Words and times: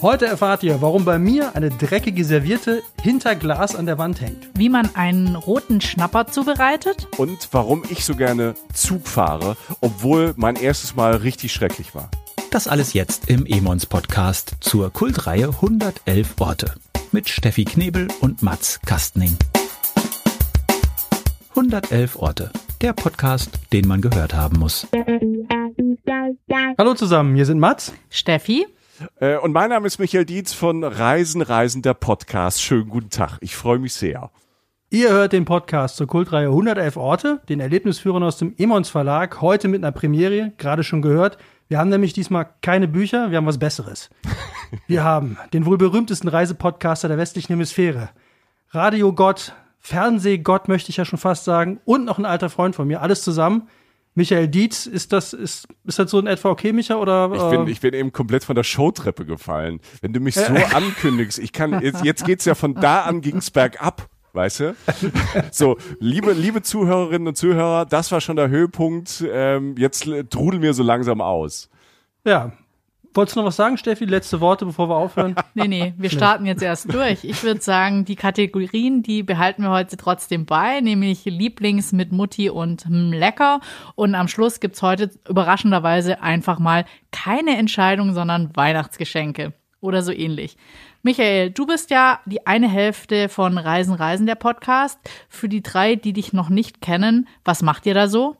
Heute 0.00 0.26
erfahrt 0.26 0.62
ihr, 0.62 0.80
warum 0.80 1.04
bei 1.04 1.18
mir 1.18 1.56
eine 1.56 1.70
dreckige 1.70 2.24
Serviette 2.24 2.82
hinter 3.02 3.34
Glas 3.34 3.74
an 3.74 3.84
der 3.84 3.98
Wand 3.98 4.20
hängt. 4.20 4.48
Wie 4.54 4.68
man 4.68 4.94
einen 4.94 5.34
roten 5.34 5.80
Schnapper 5.80 6.28
zubereitet. 6.28 7.08
Und 7.16 7.48
warum 7.50 7.82
ich 7.90 8.04
so 8.04 8.14
gerne 8.14 8.54
Zug 8.72 9.08
fahre, 9.08 9.56
obwohl 9.80 10.34
mein 10.36 10.54
erstes 10.54 10.94
Mal 10.94 11.16
richtig 11.16 11.52
schrecklich 11.52 11.96
war. 11.96 12.12
Das 12.52 12.68
alles 12.68 12.92
jetzt 12.92 13.28
im 13.28 13.44
Emons 13.44 13.86
Podcast 13.86 14.54
zur 14.60 14.92
Kultreihe 14.92 15.48
111 15.48 16.36
Orte 16.38 16.74
mit 17.10 17.28
Steffi 17.28 17.64
Knebel 17.64 18.06
und 18.20 18.40
Mats 18.40 18.78
Kastning. 18.86 19.36
111 21.50 22.14
Orte, 22.14 22.52
der 22.82 22.92
Podcast, 22.92 23.50
den 23.72 23.88
man 23.88 24.00
gehört 24.00 24.32
haben 24.32 24.60
muss. 24.60 24.86
Hallo 26.78 26.94
zusammen, 26.94 27.34
hier 27.34 27.46
sind 27.46 27.58
Mats, 27.58 27.92
Steffi. 28.10 28.68
Äh, 29.20 29.36
und 29.36 29.52
mein 29.52 29.70
Name 29.70 29.86
ist 29.86 29.98
Michael 29.98 30.24
Dietz 30.24 30.52
von 30.52 30.84
Reisen, 30.84 31.42
Reisen, 31.42 31.82
der 31.82 31.94
Podcast. 31.94 32.62
Schönen 32.62 32.88
guten 32.88 33.10
Tag. 33.10 33.38
Ich 33.40 33.56
freue 33.56 33.78
mich 33.78 33.94
sehr. 33.94 34.30
Ihr 34.90 35.10
hört 35.10 35.32
den 35.32 35.44
Podcast 35.44 35.96
zur 35.96 36.06
Kultreihe 36.06 36.46
111 36.46 36.96
Orte, 36.96 37.40
den 37.48 37.60
Erlebnisführern 37.60 38.22
aus 38.22 38.38
dem 38.38 38.54
Emons 38.56 38.88
Verlag, 38.88 39.42
heute 39.42 39.68
mit 39.68 39.84
einer 39.84 39.92
Premiere, 39.92 40.52
gerade 40.56 40.82
schon 40.82 41.02
gehört. 41.02 41.36
Wir 41.68 41.78
haben 41.78 41.90
nämlich 41.90 42.14
diesmal 42.14 42.48
keine 42.62 42.88
Bücher, 42.88 43.30
wir 43.30 43.36
haben 43.36 43.46
was 43.46 43.58
Besseres. 43.58 44.08
Wir 44.86 45.02
haben 45.02 45.38
den 45.54 45.64
wohl 45.64 45.78
berühmtesten 45.78 46.28
Reisepodcaster 46.28 47.08
der 47.08 47.16
westlichen 47.16 47.54
Hemisphäre. 47.54 48.10
Radiogott, 48.68 49.54
Fernsehgott 49.78 50.68
möchte 50.68 50.90
ich 50.90 50.98
ja 50.98 51.06
schon 51.06 51.18
fast 51.18 51.44
sagen, 51.44 51.80
und 51.86 52.04
noch 52.04 52.18
ein 52.18 52.26
alter 52.26 52.50
Freund 52.50 52.76
von 52.76 52.86
mir, 52.86 53.00
alles 53.00 53.22
zusammen. 53.22 53.68
Michael 54.18 54.48
Dietz, 54.48 54.86
ist 54.86 55.12
das, 55.12 55.32
ist, 55.32 55.68
ist 55.84 55.98
das 56.00 56.10
so 56.10 56.18
in 56.18 56.26
etwa 56.26 56.50
okay, 56.50 56.72
Micha, 56.72 56.96
oder? 56.96 57.30
Ich 57.32 57.50
bin, 57.56 57.68
äh, 57.68 57.70
ich 57.70 57.80
bin 57.80 57.94
eben 57.94 58.12
komplett 58.12 58.42
von 58.42 58.56
der 58.56 58.64
Showtreppe 58.64 59.24
gefallen. 59.24 59.78
Wenn 60.00 60.12
du 60.12 60.18
mich 60.18 60.34
so 60.34 60.42
ankündigst, 60.74 61.38
ich 61.38 61.52
kann, 61.52 61.80
jetzt, 61.80 62.04
jetzt 62.04 62.24
geht's 62.24 62.44
ja 62.44 62.56
von 62.56 62.74
da 62.74 63.02
an 63.02 63.20
ging's 63.20 63.52
bergab. 63.52 64.08
Weißt 64.32 64.60
du? 64.60 64.76
So, 65.52 65.78
liebe, 66.00 66.32
liebe 66.32 66.62
Zuhörerinnen 66.62 67.28
und 67.28 67.36
Zuhörer, 67.36 67.86
das 67.86 68.10
war 68.10 68.20
schon 68.20 68.34
der 68.34 68.48
Höhepunkt. 68.48 69.24
Ähm, 69.30 69.76
jetzt 69.78 70.02
trudeln 70.30 70.62
wir 70.62 70.74
so 70.74 70.82
langsam 70.82 71.20
aus. 71.20 71.70
ja. 72.24 72.52
Wolltest 73.14 73.36
du 73.36 73.40
noch 73.40 73.46
was 73.46 73.56
sagen, 73.56 73.76
Steffi? 73.76 74.04
Letzte 74.04 74.40
Worte, 74.40 74.66
bevor 74.66 74.88
wir 74.88 74.96
aufhören? 74.96 75.34
Nee, 75.54 75.66
nee, 75.66 75.94
wir 75.96 76.10
starten 76.10 76.46
jetzt 76.46 76.62
erst 76.62 76.92
durch. 76.92 77.24
Ich 77.24 77.42
würde 77.42 77.60
sagen, 77.60 78.04
die 78.04 78.14
Kategorien, 78.14 79.02
die 79.02 79.22
behalten 79.22 79.62
wir 79.62 79.70
heute 79.70 79.96
trotzdem 79.96 80.46
bei, 80.46 80.80
nämlich 80.80 81.24
Lieblings 81.24 81.92
mit 81.92 82.12
Mutti 82.12 82.48
und 82.48 82.84
hm, 82.84 83.12
Lecker. 83.12 83.60
Und 83.96 84.14
am 84.14 84.28
Schluss 84.28 84.60
gibt's 84.60 84.82
heute 84.82 85.10
überraschenderweise 85.28 86.22
einfach 86.22 86.58
mal 86.58 86.84
keine 87.10 87.56
Entscheidung, 87.56 88.14
sondern 88.14 88.54
Weihnachtsgeschenke 88.54 89.52
oder 89.80 90.02
so 90.02 90.12
ähnlich. 90.12 90.56
Michael, 91.02 91.50
du 91.50 91.66
bist 91.66 91.90
ja 91.90 92.20
die 92.26 92.46
eine 92.46 92.68
Hälfte 92.68 93.28
von 93.28 93.56
Reisen, 93.56 93.94
Reisen 93.94 94.26
der 94.26 94.34
Podcast. 94.34 94.98
Für 95.28 95.48
die 95.48 95.62
drei, 95.62 95.94
die 95.94 96.12
dich 96.12 96.32
noch 96.32 96.48
nicht 96.48 96.80
kennen, 96.80 97.28
was 97.44 97.62
macht 97.62 97.86
ihr 97.86 97.94
da 97.94 98.08
so? 98.08 98.36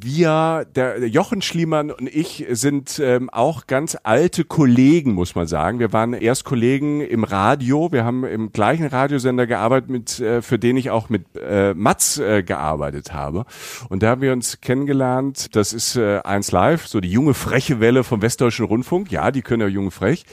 Wir, 0.00 0.66
der 0.74 1.00
der 1.00 1.08
Jochen 1.08 1.40
Schliemann 1.40 1.90
und 1.90 2.08
ich 2.08 2.44
sind 2.50 3.00
ähm, 3.02 3.30
auch 3.30 3.66
ganz 3.66 3.96
alte 4.02 4.44
Kollegen, 4.44 5.12
muss 5.14 5.34
man 5.34 5.46
sagen. 5.46 5.78
Wir 5.78 5.92
waren 5.92 6.12
erst 6.12 6.44
Kollegen 6.44 7.00
im 7.00 7.24
Radio. 7.24 7.90
Wir 7.90 8.04
haben 8.04 8.24
im 8.24 8.52
gleichen 8.52 8.86
Radiosender 8.86 9.46
gearbeitet, 9.46 9.88
mit, 9.88 10.20
äh, 10.20 10.42
für 10.42 10.58
den 10.58 10.76
ich 10.76 10.90
auch 10.90 11.08
mit 11.08 11.24
äh, 11.36 11.72
Mats 11.74 12.18
äh, 12.18 12.42
gearbeitet 12.42 13.14
habe. 13.14 13.46
Und 13.88 14.02
da 14.02 14.10
haben 14.10 14.20
wir 14.20 14.32
uns 14.32 14.60
kennengelernt. 14.60 15.56
Das 15.56 15.72
ist 15.72 15.96
äh, 15.96 16.18
1 16.18 16.52
Live, 16.52 16.86
so 16.86 17.00
die 17.00 17.10
junge 17.10 17.32
freche 17.32 17.80
Welle 17.80 18.04
vom 18.04 18.20
Westdeutschen 18.20 18.66
Rundfunk. 18.66 19.10
Ja, 19.10 19.30
die 19.30 19.42
können 19.42 19.62
ja 19.62 19.68
jung 19.68 19.90
frech. 19.90 20.24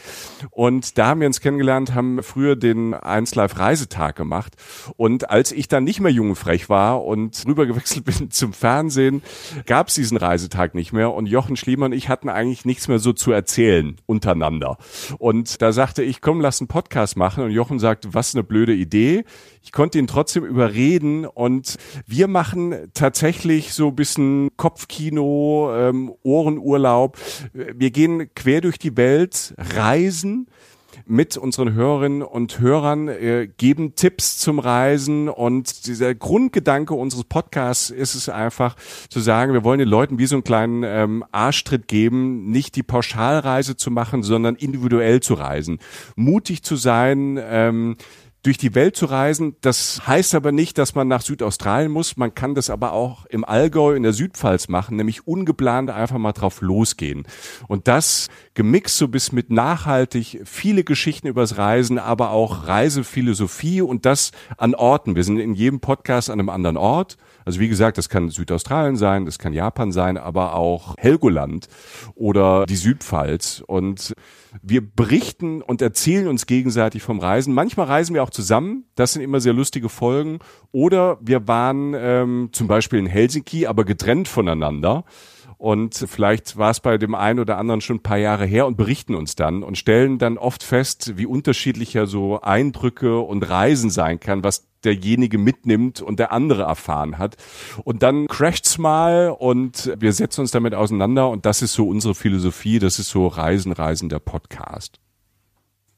Und 0.52 0.98
da 0.98 1.08
haben 1.08 1.22
wir 1.22 1.28
uns 1.28 1.40
kennengelernt, 1.40 1.94
haben 1.94 2.22
früher 2.24 2.56
den 2.56 2.94
1 2.94 3.36
Live 3.36 3.58
Reisetag 3.58 4.18
gemacht. 4.18 4.54
Und 4.98 5.30
als 5.30 5.52
ich 5.52 5.68
dann 5.70 5.86
nicht 5.86 6.02
mehr 6.02 6.12
jung 6.12 6.36
frech 6.36 6.70
war 6.70 7.06
und 7.06 7.44
rübergewechselt 7.48 8.06
bin 8.20 8.32
zum 8.32 8.52
Fernsehen, 8.52 9.22
gab 9.66 9.88
es 9.88 9.96
diesen 9.96 10.18
Reisetag 10.18 10.76
nicht 10.76 10.94
mehr 10.94 11.14
und 11.14 11.26
Jochen 11.26 11.56
Schliemann 11.56 11.86
und 11.86 11.98
ich 11.98 12.10
hatten 12.10 12.30
eigentlich 12.30 12.66
nichts 12.66 12.88
mehr 12.88 13.00
so 13.00 13.14
zu 13.14 13.32
erzählen 13.32 13.96
untereinander. 14.06 14.78
Und 15.18 15.62
da 15.62 15.72
sagte 15.72 16.04
ich, 16.04 16.22
komm, 16.22 16.42
lass 16.42 16.62
einen 16.62 16.68
Podcast 16.68 17.18
machen 17.18 17.44
und 17.44 17.52
Jochen 17.52 17.80
sagt, 17.80 18.14
was 18.14 18.36
eine 18.36 18.44
blöde 18.44 18.74
Idee. 18.74 19.24
Ich 19.62 19.72
konnte 19.72 19.98
ihn 19.98 20.08
trotzdem 20.08 20.46
überreden 20.46 21.26
und 21.26 21.78
wir 22.06 22.28
machen 22.28 22.76
tatsächlich 22.94 23.74
so 23.74 23.88
ein 23.88 23.96
bisschen 23.96 24.50
Kopfkino, 24.58 25.72
ähm, 25.76 26.14
Ohrenurlaub. 26.24 27.18
Wir 27.54 27.92
gehen 27.92 28.30
quer 28.36 28.62
durch 28.62 28.78
die 28.78 28.96
Welt, 28.98 29.54
reisen, 29.58 30.48
mit 31.06 31.38
unseren 31.38 31.74
Hörerinnen 31.74 32.22
und 32.22 32.60
Hörern, 32.60 33.08
äh, 33.08 33.48
geben 33.58 33.96
Tipps 33.96 34.38
zum 34.38 34.60
Reisen. 34.60 35.30
Und 35.30 35.88
dieser 35.88 36.16
Grundgedanke 36.16 36.94
unseres 36.94 37.24
Podcasts 37.26 37.90
ist 37.90 38.16
es 38.16 38.30
einfach 38.30 38.76
zu 39.10 39.20
sagen, 39.20 39.54
wir 39.54 39.64
wollen 39.64 39.80
den 39.80 39.88
Leuten 39.88 40.20
wie 40.20 40.26
so 40.26 40.36
einen 40.36 40.44
kleinen 40.44 40.84
ähm, 40.84 41.24
Arschtritt 41.32 41.88
geben, 41.88 42.50
nicht 42.52 42.76
die 42.76 42.84
Pauschalreise 42.84 43.76
zu 43.76 43.92
machen, 43.92 44.24
sondern 44.24 44.56
individuell 44.56 45.20
zu 45.20 45.36
reisen, 45.36 45.80
mutig 46.16 46.64
zu 46.64 46.76
sein, 46.76 47.40
ähm, 47.42 47.98
durch 48.46 48.58
die 48.60 48.76
Welt 48.76 48.96
zu 48.96 49.08
reisen. 49.08 49.56
Das 49.62 50.06
heißt 50.06 50.36
aber 50.36 50.52
nicht, 50.52 50.78
dass 50.78 50.94
man 50.94 51.08
nach 51.08 51.22
Südaustralien 51.22 51.92
muss. 51.92 52.16
Man 52.16 52.36
kann 52.36 52.54
das 52.54 52.70
aber 52.70 52.94
auch 52.94 53.26
im 53.26 53.44
Allgäu 53.44 53.96
in 53.96 54.04
der 54.04 54.14
Südpfalz 54.14 54.68
machen, 54.68 54.98
nämlich 54.98 55.28
ungeplant 55.28 55.90
einfach 55.90 56.20
mal 56.20 56.32
drauf 56.32 56.62
losgehen. 56.62 57.28
Und 57.68 57.88
das 57.88 58.28
gemixt 58.54 58.98
so 58.98 59.08
bis 59.08 59.32
mit 59.32 59.50
nachhaltig 59.50 60.42
viele 60.46 60.84
Geschichten 60.84 61.28
übers 61.28 61.58
Reisen, 61.58 61.98
aber 61.98 62.30
auch 62.30 62.68
Reisephilosophie 62.68 63.82
und 63.82 64.06
das 64.06 64.32
an 64.58 64.76
Orten. 64.76 65.16
Wir 65.16 65.24
sind 65.24 65.40
in 65.40 65.56
jedem 65.56 65.80
Podcast 65.80 66.30
an 66.30 66.40
einem 66.40 66.50
anderen 66.50 66.78
Ort. 66.78 67.18
Also 67.46 67.60
wie 67.60 67.68
gesagt, 67.68 67.98
das 67.98 68.10
kann 68.10 68.30
Südaustralien 68.30 68.96
sein, 68.96 69.26
das 69.26 69.40
kann 69.40 69.54
Japan 69.54 69.92
sein, 69.92 70.18
aber 70.18 70.56
auch 70.56 70.96
Helgoland 70.98 71.68
oder 72.16 72.66
die 72.66 72.76
Südpfalz. 72.76 73.64
Und 73.66 74.16
wir 74.62 74.82
berichten 74.82 75.62
und 75.62 75.82
erzählen 75.82 76.28
uns 76.28 76.46
gegenseitig 76.46 77.04
vom 77.04 77.20
Reisen. 77.20 77.54
Manchmal 77.54 77.88
reisen 77.88 78.14
wir 78.14 78.24
auch 78.24 78.30
zusammen. 78.30 78.86
Das 78.96 79.14
sind 79.14 79.22
immer 79.22 79.40
sehr 79.40 79.54
lustige 79.54 79.90
Folgen. 79.90 80.40
Oder 80.72 81.18
wir 81.22 81.48
waren 81.48 81.94
ähm, 81.96 82.50
zum 82.52 82.68
Beispiel 82.68 83.00
in 83.00 83.08
Helsinki, 83.08 83.68
aber 83.68 83.86
getrennt 83.86 84.28
voneinander. 84.28 85.06
Und 85.58 85.96
vielleicht 85.96 86.58
war 86.58 86.72
es 86.72 86.80
bei 86.80 86.98
dem 86.98 87.16
einen 87.16 87.40
oder 87.40 87.58
anderen 87.58 87.82
schon 87.82 87.98
ein 87.98 88.04
paar 88.04 88.18
Jahre 88.18 88.46
her 88.46 88.68
und 88.68 88.78
berichten 88.78 89.16
uns 89.16 89.36
dann 89.36 89.64
und 89.64 89.78
stellen 89.78 90.18
dann 90.18 90.38
oft 90.38 90.64
fest, 90.64 91.14
wie 91.18 91.26
unterschiedlicher 91.26 92.08
so 92.08 92.42
Eindrücke 92.42 93.20
und 93.20 93.44
Reisen 93.50 93.90
sein 93.90 94.20
kann, 94.20 94.44
was 94.44 94.68
derjenige 94.84 95.38
mitnimmt 95.38 96.02
und 96.02 96.20
der 96.20 96.32
andere 96.32 96.64
erfahren 96.64 97.18
hat. 97.18 97.38
Und 97.84 98.04
dann 98.04 98.28
crasht's 98.28 98.78
mal 98.78 99.30
und 99.30 99.94
wir 99.98 100.14
setzen 100.14 100.42
uns 100.42 100.52
damit 100.52 100.76
auseinander 100.76 101.30
und 101.30 101.46
das 101.46 101.62
ist 101.62 101.74
so 101.74 101.88
unsere 101.88 102.16
Philosophie, 102.16 102.80
das 102.80 103.00
ist 103.00 103.10
so 103.10 103.28
Reisen, 103.28 103.72
Reisen 103.72 104.10
der 104.10 104.20
Podcast. 104.20 105.00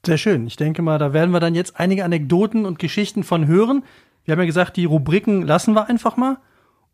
Sehr 0.05 0.17
schön. 0.17 0.47
Ich 0.47 0.55
denke 0.55 0.81
mal, 0.81 0.99
da 0.99 1.11
werden 1.11 1.31
wir 1.31 1.41
dann 1.41 1.55
jetzt 1.55 1.79
einige 1.79 2.05
Anekdoten 2.05 2.65
und 2.65 2.79
Geschichten 2.79 3.23
von 3.23 3.45
hören. 3.47 3.83
Wir 4.23 4.33
haben 4.33 4.39
ja 4.39 4.45
gesagt, 4.45 4.77
die 4.77 4.85
Rubriken 4.85 5.41
lassen 5.41 5.73
wir 5.73 5.89
einfach 5.89 6.15
mal. 6.15 6.37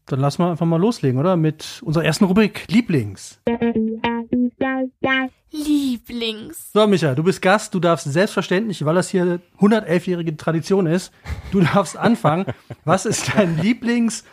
Dann 0.06 0.20
lassen 0.20 0.44
wir 0.44 0.52
einfach 0.52 0.66
mal 0.66 0.80
loslegen, 0.80 1.20
oder? 1.20 1.38
Mit 1.38 1.82
unserer 1.84 2.04
ersten 2.04 2.26
Rubrik, 2.26 2.66
Lieblings. 2.70 3.40
Lieblings. 5.52 6.72
So, 6.74 6.88
Micha, 6.88 7.16
du 7.16 7.24
bist 7.24 7.42
Gast. 7.42 7.74
Du 7.74 7.80
darfst 7.80 8.12
selbstverständlich, 8.12 8.84
weil 8.84 8.96
das 8.96 9.10
hier 9.10 9.40
111-jährige 9.60 10.36
Tradition 10.36 10.88
ist, 10.88 11.14
du 11.52 11.62
darfst 11.74 11.96
anfangen. 11.96 12.46
Was 12.86 13.06
ist 13.06 13.32
dein 13.36 13.58
Lieblings, 13.60 14.26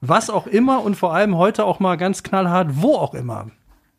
was 0.00 0.30
auch 0.30 0.46
immer 0.46 0.82
und 0.82 0.94
vor 0.94 1.12
allem 1.12 1.36
heute 1.36 1.64
auch 1.64 1.80
mal 1.80 1.96
ganz 1.96 2.22
knallhart, 2.22 2.68
wo 2.80 2.94
auch 2.94 3.14
immer 3.14 3.50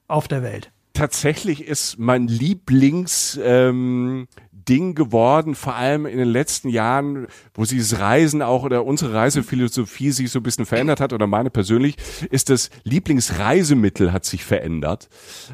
auf 0.07 0.27
der 0.27 0.41
Welt? 0.41 0.71
Tatsächlich 0.93 1.65
ist 1.65 1.99
mein 1.99 2.27
Lieblings 2.27 3.39
ähm, 3.43 4.27
Ding 4.67 4.95
geworden, 4.95 5.55
vor 5.55 5.75
allem 5.75 6.05
in 6.05 6.17
den 6.17 6.27
letzten 6.27 6.69
Jahren, 6.69 7.27
wo 7.53 7.65
sich 7.65 7.79
das 7.79 7.99
Reisen 7.99 8.41
auch 8.41 8.63
oder 8.63 8.85
unsere 8.85 9.13
Reisephilosophie 9.13 10.11
sich 10.11 10.31
so 10.31 10.39
ein 10.39 10.43
bisschen 10.43 10.65
verändert 10.65 10.99
hat 10.99 11.13
oder 11.13 11.27
meine 11.27 11.49
persönlich, 11.49 11.95
ist 12.29 12.49
das 12.49 12.69
Lieblingsreisemittel 12.83 14.11
hat 14.11 14.25
sich 14.25 14.43
verändert. 14.43 15.09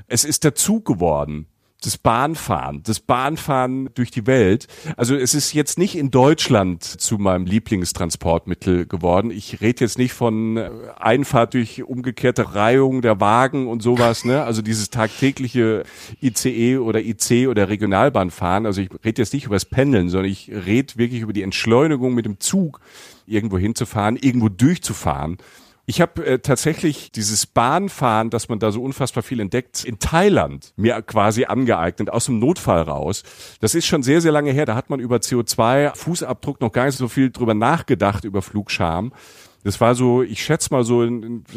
Es 0.08 0.24
ist 0.24 0.44
der 0.44 0.56
Zug 0.56 0.86
geworden. 0.86 1.48
Das 1.84 2.00
Bahnfahren, 2.00 2.82
das 2.84 3.00
Bahnfahren 3.00 3.92
durch 3.94 4.10
die 4.10 4.26
Welt. 4.26 4.68
Also 4.98 5.16
es 5.16 5.36
ist 5.36 5.54
jetzt 5.54 5.78
nicht 5.78 5.96
in 5.96 6.10
Deutschland 6.10 6.84
zu 6.84 7.20
meinem 7.20 7.46
Lieblingstransportmittel 7.46 8.88
geworden. 8.88 9.30
Ich 9.30 9.62
rede 9.62 9.86
jetzt 9.86 10.00
nicht 10.00 10.14
von 10.14 10.58
äh, 10.58 10.72
Einfahrt 10.98 11.54
durch 11.54 11.84
umgekehrte 11.84 12.56
Reihung 12.56 13.04
der 13.04 13.20
Wagen 13.20 13.68
und 13.68 13.84
sowas, 13.84 14.26
ne? 14.26 14.44
Also 14.44 14.64
dieses 14.64 14.90
tagtägliche 14.90 15.84
ICE 16.20 16.78
oder 16.78 17.00
IC 17.00 17.48
oder 17.48 17.70
Regionalbahnfahren. 17.70 18.66
Also 18.66 18.82
ich 18.82 18.90
rede 19.06 19.22
jetzt 19.22 19.34
nicht 19.34 19.46
über 19.46 19.56
das 19.56 19.66
Pendeln, 19.66 20.10
sondern 20.10 20.32
ich 20.32 20.50
rede 20.50 20.98
wirklich 20.98 21.22
über 21.22 21.34
die 21.34 21.44
Entschleunigung 21.44 22.16
mit 22.16 22.26
dem 22.26 22.40
Zug 22.40 22.82
irgendwo 23.28 23.60
hinzufahren, 23.60 24.18
irgendwo 24.18 24.50
durchzufahren. 24.50 25.38
Ich 25.90 26.02
habe 26.02 26.26
äh, 26.26 26.40
tatsächlich 26.40 27.14
dieses 27.14 27.46
Bahnfahren, 27.46 28.30
dass 28.30 28.50
man 28.50 28.60
da 28.60 28.74
so 28.74 28.84
unfassbar 28.84 29.24
viel 29.24 29.40
entdeckt, 29.40 29.86
in 29.86 30.00
Thailand 30.00 30.74
mir 30.76 31.02
quasi 31.02 31.46
angeeignet, 31.46 32.10
aus 32.10 32.26
dem 32.26 32.40
Notfall 32.40 32.82
raus. 32.82 33.24
Das 33.62 33.74
ist 33.74 33.86
schon 33.86 34.04
sehr, 34.04 34.20
sehr 34.20 34.34
lange 34.34 34.52
her. 34.52 34.66
Da 34.66 34.76
hat 34.76 34.90
man 34.90 35.00
über 35.00 35.16
CO2, 35.16 35.96
Fußabdruck 35.96 36.60
noch 36.60 36.74
gar 36.74 36.88
nicht 36.88 36.98
so 36.98 37.08
viel 37.08 37.32
drüber 37.32 37.54
nachgedacht, 37.54 38.26
über 38.26 38.42
Flugscham. 38.42 39.14
Das 39.64 39.80
war 39.80 39.96
so, 39.96 40.24
ich 40.24 40.44
schätze 40.44 40.74
mal 40.74 40.84
so 40.84 41.08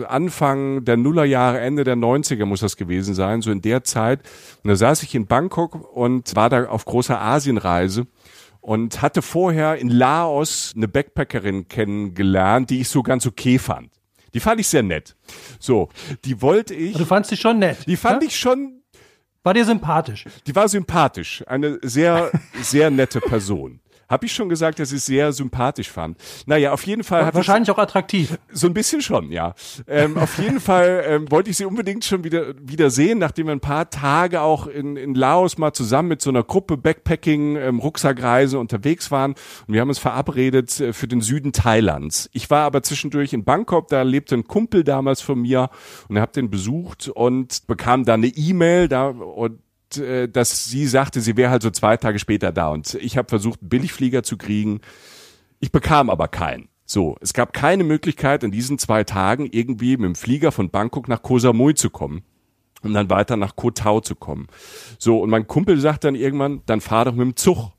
Anfang 0.07 0.85
der 0.85 0.97
Nullerjahre, 0.97 1.59
Ende 1.59 1.83
der 1.83 1.97
90er 1.97 2.45
muss 2.45 2.61
das 2.61 2.77
gewesen 2.77 3.17
sein, 3.17 3.43
so 3.43 3.51
in 3.51 3.63
der 3.63 3.83
Zeit. 3.83 4.21
Und 4.63 4.69
da 4.69 4.77
saß 4.77 5.03
ich 5.03 5.13
in 5.17 5.27
Bangkok 5.27 5.93
und 5.93 6.37
war 6.37 6.49
da 6.49 6.67
auf 6.67 6.85
großer 6.85 7.21
Asienreise 7.21 8.07
und 8.61 9.03
hatte 9.03 9.23
vorher 9.23 9.79
in 9.79 9.89
Laos 9.89 10.73
eine 10.77 10.87
Backpackerin 10.87 11.67
kennengelernt, 11.67 12.71
die 12.71 12.83
ich 12.83 12.89
so 12.89 13.03
ganz 13.03 13.27
okay 13.27 13.59
fand. 13.59 14.00
Die 14.35 14.41
fand 14.41 14.61
ich 14.61 14.69
sehr 14.69 14.83
nett. 14.83 15.17
So, 15.59 15.89
die 16.25 16.41
wollte 16.41 16.75
ich. 16.75 16.97
Du 16.97 17.05
fandst 17.05 17.31
sie 17.31 17.37
schon 17.37 17.59
nett. 17.59 17.79
Die 17.87 17.97
fand 17.97 18.23
ja? 18.23 18.29
ich 18.29 18.39
schon. 18.39 18.83
War 19.43 19.55
dir 19.55 19.65
sympathisch? 19.65 20.27
Die 20.47 20.55
war 20.55 20.69
sympathisch. 20.69 21.43
Eine 21.47 21.79
sehr, 21.83 22.31
sehr 22.61 22.91
nette 22.91 23.21
Person. 23.21 23.81
Habe 24.11 24.27
ich 24.27 24.33
schon 24.33 24.49
gesagt, 24.49 24.81
dass 24.81 24.91
ich 24.91 24.99
es 24.99 25.07
sehr 25.07 25.33
sympathisch 25.33 25.89
fand. 25.89 26.19
Naja, 26.45 26.73
auf 26.73 26.85
jeden 26.85 27.05
Fall. 27.05 27.33
Wahrscheinlich 27.33 27.71
auch 27.71 27.79
attraktiv. 27.79 28.37
So 28.53 28.67
ein 28.67 28.75
bisschen 28.75 29.03
schon, 29.03 29.31
ja. 29.31 29.55
Ähm, 29.87 30.19
auf 30.19 30.37
jeden 30.39 30.59
Fall 30.59 31.05
ähm, 31.07 31.31
wollte 31.31 31.51
ich 31.51 31.57
sie 31.57 31.65
unbedingt 31.65 32.05
schon 32.05 32.25
wieder, 32.25 32.55
wieder 32.61 32.91
sehen, 32.91 33.19
nachdem 33.21 33.47
wir 33.47 33.53
ein 33.53 33.61
paar 33.61 33.89
Tage 33.89 34.41
auch 34.41 34.67
in, 34.67 34.97
in 34.97 35.15
Laos 35.15 35.59
mal 35.59 35.73
zusammen 35.73 36.09
mit 36.09 36.23
so 36.23 36.31
einer 36.31 36.43
Gruppe 36.43 36.77
Backpacking, 36.77 37.55
ähm, 37.55 37.79
Rucksackreise 37.79 38.59
unterwegs 38.59 39.13
waren. 39.13 39.35
Und 39.69 39.75
wir 39.75 39.81
haben 39.81 39.89
uns 39.89 40.01
verabredet 40.01 40.81
äh, 40.81 40.93
für 40.93 41.07
den 41.07 41.21
Süden 41.21 41.53
Thailands. 41.53 42.29
Ich 42.33 42.51
war 42.51 42.65
aber 42.65 42.83
zwischendurch 42.83 43.33
in 43.33 43.45
Bangkok, 43.45 43.87
da 43.89 44.03
lebte 44.03 44.35
ein 44.35 44.45
Kumpel 44.45 44.83
damals 44.83 45.21
von 45.21 45.41
mir 45.41 45.71
und 46.09 46.19
habe 46.19 46.33
den 46.33 46.51
besucht 46.51 47.09
und 47.09 47.69
bekam 47.69 48.05
da 48.05 48.15
eine 48.15 48.27
E-Mail 48.27 48.89
da 48.89 49.09
und 49.09 49.61
äh, 49.99 50.29
dass 50.29 50.67
sie 50.67 50.87
sagte, 50.87 51.21
sie 51.21 51.37
wäre 51.37 51.51
halt 51.51 51.63
so 51.63 51.71
zwei 51.71 51.97
Tage 51.97 52.19
später 52.19 52.53
da. 52.53 52.69
Und 52.69 52.95
ich 52.95 53.17
habe 53.17 53.29
versucht, 53.29 53.61
einen 53.63 53.69
Billigflieger 53.69 54.23
zu 54.23 54.37
kriegen. 54.37 54.81
Ich 55.59 55.73
bekam 55.73 56.11
aber 56.11 56.29
keinen. 56.29 56.69
So, 56.85 57.17
es 57.21 57.33
gab 57.33 57.53
keine 57.53 57.85
Möglichkeit, 57.85 58.43
in 58.43 58.51
diesen 58.51 58.79
zwei 58.79 59.05
Tagen 59.05 59.49
irgendwie 59.51 59.97
mit 59.97 60.07
dem 60.07 60.15
Flieger 60.17 60.51
von 60.51 60.71
Bangkok 60.71 61.09
nach 61.09 61.23
Koh 61.23 61.39
Samui 61.39 61.75
zu 61.75 61.91
kommen 61.91 62.25
um 62.83 62.95
dann 62.95 63.11
weiter 63.11 63.37
nach 63.37 63.57
Koh 63.57 63.71
Tao 63.71 64.01
zu 64.01 64.15
kommen. 64.15 64.47
So, 64.99 65.21
und 65.21 65.31
mein 65.31 65.47
Kumpel 65.47 65.79
sagt 65.81 66.05
dann 66.05 66.15
irgendwann, 66.15 66.63
dann 66.67 66.81
fahr 66.81 67.05
doch 67.05 67.15
mit 67.15 67.27
dem 67.27 67.37
Zug. 67.37 67.73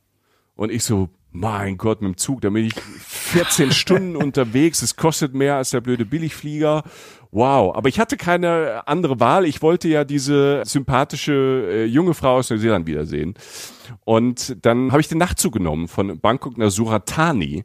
Und 0.56 0.72
ich 0.72 0.84
so, 0.84 1.10
mein 1.32 1.78
Gott, 1.78 2.02
mit 2.02 2.10
dem 2.10 2.18
Zug, 2.18 2.42
da 2.42 2.50
bin 2.50 2.66
ich 2.66 2.76
14 2.76 3.72
Stunden 3.72 4.16
unterwegs, 4.16 4.82
es 4.82 4.96
kostet 4.96 5.34
mehr 5.34 5.56
als 5.56 5.72
der 5.72 5.82
blöde 5.82 6.06
Billigflieger 6.06 6.84
wow. 7.32 7.76
Aber 7.76 7.90
ich 7.90 8.00
hatte 8.00 8.18
keine 8.18 8.88
andere 8.88 9.20
Wahl. 9.20 9.46
Ich 9.46 9.62
wollte 9.62 9.88
ja 9.88 10.04
diese 10.04 10.62
sympathische 10.66 11.68
äh, 11.70 11.86
junge 11.86 12.14
Frau 12.14 12.38
aus 12.38 12.50
Neuseeland 12.50 12.88
wiedersehen. 12.88 13.34
Und 14.06 14.58
dann 14.66 14.92
habe 14.92 15.02
ich 15.02 15.08
den 15.08 15.18
Nachtzug 15.18 15.54
genommen 15.54 15.88
von 15.88 16.20
Bangkok 16.20 16.58
nach 16.58 16.72
Suratani 16.72 17.64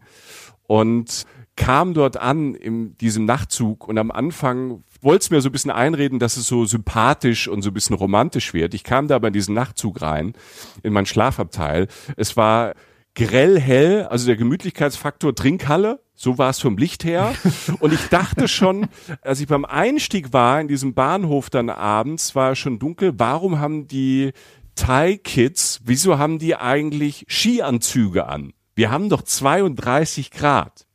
und 0.67 1.25
kam 1.57 1.95
dort 1.95 2.19
an 2.19 2.55
in 2.55 2.97
diesem 2.99 3.25
Nachtzug 3.25 3.89
und 3.89 3.97
am 3.97 4.11
Anfang 4.11 4.85
wollte 5.01 5.25
es 5.25 5.31
mir 5.31 5.41
so 5.41 5.49
ein 5.49 5.53
bisschen 5.53 5.71
einreden, 5.71 6.19
dass 6.19 6.37
es 6.37 6.47
so 6.47 6.67
sympathisch 6.67 7.49
und 7.49 7.63
so 7.63 7.71
ein 7.71 7.75
bisschen 7.75 7.97
romantisch 7.97 8.53
wird. 8.53 8.75
Ich 8.75 8.85
kam 8.85 9.09
da 9.09 9.17
aber 9.17 9.29
in 9.29 9.33
diesen 9.33 9.55
Nachtzug 9.55 10.03
rein, 10.03 10.35
in 10.83 10.93
mein 10.93 11.07
Schlafabteil. 11.07 11.89
Es 12.17 12.37
war 12.37 12.75
grell 13.17 13.59
hell, 13.59 14.05
also 14.05 14.27
der 14.27 14.37
Gemütlichkeitsfaktor 14.37 15.35
Trinkhalle, 15.35 16.01
so 16.15 16.39
war 16.39 16.51
es 16.51 16.61
vom 16.61 16.77
Licht 16.77 17.03
her. 17.03 17.35
Und 17.81 17.93
ich 17.93 18.09
dachte 18.09 18.47
schon, 18.47 18.87
als 19.23 19.41
ich 19.41 19.49
beim 19.49 19.65
Einstieg 19.65 20.33
war 20.33 20.61
in 20.61 20.69
diesem 20.69 20.95
Bahnhof 20.95 21.51
dann 21.51 21.71
abends, 21.71 22.37
war 22.37 22.53
es 22.53 22.59
schon 22.59 22.79
dunkel, 22.79 23.15
warum 23.17 23.59
haben 23.59 23.89
die 23.89 24.33
Thai-Kids, 24.77 25.81
wieso 25.85 26.19
haben 26.19 26.39
die 26.39 26.55
eigentlich 26.55 27.25
Skianzüge 27.29 28.27
an? 28.27 28.53
Wir 28.75 28.91
haben 28.91 29.09
doch 29.09 29.23
32 29.23 30.31
Grad. 30.31 30.87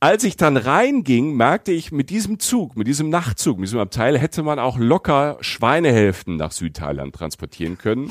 Als 0.00 0.24
ich 0.24 0.36
dann 0.36 0.56
reinging, 0.56 1.34
merkte 1.34 1.72
ich, 1.72 1.92
mit 1.92 2.10
diesem 2.10 2.40
Zug, 2.40 2.76
mit 2.76 2.88
diesem 2.88 3.08
Nachtzug, 3.08 3.58
mit 3.58 3.68
diesem 3.68 3.78
Abteil 3.78 4.18
hätte 4.18 4.42
man 4.42 4.58
auch 4.58 4.76
locker 4.76 5.38
Schweinehälften 5.40 6.36
nach 6.36 6.50
Südthailand 6.50 7.14
transportieren 7.14 7.78
können 7.78 8.10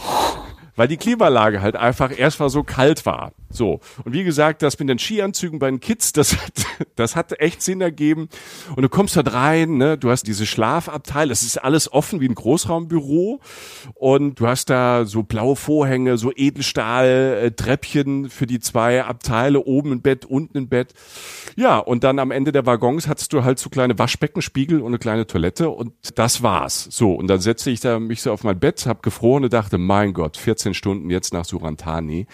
weil 0.76 0.88
die 0.88 0.98
Klimaanlage 0.98 1.62
halt 1.62 1.76
einfach 1.76 2.18
erstmal 2.18 2.50
so 2.50 2.64
kalt 2.64 3.06
war. 3.06 3.34
So. 3.54 3.80
Und 4.04 4.14
wie 4.14 4.24
gesagt, 4.24 4.64
das 4.64 4.80
mit 4.80 4.90
den 4.90 4.98
Skianzügen 4.98 5.60
bei 5.60 5.70
den 5.70 5.80
Kids, 5.80 6.12
das 6.12 6.36
hat, 6.36 6.66
das 6.96 7.16
hat 7.16 7.40
echt 7.40 7.62
Sinn 7.62 7.82
ergeben. 7.82 8.30
Und 8.76 8.82
du 8.82 8.90
kommst 8.90 9.16
dort 9.16 9.34
rein, 9.34 9.78
ne, 9.78 9.98
du 9.98 10.10
hast 10.10 10.24
diese 10.24 10.46
Schlafabteil, 10.46 11.30
das 11.30 11.44
ist 11.44 11.58
alles 11.58 11.92
offen 11.92 12.20
wie 12.20 12.28
ein 12.28 12.36
Großraumbüro. 12.36 13.40
Und 13.94 14.40
du 14.40 14.48
hast 14.48 14.70
da 14.70 15.06
so 15.06 15.24
blaue 15.24 15.56
Vorhänge, 15.56 16.18
so 16.18 16.32
Edelstahl-Treppchen 16.36 18.30
für 18.30 18.48
die 18.48 18.60
zwei 18.60 19.04
Abteile, 19.04 19.64
oben 19.64 19.92
im 19.92 20.02
Bett, 20.02 20.26
unten 20.26 20.58
im 20.58 20.68
Bett. 20.70 20.94
Ja, 21.56 21.78
und 21.78 22.04
dann 22.04 22.18
am 22.20 22.32
Ende 22.32 22.52
der 22.52 22.66
Waggons 22.66 23.08
hattest 23.08 23.34
du 23.34 23.44
halt 23.44 23.60
so 23.60 23.70
kleine 23.70 24.00
Waschbeckenspiegel 24.00 24.82
und 24.82 24.88
eine 24.88 24.98
kleine 24.98 25.28
Toilette 25.28 25.70
und 25.70 25.94
das 26.16 26.42
war's. 26.42 26.88
So, 26.90 27.14
und 27.14 27.28
dann 27.28 27.40
setzte 27.40 27.70
ich 27.70 27.80
da 27.82 28.00
mich 28.00 28.22
so 28.22 28.32
auf 28.32 28.44
mein 28.44 28.60
Bett, 28.60 28.86
hab 28.88 29.04
gefroren 29.04 29.44
und 29.44 29.54
dachte, 29.54 29.78
mein 29.78 30.14
Gott, 30.14 30.38
14 30.38 30.63
Stunden 30.74 31.10
jetzt 31.10 31.34
nach 31.34 31.44
Surantani. 31.44 32.28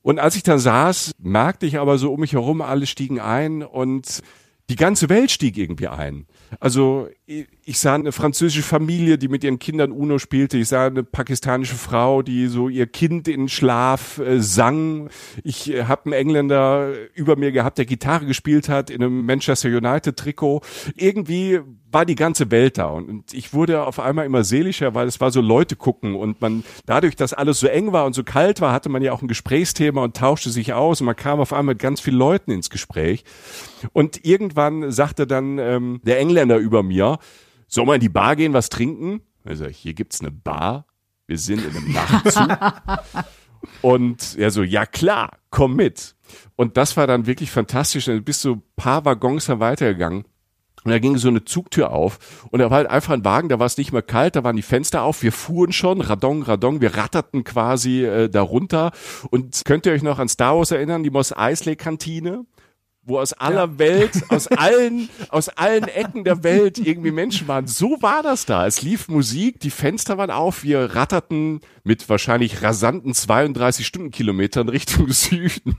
Und 0.00 0.18
als 0.18 0.36
ich 0.36 0.42
dann 0.42 0.58
saß, 0.58 1.12
merkte 1.18 1.66
ich 1.66 1.78
aber 1.78 1.98
so 1.98 2.12
um 2.14 2.20
mich 2.20 2.32
herum, 2.32 2.62
alle 2.62 2.86
stiegen 2.86 3.20
ein 3.20 3.62
und 3.62 4.22
die 4.70 4.76
ganze 4.76 5.08
Welt 5.08 5.30
stieg 5.30 5.56
irgendwie 5.56 5.88
ein. 5.88 6.26
Also 6.60 7.08
ich 7.26 7.78
sah 7.78 7.94
eine 7.94 8.12
französische 8.12 8.62
Familie, 8.62 9.16
die 9.16 9.28
mit 9.28 9.42
ihren 9.42 9.58
Kindern 9.58 9.92
Uno 9.92 10.18
spielte. 10.18 10.58
Ich 10.58 10.68
sah 10.68 10.86
eine 10.86 11.04
pakistanische 11.04 11.74
Frau, 11.74 12.20
die 12.20 12.48
so 12.48 12.68
ihr 12.68 12.86
Kind 12.86 13.28
in 13.28 13.48
Schlaf 13.48 14.18
äh, 14.18 14.42
sang. 14.42 15.08
Ich 15.42 15.72
äh, 15.72 15.84
habe 15.84 16.06
einen 16.06 16.12
Engländer 16.12 16.92
über 17.14 17.36
mir 17.36 17.50
gehabt, 17.50 17.78
der 17.78 17.86
Gitarre 17.86 18.26
gespielt 18.26 18.68
hat 18.68 18.90
in 18.90 19.02
einem 19.02 19.24
Manchester 19.24 19.70
United 19.70 20.16
Trikot. 20.18 20.60
Irgendwie 20.96 21.60
war 21.90 22.04
die 22.04 22.14
ganze 22.14 22.50
Welt 22.50 22.78
da 22.78 22.86
und 22.86 23.32
ich 23.32 23.54
wurde 23.54 23.84
auf 23.84 23.98
einmal 23.98 24.26
immer 24.26 24.44
seelischer, 24.44 24.94
weil 24.94 25.06
es 25.06 25.20
war 25.20 25.30
so 25.30 25.40
Leute 25.40 25.76
gucken 25.76 26.14
und 26.14 26.40
man 26.40 26.64
dadurch, 26.86 27.16
dass 27.16 27.32
alles 27.32 27.60
so 27.60 27.66
eng 27.66 27.92
war 27.92 28.04
und 28.04 28.14
so 28.14 28.24
kalt 28.24 28.60
war, 28.60 28.72
hatte 28.72 28.88
man 28.88 29.02
ja 29.02 29.12
auch 29.12 29.22
ein 29.22 29.28
Gesprächsthema 29.28 30.02
und 30.02 30.16
tauschte 30.16 30.50
sich 30.50 30.74
aus 30.74 31.00
und 31.00 31.06
man 31.06 31.16
kam 31.16 31.40
auf 31.40 31.52
einmal 31.52 31.74
mit 31.74 31.82
ganz 31.82 32.00
vielen 32.00 32.18
Leuten 32.18 32.50
ins 32.50 32.70
Gespräch. 32.70 33.24
Und 33.92 34.24
irgendwann 34.24 34.90
sagte 34.90 35.26
dann 35.26 35.58
ähm, 35.58 36.00
der 36.04 36.18
Engländer 36.18 36.58
über 36.58 36.82
mir, 36.82 37.18
soll 37.66 37.86
man 37.86 37.96
in 37.96 38.00
die 38.00 38.08
Bar 38.08 38.36
gehen, 38.36 38.52
was 38.52 38.68
trinken? 38.68 39.22
Also 39.44 39.66
hier 39.66 39.94
gibt's 39.94 40.20
eine 40.20 40.30
Bar. 40.30 40.86
Wir 41.26 41.38
sind 41.38 41.64
in 41.64 41.76
einem 41.76 41.92
Nachtzug. 41.92 42.58
und 43.82 44.36
er 44.38 44.50
so, 44.50 44.62
ja 44.62 44.86
klar, 44.86 45.38
komm 45.50 45.76
mit. 45.76 46.16
Und 46.56 46.76
das 46.76 46.96
war 46.96 47.06
dann 47.06 47.26
wirklich 47.26 47.50
fantastisch. 47.50 48.06
Dann 48.06 48.24
bist 48.24 48.44
du 48.44 48.62
paar 48.76 49.04
Waggons 49.04 49.48
weitergegangen. 49.48 50.24
Und 50.84 50.90
da 50.90 50.98
ging 50.98 51.16
so 51.16 51.28
eine 51.28 51.44
Zugtür 51.44 51.90
auf 51.90 52.18
und 52.50 52.60
da 52.60 52.70
war 52.70 52.78
halt 52.78 52.90
einfach 52.90 53.12
ein 53.12 53.24
Wagen, 53.24 53.48
da 53.48 53.58
war 53.58 53.66
es 53.66 53.76
nicht 53.76 53.92
mehr 53.92 54.02
kalt, 54.02 54.36
da 54.36 54.44
waren 54.44 54.56
die 54.56 54.62
Fenster 54.62 55.02
auf, 55.02 55.22
wir 55.22 55.32
fuhren 55.32 55.72
schon, 55.72 56.00
Radong, 56.00 56.42
Radong, 56.42 56.80
wir 56.80 56.96
ratterten 56.96 57.44
quasi 57.44 58.04
äh, 58.04 58.28
darunter. 58.28 58.92
Und 59.30 59.64
könnt 59.64 59.86
ihr 59.86 59.92
euch 59.92 60.02
noch 60.02 60.18
an 60.18 60.28
Star 60.28 60.56
Wars 60.56 60.70
erinnern, 60.70 61.02
die 61.02 61.10
Moss 61.10 61.36
Eisley 61.36 61.76
Kantine? 61.76 62.44
Wo 63.08 63.18
aus 63.18 63.32
aller 63.32 63.66
ja. 63.66 63.78
Welt, 63.78 64.22
aus 64.28 64.46
allen, 64.48 65.08
aus 65.30 65.48
allen 65.48 65.84
Ecken 65.84 66.24
der 66.24 66.44
Welt 66.44 66.78
irgendwie 66.78 67.10
Menschen 67.10 67.48
waren. 67.48 67.66
So 67.66 68.00
war 68.00 68.22
das 68.22 68.46
da. 68.46 68.66
Es 68.66 68.82
lief 68.82 69.08
Musik, 69.08 69.60
die 69.60 69.70
Fenster 69.70 70.18
waren 70.18 70.30
auf, 70.30 70.62
wir 70.62 70.94
ratterten 70.94 71.60
mit 71.84 72.08
wahrscheinlich 72.08 72.62
rasanten 72.62 73.14
32 73.14 73.86
Stundenkilometern 73.86 74.68
Richtung 74.68 75.08
Süden. 75.12 75.76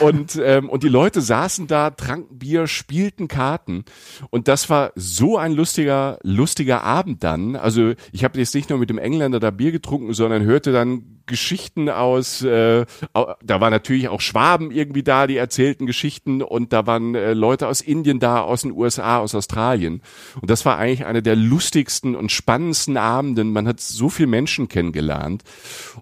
Und, 0.00 0.40
ähm, 0.42 0.70
und 0.70 0.82
die 0.82 0.88
Leute 0.88 1.20
saßen 1.20 1.66
da, 1.66 1.90
tranken 1.90 2.38
Bier, 2.38 2.66
spielten 2.66 3.28
Karten. 3.28 3.84
Und 4.30 4.48
das 4.48 4.70
war 4.70 4.92
so 4.94 5.36
ein 5.36 5.52
lustiger, 5.52 6.18
lustiger 6.22 6.82
Abend 6.82 7.22
dann. 7.22 7.56
Also 7.56 7.92
ich 8.10 8.24
habe 8.24 8.38
jetzt 8.38 8.54
nicht 8.54 8.70
nur 8.70 8.78
mit 8.78 8.88
dem 8.88 8.98
Engländer 8.98 9.38
da 9.38 9.50
Bier 9.50 9.70
getrunken, 9.70 10.14
sondern 10.14 10.42
hörte 10.42 10.72
dann 10.72 11.17
Geschichten 11.28 11.88
aus, 11.88 12.42
äh, 12.42 12.84
da 13.12 13.60
waren 13.60 13.70
natürlich 13.70 14.08
auch 14.08 14.20
Schwaben 14.20 14.72
irgendwie 14.72 15.04
da, 15.04 15.28
die 15.28 15.36
erzählten 15.36 15.86
Geschichten 15.86 16.42
und 16.42 16.72
da 16.72 16.88
waren 16.88 17.14
äh, 17.14 17.34
Leute 17.34 17.68
aus 17.68 17.80
Indien 17.80 18.18
da, 18.18 18.40
aus 18.40 18.62
den 18.62 18.72
USA, 18.72 19.18
aus 19.18 19.36
Australien. 19.36 20.02
Und 20.40 20.50
das 20.50 20.64
war 20.64 20.78
eigentlich 20.78 21.06
eine 21.06 21.22
der 21.22 21.36
lustigsten 21.36 22.16
und 22.16 22.32
spannendsten 22.32 22.96
Abenden. 22.96 23.52
Man 23.52 23.68
hat 23.68 23.80
so 23.80 24.08
viel 24.08 24.26
Menschen 24.26 24.66
kennengelernt. 24.66 25.44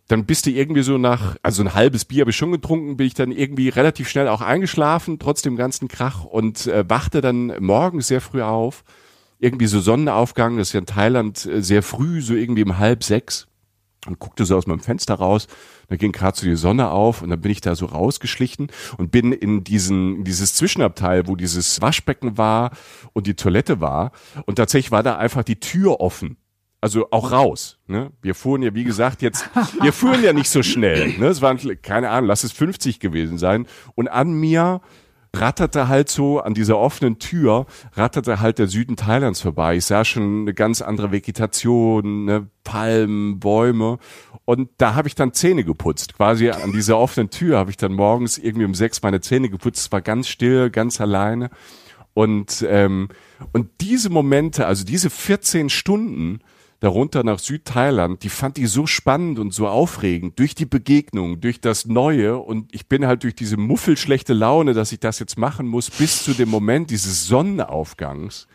Dann 0.09 0.25
bist 0.25 0.47
du 0.47 0.51
irgendwie 0.51 0.83
so 0.83 0.97
nach, 0.97 1.37
also 1.43 1.63
ein 1.63 1.75
halbes 1.75 2.07
Bier 2.07 2.23
habe 2.23 2.31
ich 2.31 2.37
schon 2.37 2.53
getrunken, 2.53 2.97
bin 2.97 3.07
ich 3.07 3.15
dann 3.15 3.33
irgendwie 3.33 3.69
relativ 3.69 4.09
schnell 4.09 4.29
auch 4.29 4.41
eingeschlafen, 4.41 5.19
trotz 5.19 5.43
dem 5.43 5.57
ganzen 5.57 5.89
Krach 5.89 6.25
und 6.25 6.67
äh, 6.67 6.89
wachte 6.89 7.21
dann 7.21 7.53
morgens 7.61 8.09
sehr 8.09 8.23
früh 8.23 8.43
auf. 8.43 8.85
Irgendwie 9.39 9.67
so 9.67 9.81
Sonnenaufgang, 9.81 10.57
das 10.57 10.69
ist 10.69 10.73
ja 10.73 10.81
in 10.81 10.87
Thailand 10.87 11.45
äh, 11.45 11.61
sehr 11.63 11.83
früh, 11.83 12.23
so 12.23 12.35
irgendwie 12.35 12.63
um 12.63 12.79
halb 12.79 13.05
sechs 13.05 13.49
und 14.07 14.19
guckte 14.19 14.45
so 14.45 14.57
aus 14.57 14.67
meinem 14.67 14.81
Fenster 14.81 15.15
raus. 15.15 15.47
Da 15.89 15.97
ging 15.97 16.13
gerade 16.13 16.37
so 16.37 16.47
die 16.47 16.57
Sonne 16.57 16.91
auf 16.91 17.23
und 17.23 17.31
dann 17.31 17.41
bin 17.41 17.53
ich 17.53 17.61
da 17.61 17.75
so 17.75 17.87
rausgeschlichen 17.87 18.69
und 18.99 19.11
bin 19.11 19.33
in 19.33 19.65
diesen 19.65 20.17
in 20.17 20.25
dieses 20.25 20.55
Zwischenabteil, 20.55 21.27
wo 21.27 21.37
dieses 21.37 21.81
Waschbecken 21.81 22.39
war 22.39 22.71
und 23.13 23.27
die 23.27 23.35
Toilette 23.35 23.81
war 23.81 24.13
und 24.47 24.57
tatsächlich 24.57 24.91
war 24.91 25.03
da 25.03 25.17
einfach 25.17 25.43
die 25.43 25.61
Tür 25.61 26.01
offen. 26.01 26.37
Also 26.81 27.11
auch 27.11 27.33
raus. 27.33 27.79
Ne? 27.87 28.13
Wir 28.21 28.35
fuhren 28.35 28.63
ja, 28.63 28.75
wie 28.75 28.85
gesagt, 28.85 29.23
jetzt, 29.23 29.49
wir 29.83 29.93
fuhren 29.93 30.23
ja 30.23 30.33
nicht 30.33 30.51
so 30.51 30.63
schnell. 30.63 31.19
Ne? 31.19 31.27
Es 31.27 31.41
waren, 31.43 31.59
keine 31.83 32.11
Ahnung, 32.11 32.29
lass 32.29 32.45
es 32.45 32.53
50 32.53 33.01
gewesen 33.01 33.39
sein. 33.39 33.67
Und 33.95 34.09
an 34.09 34.33
mir 34.35 34.83
ratterte 35.35 35.89
halt 35.89 36.09
so 36.09 36.41
an 36.41 36.55
dieser 36.55 36.79
offenen 36.79 37.19
Tür, 37.19 37.67
ratterte 37.95 38.41
halt 38.41 38.59
der 38.59 38.69
Süden 38.69 38.97
Thailands 38.97 39.41
vorbei. 39.41 39.77
Ich 39.77 39.85
sah 39.85 40.05
schon 40.05 40.43
eine 40.43 40.55
ganz 40.55 40.83
andere 40.83 41.13
Vegetation, 41.13 42.25
ne, 42.25 42.49
Palmen, 42.65 43.39
Bäume. 43.39 43.99
Und 44.45 44.71
da 44.79 44.95
habe 44.95 45.09
ich 45.09 45.15
dann 45.15 45.33
Zähne 45.33 45.65
geputzt. 45.65 46.15
Quasi 46.17 46.51
an 46.51 46.73
dieser 46.73 46.99
offenen 46.99 47.31
Tür 47.31 47.59
habe 47.59 47.71
ich 47.71 47.77
dann 47.77 47.93
morgens 47.93 48.39
irgendwie 48.39 48.65
um 48.65 48.75
sechs 48.75 49.03
meine 49.03 49.21
Zähne 49.21 49.49
geputzt. 49.49 49.87
Es 49.87 49.93
war 49.93 50.01
ganz 50.01 50.29
still, 50.29 50.71
ganz 50.71 51.01
alleine. 51.01 51.51
Und, 52.15 52.65
ähm, 52.69 53.09
und 53.53 53.69
diese 53.81 54.09
Momente, 54.09 54.67
also 54.67 54.85
diese 54.85 55.11
14 55.11 55.69
Stunden, 55.69 56.41
darunter 56.87 57.25
nach 57.25 57.41
Südthailand, 57.41 58.23
die 58.23 58.29
fand 58.29 58.59
ich 58.59 58.71
so 58.71 58.87
spannend 58.87 59.41
und 59.41 59.53
so 59.53 59.67
aufregend 59.67 60.39
durch 60.39 60.55
die 60.55 60.67
Begegnung, 60.67 61.41
durch 61.41 61.61
das 61.61 61.87
Neue 61.87 62.39
und 62.39 62.73
ich 62.73 62.87
bin 62.87 63.09
halt 63.09 63.25
durch 63.25 63.35
diese 63.35 63.57
muffelschlechte 63.57 64.35
Laune, 64.35 64.73
dass 64.73 64.93
ich 64.93 65.01
das 65.01 65.19
jetzt 65.19 65.37
machen 65.37 65.67
muss, 65.67 65.91
bis 65.91 66.23
zu 66.23 66.33
dem 66.33 66.49
Moment 66.49 66.91
dieses 66.91 67.27
Sonnenaufgangs. 67.27 68.47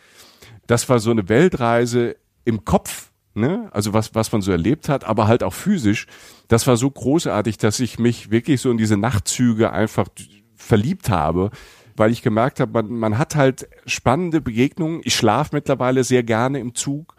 Das 0.65 0.88
war 0.88 1.00
so 1.00 1.11
eine 1.11 1.27
Weltreise 1.27 2.15
im 2.45 2.63
Kopf, 2.63 3.11
ne? 3.33 3.67
Also 3.73 3.91
was, 3.91 4.15
was 4.15 4.31
man 4.31 4.41
so 4.41 4.53
erlebt 4.53 4.88
hat, 4.88 5.03
aber 5.03 5.27
halt 5.27 5.43
auch 5.43 5.53
physisch. 5.53 6.07
Das 6.47 6.65
war 6.67 6.77
so 6.77 6.89
großartig, 6.89 7.57
dass 7.57 7.81
ich 7.81 8.00
mich 8.00 8.31
wirklich 8.31 8.61
so 8.61 8.71
in 8.71 8.77
diese 8.77 8.95
Nachtzüge 8.95 9.73
einfach 9.73 10.07
verliebt 10.55 11.09
habe 11.09 11.51
weil 11.97 12.11
ich 12.11 12.21
gemerkt 12.23 12.59
habe, 12.61 12.71
man, 12.71 12.88
man 12.88 13.17
hat 13.17 13.35
halt 13.35 13.67
spannende 13.85 14.41
Begegnungen. 14.41 15.01
Ich 15.03 15.13
schlafe 15.13 15.53
mittlerweile 15.53 16.03
sehr 16.03 16.23
gerne 16.23 16.59
im 16.59 16.73
Zug. 16.73 17.15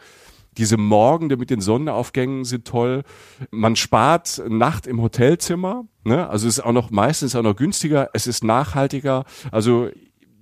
Diese 0.58 0.76
Morgende 0.76 1.36
mit 1.36 1.50
den 1.50 1.60
Sonnenaufgängen 1.60 2.44
sind 2.44 2.66
toll. 2.66 3.02
Man 3.50 3.76
spart 3.76 4.42
Nacht 4.48 4.86
im 4.86 5.00
Hotelzimmer. 5.00 5.84
Ne? 6.04 6.28
Also 6.28 6.46
es 6.48 6.58
ist 6.58 6.64
auch 6.64 6.72
noch 6.72 6.90
meistens 6.90 7.34
auch 7.34 7.42
noch 7.42 7.56
günstiger. 7.56 8.10
Es 8.12 8.26
ist 8.26 8.44
nachhaltiger. 8.44 9.24
Also 9.50 9.88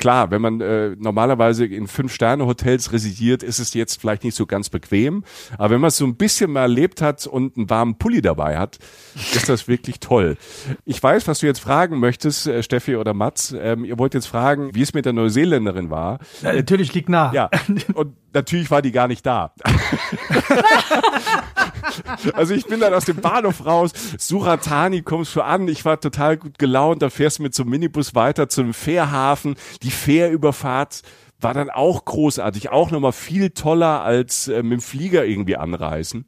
klar, 0.01 0.33
wenn 0.33 0.43
man 0.43 0.61
äh, 0.61 0.97
normalerweise 0.99 1.65
in 1.65 1.87
Fünf-Sterne-Hotels 1.87 2.93
residiert, 2.93 3.45
ist 3.45 3.61
es 3.61 3.75
jetzt 3.75 4.01
vielleicht 4.01 4.25
nicht 4.25 4.35
so 4.35 4.47
ganz 4.47 4.69
bequem. 4.69 5.23
Aber 5.57 5.71
wenn 5.71 5.81
man 5.81 5.89
es 5.89 5.99
so 5.99 6.07
ein 6.07 6.17
bisschen 6.17 6.51
mal 6.51 6.63
erlebt 6.63 7.03
hat 7.03 7.27
und 7.27 7.57
einen 7.57 7.71
warmen 7.71 7.97
Pulli 7.97 8.23
dabei 8.23 8.59
hat, 8.59 8.79
ist 9.15 9.49
das 9.49 9.69
wirklich 9.69 10.01
toll. 10.01 10.37
Ich 10.85 11.01
weiß, 11.01 11.29
was 11.29 11.41
du 11.41 11.47
jetzt 11.47 11.61
fragen 11.61 12.01
möchtest, 12.01 12.49
äh, 12.49 12.63
Steffi 12.63 12.97
oder 12.97 13.15
Mats. 13.15 13.55
Ähm, 13.57 13.85
ihr 13.85 13.99
wollt 13.99 14.15
jetzt 14.15 14.27
fragen, 14.27 14.75
wie 14.75 14.83
es 14.83 14.95
mit 14.95 15.05
der 15.05 15.13
Neuseeländerin 15.13 15.91
war. 15.91 16.19
Ja, 16.43 16.55
natürlich 16.55 16.93
liegt 16.95 17.09
nah. 17.09 17.33
Ja, 17.33 17.51
und 17.95 18.17
natürlich 18.33 18.71
war 18.71 18.83
die 18.83 18.93
gar 18.93 19.07
nicht 19.07 19.25
da. 19.25 19.53
also 22.35 22.55
ich 22.55 22.67
bin 22.67 22.81
dann 22.81 22.95
aus 22.95 23.05
dem 23.05 23.17
Bahnhof 23.17 23.65
raus, 23.65 23.93
Suratani 24.19 25.03
kommst 25.03 25.35
du 25.37 25.43
an, 25.43 25.69
ich 25.69 25.85
war 25.85 26.01
total 26.01 26.37
gut 26.37 26.59
gelaunt, 26.59 27.03
da 27.03 27.11
fährst 27.11 27.39
du 27.39 27.43
mit 27.43 27.55
so 27.55 27.63
einem 27.63 27.71
Minibus 27.71 28.15
weiter 28.15 28.49
zum 28.49 28.75
Fährhafen, 28.75 29.57
die 29.83 29.91
Fährüberfahrt 29.91 31.03
war 31.41 31.55
dann 31.55 31.71
auch 31.71 32.05
großartig, 32.05 32.71
auch 32.71 32.91
nochmal 32.91 33.13
viel 33.13 33.51
toller 33.51 34.03
als 34.03 34.49
äh, 34.49 34.63
mit 34.63 34.73
dem 34.73 34.81
Flieger 34.81 35.25
irgendwie 35.25 35.57
anreisen. 35.57 36.27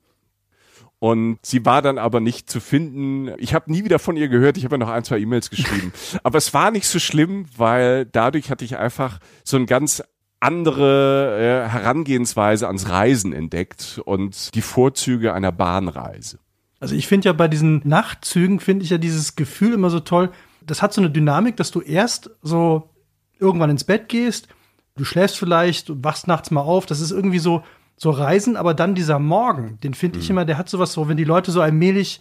Und 0.98 1.40
sie 1.42 1.64
war 1.64 1.82
dann 1.82 1.98
aber 1.98 2.20
nicht 2.20 2.48
zu 2.48 2.60
finden. 2.60 3.34
Ich 3.38 3.54
habe 3.54 3.72
nie 3.72 3.84
wieder 3.84 3.98
von 3.98 4.16
ihr 4.16 4.28
gehört. 4.28 4.56
Ich 4.56 4.64
habe 4.64 4.76
ja 4.76 4.78
noch 4.78 4.88
ein, 4.88 5.02
zwei 5.02 5.18
E-Mails 5.18 5.50
geschrieben. 5.50 5.92
aber 6.22 6.38
es 6.38 6.54
war 6.54 6.70
nicht 6.70 6.86
so 6.86 7.00
schlimm, 7.00 7.46
weil 7.56 8.06
dadurch 8.06 8.50
hatte 8.50 8.64
ich 8.64 8.76
einfach 8.76 9.18
so 9.42 9.56
ein 9.56 9.66
ganz 9.66 10.04
andere 10.42 11.66
äh, 11.66 11.68
Herangehensweise 11.68 12.66
ans 12.66 12.88
Reisen 12.88 13.32
entdeckt 13.32 14.00
und 14.04 14.54
die 14.54 14.62
Vorzüge 14.62 15.34
einer 15.34 15.52
Bahnreise. 15.52 16.38
Also 16.80 16.94
ich 16.94 17.06
finde 17.06 17.26
ja 17.26 17.32
bei 17.32 17.48
diesen 17.48 17.80
Nachtzügen 17.84 18.58
finde 18.58 18.84
ich 18.84 18.90
ja 18.90 18.98
dieses 18.98 19.36
Gefühl 19.36 19.74
immer 19.74 19.90
so 19.90 20.00
toll. 20.00 20.30
Das 20.66 20.82
hat 20.82 20.92
so 20.92 21.00
eine 21.00 21.10
Dynamik, 21.10 21.56
dass 21.56 21.70
du 21.70 21.80
erst 21.80 22.30
so 22.42 22.90
irgendwann 23.38 23.70
ins 23.70 23.84
Bett 23.84 24.08
gehst, 24.08 24.48
du 24.96 25.04
schläfst 25.04 25.38
vielleicht 25.38 25.90
und 25.90 26.04
wachst 26.04 26.26
nachts 26.26 26.50
mal 26.50 26.60
auf. 26.60 26.86
Das 26.86 27.00
ist 27.00 27.12
irgendwie 27.12 27.38
so 27.38 27.62
so 27.96 28.10
Reisen, 28.10 28.56
aber 28.56 28.74
dann 28.74 28.96
dieser 28.96 29.20
Morgen, 29.20 29.78
den 29.84 29.94
finde 29.94 30.18
ich 30.18 30.28
mhm. 30.28 30.32
immer, 30.32 30.44
der 30.44 30.58
hat 30.58 30.68
sowas 30.68 30.92
so, 30.92 31.08
wenn 31.08 31.16
die 31.16 31.24
Leute 31.24 31.52
so 31.52 31.60
allmählich 31.60 32.20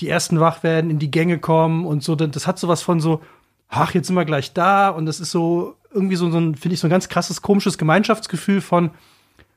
die 0.00 0.08
ersten 0.08 0.38
wach 0.38 0.62
werden, 0.62 0.90
in 0.90 0.98
die 0.98 1.10
Gänge 1.10 1.38
kommen 1.38 1.86
und 1.86 2.02
so, 2.02 2.14
das 2.14 2.46
hat 2.46 2.58
sowas 2.58 2.82
von 2.82 3.00
so, 3.00 3.22
ach, 3.68 3.94
jetzt 3.94 4.08
sind 4.08 4.16
wir 4.16 4.26
gleich 4.26 4.52
da 4.52 4.90
und 4.90 5.06
das 5.06 5.20
ist 5.20 5.30
so 5.30 5.76
irgendwie 5.94 6.16
so, 6.16 6.30
so 6.30 6.38
ein, 6.38 6.54
finde 6.54 6.74
ich, 6.74 6.80
so 6.80 6.86
ein 6.86 6.90
ganz 6.90 7.08
krasses, 7.08 7.42
komisches 7.42 7.78
Gemeinschaftsgefühl 7.78 8.60
von, 8.60 8.90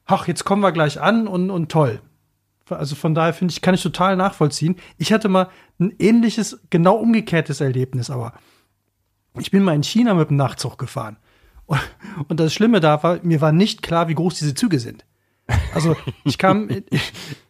ach, 0.05 0.27
jetzt 0.27 0.45
kommen 0.45 0.61
wir 0.61 0.71
gleich 0.71 1.01
an 1.01 1.27
und, 1.27 1.49
und 1.49 1.71
toll. 1.71 2.01
Also 2.69 2.95
von 2.95 3.15
daher 3.15 3.33
finde 3.33 3.53
ich, 3.53 3.61
kann 3.61 3.75
ich 3.75 3.83
total 3.83 4.15
nachvollziehen. 4.15 4.75
Ich 4.97 5.13
hatte 5.13 5.29
mal 5.29 5.49
ein 5.79 5.93
ähnliches, 5.99 6.59
genau 6.69 6.95
umgekehrtes 6.95 7.61
Erlebnis, 7.61 8.09
aber 8.09 8.33
ich 9.39 9.51
bin 9.51 9.63
mal 9.63 9.75
in 9.75 9.83
China 9.83 10.13
mit 10.13 10.29
dem 10.29 10.37
Nachtzug 10.37 10.77
gefahren. 10.77 11.17
Und, 11.65 11.79
und 12.27 12.39
das 12.39 12.53
Schlimme 12.53 12.79
da 12.79 13.01
war, 13.03 13.19
mir 13.23 13.41
war 13.41 13.51
nicht 13.51 13.81
klar, 13.81 14.07
wie 14.07 14.15
groß 14.15 14.35
diese 14.35 14.53
Züge 14.53 14.79
sind. 14.79 15.05
Also 15.73 15.95
ich 16.25 16.37
kam 16.37 16.67
in, 16.69 16.83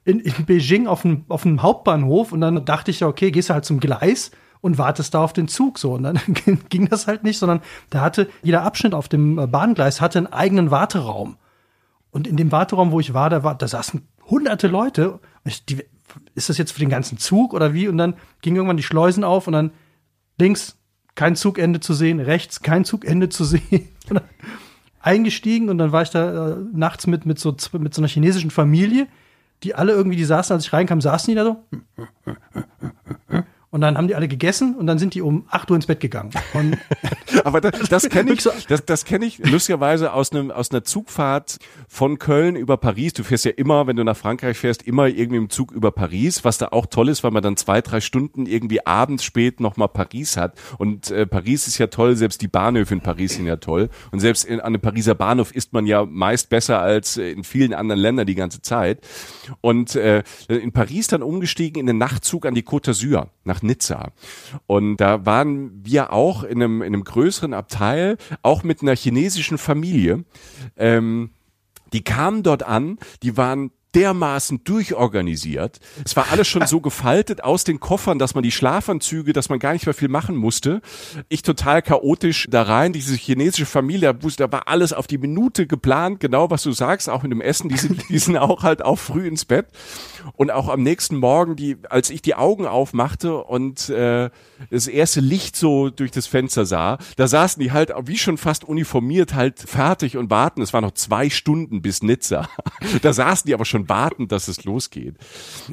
in, 0.06 0.20
in 0.20 0.46
Beijing 0.46 0.88
auf 0.88 1.03
einen, 1.03 1.25
auf 1.29 1.46
Hauptbahnhof 1.46 2.32
und 2.32 2.41
dann 2.41 2.63
dachte 2.63 2.91
ich 2.91 3.00
ja, 3.00 3.08
okay, 3.08 3.32
gehst 3.32 3.50
du 3.50 3.53
halt 3.53 3.65
zum 3.65 3.79
Gleis 3.79 4.32
und 4.62 4.78
wartest 4.78 5.14
da 5.14 5.24
auf 5.24 5.34
den 5.34 5.48
Zug 5.48 5.80
so. 5.80 5.94
Und 5.94 6.04
dann 6.04 6.20
ging 6.70 6.88
das 6.90 7.08
halt 7.08 7.24
nicht, 7.24 7.40
sondern 7.40 7.62
da 7.90 8.02
hatte 8.02 8.30
jeder 8.44 8.64
Abschnitt 8.64 8.94
auf 8.94 9.08
dem 9.08 9.38
äh, 9.40 9.48
Bahngleis 9.48 10.02
hatte 10.02 10.20
einen 10.20 10.28
eigenen 10.28 10.72
Warteraum. 10.72 11.38
Und 12.12 12.28
in 12.28 12.38
dem 12.38 12.52
Warteraum, 12.52 12.92
wo 12.92 13.00
ich 13.00 13.14
war, 13.14 13.30
da, 13.30 13.44
war, 13.44 13.56
da 13.56 13.68
saßen 13.68 14.08
hunderte 14.30 14.68
Leute. 14.68 15.20
Ich, 15.44 15.66
die, 15.66 15.84
ist 16.36 16.50
das 16.50 16.58
jetzt 16.58 16.72
für 16.72 16.80
den 16.80 16.90
ganzen 16.90 17.18
Zug 17.18 17.54
oder 17.54 17.74
wie? 17.74 17.88
Und 17.88 17.98
dann 17.98 18.16
ging 18.42 18.56
irgendwann 18.56 18.78
die 18.78 18.84
Schleusen 18.84 19.24
auf 19.24 19.48
und 19.48 19.54
dann 19.54 19.72
links 20.40 20.78
kein 21.16 21.36
Zugende 21.36 21.80
zu 21.80 21.94
sehen, 21.94 22.20
rechts 22.20 22.62
kein 22.62 22.86
Zugende 22.86 23.30
zu 23.30 23.44
sehen. 23.46 23.90
Eingestiegen 25.00 25.70
und 25.70 25.78
dann 25.78 25.92
war 25.92 26.02
ich 26.02 26.10
da 26.10 26.52
äh, 26.52 26.56
nachts 26.74 27.08
mit, 27.08 27.26
mit, 27.26 27.40
so, 27.40 27.56
mit 27.74 27.94
so 27.94 28.02
einer 28.02 28.10
chinesischen 28.10 28.52
Familie, 28.52 29.08
die 29.64 29.74
alle 29.74 29.94
irgendwie, 29.94 30.18
die 30.18 30.26
saßen, 30.26 30.54
als 30.54 30.66
ich 30.66 30.74
reinkam, 30.74 31.02
saßen 31.02 31.32
die 31.32 31.36
da 31.36 31.46
so. 31.46 31.64
Und 33.70 33.82
dann 33.82 33.98
haben 33.98 34.08
die 34.08 34.16
alle 34.16 34.30
gegessen 34.30 34.76
und 34.76 34.88
dann 34.88 34.98
sind 34.98 35.14
die 35.14 35.22
um 35.22 35.46
8 35.50 35.70
Uhr 35.70 35.76
ins 35.76 35.88
Bett 35.88 36.00
gegangen. 36.00 36.32
Aber 37.44 37.62
das, 37.72 37.90
das 37.90 38.10
kenne 38.10 38.32
ich, 38.32 38.48
das, 38.68 38.86
das 38.86 39.06
kenne 39.06 39.26
ich 39.26 39.40
lustigerweise 39.40 40.14
aus 40.14 40.32
einem 40.32 40.52
aus 40.52 40.72
einer 40.72 40.84
Zugfahrt 40.84 41.58
von 41.88 42.18
Köln 42.18 42.56
über 42.56 42.78
Paris. 42.78 43.14
Du 43.14 43.24
fährst 43.24 43.46
ja 43.46 43.52
immer, 43.52 43.88
wenn 43.88 43.96
du 43.96 44.04
nach 44.04 44.16
Frankreich 44.16 44.58
fährst, 44.58 44.84
immer 44.84 45.08
irgendwie 45.08 45.38
im 45.38 45.50
Zug 45.50 45.72
über 45.72 45.92
Paris, 45.92 46.46
was 46.46 46.58
da 46.58 46.70
auch 46.72 46.86
toll 46.86 47.10
ist, 47.10 47.24
weil 47.24 47.32
man 47.32 47.44
dann 47.44 47.58
zwei, 47.58 47.82
drei 47.82 48.00
Stunden 48.00 48.46
irgendwie 48.46 48.86
abends 48.86 49.24
spät 49.24 49.60
nochmal 49.60 49.90
Paris 49.90 50.38
hat. 50.38 50.58
Und 50.78 51.12
äh, 51.12 51.26
Paris 51.26 51.68
ist 51.68 51.78
ja 51.78 51.88
toll, 51.88 52.16
selbst 52.16 52.42
die 52.42 52.48
Bahnhöfe 52.48 52.94
in 52.94 53.02
Paris 53.02 53.36
sind 53.36 53.48
ja 53.48 53.58
toll. 53.58 53.90
Und 54.12 54.20
selbst 54.20 54.46
in, 54.46 54.60
an 54.60 54.68
einem 54.68 54.82
Pariser 54.82 55.16
Bahnhof 55.16 55.52
ist 55.52 55.74
man 55.74 55.86
ja 55.86 56.06
meist 56.06 56.50
besser 56.50 56.82
als 56.82 57.18
in 57.18 57.44
vielen 57.44 57.74
anderen 57.74 58.00
Ländern 58.00 58.28
die 58.28 58.36
ganze 58.36 58.62
Zeit. 58.62 59.02
Und 59.62 59.96
äh, 59.96 60.24
in 60.48 60.72
Paris 60.72 61.08
dann 61.08 61.22
umgestiegen 61.22 61.80
in 61.80 61.86
den 61.86 61.98
Nachtzug 61.98 62.46
an 62.46 62.56
die 62.56 62.64
Côte 62.64 62.92
d'Azur 62.92 63.28
nach 63.44 63.57
Nizza. 63.64 64.12
Und 64.66 64.98
da 64.98 65.26
waren 65.26 65.86
wir 65.86 66.14
auch 66.14 66.44
in 66.44 66.62
einem, 66.62 66.82
in 66.82 66.94
einem 66.94 67.04
größeren 67.04 67.54
Abteil, 67.54 68.18
auch 68.42 68.64
mit 68.64 68.82
einer 68.82 68.96
chinesischen 68.96 69.58
Familie. 69.58 70.24
Ähm, 70.76 71.32
die 71.94 72.04
kamen 72.04 72.44
dort 72.44 72.64
an, 72.64 72.98
die 73.24 73.38
waren 73.38 73.72
dermaßen 73.98 74.63
durchorganisiert. 74.63 75.80
Es 76.06 76.16
war 76.16 76.27
alles 76.32 76.48
schon 76.48 76.68
so 76.68 76.82
gefaltet 76.82 77.44
aus 77.44 77.63
den 77.63 77.80
Koffern, 77.80 78.20
dass 78.20 78.36
man 78.36 78.44
die 78.44 78.51
Schlafanzüge, 78.51 79.34
dass 79.34 79.50
man 79.50 79.58
gar 79.58 79.74
nicht 79.74 79.88
mehr 79.88 79.96
viel 79.96 80.08
machen 80.08 80.36
musste. 80.36 80.82
Ich 81.30 81.42
total 81.42 81.82
chaotisch 81.82 82.46
da 82.48 82.62
rein, 82.62 82.94
diese 82.94 83.16
chinesische 83.16 83.66
Familie, 83.66 84.13
da 84.13 84.51
war 84.51 84.68
alles 84.68 84.94
auf 84.94 85.08
die 85.08 85.18
Minute 85.18 85.66
geplant, 85.66 86.20
genau 86.20 86.51
was 86.51 86.62
du 86.62 86.74
sagst, 86.74 87.10
auch 87.10 87.24
mit 87.24 87.32
dem 87.32 87.42
Essen, 87.42 87.70
die 87.70 87.77
sind, 87.77 88.04
die 88.10 88.20
sind 88.20 88.38
auch 88.38 88.62
halt 88.62 88.86
auch 88.86 89.00
früh 89.00 89.27
ins 89.27 89.46
Bett. 89.46 89.66
Und 90.34 90.51
auch 90.51 90.70
am 90.70 90.84
nächsten 90.84 91.16
Morgen, 91.16 91.56
die, 91.56 91.77
als 91.89 92.12
ich 92.12 92.22
die 92.22 92.36
Augen 92.36 92.68
aufmachte 92.68 93.38
und 93.44 93.89
äh, 93.89 94.30
das 94.70 94.88
erste 94.88 95.22
Licht 95.22 95.56
so 95.56 95.89
durch 95.89 96.12
das 96.12 96.27
Fenster 96.27 96.68
sah, 96.68 97.00
da 97.16 97.27
saßen 97.27 97.62
die 97.62 97.72
halt 97.72 97.92
wie 98.04 98.18
schon 98.18 98.38
fast 98.38 98.63
uniformiert 98.63 99.34
halt 99.34 99.60
fertig 99.60 100.18
und 100.18 100.30
warten. 100.30 100.62
Es 100.62 100.74
waren 100.74 100.84
noch 100.84 100.94
zwei 100.94 101.30
Stunden 101.32 101.82
bis 101.82 102.04
Nizza. 102.04 102.50
da 103.01 103.13
saßen 103.13 103.48
die 103.48 103.54
aber 103.54 103.66
schon 103.66 103.87
warten, 103.89 104.27
dass 104.27 104.48
es 104.48 104.63
losgeht. 104.63 105.15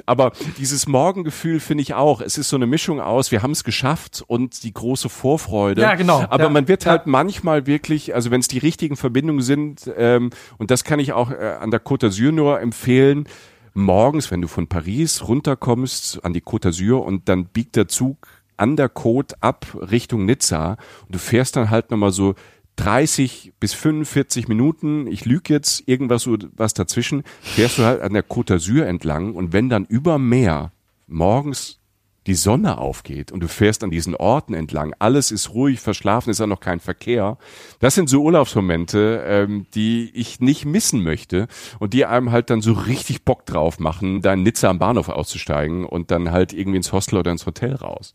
Aber 0.06 0.32
dieses 0.58 0.86
Morgengefühl 0.86 1.60
finde 1.60 1.82
ich 1.82 1.94
auch. 1.94 2.20
Es 2.20 2.38
ist 2.38 2.48
so 2.48 2.56
eine 2.56 2.66
Mischung 2.66 3.00
aus, 3.00 3.32
wir 3.32 3.42
haben 3.42 3.52
es 3.52 3.64
geschafft 3.64 4.24
und 4.26 4.62
die 4.62 4.72
große 4.72 5.08
Vorfreude. 5.08 5.82
Ja, 5.82 5.94
genau. 5.94 6.24
Aber 6.28 6.44
ja, 6.44 6.50
man 6.50 6.68
wird 6.68 6.84
ja. 6.84 6.92
halt 6.92 7.06
manchmal 7.06 7.66
wirklich, 7.66 8.14
also 8.14 8.30
wenn 8.30 8.40
es 8.40 8.48
die 8.48 8.58
richtigen 8.58 8.96
Verbindungen 8.96 9.42
sind, 9.42 9.90
ähm, 9.96 10.30
und 10.58 10.70
das 10.70 10.84
kann 10.84 10.98
ich 10.98 11.12
auch 11.12 11.30
äh, 11.30 11.56
an 11.60 11.70
der 11.70 11.82
Côte 11.82 12.06
d'Azur 12.06 12.32
nur 12.32 12.60
empfehlen, 12.60 13.26
morgens, 13.74 14.30
wenn 14.30 14.40
du 14.40 14.48
von 14.48 14.68
Paris 14.68 15.26
runterkommst 15.26 16.24
an 16.24 16.32
die 16.32 16.42
Côte 16.42 16.68
d'Azur 16.68 17.04
und 17.04 17.28
dann 17.28 17.46
biegt 17.46 17.76
der 17.76 17.88
Zug 17.88 18.28
an 18.56 18.76
der 18.76 18.88
Côte 18.88 19.34
ab 19.40 19.66
Richtung 19.74 20.24
Nizza 20.24 20.76
und 21.06 21.14
du 21.14 21.18
fährst 21.18 21.56
dann 21.56 21.70
halt 21.70 21.90
nochmal 21.90 22.12
so 22.12 22.34
30 22.76 23.52
bis 23.60 23.72
45 23.74 24.48
Minuten, 24.48 25.06
ich 25.06 25.24
lüge 25.24 25.52
jetzt 25.52 25.86
irgendwas 25.86 26.28
was 26.56 26.74
dazwischen, 26.74 27.22
fährst 27.40 27.78
du 27.78 27.84
halt 27.84 28.02
an 28.02 28.14
der 28.14 28.24
Côte 28.24 28.54
d'Azur 28.54 28.84
entlang 28.84 29.34
und 29.34 29.52
wenn 29.52 29.68
dann 29.68 29.84
über 29.84 30.18
Meer 30.18 30.72
morgens 31.06 31.80
die 32.26 32.34
Sonne 32.34 32.78
aufgeht 32.78 33.32
und 33.32 33.40
du 33.40 33.48
fährst 33.48 33.84
an 33.84 33.90
diesen 33.90 34.14
Orten 34.14 34.54
entlang, 34.54 34.94
alles 34.98 35.30
ist 35.30 35.52
ruhig, 35.52 35.80
verschlafen, 35.80 36.30
ist 36.30 36.40
ja 36.40 36.46
noch 36.46 36.60
kein 36.60 36.80
Verkehr. 36.80 37.38
Das 37.80 37.94
sind 37.94 38.08
so 38.08 38.22
Urlaubsmomente, 38.22 39.22
ähm, 39.26 39.66
die 39.74 40.10
ich 40.14 40.40
nicht 40.40 40.64
missen 40.64 41.02
möchte 41.02 41.48
und 41.78 41.92
die 41.92 42.06
einem 42.06 42.32
halt 42.32 42.50
dann 42.50 42.62
so 42.62 42.72
richtig 42.72 43.24
Bock 43.24 43.44
drauf 43.46 43.78
machen, 43.78 44.22
da 44.22 44.32
in 44.32 44.42
Nizza 44.42 44.70
am 44.70 44.78
Bahnhof 44.78 45.08
auszusteigen 45.08 45.84
und 45.84 46.10
dann 46.10 46.30
halt 46.30 46.52
irgendwie 46.52 46.78
ins 46.78 46.92
Hostel 46.92 47.18
oder 47.18 47.30
ins 47.30 47.46
Hotel 47.46 47.74
raus. 47.74 48.14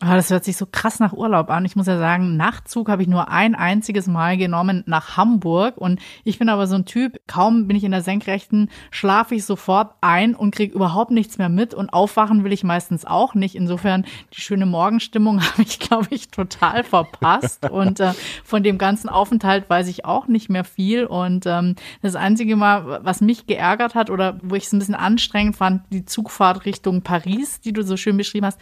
Ah, 0.00 0.14
das 0.14 0.30
hört 0.30 0.44
sich 0.44 0.56
so 0.56 0.64
krass 0.64 1.00
nach 1.00 1.12
Urlaub 1.12 1.50
an. 1.50 1.64
Ich 1.64 1.74
muss 1.74 1.88
ja 1.88 1.98
sagen, 1.98 2.36
Nachtzug 2.36 2.88
habe 2.88 3.02
ich 3.02 3.08
nur 3.08 3.30
ein 3.30 3.56
einziges 3.56 4.06
Mal 4.06 4.36
genommen 4.36 4.84
nach 4.86 5.16
Hamburg. 5.16 5.76
Und 5.76 5.98
ich 6.22 6.38
bin 6.38 6.48
aber 6.48 6.68
so 6.68 6.76
ein 6.76 6.84
Typ, 6.84 7.20
kaum 7.26 7.66
bin 7.66 7.76
ich 7.76 7.82
in 7.82 7.90
der 7.90 8.02
Senkrechten, 8.02 8.70
schlafe 8.92 9.34
ich 9.34 9.44
sofort 9.44 9.94
ein 10.00 10.36
und 10.36 10.54
kriege 10.54 10.72
überhaupt 10.72 11.10
nichts 11.10 11.38
mehr 11.38 11.48
mit. 11.48 11.74
Und 11.74 11.92
aufwachen 11.92 12.44
will 12.44 12.52
ich 12.52 12.62
meistens 12.62 13.06
auch 13.06 13.34
nicht. 13.34 13.56
Insofern, 13.56 14.06
die 14.34 14.40
schöne 14.40 14.66
Morgenstimmung 14.66 15.42
habe 15.44 15.62
ich, 15.62 15.80
glaube 15.80 16.06
ich, 16.10 16.28
total 16.28 16.84
verpasst. 16.84 17.68
und 17.68 17.98
äh, 17.98 18.12
von 18.44 18.62
dem 18.62 18.78
ganzen 18.78 19.08
Aufenthalt 19.08 19.68
weiß 19.68 19.88
ich 19.88 20.04
auch 20.04 20.28
nicht 20.28 20.48
mehr 20.48 20.62
viel. 20.62 21.06
Und 21.06 21.44
ähm, 21.46 21.74
das 22.02 22.14
einzige 22.14 22.54
Mal, 22.54 23.00
was 23.02 23.20
mich 23.20 23.48
geärgert 23.48 23.96
hat 23.96 24.10
oder 24.10 24.38
wo 24.44 24.54
ich 24.54 24.66
es 24.66 24.72
ein 24.72 24.78
bisschen 24.78 24.94
anstrengend 24.94 25.56
fand, 25.56 25.82
die 25.90 26.04
Zugfahrt 26.04 26.66
Richtung 26.66 27.02
Paris, 27.02 27.60
die 27.60 27.72
du 27.72 27.82
so 27.82 27.96
schön 27.96 28.16
beschrieben 28.16 28.46
hast, 28.46 28.60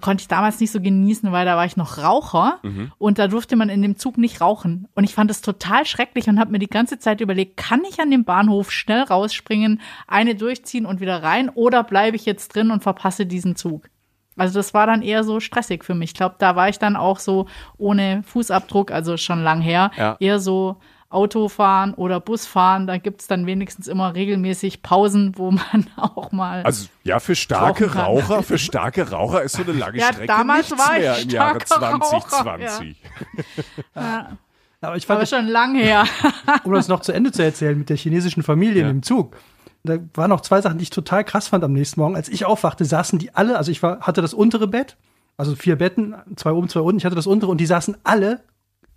konnte 0.00 0.22
ich 0.22 0.28
damals 0.28 0.60
nicht 0.60 0.70
so 0.70 0.80
genießen, 0.80 1.32
weil 1.32 1.44
da 1.44 1.56
war 1.56 1.64
ich 1.64 1.76
noch 1.76 1.98
Raucher 1.98 2.58
mhm. 2.62 2.92
und 2.98 3.18
da 3.18 3.28
durfte 3.28 3.56
man 3.56 3.68
in 3.68 3.82
dem 3.82 3.96
Zug 3.96 4.18
nicht 4.18 4.40
rauchen. 4.40 4.88
Und 4.94 5.04
ich 5.04 5.14
fand 5.14 5.30
es 5.30 5.40
total 5.40 5.86
schrecklich 5.86 6.28
und 6.28 6.38
habe 6.38 6.52
mir 6.52 6.58
die 6.58 6.68
ganze 6.68 6.98
Zeit 6.98 7.20
überlegt, 7.20 7.56
kann 7.56 7.82
ich 7.88 8.00
an 8.00 8.10
dem 8.10 8.24
Bahnhof 8.24 8.70
schnell 8.70 9.02
rausspringen, 9.02 9.80
eine 10.06 10.34
durchziehen 10.34 10.86
und 10.86 11.00
wieder 11.00 11.22
rein 11.22 11.48
oder 11.48 11.82
bleibe 11.84 12.16
ich 12.16 12.26
jetzt 12.26 12.54
drin 12.54 12.70
und 12.70 12.82
verpasse 12.82 13.26
diesen 13.26 13.56
Zug? 13.56 13.88
Also 14.38 14.58
das 14.58 14.72
war 14.72 14.86
dann 14.86 15.02
eher 15.02 15.24
so 15.24 15.40
stressig 15.40 15.84
für 15.84 15.94
mich. 15.94 16.10
Ich 16.10 16.14
glaube, 16.14 16.36
da 16.38 16.54
war 16.54 16.68
ich 16.68 16.78
dann 16.78 16.96
auch 16.96 17.18
so 17.18 17.46
ohne 17.76 18.22
Fußabdruck, 18.22 18.92
also 18.92 19.16
schon 19.16 19.42
lang 19.42 19.60
her, 19.60 19.90
ja. 19.96 20.16
eher 20.20 20.38
so 20.38 20.76
Autofahren 21.10 21.94
oder 21.94 22.20
Busfahren, 22.20 22.86
da 22.86 22.98
gibt's 22.98 23.26
dann 23.26 23.46
wenigstens 23.46 23.88
immer 23.88 24.14
regelmäßig 24.14 24.82
Pausen, 24.82 25.38
wo 25.38 25.50
man 25.50 25.86
auch 25.96 26.32
mal. 26.32 26.62
Also 26.64 26.88
ja, 27.02 27.18
für 27.18 27.34
starke 27.34 27.94
Raucher, 27.94 28.42
für 28.42 28.58
starke 28.58 29.10
Raucher 29.10 29.42
ist 29.42 29.56
so 29.56 29.62
eine 29.62 29.72
lange 29.72 29.98
ja, 29.98 30.08
Strecke 30.08 30.26
damals 30.26 30.70
nichts 30.70 30.86
war 30.86 30.96
ich 30.96 31.02
mehr 31.02 31.18
im 31.18 31.28
Jahre 31.30 31.58
2020. 31.58 32.32
Raucher, 32.32 32.58
ja. 33.94 34.00
ja. 34.02 34.38
Aber 34.80 34.96
ich 34.96 35.06
fand 35.06 35.18
Aber 35.18 35.26
schon 35.26 35.46
lang 35.46 35.74
her. 35.74 36.04
um 36.64 36.72
das 36.72 36.88
noch 36.88 37.00
zu 37.00 37.12
Ende 37.12 37.32
zu 37.32 37.42
erzählen 37.42 37.76
mit 37.76 37.88
der 37.88 37.96
chinesischen 37.96 38.42
Familie 38.42 38.82
ja. 38.82 38.90
im 38.90 39.02
Zug. 39.02 39.36
Da 39.84 39.98
waren 40.14 40.28
noch 40.28 40.42
zwei 40.42 40.60
Sachen, 40.60 40.78
die 40.78 40.82
ich 40.82 40.90
total 40.90 41.24
krass 41.24 41.48
fand 41.48 41.64
am 41.64 41.72
nächsten 41.72 42.00
Morgen. 42.00 42.16
Als 42.16 42.28
ich 42.28 42.44
aufwachte, 42.44 42.84
saßen 42.84 43.18
die 43.18 43.34
alle, 43.34 43.56
also 43.56 43.70
ich 43.70 43.82
war, 43.82 44.00
hatte 44.00 44.20
das 44.20 44.34
untere 44.34 44.68
Bett, 44.68 44.96
also 45.36 45.56
vier 45.56 45.76
Betten, 45.76 46.14
zwei 46.36 46.52
oben, 46.52 46.68
zwei 46.68 46.80
unten, 46.80 46.98
ich 46.98 47.06
hatte 47.06 47.16
das 47.16 47.26
untere 47.26 47.50
und 47.50 47.58
die 47.58 47.66
saßen 47.66 47.96
alle 48.04 48.42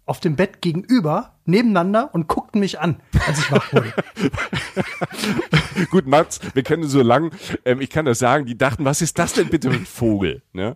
auf 0.05 0.19
dem 0.19 0.35
Bett 0.35 0.61
gegenüber 0.61 1.35
nebeneinander 1.45 2.09
und 2.13 2.27
guckten 2.27 2.59
mich 2.59 2.79
an, 2.79 2.97
als 3.27 3.39
ich 3.39 3.51
wach 3.51 3.73
wurde. 3.73 3.93
Gut, 5.91 6.07
Mats, 6.07 6.39
wir 6.53 6.63
kennen 6.63 6.83
so 6.87 7.01
lang. 7.01 7.31
Ähm, 7.65 7.81
ich 7.81 7.89
kann 7.89 8.05
das 8.05 8.19
sagen, 8.19 8.45
die 8.45 8.57
dachten, 8.57 8.85
was 8.85 9.01
ist 9.01 9.17
das 9.17 9.33
denn 9.33 9.49
bitte 9.49 9.71
für 9.71 9.77
ein 9.77 9.85
Vogel? 9.85 10.41
Ne? 10.53 10.75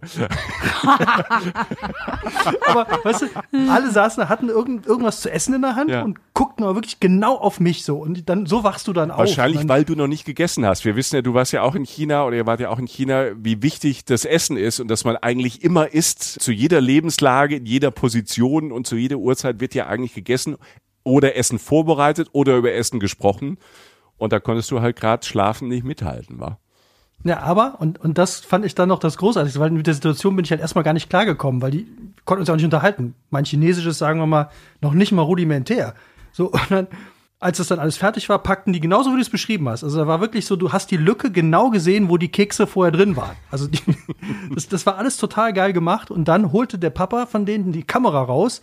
aber 2.67 2.87
weißt 3.03 3.23
du, 3.23 3.27
alle 3.69 3.91
saßen, 3.91 4.27
hatten 4.29 4.49
irgend, 4.49 4.85
irgendwas 4.85 5.21
zu 5.21 5.31
essen 5.31 5.53
in 5.53 5.61
der 5.61 5.75
Hand 5.75 5.91
ja. 5.91 6.01
und 6.01 6.19
guckten 6.33 6.63
aber 6.63 6.75
wirklich 6.75 6.99
genau 6.99 7.35
auf 7.35 7.59
mich 7.59 7.83
so. 7.83 7.97
Und 7.97 8.27
dann 8.29 8.45
so 8.45 8.63
wachst 8.63 8.87
du 8.87 8.93
dann 8.93 9.11
auf. 9.11 9.19
Wahrscheinlich, 9.19 9.67
weil 9.67 9.85
du 9.85 9.95
noch 9.95 10.07
nicht 10.07 10.25
gegessen 10.25 10.65
hast. 10.65 10.85
Wir 10.85 10.95
wissen 10.95 11.15
ja, 11.15 11.21
du 11.21 11.33
warst 11.33 11.53
ja 11.53 11.61
auch 11.61 11.75
in 11.75 11.85
China 11.85 12.25
oder 12.25 12.37
ihr 12.37 12.45
wart 12.45 12.59
ja 12.59 12.69
auch 12.69 12.79
in 12.79 12.87
China, 12.87 13.27
wie 13.37 13.61
wichtig 13.61 14.05
das 14.05 14.25
Essen 14.25 14.57
ist 14.57 14.79
und 14.79 14.87
dass 14.87 15.05
man 15.05 15.17
eigentlich 15.17 15.63
immer 15.63 15.93
isst, 15.93 16.41
zu 16.41 16.51
jeder 16.51 16.81
Lebenslage, 16.81 17.57
in 17.57 17.65
jeder 17.65 17.91
Position 17.91 18.71
und 18.71 18.87
zu 18.87 18.95
jeder 18.95 19.17
Uhrzeit 19.17 19.59
wird 19.59 19.75
ja 19.75 19.87
eigentlich 19.87 20.13
gegessen 20.13 20.54
oder 21.03 21.35
Essen 21.35 21.59
vorbereitet 21.59 22.29
oder 22.33 22.57
über 22.57 22.73
Essen 22.73 22.99
gesprochen. 22.99 23.57
Und 24.17 24.33
da 24.33 24.39
konntest 24.39 24.71
du 24.71 24.81
halt 24.81 24.95
gerade 24.95 25.25
schlafen 25.25 25.67
nicht 25.67 25.85
mithalten, 25.85 26.39
war. 26.39 26.59
Ja, 27.23 27.39
aber, 27.39 27.77
und, 27.79 27.99
und 27.99 28.17
das 28.17 28.39
fand 28.39 28.65
ich 28.65 28.75
dann 28.75 28.89
noch 28.89 28.99
das 28.99 29.17
Großartigste, 29.17 29.59
weil 29.59 29.71
mit 29.71 29.87
der 29.87 29.93
Situation 29.93 30.35
bin 30.35 30.45
ich 30.45 30.51
halt 30.51 30.61
erstmal 30.61 30.83
gar 30.83 30.93
nicht 30.93 31.09
klargekommen, 31.09 31.61
weil 31.61 31.71
die 31.71 31.87
konnten 32.23 32.41
uns 32.41 32.47
ja 32.47 32.53
auch 32.53 32.57
nicht 32.57 32.65
unterhalten. 32.65 33.15
Mein 33.29 33.45
Chinesisches, 33.45 33.97
sagen 33.97 34.19
wir 34.19 34.27
mal, 34.27 34.49
noch 34.81 34.93
nicht 34.93 35.11
mal 35.11 35.23
rudimentär. 35.23 35.95
So, 36.31 36.51
und 36.51 36.69
dann, 36.69 36.87
als 37.39 37.57
das 37.57 37.67
dann 37.67 37.79
alles 37.79 37.97
fertig 37.97 38.29
war, 38.29 38.39
packten 38.39 38.73
die 38.73 38.79
genauso, 38.79 39.11
wie 39.11 39.15
du 39.15 39.21
es 39.21 39.29
beschrieben 39.29 39.67
hast. 39.69 39.83
Also 39.83 39.97
da 39.97 40.07
war 40.07 40.21
wirklich 40.21 40.45
so, 40.45 40.55
du 40.55 40.71
hast 40.71 40.91
die 40.91 40.97
Lücke 40.97 41.31
genau 41.31 41.69
gesehen, 41.71 42.09
wo 42.09 42.17
die 42.17 42.29
Kekse 42.29 42.67
vorher 42.67 42.91
drin 42.91 43.15
waren. 43.15 43.35
Also 43.49 43.67
die, 43.67 43.79
das, 44.53 44.67
das 44.67 44.85
war 44.85 44.97
alles 44.97 45.17
total 45.17 45.51
geil 45.53 45.73
gemacht. 45.73 46.11
Und 46.11 46.27
dann 46.27 46.51
holte 46.51 46.77
der 46.77 46.91
Papa 46.91 47.25
von 47.25 47.45
denen 47.45 47.71
die 47.71 47.83
Kamera 47.83 48.21
raus 48.21 48.61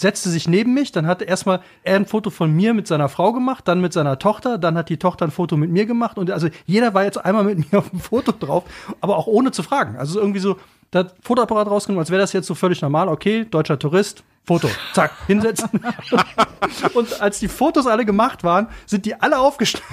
setzte 0.00 0.30
sich 0.30 0.48
neben 0.48 0.72
mich, 0.72 0.92
dann 0.92 1.06
hatte 1.06 1.24
erstmal 1.24 1.60
er 1.82 1.96
ein 1.96 2.06
Foto 2.06 2.30
von 2.30 2.50
mir 2.50 2.72
mit 2.72 2.86
seiner 2.86 3.10
Frau 3.10 3.34
gemacht, 3.34 3.68
dann 3.68 3.82
mit 3.82 3.92
seiner 3.92 4.18
Tochter, 4.18 4.56
dann 4.56 4.78
hat 4.78 4.88
die 4.88 4.96
Tochter 4.96 5.26
ein 5.26 5.30
Foto 5.30 5.58
mit 5.58 5.70
mir 5.70 5.84
gemacht 5.84 6.16
und 6.16 6.30
also 6.30 6.48
jeder 6.64 6.94
war 6.94 7.04
jetzt 7.04 7.18
einmal 7.18 7.44
mit 7.44 7.70
mir 7.72 7.78
auf 7.78 7.90
dem 7.90 8.00
Foto 8.00 8.32
drauf, 8.32 8.64
aber 9.02 9.18
auch 9.18 9.26
ohne 9.26 9.50
zu 9.50 9.62
fragen. 9.62 9.96
Also 9.98 10.18
irgendwie 10.18 10.40
so, 10.40 10.56
da 10.90 11.00
hat 11.00 11.14
Fotoapparat 11.22 11.68
rausgenommen, 11.68 12.00
als 12.00 12.10
wäre 12.10 12.20
das 12.20 12.32
jetzt 12.32 12.46
so 12.46 12.54
völlig 12.54 12.80
normal, 12.80 13.08
okay, 13.08 13.44
deutscher 13.44 13.78
Tourist, 13.78 14.24
Foto, 14.46 14.68
zack, 14.94 15.12
hinsetzen. 15.26 15.68
und 16.94 17.20
als 17.20 17.38
die 17.38 17.48
Fotos 17.48 17.86
alle 17.86 18.06
gemacht 18.06 18.42
waren, 18.42 18.68
sind 18.86 19.04
die 19.04 19.20
alle 19.20 19.38
aufgestanden 19.38 19.90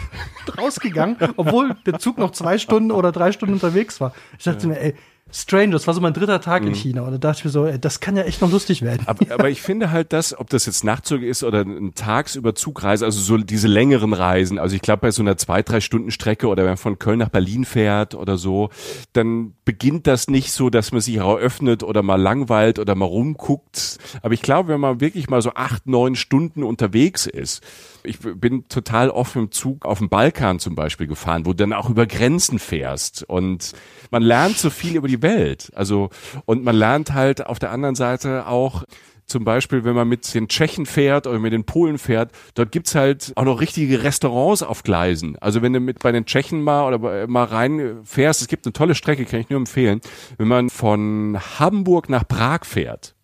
rausgegangen, 0.57 1.17
obwohl 1.35 1.75
der 1.85 1.99
Zug 1.99 2.17
noch 2.17 2.31
zwei 2.31 2.57
Stunden 2.57 2.91
oder 2.91 3.11
drei 3.11 3.33
Stunden 3.33 3.55
unterwegs 3.55 3.99
war. 3.99 4.13
Ich 4.37 4.45
dachte 4.45 4.63
ja. 4.63 4.67
mir, 4.69 4.79
ey, 4.79 4.95
strange. 5.31 5.71
Das 5.71 5.87
war 5.87 5.93
so 5.93 6.01
mein 6.01 6.13
dritter 6.13 6.41
Tag 6.41 6.61
mhm. 6.61 6.69
in 6.69 6.75
China. 6.75 7.01
Und 7.01 7.11
da 7.11 7.17
dachte 7.17 7.39
ich 7.39 7.45
mir 7.45 7.51
so, 7.51 7.65
ey, 7.65 7.79
das 7.79 7.99
kann 7.99 8.15
ja 8.15 8.23
echt 8.23 8.41
noch 8.41 8.51
lustig 8.51 8.81
werden. 8.81 9.03
Aber, 9.05 9.33
aber 9.33 9.49
ich 9.49 9.61
finde 9.61 9.91
halt 9.91 10.13
das, 10.13 10.37
ob 10.37 10.49
das 10.49 10.65
jetzt 10.65 10.83
Nachtzug 10.83 11.21
ist 11.21 11.43
oder 11.43 11.61
ein 11.61 11.93
tagsüber 11.95 12.55
Zugreise, 12.55 13.05
also 13.05 13.19
so 13.19 13.37
diese 13.37 13.67
längeren 13.67 14.13
Reisen, 14.13 14.59
also 14.59 14.75
ich 14.75 14.81
glaube 14.81 15.01
bei 15.01 15.11
so 15.11 15.21
einer 15.21 15.37
zwei, 15.37 15.61
drei 15.61 15.79
Stunden 15.79 16.11
Strecke 16.11 16.47
oder 16.47 16.63
wenn 16.63 16.71
man 16.71 16.77
von 16.77 16.99
Köln 16.99 17.19
nach 17.19 17.29
Berlin 17.29 17.65
fährt 17.65 18.15
oder 18.15 18.37
so, 18.37 18.69
dann 19.13 19.53
beginnt 19.65 20.07
das 20.07 20.27
nicht 20.27 20.51
so, 20.51 20.69
dass 20.69 20.91
man 20.91 21.01
sich 21.01 21.17
eröffnet 21.17 21.83
oder 21.83 22.03
mal 22.03 22.21
langweilt 22.21 22.79
oder 22.79 22.95
mal 22.95 23.05
rumguckt. 23.05 23.97
Aber 24.21 24.33
ich 24.33 24.41
glaube, 24.41 24.69
wenn 24.69 24.79
man 24.79 25.01
wirklich 25.01 25.29
mal 25.29 25.41
so 25.41 25.53
acht, 25.53 25.87
neun 25.87 26.15
Stunden 26.15 26.63
unterwegs 26.63 27.25
ist, 27.25 27.63
ich 28.07 28.19
bin 28.19 28.67
total 28.69 29.09
oft 29.09 29.35
im 29.35 29.51
Zug 29.51 29.85
auf 29.85 29.99
dem 29.99 30.09
Balkan 30.09 30.59
zum 30.59 30.75
Beispiel 30.75 31.07
gefahren, 31.07 31.45
wo 31.45 31.51
du 31.51 31.57
dann 31.57 31.73
auch 31.73 31.89
über 31.89 32.05
Grenzen 32.05 32.59
fährst 32.59 33.23
und 33.23 33.73
man 34.11 34.23
lernt 34.23 34.57
so 34.57 34.69
viel 34.69 34.95
über 34.95 35.07
die 35.07 35.21
Welt. 35.21 35.71
Also, 35.75 36.09
und 36.45 36.63
man 36.63 36.75
lernt 36.75 37.13
halt 37.13 37.45
auf 37.45 37.59
der 37.59 37.71
anderen 37.71 37.95
Seite 37.95 38.47
auch, 38.47 38.83
zum 39.27 39.43
Beispiel, 39.43 39.83
wenn 39.83 39.93
man 39.93 40.07
mit 40.07 40.33
den 40.33 40.47
Tschechen 40.47 40.85
fährt 40.85 41.27
oder 41.27 41.37
mit 41.37 41.51
den 41.51 41.65
Polen 41.65 41.97
fährt, 41.97 42.31
dort 42.55 42.71
gibt's 42.71 42.95
halt 42.95 43.33
auch 43.35 43.43
noch 43.43 43.59
richtige 43.59 44.03
Restaurants 44.03 44.63
auf 44.63 44.83
Gleisen. 44.83 45.37
Also 45.39 45.61
wenn 45.61 45.73
du 45.73 45.81
mit 45.81 45.99
bei 45.99 46.13
den 46.13 46.25
Tschechen 46.25 46.61
mal 46.61 46.87
oder 46.87 47.27
mal 47.27 47.43
rein 47.43 47.99
fährst, 48.05 48.41
es 48.41 48.47
gibt 48.47 48.65
eine 48.65 48.71
tolle 48.71 48.95
Strecke, 48.95 49.25
kann 49.25 49.41
ich 49.41 49.49
nur 49.49 49.59
empfehlen. 49.59 49.99
Wenn 50.37 50.47
man 50.47 50.69
von 50.69 51.37
Hamburg 51.59 52.07
nach 52.09 52.25
Prag 52.25 52.63
fährt, 52.63 53.16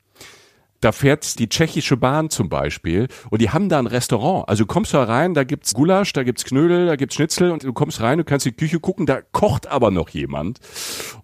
da 0.84 0.92
fährt 0.92 1.40
die 1.40 1.48
tschechische 1.48 1.96
Bahn 1.98 2.30
zum 2.30 2.50
Beispiel 2.50 3.08
und 3.30 3.42
die 3.42 3.52
haben 3.52 3.70
da 3.70 3.80
ein 3.80 3.88
Restaurant. 3.88 4.50
Also 4.50 4.64
du 4.64 4.68
kommst 4.68 4.94
da 4.94 5.04
rein, 5.04 5.34
da 5.34 5.44
gibt's 5.44 5.74
Gulasch, 5.74 6.12
da 6.14 6.24
gibt's 6.24 6.44
Knödel, 6.44 6.88
da 6.88 6.96
gibt's 6.96 7.16
Schnitzel 7.16 7.52
und 7.52 7.64
du 7.64 7.74
kommst 7.74 8.02
rein, 8.02 8.18
du 8.18 8.24
kannst 8.24 8.46
die 8.46 8.52
Küche 8.52 8.80
gucken, 8.80 9.06
da 9.06 9.22
kocht 9.22 9.68
aber 9.68 9.92
noch 9.92 10.10
jemand. 10.10 10.60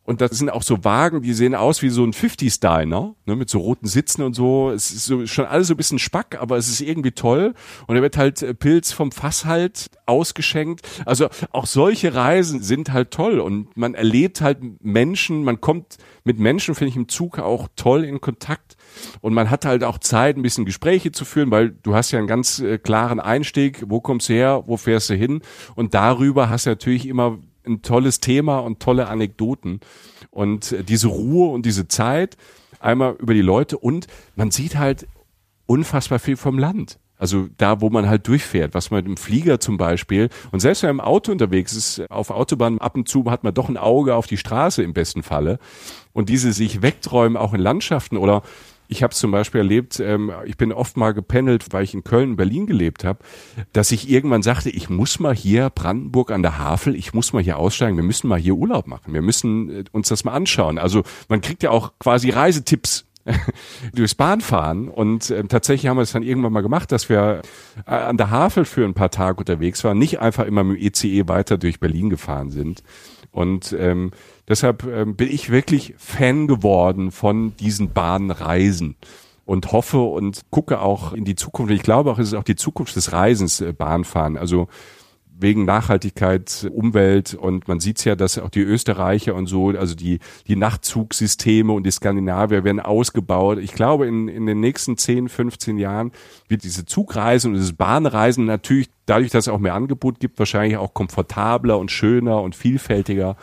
Und 0.04 0.22
das 0.22 0.32
sind 0.32 0.50
auch 0.50 0.64
so 0.64 0.84
Wagen, 0.84 1.22
die 1.22 1.34
sehen 1.34 1.54
aus 1.54 1.82
wie 1.82 1.90
so 1.90 2.04
ein 2.04 2.14
50s 2.14 2.62
Diner, 2.62 3.14
ne, 3.26 3.36
mit 3.36 3.50
so 3.50 3.60
roten 3.60 3.86
Sitzen 3.86 4.24
und 4.24 4.34
so. 4.34 4.72
Es 4.72 4.90
ist 4.90 5.06
so, 5.06 5.26
schon 5.28 5.46
alles 5.46 5.68
so 5.68 5.76
ein 5.76 5.78
bisschen 5.78 6.00
Spack, 6.00 6.38
aber 6.40 6.58
es 6.58 6.68
ist 6.68 6.82
irgendwie 6.82 7.12
toll. 7.12 7.54
Und 7.86 7.96
da 7.96 8.02
wird 8.02 8.18
halt 8.18 8.42
äh, 8.42 8.54
Pilz 8.54 8.92
vom 8.92 9.12
Fass 9.12 9.46
halt 9.46 9.92
ausgeschenkt. 10.08 10.82
Also 11.06 11.28
auch 11.52 11.68
solche 11.68 12.16
Reisen 12.16 12.64
sind 12.64 12.92
halt 12.92 13.12
toll 13.12 13.40
und 13.40 13.78
man 13.78 13.94
erlebt 13.94 14.42
halt 14.42 14.60
Menschen, 14.84 15.44
man 15.44 15.62
kommt 15.62 15.98
mit 16.24 16.40
Menschen, 16.40 16.74
finde 16.74 16.90
ich, 16.90 16.96
im 16.96 17.08
Zug 17.08 17.38
auch 17.38 17.68
toll 17.76 18.04
in 18.04 18.20
Kontakt 18.20 18.78
und 19.22 19.34
man 19.34 19.50
hat 19.50 19.66
halt 19.66 19.84
auch 19.84 19.98
Zeit, 19.98 20.38
ein 20.38 20.42
bisschen 20.42 20.66
Gespräche 20.66 21.12
zu 21.12 21.26
führen, 21.26 21.52
weil 21.52 21.70
du 21.70 21.96
hast 21.96 22.12
ja 22.12 22.20
einen 22.20 22.28
ganz 22.28 22.60
äh, 22.60 22.78
klaren 22.78 23.20
Einstieg, 23.20 23.84
wo 23.88 24.00
kommst 24.00 24.30
du 24.30 24.34
her, 24.34 24.64
wo 24.68 24.78
fährst 24.78 25.10
du 25.10 25.16
hin? 25.16 25.42
Und 25.76 25.94
darüber 25.94 26.50
hast 26.50 26.66
du 26.66 26.72
natürlich 26.72 27.08
immer 27.08 27.40
ein 27.66 27.82
tolles 27.82 28.20
Thema 28.20 28.60
und 28.60 28.80
tolle 28.80 29.08
Anekdoten. 29.08 29.80
Und 30.32 30.72
äh, 30.72 30.84
diese 30.84 31.08
Ruhe 31.08 31.50
und 31.52 31.66
diese 31.66 31.88
Zeit 31.88 32.38
einmal 32.80 33.16
über 33.20 33.34
die 33.34 33.42
Leute. 33.42 33.78
Und 33.78 34.08
man 34.36 34.52
sieht 34.52 34.78
halt 34.78 35.08
unfassbar 35.66 36.20
viel 36.20 36.38
vom 36.38 36.58
Land. 36.58 37.00
Also 37.18 37.50
da, 37.58 37.82
wo 37.82 37.90
man 37.90 38.08
halt 38.08 38.28
durchfährt, 38.30 38.74
was 38.74 38.92
man 38.92 39.06
im 39.06 39.18
Flieger 39.18 39.60
zum 39.60 39.76
Beispiel. 39.76 40.30
Und 40.52 40.62
selbst 40.62 40.84
wenn 40.84 40.96
man 40.96 41.06
im 41.06 41.12
Auto 41.12 41.34
unterwegs 41.34 41.74
ist, 41.74 42.10
auf 42.10 42.30
Autobahn 42.32 42.80
ab 42.80 42.96
und 42.96 43.10
zu 43.10 43.30
hat 43.30 43.44
man 43.44 43.54
doch 43.54 43.68
ein 43.68 43.76
Auge 43.76 44.16
auf 44.16 44.26
die 44.26 44.38
Straße 44.38 44.82
im 44.84 44.94
besten 44.94 45.22
Falle. 45.22 45.60
Und 46.14 46.30
diese 46.30 46.54
sich 46.54 46.82
wegträumen 46.82 47.38
auch 47.38 47.54
in 47.54 47.60
Landschaften 47.60 48.16
oder 48.16 48.42
ich 48.90 49.04
habe 49.04 49.14
zum 49.14 49.30
Beispiel 49.30 49.60
erlebt, 49.60 50.00
ähm, 50.00 50.32
ich 50.46 50.58
bin 50.58 50.74
oft 50.74 50.98
mal 50.98 51.14
gependelt, 51.14 51.68
weil 51.72 51.84
ich 51.84 51.94
in 51.94 52.04
Köln, 52.04 52.36
Berlin 52.36 52.66
gelebt 52.66 53.04
habe, 53.04 53.20
dass 53.72 53.92
ich 53.92 54.10
irgendwann 54.10 54.42
sagte, 54.42 54.72
ich 54.72 54.90
muss 54.90 55.20
mal 55.20 55.36
hier 55.36 55.70
Brandenburg 55.70 56.32
an 56.32 56.42
der 56.42 56.58
Havel, 56.58 56.96
ich 56.96 57.14
muss 57.14 57.32
mal 57.32 57.44
hier 57.44 57.58
aussteigen, 57.58 57.98
wir 57.98 58.04
müssen 58.04 58.28
mal 58.28 58.40
hier 58.40 58.56
Urlaub 58.56 58.88
machen, 58.88 59.14
wir 59.14 59.22
müssen 59.22 59.70
äh, 59.70 59.84
uns 59.92 60.10
das 60.10 60.24
mal 60.24 60.34
anschauen. 60.34 60.80
Also 60.80 61.04
man 61.30 61.40
kriegt 61.42 61.62
ja 61.62 61.70
auch 61.70 61.94
quasi 62.00 62.32
Reisetipps 62.32 63.06
durchs 63.94 64.16
Bahnfahren 64.16 64.90
und 64.90 65.30
äh, 65.30 65.44
tatsächlich 65.44 65.88
haben 65.88 65.98
wir 65.98 66.02
es 66.02 66.12
dann 66.12 66.24
irgendwann 66.24 66.54
mal 66.54 66.62
gemacht, 66.62 66.92
dass 66.92 67.10
wir 67.10 67.44
äh, 67.86 67.92
an 67.92 68.18
der 68.18 68.32
Havel 68.32 68.66
für 68.66 68.86
ein 68.86 68.96
paar 68.96 69.12
Tage 69.12 69.38
unterwegs 69.38 69.84
waren, 69.84 70.00
nicht 70.00 70.20
einfach 70.20 70.46
immer 70.46 70.64
mit 70.64 70.80
dem 70.80 70.88
ECE 70.88 71.08
e 71.08 71.28
weiter 71.28 71.60
durch 71.60 71.80
Berlin 71.80 72.10
gefahren 72.10 72.50
sind. 72.50 72.82
Und 73.32 73.76
ähm, 73.78 74.12
deshalb 74.48 74.84
ähm, 74.86 75.16
bin 75.16 75.30
ich 75.30 75.50
wirklich 75.50 75.94
Fan 75.98 76.48
geworden 76.48 77.12
von 77.12 77.56
diesen 77.58 77.92
Bahnreisen 77.92 78.96
und 79.46 79.72
hoffe 79.72 80.00
und 80.00 80.42
gucke 80.52 80.82
auch 80.82 81.14
in 81.14 81.26
die 81.26 81.36
Zukunft. 81.36 81.72
Ich 81.74 81.84
glaube 81.84 82.12
auch, 82.12 82.20
es 82.20 82.28
ist 82.28 82.34
auch 82.34 82.44
die 82.44 82.56
Zukunft 82.56 82.96
des 82.96 83.12
Reisens, 83.14 83.62
äh, 83.62 83.74
Bahnfahren. 83.74 84.38
Also 84.38 84.68
wegen 85.40 85.66
Nachhaltigkeit, 85.66 86.70
Umwelt 86.72 87.34
und 87.34 87.68
man 87.68 87.80
sieht's 87.80 88.04
ja, 88.04 88.16
dass 88.16 88.38
auch 88.38 88.50
die 88.50 88.62
Österreicher 88.62 89.36
und 89.36 89.48
so, 89.48 89.70
also 89.70 89.96
die, 89.96 90.20
die 90.48 90.56
Nachtzugsysteme 90.56 91.72
und 91.72 91.84
die 91.86 91.92
Skandinavier 91.92 92.64
werden 92.64 92.80
ausgebaut. 92.80 93.60
Ich 93.60 93.74
glaube, 93.74 94.08
in, 94.08 94.28
in 94.28 94.46
den 94.46 94.60
nächsten 94.60 94.98
10, 94.98 95.30
15 95.30 95.78
Jahren 95.78 96.12
wird 96.48 96.64
diese 96.64 96.86
Zugreisen 96.86 97.52
und 97.52 97.56
dieses 97.56 97.74
Bahnreisen 97.74 98.46
natürlich 98.46 98.90
dadurch, 99.06 99.32
dass 99.32 99.48
es 99.48 99.54
auch 99.54 99.60
mehr 99.60 99.74
Angebot 99.74 100.20
gibt, 100.20 100.40
wahrscheinlich 100.40 100.78
auch 100.78 100.94
komfortabler 100.94 101.80
und 101.80 101.92
schöner 101.92 102.42
und 102.42 102.56
vielfältiger. 102.56 103.38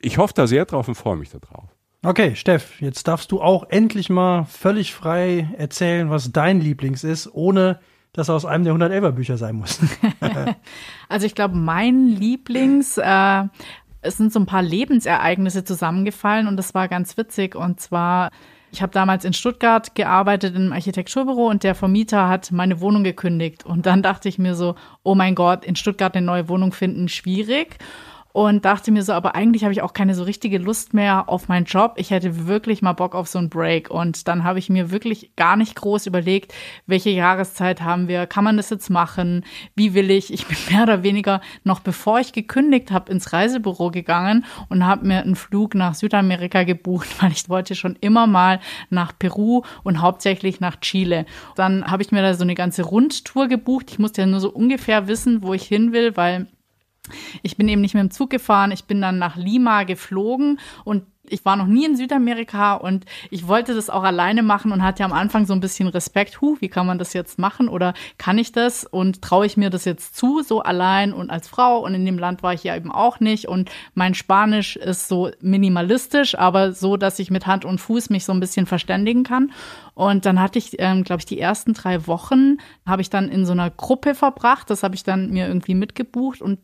Ich 0.00 0.18
hoffe 0.18 0.34
da 0.34 0.46
sehr 0.46 0.64
drauf 0.64 0.88
und 0.88 0.94
freue 0.94 1.16
mich 1.16 1.30
darauf. 1.30 1.68
Okay, 2.02 2.34
Steff, 2.34 2.80
jetzt 2.80 3.08
darfst 3.08 3.30
du 3.30 3.42
auch 3.42 3.68
endlich 3.68 4.08
mal 4.08 4.46
völlig 4.46 4.94
frei 4.94 5.50
erzählen, 5.58 6.08
was 6.08 6.32
dein 6.32 6.60
Lieblings 6.60 7.04
ist, 7.04 7.28
ohne 7.34 7.78
dass 8.12 8.28
er 8.28 8.34
aus 8.34 8.44
einem 8.44 8.64
der 8.64 8.74
111er 8.74 9.12
Bücher 9.12 9.36
sein 9.36 9.56
muss. 9.56 9.80
also 11.08 11.26
ich 11.26 11.34
glaube, 11.34 11.56
mein 11.56 12.08
Lieblings, 12.08 12.98
äh, 12.98 13.44
es 14.02 14.16
sind 14.16 14.32
so 14.32 14.40
ein 14.40 14.46
paar 14.46 14.62
Lebensereignisse 14.62 15.64
zusammengefallen 15.64 16.46
und 16.46 16.56
das 16.56 16.74
war 16.74 16.88
ganz 16.88 17.16
witzig. 17.16 17.54
Und 17.54 17.80
zwar, 17.80 18.30
ich 18.72 18.82
habe 18.82 18.92
damals 18.92 19.24
in 19.24 19.32
Stuttgart 19.32 19.94
gearbeitet 19.94 20.56
im 20.56 20.72
Architekturbüro 20.72 21.48
und 21.48 21.62
der 21.62 21.74
Vermieter 21.74 22.28
hat 22.28 22.50
meine 22.50 22.80
Wohnung 22.80 23.04
gekündigt. 23.04 23.64
Und 23.64 23.86
dann 23.86 24.02
dachte 24.02 24.28
ich 24.28 24.38
mir 24.38 24.54
so, 24.54 24.74
oh 25.02 25.14
mein 25.14 25.34
Gott, 25.34 25.64
in 25.64 25.76
Stuttgart 25.76 26.16
eine 26.16 26.26
neue 26.26 26.48
Wohnung 26.48 26.72
finden, 26.72 27.08
schwierig 27.08 27.78
und 28.32 28.64
dachte 28.64 28.92
mir 28.92 29.02
so, 29.02 29.12
aber 29.12 29.34
eigentlich 29.34 29.64
habe 29.64 29.72
ich 29.72 29.82
auch 29.82 29.92
keine 29.92 30.14
so 30.14 30.22
richtige 30.22 30.58
Lust 30.58 30.94
mehr 30.94 31.28
auf 31.28 31.48
meinen 31.48 31.64
Job. 31.64 31.94
Ich 31.96 32.10
hätte 32.10 32.46
wirklich 32.46 32.80
mal 32.80 32.92
Bock 32.92 33.14
auf 33.14 33.26
so 33.26 33.38
einen 33.38 33.50
Break. 33.50 33.90
Und 33.90 34.28
dann 34.28 34.44
habe 34.44 34.58
ich 34.60 34.68
mir 34.68 34.90
wirklich 34.90 35.34
gar 35.34 35.56
nicht 35.56 35.74
groß 35.74 36.06
überlegt, 36.06 36.54
welche 36.86 37.10
Jahreszeit 37.10 37.80
haben 37.80 38.06
wir, 38.06 38.26
kann 38.26 38.44
man 38.44 38.56
das 38.56 38.70
jetzt 38.70 38.88
machen, 38.88 39.44
wie 39.74 39.94
will 39.94 40.10
ich. 40.10 40.32
Ich 40.32 40.46
bin 40.46 40.56
mehr 40.70 40.84
oder 40.84 41.02
weniger 41.02 41.40
noch 41.64 41.80
bevor 41.80 42.20
ich 42.20 42.32
gekündigt 42.32 42.92
habe 42.92 43.10
ins 43.10 43.32
Reisebüro 43.32 43.90
gegangen 43.90 44.44
und 44.68 44.86
habe 44.86 45.06
mir 45.06 45.22
einen 45.22 45.36
Flug 45.36 45.74
nach 45.74 45.94
Südamerika 45.94 46.62
gebucht, 46.62 47.08
weil 47.20 47.32
ich 47.32 47.48
wollte 47.48 47.74
schon 47.74 47.96
immer 48.00 48.26
mal 48.26 48.60
nach 48.90 49.12
Peru 49.18 49.62
und 49.82 50.00
hauptsächlich 50.00 50.60
nach 50.60 50.78
Chile. 50.80 51.26
Dann 51.56 51.90
habe 51.90 52.02
ich 52.02 52.12
mir 52.12 52.22
da 52.22 52.34
so 52.34 52.44
eine 52.44 52.54
ganze 52.54 52.82
Rundtour 52.82 53.48
gebucht. 53.48 53.90
Ich 53.90 53.98
musste 53.98 54.22
ja 54.22 54.26
nur 54.26 54.40
so 54.40 54.50
ungefähr 54.50 55.08
wissen, 55.08 55.42
wo 55.42 55.52
ich 55.52 55.64
hin 55.64 55.92
will, 55.92 56.16
weil 56.16 56.46
ich 57.42 57.56
bin 57.56 57.68
eben 57.68 57.80
nicht 57.80 57.94
mit 57.94 58.02
dem 58.02 58.10
Zug 58.10 58.30
gefahren, 58.30 58.72
ich 58.72 58.84
bin 58.84 59.00
dann 59.00 59.18
nach 59.18 59.36
Lima 59.36 59.84
geflogen 59.84 60.58
und 60.84 61.04
ich 61.30 61.44
war 61.44 61.56
noch 61.56 61.66
nie 61.66 61.84
in 61.84 61.96
Südamerika 61.96 62.74
und 62.74 63.04
ich 63.30 63.46
wollte 63.46 63.74
das 63.74 63.90
auch 63.90 64.02
alleine 64.02 64.42
machen 64.42 64.72
und 64.72 64.82
hatte 64.82 65.04
am 65.04 65.12
Anfang 65.12 65.46
so 65.46 65.52
ein 65.52 65.60
bisschen 65.60 65.88
Respekt, 65.88 66.40
hu, 66.40 66.56
wie 66.60 66.68
kann 66.68 66.86
man 66.86 66.98
das 66.98 67.12
jetzt 67.12 67.38
machen 67.38 67.68
oder 67.68 67.94
kann 68.18 68.38
ich 68.38 68.52
das? 68.52 68.84
Und 68.84 69.22
traue 69.22 69.46
ich 69.46 69.56
mir 69.56 69.70
das 69.70 69.84
jetzt 69.84 70.16
zu, 70.16 70.42
so 70.42 70.60
allein 70.60 71.12
und 71.12 71.30
als 71.30 71.48
Frau? 71.48 71.84
Und 71.84 71.94
in 71.94 72.04
dem 72.04 72.18
Land 72.18 72.42
war 72.42 72.54
ich 72.54 72.64
ja 72.64 72.76
eben 72.76 72.90
auch 72.90 73.20
nicht. 73.20 73.46
Und 73.46 73.70
mein 73.94 74.14
Spanisch 74.14 74.76
ist 74.76 75.08
so 75.08 75.30
minimalistisch, 75.40 76.36
aber 76.36 76.72
so, 76.72 76.96
dass 76.96 77.18
ich 77.18 77.30
mit 77.30 77.46
Hand 77.46 77.64
und 77.64 77.80
Fuß 77.80 78.10
mich 78.10 78.24
so 78.24 78.32
ein 78.32 78.40
bisschen 78.40 78.66
verständigen 78.66 79.22
kann. 79.22 79.52
Und 79.94 80.26
dann 80.26 80.40
hatte 80.40 80.58
ich, 80.58 80.76
ähm, 80.78 81.04
glaube 81.04 81.20
ich, 81.20 81.26
die 81.26 81.40
ersten 81.40 81.74
drei 81.74 82.06
Wochen 82.06 82.56
habe 82.86 83.02
ich 83.02 83.10
dann 83.10 83.28
in 83.28 83.46
so 83.46 83.52
einer 83.52 83.70
Gruppe 83.70 84.14
verbracht, 84.14 84.70
das 84.70 84.82
habe 84.82 84.94
ich 84.94 85.04
dann 85.04 85.30
mir 85.30 85.46
irgendwie 85.46 85.74
mitgebucht 85.74 86.40
und 86.40 86.58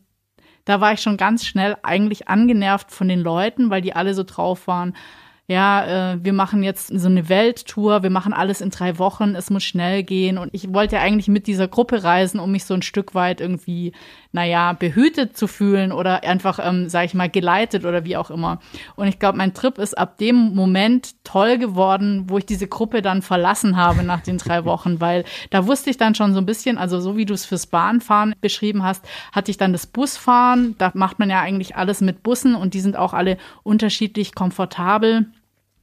da 0.67 0.81
war 0.81 0.91
ich 0.91 1.01
schon 1.01 1.15
ganz 1.15 1.45
schnell 1.45 1.77
eigentlich 1.81 2.27
angenervt 2.27 2.91
von 2.91 3.07
den 3.07 3.21
Leuten, 3.21 3.69
weil 3.69 3.81
die 3.81 3.93
alle 3.93 4.13
so 4.13 4.23
drauf 4.23 4.67
waren 4.67 4.95
ja, 5.49 6.11
äh, 6.11 6.17
wir 6.21 6.33
machen 6.33 6.61
jetzt 6.61 6.87
so 6.87 7.07
eine 7.07 7.29
Welttour, 7.29 8.03
wir 8.03 8.09
machen 8.09 8.33
alles 8.33 8.59
in 8.59 8.69
drei 8.69 8.99
Wochen, 8.99 9.33
es 9.33 9.49
muss 9.49 9.63
schnell 9.63 10.03
gehen. 10.03 10.37
Und 10.37 10.49
ich 10.53 10.73
wollte 10.73 10.97
ja 10.97 11.01
eigentlich 11.01 11.29
mit 11.29 11.47
dieser 11.47 11.69
Gruppe 11.69 12.03
reisen, 12.03 12.41
um 12.41 12.51
mich 12.51 12.65
so 12.65 12.73
ein 12.73 12.81
Stück 12.81 13.15
weit 13.15 13.39
irgendwie, 13.39 13.93
naja, 14.33 14.73
behütet 14.73 15.37
zu 15.37 15.47
fühlen 15.47 15.93
oder 15.93 16.25
einfach, 16.25 16.59
ähm, 16.61 16.89
sag 16.89 17.05
ich 17.05 17.13
mal, 17.13 17.29
geleitet 17.29 17.85
oder 17.85 18.03
wie 18.03 18.17
auch 18.17 18.29
immer. 18.29 18.59
Und 18.97 19.07
ich 19.07 19.19
glaube, 19.19 19.37
mein 19.37 19.53
Trip 19.53 19.77
ist 19.77 19.97
ab 19.97 20.17
dem 20.17 20.53
Moment 20.53 21.15
toll 21.23 21.57
geworden, 21.57 22.25
wo 22.27 22.37
ich 22.37 22.45
diese 22.45 22.67
Gruppe 22.67 23.01
dann 23.01 23.21
verlassen 23.21 23.77
habe 23.77 24.03
nach 24.03 24.19
den 24.19 24.39
drei 24.39 24.65
Wochen, 24.65 24.99
weil 24.99 25.23
da 25.49 25.65
wusste 25.65 25.89
ich 25.89 25.95
dann 25.95 26.13
schon 26.13 26.33
so 26.33 26.41
ein 26.41 26.45
bisschen, 26.45 26.77
also 26.77 26.99
so 26.99 27.15
wie 27.15 27.25
du 27.25 27.33
es 27.33 27.45
fürs 27.45 27.67
Bahnfahren 27.67 28.35
beschrieben 28.41 28.83
hast, 28.83 29.05
hatte 29.31 29.49
ich 29.49 29.57
dann 29.57 29.71
das 29.71 29.87
Busfahren. 29.87 30.75
Da 30.77 30.91
macht 30.93 31.19
man 31.19 31.29
ja 31.29 31.39
eigentlich 31.39 31.77
alles 31.77 32.01
mit 32.01 32.21
Bussen 32.21 32.53
und 32.53 32.73
die 32.73 32.81
sind 32.81 32.97
auch 32.97 33.13
alle 33.13 33.37
unterschiedlich 33.63 34.35
komfortabel 34.35 35.27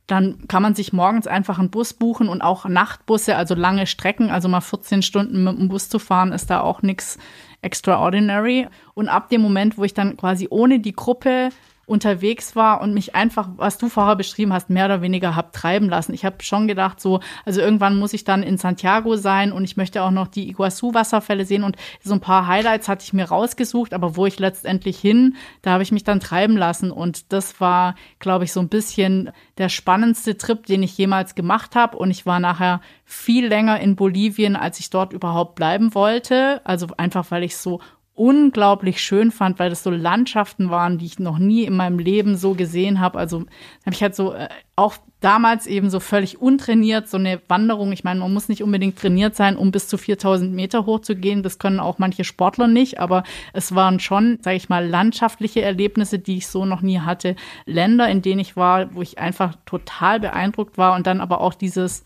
dann 0.07 0.47
kann 0.49 0.63
man 0.63 0.75
sich 0.75 0.93
morgens 0.93 1.27
einfach 1.27 1.59
einen 1.59 1.71
Bus 1.71 1.95
buchen 1.95 2.29
und 2.29 2.43
auch 2.43 2.67
Nachtbusse, 2.67 3.37
also 3.37 3.55
lange 3.55 3.87
Strecken, 3.87 4.31
also 4.31 4.49
mal 4.49 4.61
14 4.61 5.03
Stunden 5.03 5.45
mit 5.45 5.59
dem 5.59 5.69
Bus 5.69 5.89
zu 5.89 5.99
fahren, 5.99 6.33
ist 6.33 6.51
da 6.51 6.61
auch 6.61 6.83
nichts 6.83 7.19
extraordinary. 7.63 8.69
Und 8.93 9.09
ab 9.09 9.31
dem 9.31 9.41
Moment, 9.41 9.79
wo 9.79 9.85
ich 9.85 9.95
dann 9.95 10.17
quasi 10.17 10.49
ohne 10.51 10.79
die 10.81 10.95
Gruppe 10.95 11.49
unterwegs 11.87 12.57
war 12.57 12.81
und 12.81 12.95
mich 12.95 13.15
einfach, 13.15 13.49
was 13.57 13.79
du 13.79 13.89
vorher 13.89 14.17
beschrieben 14.17 14.53
hast, 14.53 14.71
mehr 14.71 14.87
oder 14.87 15.03
weniger 15.03 15.37
hab 15.37 15.53
treiben 15.53 15.89
lassen. 15.89 16.15
Ich 16.15 16.25
habe 16.25 16.43
schon 16.43 16.69
gedacht, 16.69 17.01
so, 17.01 17.21
also 17.45 17.61
irgendwann 17.61 17.99
muss 17.99 18.13
ich 18.13 18.25
dann 18.25 18.43
in 18.43 18.59
Santiago 18.59 19.17
sein 19.17 19.53
und 19.53 19.65
ich 19.65 19.77
möchte 19.77 20.03
auch 20.03 20.11
noch 20.11 20.29
die 20.29 20.49
Iguazu-Wasserfälle 20.49 21.45
sehen 21.45 21.65
und 21.65 21.77
so 22.03 22.15
ein 22.15 22.21
paar 22.21 22.47
Highlights 22.47 22.89
hatte 22.89 23.05
ich 23.05 23.13
mir 23.13 23.27
rausgesucht, 23.27 23.95
aber 23.95 24.17
wo 24.17 24.27
ich 24.27 24.39
letztendlich 24.39 24.99
hin, 24.99 25.37
da 25.63 25.73
habe 25.73 25.83
ich 25.83 25.93
mich 25.93 26.05
dann 26.05 26.21
treiben 26.21 26.57
lassen 26.57 26.91
und 26.91 27.33
das 27.33 27.61
war, 27.61 27.95
glaube 28.19 28.45
ich, 28.45 28.53
so 28.53 28.61
ein 28.61 28.69
bisschen 28.69 29.31
der 29.59 29.69
spannendste 29.69 30.37
Trip, 30.37 30.65
den 30.67 30.83
ich 30.83 30.97
jemals 30.97 31.35
gemacht 31.35 31.77
habe 31.77 31.97
und 31.99 32.11
ich 32.11 32.27
war 32.27 32.41
nachher 32.41 32.81
viel 33.05 33.47
länger 33.47 33.81
in 33.81 33.97
Bolivien, 33.97 34.57
als 34.57 34.81
ich 34.81 34.91
dort 34.91 35.13
überhaupt 35.13 35.55
bleiben 35.55 35.95
wollte, 35.95 36.61
also 36.65 36.87
einfach 36.97 37.31
weil 37.31 37.45
ich 37.45 37.57
so 37.57 37.81
unglaublich 38.15 39.03
schön 39.03 39.33
fand, 39.33 39.59
weil 39.59 39.71
das 39.71 39.83
so 39.83 39.91
Landschaften 39.91 40.71
waren, 40.71 40.99
die 40.99 41.07
ich 41.07 41.19
noch 41.19 41.39
nie 41.39 41.65
in 41.65 41.77
meinem 41.77 41.99
Leben 41.99 42.37
so 42.37 42.55
gesehen 42.55 43.01
habe. 43.01 43.19
Also 43.19 43.41
habe 43.85 43.95
ich 43.95 44.03
halt 44.03 44.15
so 44.15 44.35
äh, 44.35 44.49
auch 44.77 44.97
damals 45.21 45.67
eben 45.67 45.91
so 45.91 46.01
völlig 46.01 46.41
untrainiert 46.41 47.09
so 47.09 47.17
eine 47.17 47.41
Wanderung. 47.49 47.91
Ich 47.93 48.05
meine, 48.05 48.21
man 48.21 48.33
muss 48.33 48.49
nicht 48.49 48.63
unbedingt 48.63 48.99
trainiert 48.99 49.35
sein, 49.35 49.57
um 49.57 49.73
bis 49.73 49.89
zu 49.89 49.99
4000 49.99 50.53
Meter 50.53 50.87
hochzugehen. 50.87 51.43
Das 51.43 51.59
können 51.59 51.81
auch 51.81 51.99
manche 51.99 52.25
Sportler 52.25 52.69
nicht, 52.69 53.01
aber 53.01 53.25
es 53.53 53.75
waren 53.75 53.99
schon, 53.99 54.39
sage 54.43 54.59
ich 54.59 54.69
mal, 54.69 54.87
landschaftliche 54.87 55.63
Erlebnisse, 55.63 56.19
die 56.19 56.37
ich 56.37 56.47
so 56.47 56.67
noch 56.67 56.83
nie 56.83 57.01
hatte. 57.01 57.35
Länder, 57.65 58.09
in 58.09 58.23
denen 58.23 58.41
ich 58.41 58.57
war, 58.57 58.95
wo 58.95 59.03
ich 59.03 59.19
einfach 59.19 59.57
total 59.67 60.21
beeindruckt 60.21 60.79
war 60.79 60.95
und 60.95 61.07
dann 61.07 61.21
aber 61.21 61.41
auch 61.41 61.55
dieses 61.55 62.05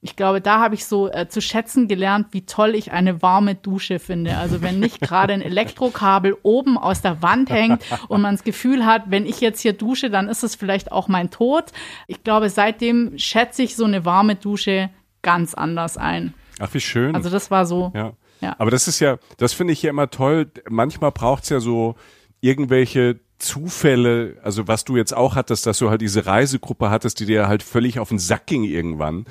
ich 0.00 0.14
glaube, 0.14 0.40
da 0.40 0.60
habe 0.60 0.76
ich 0.76 0.86
so 0.86 1.10
äh, 1.10 1.28
zu 1.28 1.40
schätzen 1.40 1.88
gelernt, 1.88 2.28
wie 2.30 2.46
toll 2.46 2.76
ich 2.76 2.92
eine 2.92 3.20
warme 3.20 3.56
Dusche 3.56 3.98
finde. 3.98 4.36
Also 4.36 4.62
wenn 4.62 4.78
nicht 4.78 5.00
gerade 5.00 5.32
ein 5.32 5.42
Elektrokabel 5.42 6.36
oben 6.42 6.78
aus 6.78 7.02
der 7.02 7.20
Wand 7.20 7.50
hängt 7.50 7.82
und 8.08 8.20
man 8.20 8.36
das 8.36 8.44
Gefühl 8.44 8.86
hat, 8.86 9.04
wenn 9.08 9.26
ich 9.26 9.40
jetzt 9.40 9.60
hier 9.60 9.72
dusche, 9.72 10.08
dann 10.08 10.28
ist 10.28 10.44
es 10.44 10.54
vielleicht 10.54 10.92
auch 10.92 11.08
mein 11.08 11.30
Tod. 11.30 11.72
Ich 12.06 12.22
glaube, 12.22 12.48
seitdem 12.48 13.18
schätze 13.18 13.64
ich 13.64 13.74
so 13.74 13.84
eine 13.84 14.04
warme 14.04 14.36
Dusche 14.36 14.90
ganz 15.22 15.54
anders 15.54 15.96
ein. 15.96 16.32
Ach, 16.60 16.72
wie 16.72 16.80
schön. 16.80 17.16
Also 17.16 17.28
das 17.28 17.50
war 17.50 17.66
so. 17.66 17.90
Ja. 17.94 18.12
ja. 18.40 18.54
Aber 18.58 18.70
das 18.70 18.86
ist 18.86 19.00
ja, 19.00 19.18
das 19.36 19.52
finde 19.52 19.72
ich 19.72 19.82
ja 19.82 19.90
immer 19.90 20.10
toll. 20.10 20.50
Manchmal 20.68 21.10
braucht 21.10 21.42
es 21.42 21.48
ja 21.48 21.58
so 21.58 21.96
irgendwelche 22.40 23.18
Zufälle, 23.38 24.36
also 24.42 24.66
was 24.68 24.84
du 24.84 24.96
jetzt 24.96 25.16
auch 25.16 25.36
hattest, 25.36 25.66
dass 25.66 25.78
du 25.78 25.90
halt 25.90 26.00
diese 26.00 26.26
Reisegruppe 26.26 26.90
hattest, 26.90 27.20
die 27.20 27.26
dir 27.26 27.48
halt 27.48 27.62
völlig 27.62 27.98
auf 28.00 28.08
den 28.08 28.18
Sack 28.18 28.46
ging 28.46 28.64
irgendwann. 28.64 29.26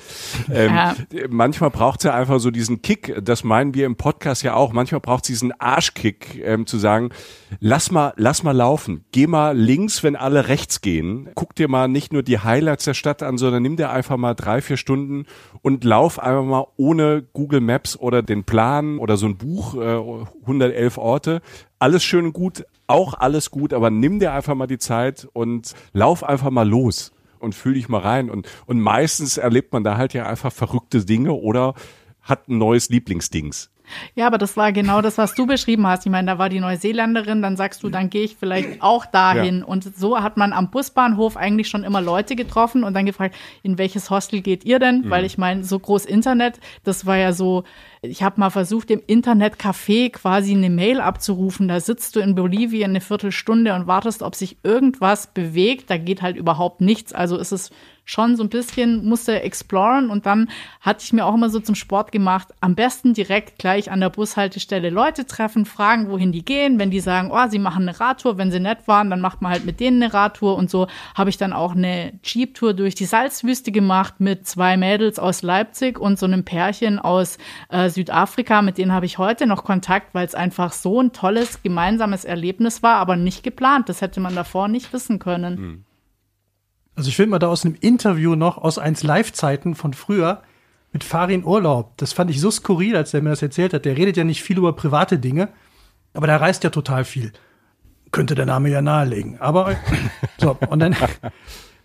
Ähm, 0.52 0.74
Ja. 0.74 0.96
Manchmal 1.30 1.72
braucht 1.72 2.00
es 2.00 2.04
ja 2.06 2.13
einfach 2.13 2.39
so 2.39 2.52
diesen 2.52 2.82
Kick, 2.82 3.15
das 3.22 3.43
meinen 3.43 3.74
wir 3.74 3.86
im 3.86 3.96
Podcast 3.96 4.43
ja 4.43 4.54
auch, 4.54 4.72
manchmal 4.74 5.02
braucht 5.02 5.24
es 5.24 5.28
diesen 5.28 5.52
Arschkick, 5.60 6.41
ähm, 6.43 6.65
zu 6.65 6.78
sagen, 6.78 7.10
lass 7.60 7.91
mal, 7.91 8.13
lass 8.15 8.43
mal 8.43 8.56
laufen, 8.56 9.04
geh 9.12 9.28
mal 9.28 9.58
links, 9.58 10.04
wenn 10.04 10.15
alle 10.15 10.48
rechts 10.48 10.82
gehen, 10.82 11.30
guck 11.36 11.56
dir 11.56 11.67
mal 11.67 11.88
nicht 11.88 12.13
nur 12.13 12.24
die 12.24 12.39
Highlights 12.39 12.86
der 12.86 12.93
Stadt 12.93 13.24
an, 13.24 13.38
sondern 13.38 13.62
nimm 13.63 13.76
dir 13.78 13.89
einfach 13.89 14.17
mal 14.17 14.34
drei, 14.36 14.62
vier 14.62 14.78
Stunden 14.78 15.26
und 15.62 15.84
lauf 15.84 16.20
einfach 16.20 16.43
mal 16.43 16.67
ohne 16.78 17.24
Google 17.34 17.62
Maps 17.62 17.98
oder 17.98 18.22
den 18.22 18.43
Plan 18.46 19.00
oder 19.00 19.17
so 19.17 19.26
ein 19.26 19.38
Buch, 19.38 19.76
äh, 19.76 19.98
111 20.46 20.98
Orte, 20.98 21.41
alles 21.80 22.04
schön 22.04 22.26
und 22.26 22.34
gut, 22.34 22.66
auch 22.88 23.13
alles 23.13 23.52
gut, 23.52 23.74
aber 23.74 23.90
nimm 23.90 24.20
dir 24.20 24.34
einfach 24.34 24.56
mal 24.56 24.68
die 24.68 24.78
Zeit 24.78 25.28
und 25.34 25.74
lauf 25.94 26.24
einfach 26.24 26.50
mal 26.50 26.68
los 26.68 27.12
und 27.40 27.56
fühl 27.56 27.76
dich 27.76 27.90
mal 27.90 28.02
rein. 28.02 28.30
Und, 28.30 28.48
und 28.66 28.80
meistens 28.80 29.38
erlebt 29.38 29.74
man 29.74 29.84
da 29.84 29.98
halt 29.98 30.13
ja 30.13 30.26
einfach 30.26 30.52
verrückte 30.52 31.06
Dinge 31.06 31.34
oder 31.34 31.76
hat 32.22 32.48
ein 32.48 32.58
neues 32.58 32.90
Lieblingsdings. 32.90 33.70
Ja, 34.15 34.28
aber 34.28 34.38
das 34.38 34.58
war 34.58 34.71
genau 34.71 35.02
das, 35.02 35.17
was 35.17 35.36
du 35.36 35.45
beschrieben 35.45 35.88
hast. 35.88 36.06
Ich 36.06 36.12
meine, 36.12 36.32
da 36.32 36.38
war 36.38 36.50
die 36.50 36.60
Neuseeländerin, 36.60 37.41
dann 37.41 37.58
sagst 37.58 37.84
du, 37.84 37.89
dann 37.89 38.10
gehe 38.10 38.23
ich 38.23 38.36
vielleicht 38.38 38.82
auch 38.82 39.06
dahin. 39.06 39.60
Ja. 39.60 39.65
Und 39.65 39.97
so 39.97 40.21
hat 40.21 40.38
man 40.38 40.54
am 40.54 40.69
Busbahnhof 40.69 41.38
eigentlich 41.38 41.69
schon 41.69 41.84
immer 41.84 42.02
Leute 42.02 42.36
getroffen 42.36 42.84
und 42.84 42.93
dann 42.93 43.06
gefragt, 43.06 43.36
in 43.63 43.78
welches 43.78 44.10
Hostel 44.10 44.41
geht 44.41 44.65
ihr 44.65 44.80
denn? 44.80 45.02
Mhm. 45.02 45.10
Weil 45.10 45.26
ich 45.26 45.38
meine, 45.38 45.63
so 45.63 45.80
groß 45.80 46.06
Internet, 46.06 46.60
das 46.84 47.06
war 47.06 47.17
ja 47.17 47.34
so, 47.34 47.63
ich 48.02 48.23
habe 48.23 48.39
mal 48.39 48.50
versucht, 48.50 48.91
im 48.91 49.02
Internetcafé 49.02 50.12
quasi 50.12 50.54
eine 50.54 50.69
Mail 50.69 51.02
abzurufen. 51.02 51.67
Da 51.67 51.80
sitzt 51.80 52.15
du 52.15 52.19
in 52.19 52.36
Bolivien 52.36 52.91
eine 52.91 53.02
Viertelstunde 53.02 53.73
und 53.73 53.88
wartest, 53.88 54.21
ob 54.23 54.36
sich 54.36 54.58
irgendwas 54.63 55.28
bewegt. 55.28 55.89
Da 55.89 55.97
geht 55.97 56.21
halt 56.21 56.38
überhaupt 56.38 56.82
nichts. 56.82 57.13
Also 57.13 57.38
ist 57.38 57.52
es 57.52 57.71
schon 58.08 58.38
so 58.38 58.43
ein 58.43 58.50
bisschen, 58.50 59.06
musste 59.06 59.41
exploren 59.41 60.10
und 60.10 60.26
dann 60.26 60.50
hatte 60.80 61.04
ich 61.04 61.12
mir 61.12 61.26
auch 61.26 61.36
immer 61.36 61.50
so 61.50 61.60
zum 61.60 61.76
Sport 61.76 62.13
gemacht, 62.13 62.48
am 62.62 62.74
besten 62.74 63.13
direkt 63.13 63.60
gleich 63.60 63.91
an 63.91 64.00
der 64.00 64.10
Bushaltestelle 64.10 64.89
Leute 64.89 65.26
treffen, 65.26 65.65
fragen, 65.65 66.10
wohin 66.10 66.32
die 66.32 66.46
gehen. 66.46 66.80
Wenn 66.80 66.89
die 66.89 67.02
sagen, 67.02 67.32
oh, 67.34 67.50
sie 67.50 67.60
machen 67.60 67.82
eine 67.88 68.00
Radtour, 68.00 68.38
wenn 68.38 68.50
sie 68.50 68.62
nett 68.62 68.88
waren, 68.88 69.10
dann 69.10 69.20
macht 69.20 69.41
man 69.41 69.52
halt 69.52 69.65
mit 69.65 69.82
denen 69.82 70.02
eine 70.02 70.13
Radtour 70.13 70.56
und 70.56 70.70
so 70.70 70.88
habe 71.15 71.30
ich 71.30 71.38
dann 71.38 71.52
auch 71.52 71.76
eine 71.76 72.13
Jeep-Tour 72.24 72.74
durch 72.74 72.96
die 72.96 73.04
Salzwüste 73.04 73.74
gemacht 73.74 74.15
mit 74.20 74.48
zwei 74.48 74.78
Mädels 74.78 75.20
aus 75.20 75.41
Leipzig 75.41 76.00
und 76.00 76.17
so 76.17 76.26
einem 76.26 76.46
Pärchen 76.46 77.00
aus 77.00 77.38
äh, 77.67 77.89
Südafrika, 77.89 78.62
mit 78.62 78.78
denen 78.78 78.93
habe 78.93 79.06
ich 79.06 79.17
heute 79.17 79.48
noch 79.48 79.65
Kontakt, 79.65 80.15
weil 80.15 80.26
es 80.26 80.34
einfach 80.34 80.72
so 80.72 81.02
ein 81.02 81.12
tolles 81.12 81.62
gemeinsames 81.62 82.24
Erlebnis 82.24 82.82
war, 82.84 82.96
aber 82.96 83.17
nicht 83.17 83.43
geplant. 83.43 83.89
Das 83.89 84.00
hätte 84.00 84.22
man 84.22 84.34
davor 84.34 84.70
nicht 84.70 84.93
wissen 84.93 85.20
können. 85.20 85.84
Also 86.98 87.10
ich 87.10 87.16
finde 87.16 87.30
mal 87.30 87.40
da 87.40 87.48
aus 87.48 87.64
einem 87.64 87.76
Interview 87.80 88.34
noch 88.34 88.58
aus 88.58 88.80
1 88.80 89.04
Live-Zeiten 89.04 89.76
von 89.76 89.94
früher 89.94 90.42
mit 90.92 91.04
Farin 91.04 91.46
Urlaub. 91.46 91.96
Das 91.98 92.12
fand 92.12 92.32
ich 92.32 92.42
so 92.42 92.50
skurril, 92.50 92.98
als 92.98 93.12
der 93.12 93.22
mir 93.22 93.30
das 93.30 93.44
erzählt 93.44 93.76
hat. 93.76 93.86
Der 93.86 93.96
redet 93.96 94.18
ja 94.18 94.24
nicht 94.24 94.42
viel 94.42 94.58
über 94.58 94.74
private 94.74 95.20
Dinge, 95.20 95.50
aber 96.16 96.26
der 96.26 96.42
reist 96.42 96.64
ja 96.64 96.72
total 96.72 97.06
viel. 97.06 97.34
Könnte 98.10 98.34
der 98.34 98.48
Name 98.48 98.70
ja 98.70 98.82
nahelegen. 98.82 99.40
Aber 99.40 99.76
so, 100.40 100.58
und 100.72 100.80
dann, 100.80 100.96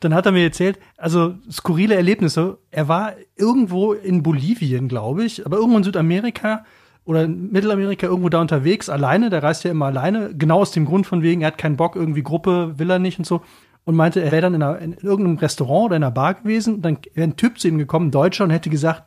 dann 0.01 0.15
hat 0.15 0.25
er 0.25 0.33
mir 0.33 0.45
erzählt, 0.45 0.79
also 0.97 1.35
skurrile 1.51 1.95
Erlebnisse. 1.95 2.57
Er 2.71 2.89
war 2.89 3.13
irgendwo 3.37 3.93
in 3.93 4.23
Bolivien, 4.23 4.89
glaube 4.89 5.25
ich, 5.25 5.45
aber 5.45 5.59
irgendwo 5.59 5.77
in 5.77 5.85
Südamerika 5.85 6.65
oder 7.05 7.25
in 7.25 7.53
Mittelamerika 7.53 8.07
irgendwo 8.07 8.31
da 8.31 8.41
unterwegs, 8.41 8.89
alleine. 8.89 9.29
Der 9.29 9.43
reist 9.43 9.63
ja 9.65 9.73
immer 9.73 9.87
alleine, 9.87 10.35
genau 10.35 10.61
aus 10.61 10.71
dem 10.71 10.87
Grund 10.87 11.07
von 11.07 11.21
wegen, 11.21 11.43
er 11.43 11.49
hat 11.49 11.59
keinen 11.59 11.77
Bock, 11.77 11.97
irgendwie 11.97 12.23
Gruppe, 12.23 12.79
will 12.79 12.89
er 12.89 12.99
nicht 12.99 13.19
und 13.19 13.27
so 13.27 13.43
und 13.85 13.97
meinte, 13.97 14.23
er 14.23 14.31
wäre 14.33 14.43
dann 14.43 14.55
in, 14.55 14.63
einer, 14.63 14.79
in 14.79 14.93
irgendeinem 14.95 15.39
Restaurant 15.39 15.87
oder 15.87 15.97
in 15.97 16.05
einer 16.05 16.13
Bar 16.13 16.35
gewesen. 16.35 16.75
Und 16.77 16.83
dann 16.83 16.99
wäre 17.15 17.27
ein 17.29 17.37
Typ 17.37 17.59
zu 17.59 17.69
ihm 17.69 17.79
gekommen, 17.79 18.09
ein 18.09 18.13
Deutscher, 18.13 18.45
und 18.45 18.51
hätte 18.51 18.71
gesagt, 18.71 19.03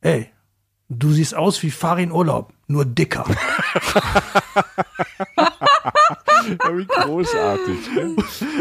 ey, 0.00 0.28
du 0.88 1.10
siehst 1.10 1.34
aus 1.34 1.62
wie 1.62 1.70
Farin 1.70 2.10
Urlaub, 2.12 2.52
nur 2.66 2.84
dicker. 2.84 3.24
Ja, 6.46 6.76
wie 6.76 6.84
großartig. 6.84 7.94
ne? 7.94 8.16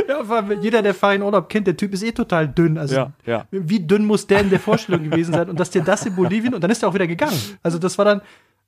ja, 0.07 0.51
jeder, 0.61 0.81
der 0.81 0.93
Farin 0.93 1.21
Urlaub 1.21 1.49
kennt, 1.49 1.67
der 1.67 1.75
Typ 1.75 1.93
ist 1.93 2.03
eh 2.03 2.11
total 2.11 2.47
dünn. 2.47 2.77
Also 2.77 2.95
Ja, 2.95 3.11
ja. 3.25 3.45
wie 3.51 3.79
dünn 3.79 4.05
muss 4.05 4.25
der 4.27 4.39
in 4.41 4.49
der 4.49 4.59
Vorstellung 4.59 5.09
gewesen 5.09 5.33
sein? 5.33 5.49
Und 5.49 5.59
dass 5.59 5.69
der 5.71 5.83
das 5.83 6.05
in 6.05 6.15
Bolivien, 6.15 6.53
und 6.53 6.63
dann 6.63 6.71
ist 6.71 6.83
er 6.83 6.89
auch 6.89 6.93
wieder 6.93 7.07
gegangen. 7.07 7.37
Also 7.61 7.79
das 7.79 7.97
war 7.97 8.05
dann, 8.05 8.21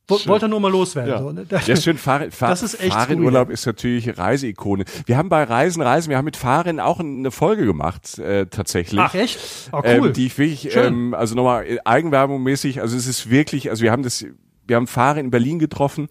wo, 0.07 0.19
wollte 0.25 0.45
er 0.45 0.49
nur 0.49 0.59
mal 0.59 0.71
loswerden. 0.71 1.11
Ja. 1.11 1.19
So, 1.19 1.31
ne? 1.31 1.45
ja, 1.49 1.75
schön. 1.75 1.97
Fahr, 1.97 2.19
Fahr, 2.31 2.49
Das 2.49 2.61
ist 2.61 2.79
echt 2.79 2.93
Fahrradurlaub 2.93 3.49
ist 3.49 3.65
natürlich 3.65 4.17
Reiseikone. 4.17 4.85
Wir 5.05 5.17
haben 5.17 5.29
bei 5.29 5.43
Reisen, 5.43 5.81
Reisen, 5.81 6.09
wir 6.09 6.17
haben 6.17 6.25
mit 6.25 6.37
Fahren 6.37 6.79
auch 6.79 6.99
eine 6.99 7.31
Folge 7.31 7.65
gemacht, 7.65 8.19
äh, 8.19 8.45
tatsächlich. 8.45 8.99
Ach 8.99 9.13
echt? 9.15 9.39
Oh, 9.71 9.77
cool. 9.77 9.83
Ähm, 9.85 10.13
die 10.13 10.27
ich 10.27 10.37
wirklich, 10.37 10.73
Schön. 10.73 10.93
ähm, 10.93 11.13
also 11.13 11.35
nochmal 11.35 11.65
äh, 11.65 11.77
Eigenwerbung 11.85 12.43
mäßig, 12.43 12.81
also 12.81 12.95
es 12.95 13.07
ist 13.07 13.29
wirklich, 13.29 13.69
also 13.69 13.83
wir 13.83 13.91
haben 13.91 14.03
das, 14.03 14.25
wir 14.67 14.75
haben 14.75 14.87
Fahrer 14.87 15.19
in 15.19 15.31
Berlin 15.31 15.59
getroffen, 15.59 16.07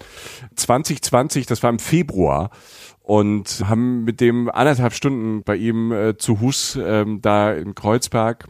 2020, 0.57 1.46
das 1.46 1.62
war 1.62 1.70
im 1.70 1.78
Februar 1.78 2.50
und 3.02 3.62
haben 3.68 4.04
mit 4.04 4.20
dem 4.20 4.50
anderthalb 4.50 4.94
Stunden 4.94 5.42
bei 5.44 5.57
ihm 5.57 5.92
äh, 5.92 6.16
zu 6.16 6.40
Hus 6.40 6.78
ähm, 6.83 7.20
da 7.20 7.52
in 7.52 7.74
Kreuzberg 7.74 8.48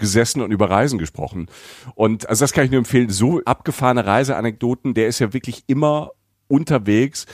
gesessen 0.00 0.42
und 0.42 0.50
über 0.50 0.68
Reisen 0.68 0.98
gesprochen. 0.98 1.46
Und 1.94 2.28
also 2.28 2.42
das 2.42 2.52
kann 2.52 2.64
ich 2.64 2.70
nur 2.70 2.78
empfehlen. 2.78 3.10
So 3.10 3.40
abgefahrene 3.44 4.04
Reiseanekdoten, 4.06 4.94
der 4.94 5.06
ist 5.06 5.20
ja 5.20 5.32
wirklich 5.32 5.64
immer 5.68 6.10
unterwegs. 6.50 7.26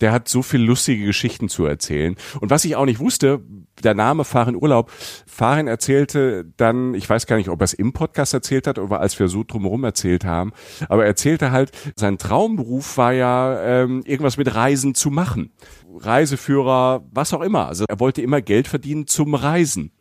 Der 0.00 0.12
hat 0.12 0.28
so 0.28 0.42
viel 0.42 0.60
lustige 0.60 1.04
Geschichten 1.04 1.48
zu 1.48 1.66
erzählen. 1.66 2.14
Und 2.40 2.50
was 2.50 2.64
ich 2.64 2.76
auch 2.76 2.84
nicht 2.84 3.00
wusste, 3.00 3.42
der 3.82 3.94
Name 3.94 4.24
Farin 4.24 4.54
Urlaub. 4.54 4.90
Farin 5.26 5.66
erzählte 5.66 6.46
dann, 6.56 6.94
ich 6.94 7.08
weiß 7.08 7.26
gar 7.26 7.36
nicht, 7.36 7.48
ob 7.48 7.60
er 7.60 7.64
es 7.64 7.72
im 7.72 7.92
Podcast 7.92 8.32
erzählt 8.32 8.66
hat 8.66 8.78
oder 8.78 9.00
als 9.00 9.18
wir 9.18 9.28
so 9.28 9.42
drumherum 9.42 9.84
erzählt 9.84 10.24
haben, 10.24 10.52
aber 10.88 11.02
er 11.02 11.08
erzählte 11.08 11.50
halt, 11.50 11.72
sein 11.96 12.18
Traumberuf 12.18 12.96
war 12.96 13.12
ja, 13.12 13.60
ähm, 13.62 14.02
irgendwas 14.04 14.36
mit 14.36 14.54
Reisen 14.54 14.94
zu 14.94 15.10
machen. 15.10 15.50
Reiseführer, 15.98 17.04
was 17.10 17.34
auch 17.34 17.40
immer. 17.40 17.66
Also 17.66 17.84
er 17.88 17.98
wollte 17.98 18.22
immer 18.22 18.40
Geld 18.40 18.68
verdienen 18.68 19.06
zum 19.06 19.34
Reisen. 19.34 19.92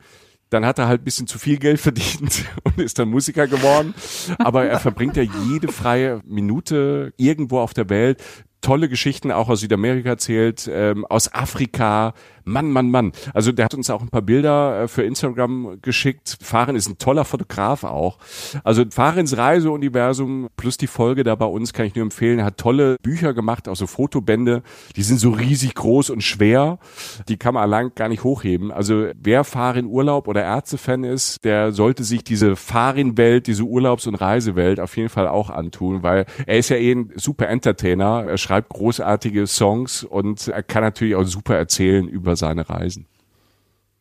Dann 0.50 0.66
hat 0.66 0.80
er 0.80 0.88
halt 0.88 1.02
ein 1.02 1.04
bisschen 1.04 1.28
zu 1.28 1.38
viel 1.38 1.58
Geld 1.58 1.80
verdient 1.80 2.46
und 2.64 2.80
ist 2.80 2.98
dann 3.00 3.10
Musiker 3.10 3.48
geworden. 3.48 3.94
Aber 4.40 4.66
er 4.66 4.80
verbringt 4.80 5.18
ja 5.18 5.24
jede 5.24 5.68
freie 5.72 6.22
Minute 6.26 7.14
irgendwo 7.18 7.60
auf 7.60 7.74
der 7.74 7.90
Welt. 7.90 8.22
Tolle 8.62 8.90
Geschichten 8.90 9.32
auch 9.32 9.48
aus 9.48 9.62
Südamerika 9.62 10.10
erzählt, 10.10 10.70
ähm, 10.72 11.06
aus 11.06 11.34
Afrika. 11.34 12.14
Mann, 12.50 12.72
Mann, 12.72 12.90
Mann. 12.90 13.12
Also 13.34 13.52
der 13.52 13.66
hat 13.66 13.74
uns 13.74 13.90
auch 13.90 14.02
ein 14.02 14.10
paar 14.10 14.22
Bilder 14.22 14.84
äh, 14.84 14.88
für 14.88 15.04
Instagram 15.04 15.78
geschickt. 15.82 16.38
Farin 16.42 16.76
ist 16.76 16.90
ein 16.90 16.98
toller 16.98 17.26
Fotograf 17.26 17.84
auch. 17.84 18.18
Also 18.64 18.84
Farins 18.90 19.38
Reiseuniversum 19.38 20.50
plus 20.58 20.78
die 20.78 20.88
Folge 20.88 21.24
da 21.24 21.36
bei 21.36 21.46
uns 21.46 21.74
kann 21.74 21.86
ich 21.86 21.96
nur 21.96 22.04
empfehlen. 22.04 22.40
Er 22.40 22.46
hat 22.46 22.58
tolle 22.58 22.98
Bücher 23.02 23.34
gemacht, 23.34 23.68
auch 23.70 23.76
so 23.76 23.88
Fotobände. 23.88 24.64
Die 24.96 25.04
sind 25.04 25.20
so 25.20 25.30
riesig 25.30 25.76
groß 25.76 26.10
und 26.10 26.24
schwer. 26.24 26.80
Die 27.28 27.38
kann 27.38 27.54
man 27.54 27.64
allein 27.64 27.92
gar 27.96 28.10
nicht 28.10 28.24
hochheben. 28.24 28.72
Also 28.72 29.08
wer 29.22 29.44
Farin 29.44 29.86
Urlaub 29.86 30.28
oder 30.28 30.44
Ärztefan 30.44 31.04
ist, 31.04 31.44
der 31.44 31.72
sollte 31.72 32.04
sich 32.04 32.24
diese 32.24 32.56
Farin-Welt, 32.56 33.48
diese 33.48 33.64
Urlaubs- 33.64 34.08
und 34.08 34.16
Reisewelt 34.16 34.80
auf 34.80 34.98
jeden 34.98 35.10
Fall 35.10 35.28
auch 35.28 35.50
antun, 35.50 36.04
weil 36.04 36.26
er 36.46 36.58
ist 36.58 36.70
ja 36.70 36.78
eh 36.78 36.94
ein 36.94 37.12
super 37.16 37.48
Entertainer. 37.48 38.26
Er 38.28 38.38
schreibt 38.38 38.70
großartige 38.70 39.46
Songs 39.48 40.04
und 40.04 40.48
er 40.48 40.64
kann 40.64 40.84
natürlich 40.84 41.16
auch 41.16 41.24
super 41.24 41.56
erzählen 41.56 42.08
über 42.08 42.36
seine 42.40 42.70
Reisen. 42.70 43.06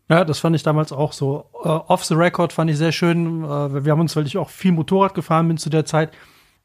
Ja, 0.08 0.24
das 0.24 0.38
fand 0.38 0.56
ich 0.56 0.62
damals 0.62 0.90
auch 0.90 1.12
so. 1.12 1.44
Äh, 1.62 1.68
off 1.68 2.04
the 2.04 2.14
record 2.14 2.52
fand 2.52 2.70
ich 2.70 2.78
sehr 2.78 2.92
schön. 2.92 3.44
Äh, 3.44 3.84
wir 3.84 3.92
haben 3.92 4.00
uns, 4.00 4.16
weil 4.16 4.26
ich 4.26 4.38
auch 4.38 4.48
viel 4.48 4.72
Motorrad 4.72 5.14
gefahren 5.14 5.48
bin 5.48 5.58
zu 5.58 5.68
der 5.68 5.84
Zeit, 5.84 6.12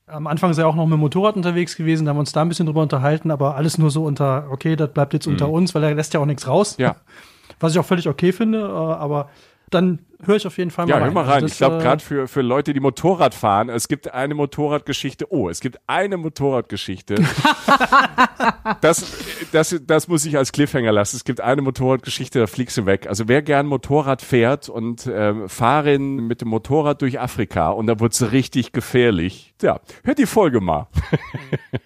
am 0.08 0.28
Anfang 0.28 0.54
sei 0.54 0.66
auch 0.66 0.76
noch 0.76 0.86
mit 0.86 0.94
dem 0.94 1.00
Motorrad 1.00 1.36
unterwegs 1.36 1.76
gewesen, 1.76 2.06
da 2.06 2.10
haben 2.10 2.18
wir 2.18 2.22
uns 2.22 2.34
da 2.34 2.42
ein 2.42 2.50
bisschen 2.50 2.66
drüber 2.66 2.82
unterhalten, 2.82 3.32
aber 3.32 3.56
alles 3.56 3.78
nur 3.78 3.90
so 3.90 4.04
unter, 4.04 4.48
okay, 4.52 4.76
das 4.76 4.92
bleibt 4.92 5.14
jetzt 5.14 5.28
unter 5.28 5.50
uns, 5.50 5.74
weil 5.74 5.84
er 5.84 5.96
lässt 5.96 6.14
ja 6.14 6.20
auch 6.20 6.26
nichts 6.26 6.48
raus. 6.48 6.78
Mhm. 6.78 6.84
Ja. 6.84 6.96
Was 7.60 7.74
ich 7.74 7.80
auch 7.80 7.86
völlig 7.86 8.08
okay 8.08 8.32
finde, 8.32 8.60
äh, 8.60 8.64
aber 8.64 9.30
dann 9.70 10.00
höre 10.26 10.36
ich 10.36 10.48
auf 10.48 10.58
jeden 10.58 10.72
Fall 10.72 10.86
mal 10.86 10.90
Ja, 10.92 10.96
rein. 10.98 11.06
hör 11.06 11.12
mal 11.14 11.22
Also 11.22 11.32
rein. 11.34 11.42
das, 11.44 11.52
ich 11.54 11.58
glaube, 11.58 11.78
äh, 11.78 11.82
gerade 11.82 12.04
für, 12.04 12.28
für 12.28 12.42
Leute, 12.42 12.74
die 12.74 12.80
Motorrad 12.80 13.34
fahren, 13.34 13.70
es 13.70 13.88
gibt 13.88 14.14
eine 14.14 14.36
Motorradgeschichte. 14.36 15.32
Oh, 15.32 15.50
es 15.50 15.60
gibt 15.60 15.80
eine 15.88 16.18
Motorradgeschichte. 16.18 17.16
das, 18.82 19.14
das, 19.52 19.76
das 19.86 20.08
muss 20.08 20.26
ich 20.26 20.38
als 20.38 20.52
Cliffhanger 20.52 20.92
lassen. 20.92 21.16
Es 21.18 21.24
gibt 21.24 21.42
eine 21.42 21.62
Motorradgeschichte, 21.62 22.40
da 22.40 22.48
fliegst 22.48 22.78
du 22.78 22.86
weg. 22.86 23.08
Also 23.08 23.28
wer 23.28 23.42
gern 23.42 23.66
Motorrad 23.68 24.22
fährt 24.22 24.70
und 24.70 25.10
ähm, 25.12 25.48
fahren 25.50 26.28
mit 26.28 26.42
dem 26.42 26.48
Motorrad 26.50 27.02
durch 27.02 27.20
Afrika 27.20 27.70
und 27.70 27.88
da 27.88 28.00
wird's 28.00 28.32
richtig 28.32 28.72
gefährlich. 28.72 29.54
Ja, 29.62 29.80
hört 30.04 30.20
die 30.20 30.26
Folge 30.26 30.60
mal. 30.62 30.88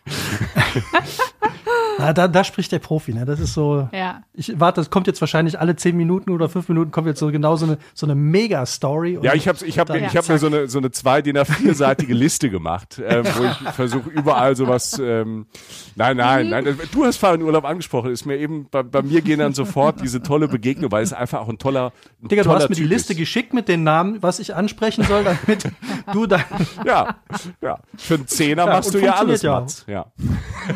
Na, 1.99 2.13
da, 2.13 2.27
da 2.27 2.43
spricht 2.43 2.71
der 2.71 2.79
Profi, 2.79 3.13
ne? 3.13 3.25
Das 3.25 3.39
ist 3.39 3.53
so. 3.53 3.89
Ja. 3.91 4.21
Ich 4.33 4.59
warte, 4.59 4.81
das 4.81 4.89
kommt 4.89 5.07
jetzt 5.07 5.19
wahrscheinlich 5.21 5.59
alle 5.59 5.75
zehn 5.75 5.97
Minuten 5.97 6.29
oder 6.31 6.47
fünf 6.49 6.69
Minuten 6.69 6.91
kommt 6.91 7.07
jetzt 7.07 7.19
so 7.19 7.31
genau 7.31 7.55
so 7.55 7.65
eine, 7.65 7.77
so 7.93 8.05
eine 8.05 8.13
Mega-Story. 8.15 9.19
Ja, 9.21 9.33
ich 9.33 9.47
habe 9.47 9.65
ich 9.65 9.79
hab, 9.79 9.87
dann- 9.87 10.03
ich 10.03 10.15
hab 10.15 10.27
mir 10.29 10.37
so 10.37 10.47
eine, 10.47 10.67
so 10.67 10.77
eine 10.77 10.91
zwei 10.91 11.21
DIN 11.21 11.37
A4-seitige 11.37 12.13
Liste 12.13 12.49
gemacht, 12.49 13.01
ähm, 13.05 13.25
wo 13.35 13.43
ich 13.45 13.69
versuche 13.73 14.09
überall 14.09 14.55
sowas. 14.55 14.99
Ähm, 15.03 15.47
nein, 15.95 16.17
nein, 16.17 16.49
nein. 16.49 16.77
Du 16.91 17.05
hast 17.05 17.17
vorhin 17.17 17.41
Urlaub 17.41 17.65
angesprochen. 17.65 18.11
Ist 18.11 18.25
mir 18.25 18.37
eben 18.37 18.67
bei, 18.69 18.83
bei 18.83 19.01
mir 19.01 19.21
gehen 19.21 19.39
dann 19.39 19.53
sofort 19.53 20.01
diese 20.01 20.21
tolle 20.21 20.47
Begegnung, 20.47 20.91
weil 20.91 21.03
es 21.03 21.13
einfach 21.13 21.39
auch 21.41 21.49
ein 21.49 21.57
toller. 21.57 21.91
Ein 22.21 22.27
Digga, 22.27 22.43
du 22.43 22.49
toller 22.49 22.61
hast 22.61 22.69
mir 22.69 22.75
die 22.75 22.83
Liste 22.83 23.13
ist. 23.13 23.19
geschickt 23.19 23.53
mit 23.53 23.67
den 23.67 23.83
Namen, 23.83 24.21
was 24.21 24.39
ich 24.39 24.53
ansprechen 24.55 25.03
soll, 25.05 25.23
damit 25.23 25.63
du 26.13 26.27
dann. 26.27 26.43
Ja, 26.85 27.15
ja. 27.61 27.79
Für 27.95 28.15
einen 28.15 28.27
Zehner 28.27 28.65
Ja, 28.65 28.71
machst 28.73 28.93
du 28.93 28.99
ja 28.99 29.13
alles, 29.15 29.41
ja. 29.41 29.59
Mats. 29.59 29.83
Ja. 29.87 30.05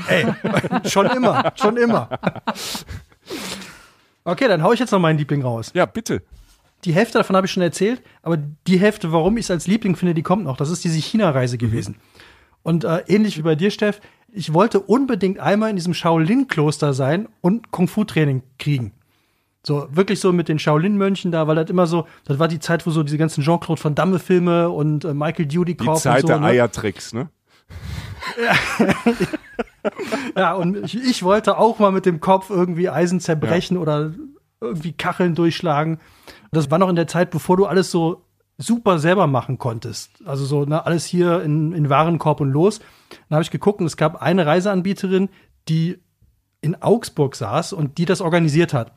Ey, 0.07 0.25
schon 0.89 1.10
immer, 1.15 1.53
schon 1.55 1.77
immer. 1.77 2.09
Okay, 4.23 4.47
dann 4.47 4.63
hau 4.63 4.71
ich 4.71 4.79
jetzt 4.79 4.91
noch 4.91 4.99
meinen 4.99 5.17
Liebling 5.17 5.41
raus. 5.41 5.71
ja, 5.73 5.85
bitte. 5.85 6.21
Die 6.85 6.93
Hälfte 6.93 7.19
davon 7.19 7.35
habe 7.35 7.45
ich 7.45 7.51
schon 7.51 7.61
erzählt, 7.63 8.01
aber 8.23 8.37
die 8.37 8.79
Hälfte, 8.79 9.11
warum 9.11 9.37
ich 9.37 9.45
es 9.45 9.51
als 9.51 9.67
Liebling 9.67 9.95
finde, 9.95 10.15
die 10.15 10.23
kommt 10.23 10.45
noch. 10.45 10.57
Das 10.57 10.69
ist 10.69 10.83
diese 10.83 10.97
China-Reise 10.99 11.57
gewesen. 11.59 11.97
Und 12.63 12.83
äh, 12.83 13.03
ähnlich 13.07 13.37
wie 13.37 13.43
bei 13.43 13.55
dir, 13.55 13.69
Steff, 13.69 14.01
ich 14.31 14.53
wollte 14.53 14.79
unbedingt 14.79 15.39
einmal 15.39 15.69
in 15.69 15.75
diesem 15.75 15.93
Shaolin-Kloster 15.93 16.93
sein 16.93 17.27
und 17.41 17.71
Kung-Fu-Training 17.71 18.43
kriegen. 18.57 18.93
So, 19.63 19.87
wirklich 19.91 20.19
so 20.19 20.31
mit 20.31 20.47
den 20.49 20.57
Shaolin-Mönchen 20.57 21.31
da, 21.31 21.47
weil 21.47 21.55
das 21.55 21.69
immer 21.69 21.85
so, 21.85 22.07
das 22.25 22.39
war 22.39 22.47
die 22.47 22.59
Zeit, 22.59 22.87
wo 22.87 22.91
so 22.91 23.03
diese 23.03 23.19
ganzen 23.19 23.43
Jean-Claude 23.43 23.83
Van 23.83 23.93
Damme-Filme 23.93 24.69
und 24.69 25.05
äh, 25.05 25.13
Michael 25.13 25.45
Die 25.45 25.55
Dudikoff 25.55 26.01
Zeit 26.01 26.15
und 26.15 26.21
so. 26.21 26.27
der 26.27 26.39
ne? 26.39 26.47
Eiertricks, 26.47 27.13
ne? 27.13 27.29
Ja, 30.35 30.53
und 30.53 30.77
ich, 30.77 30.95
ich 30.95 31.23
wollte 31.23 31.57
auch 31.57 31.79
mal 31.79 31.91
mit 31.91 32.05
dem 32.05 32.19
Kopf 32.19 32.49
irgendwie 32.49 32.89
Eisen 32.89 33.19
zerbrechen 33.19 33.77
oder 33.77 34.13
irgendwie 34.59 34.93
Kacheln 34.93 35.35
durchschlagen. 35.35 35.99
Das 36.51 36.69
war 36.69 36.77
noch 36.77 36.89
in 36.89 36.95
der 36.95 37.07
Zeit, 37.07 37.31
bevor 37.31 37.57
du 37.57 37.65
alles 37.65 37.91
so 37.91 38.23
super 38.57 38.99
selber 38.99 39.27
machen 39.27 39.57
konntest. 39.57 40.21
Also 40.25 40.45
so, 40.45 40.65
ne, 40.65 40.85
alles 40.85 41.05
hier 41.05 41.41
in, 41.41 41.73
in 41.73 41.89
Warenkorb 41.89 42.41
und 42.41 42.51
los. 42.51 42.79
Dann 43.29 43.37
habe 43.37 43.43
ich 43.43 43.51
geguckt 43.51 43.79
und 43.79 43.87
es 43.87 43.97
gab 43.97 44.21
eine 44.21 44.45
Reiseanbieterin, 44.45 45.29
die 45.67 45.97
in 46.61 46.79
Augsburg 46.81 47.35
saß 47.35 47.73
und 47.73 47.97
die 47.97 48.05
das 48.05 48.21
organisiert 48.21 48.73
hat. 48.73 48.89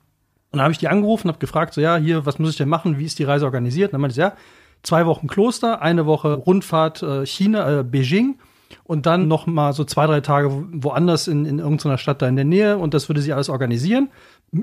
Und 0.51 0.59
dann 0.59 0.63
habe 0.63 0.73
ich 0.73 0.79
die 0.79 0.89
angerufen 0.89 1.29
und 1.29 1.33
habe 1.33 1.41
gefragt, 1.41 1.73
so 1.73 1.81
ja, 1.81 1.97
hier, 1.97 2.27
was 2.27 2.39
muss 2.39 2.51
ich 2.51 2.57
denn 2.57 2.69
machen? 2.69 2.99
Wie 2.99 3.07
ist 3.07 3.19
die 3.19 3.25
Reise 3.25 3.47
organisiert? 3.47 3.89
Und 3.89 3.93
dann 3.95 4.01
meinte 4.03 4.15
sie, 4.15 4.21
ja, 4.21 4.35
zwei 4.83 5.07
Wochen 5.07 5.27
Kloster, 5.27 5.81
eine 5.81 6.05
Woche 6.05 6.35
Rundfahrt 6.35 7.03
äh, 7.03 7.27
China, 7.27 7.81
äh, 7.81 7.83
Beijing 7.83 8.39
und 8.83 9.07
dann 9.07 9.29
noch 9.29 9.47
mal 9.47 9.73
so 9.73 9.85
zwei, 9.85 10.07
drei 10.07 10.21
Tage 10.21 10.53
wo- 10.53 10.65
woanders 10.73 11.29
in, 11.29 11.45
in 11.47 11.59
irgendeiner 11.59 11.99
Stadt 11.99 12.21
da 12.23 12.29
in 12.29 12.37
der 12.37 12.45
Nähe 12.45 12.79
und 12.79 12.95
das 12.95 13.09
würde 13.09 13.21
sie 13.23 13.33
alles 13.33 13.49
organisieren, 13.49 14.11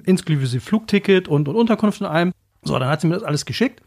inklusive 0.04 0.60
Flugticket 0.60 1.28
und, 1.28 1.48
und 1.48 1.56
Unterkunft 1.56 2.02
in 2.02 2.08
allem. 2.08 2.34
So, 2.64 2.78
dann 2.78 2.90
hat 2.90 3.02
sie 3.02 3.08
mir 3.08 3.14
das 3.16 3.24
alles 3.24 3.46
geschickt 3.46 3.82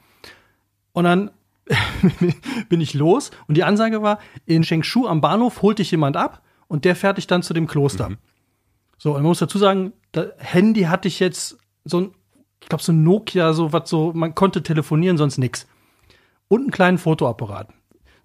und 0.93 1.05
dann 1.05 1.31
bin 2.69 2.81
ich 2.81 2.95
los 2.95 3.31
und 3.47 3.57
die 3.57 3.65
Ansage 3.65 4.03
war, 4.03 4.19
in 4.47 4.65
Shengshu 4.65 5.07
am 5.07 5.21
Bahnhof 5.21 5.63
holt 5.63 5.79
dich 5.79 5.91
jemand 5.91 6.17
ab 6.17 6.43
und 6.69 6.85
der 6.85 6.97
fährt 6.97 7.19
dich 7.19 7.27
dann 7.27 7.43
zu 7.43 7.55
dem 7.55 7.67
Kloster. 7.67 8.13
So, 8.99 9.11
und 9.11 9.17
man 9.23 9.25
muss 9.25 9.39
dazu 9.39 9.59
sagen, 9.59 9.93
das 10.13 10.29
Handy 10.39 10.83
hatte 10.83 11.09
ich 11.09 11.21
jetzt 11.21 11.59
so 11.85 12.01
ein, 12.01 12.11
ich 12.61 12.69
glaube, 12.69 12.83
so 12.83 12.93
ein 12.93 13.03
Nokia, 13.03 13.53
so 13.53 13.73
was 13.73 13.89
so, 13.91 14.13
man 14.15 14.35
konnte 14.35 14.63
telefonieren, 14.63 15.19
sonst 15.19 15.39
nix. 15.39 15.67
Und 16.49 16.63
einen 16.63 16.71
kleinen 16.71 16.99
Fotoapparat. 16.99 17.69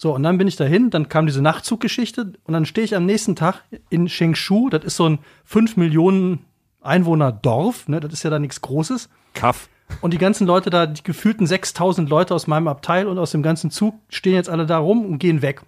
So, 0.01 0.15
und 0.15 0.23
dann 0.23 0.37
bin 0.37 0.47
ich 0.47 0.55
dahin, 0.55 0.89
dann 0.89 1.09
kam 1.09 1.25
diese 1.25 1.41
Nachtzuggeschichte 1.41 2.31
und 2.45 2.53
dann 2.53 2.65
stehe 2.65 2.85
ich 2.85 2.95
am 2.95 3.05
nächsten 3.05 3.35
Tag 3.35 3.65
in 3.89 4.07
Shengshu, 4.07 4.69
das 4.69 4.85
ist 4.85 4.95
so 4.95 5.09
ein 5.09 5.19
5 5.43 5.75
Millionen 5.75 6.45
Einwohner 6.79 7.33
Dorf, 7.33 7.89
ne, 7.89 7.99
das 7.99 8.13
ist 8.13 8.23
ja 8.23 8.29
da 8.29 8.39
nichts 8.39 8.61
Großes. 8.61 9.09
Kaff. 9.33 9.67
Und 9.99 10.13
die 10.13 10.17
ganzen 10.17 10.47
Leute 10.47 10.69
da, 10.69 10.85
die 10.85 11.03
gefühlten 11.03 11.45
6000 11.45 12.09
Leute 12.09 12.33
aus 12.33 12.47
meinem 12.47 12.69
Abteil 12.69 13.07
und 13.07 13.19
aus 13.19 13.31
dem 13.31 13.43
ganzen 13.43 13.71
Zug 13.71 13.95
stehen 14.07 14.35
jetzt 14.35 14.49
alle 14.49 14.65
da 14.65 14.77
rum 14.77 15.03
und 15.03 15.19
gehen 15.19 15.41
weg. 15.41 15.63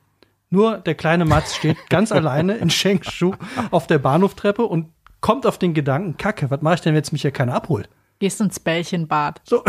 Nur 0.49 0.77
der 0.77 0.95
kleine 0.95 1.25
Mats 1.25 1.57
steht 1.57 1.75
ganz 1.89 2.13
alleine 2.13 2.55
in 2.55 2.69
Shengshu 2.69 3.33
auf 3.69 3.85
der 3.85 3.99
Bahnhoftreppe 3.99 4.63
und 4.63 4.93
kommt 5.19 5.45
auf 5.45 5.57
den 5.57 5.73
Gedanken, 5.73 6.15
Kacke, 6.15 6.49
was 6.49 6.61
mache 6.61 6.75
ich 6.75 6.81
denn, 6.81 6.93
wenn 6.93 6.99
jetzt 6.99 7.11
mich 7.11 7.23
hier 7.23 7.31
keiner 7.31 7.53
abholt? 7.53 7.89
Gehst 8.19 8.39
ins 8.39 8.61
Bällchenbad. 8.61 9.41
So, 9.43 9.61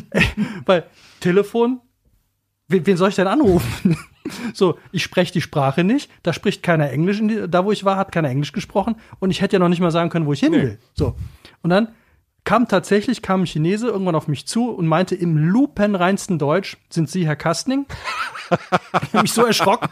weil 0.66 0.86
Telefon, 1.20 1.80
wen, 2.72 2.96
soll 2.96 3.10
ich 3.10 3.16
denn 3.16 3.28
anrufen? 3.28 3.96
So, 4.54 4.78
ich 4.92 5.02
spreche 5.02 5.32
die 5.32 5.40
Sprache 5.40 5.82
nicht, 5.82 6.08
da 6.22 6.32
spricht 6.32 6.62
keiner 6.62 6.88
Englisch, 6.90 7.18
die, 7.20 7.48
da 7.48 7.64
wo 7.64 7.72
ich 7.72 7.84
war, 7.84 7.96
hat 7.96 8.12
keiner 8.12 8.28
Englisch 8.28 8.52
gesprochen 8.52 8.94
und 9.18 9.32
ich 9.32 9.40
hätte 9.40 9.56
ja 9.56 9.58
noch 9.58 9.68
nicht 9.68 9.80
mal 9.80 9.90
sagen 9.90 10.10
können, 10.10 10.26
wo 10.26 10.32
ich 10.32 10.38
hin 10.38 10.52
will. 10.52 10.78
So, 10.94 11.16
und 11.62 11.70
dann 11.70 11.88
kam 12.44 12.68
tatsächlich, 12.68 13.20
kam 13.20 13.42
ein 13.42 13.46
Chinese 13.46 13.88
irgendwann 13.88 14.14
auf 14.14 14.28
mich 14.28 14.46
zu 14.46 14.70
und 14.70 14.86
meinte 14.86 15.16
im 15.16 15.36
lupenreinsten 15.36 16.38
Deutsch, 16.38 16.76
sind 16.88 17.10
Sie 17.10 17.26
Herr 17.26 17.34
Kastning? 17.34 17.84
ich 19.02 19.12
hab 19.12 19.22
mich 19.22 19.32
so 19.32 19.44
erschrocken, 19.44 19.88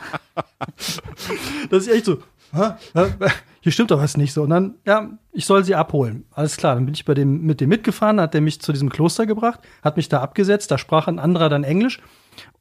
dass 1.70 1.88
ich 1.88 1.92
echt 1.92 2.04
so, 2.04 2.22
Hä? 2.52 2.72
Hä? 2.94 3.06
Hier 3.61 3.73
stimmt 3.73 3.90
doch 3.90 4.01
was 4.01 4.16
nicht 4.16 4.33
so. 4.33 4.42
Und 4.42 4.51
dann, 4.51 4.75
ja, 4.87 5.11
ich 5.33 5.44
soll 5.44 5.64
sie 5.64 5.75
abholen. 5.75 6.25
Alles 6.31 6.57
klar, 6.57 6.75
dann 6.75 6.87
bin 6.87 6.94
ich 6.94 7.05
bei 7.05 7.14
dem, 7.14 7.42
mit 7.42 7.61
dem 7.61 7.68
mitgefahren, 7.68 8.20
hat 8.20 8.35
der 8.35 8.40
mich 8.40 8.61
zu 8.61 8.73
diesem 8.73 8.88
Kloster 8.88 9.27
gebracht, 9.27 9.61
hat 9.83 9.96
mich 9.96 10.09
da 10.09 10.20
abgesetzt, 10.20 10.70
da 10.70 10.79
sprach 10.79 11.09
ein 11.09 11.18
anderer 11.18 11.49
dann 11.49 11.64
Englisch 11.64 12.01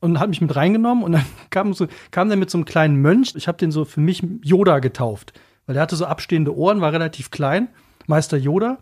und 0.02 0.20
hat 0.20 0.30
mich 0.30 0.42
mit 0.42 0.56
reingenommen 0.56 1.04
und 1.04 1.14
dann 1.14 1.26
kam, 1.50 1.74
so, 1.74 1.88
kam 2.12 2.28
der 2.28 2.38
mit 2.38 2.50
so 2.50 2.58
einem 2.58 2.66
kleinen 2.66 2.98
Mönch. 2.98 3.34
Ich 3.36 3.48
habe 3.48 3.58
den 3.58 3.72
so 3.72 3.86
für 3.86 4.02
mich 4.02 4.24
Yoda 4.44 4.80
getauft, 4.80 5.34
weil 5.66 5.74
der 5.74 5.84
hatte 5.84 5.96
so 5.96 6.06
abstehende 6.06 6.56
Ohren, 6.56 6.82
war 6.82 6.92
relativ 6.92 7.32
klein. 7.32 7.70
Meister 8.08 8.38
Yoda 8.38 8.80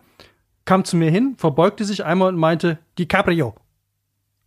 kam 0.65 0.83
zu 0.83 0.97
mir 0.97 1.11
hin, 1.11 1.35
verbeugte 1.37 1.85
sich 1.85 2.03
einmal 2.03 2.29
und 2.29 2.39
meinte, 2.39 2.79
DiCaprio. 2.97 3.55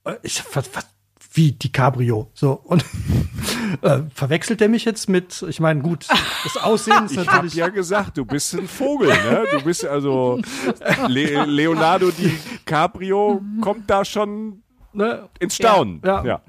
Äh, 0.05 0.15
Ich, 0.23 0.43
was, 0.55 0.75
was, 0.75 0.87
wie 1.33 1.53
DiCaprio? 1.53 2.31
So, 2.35 2.53
und 2.53 2.85
äh, 3.83 4.01
verwechselt 4.15 4.61
er 4.61 4.69
mich 4.69 4.85
jetzt 4.85 5.09
mit, 5.09 5.45
ich 5.49 5.61
meine, 5.61 5.81
gut, 5.81 6.07
das 6.45 6.57
Aussehen 6.57 7.05
ist 7.05 7.13
Ich 7.13 7.19
habe 7.19 7.27
natürlich. 7.27 7.55
ja 7.55 7.69
gesagt, 7.69 8.19
du 8.19 8.25
bist 8.25 8.55
ein 8.55 8.67
Vogel, 8.69 9.09
ne? 9.09 9.45
Du 9.53 9.63
bist 9.65 9.85
also 9.85 10.41
Le 11.09 11.45
Leonardo 11.45 12.11
DiCaprio 12.11 13.41
kommt 13.61 13.89
da 13.89 14.05
schon 14.05 14.63
Ne, 14.93 15.29
ins 15.39 15.55
Staunen. 15.55 16.03
Ja. 16.05 16.25
Ja. 16.25 16.41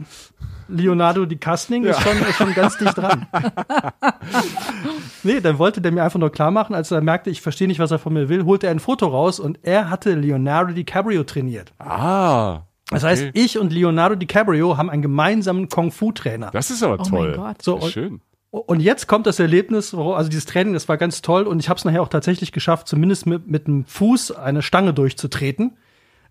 Leonardo 0.68 1.26
di 1.26 1.36
Casting 1.36 1.84
ist, 1.84 2.02
schon, 2.02 2.18
ist 2.18 2.38
schon 2.38 2.54
ganz 2.56 2.78
dicht 2.78 2.98
dran. 2.98 3.28
nee, 5.24 5.42
dann 5.42 5.60
wollte 5.60 5.82
der 5.82 5.92
mir 5.92 6.04
einfach 6.04 6.20
nur 6.20 6.32
klar 6.32 6.50
machen, 6.50 6.74
als 6.74 6.92
er 6.92 7.02
merkte, 7.02 7.30
ich 7.30 7.42
verstehe 7.42 7.68
nicht, 7.68 7.80
was 7.80 7.92
er 7.92 8.00
von 8.00 8.14
mir 8.14 8.30
will, 8.30 8.46
holte 8.46 8.68
er 8.68 8.72
ein 8.72 8.80
Foto 8.80 9.08
raus 9.08 9.40
und 9.40 9.60
er 9.64 9.90
hatte 9.90 10.16
Leonardo 10.16 10.74
DiCaprio 10.74 11.24
trainiert. 11.24 11.74
Ah, 11.78 12.62
Das 12.92 13.04
heißt, 13.04 13.30
ich 13.34 13.58
und 13.58 13.74
Leonardo 13.74 14.16
DiCaprio 14.16 14.78
haben 14.78 14.90
einen 14.90 15.02
gemeinsamen 15.02 15.68
Kung-Fu-Trainer. 15.70 16.52
das 16.52 16.70
ist 16.72 16.84
aber 16.84 17.00
Oh 17.00 17.04
toll. 17.04 17.30
mein 17.30 17.38
Gott. 17.38 17.62
So, 17.62 17.76
und, 17.78 17.92
Schön. 17.92 18.22
und 18.52 18.80
jetzt 18.82 19.08
kommt 19.08 19.26
das 19.28 19.40
Erlebnis, 19.40 19.94
also 19.96 20.30
dieses 20.30 20.46
Training, 20.46 20.74
das 20.74 20.88
war 20.90 20.98
ganz 20.98 21.22
toll 21.22 21.44
und 21.44 21.60
ich 21.60 21.70
habe 21.70 21.78
es 21.78 21.86
nachher 21.86 22.02
auch 22.02 22.10
tatsächlich 22.10 22.52
geschafft, 22.52 22.88
zumindest 22.88 23.26
mit, 23.26 23.48
mit 23.48 23.66
dem 23.68 23.86
Fuß 23.86 24.32
eine 24.32 24.62
Stange 24.62 24.94
durchzutreten. 24.94 25.78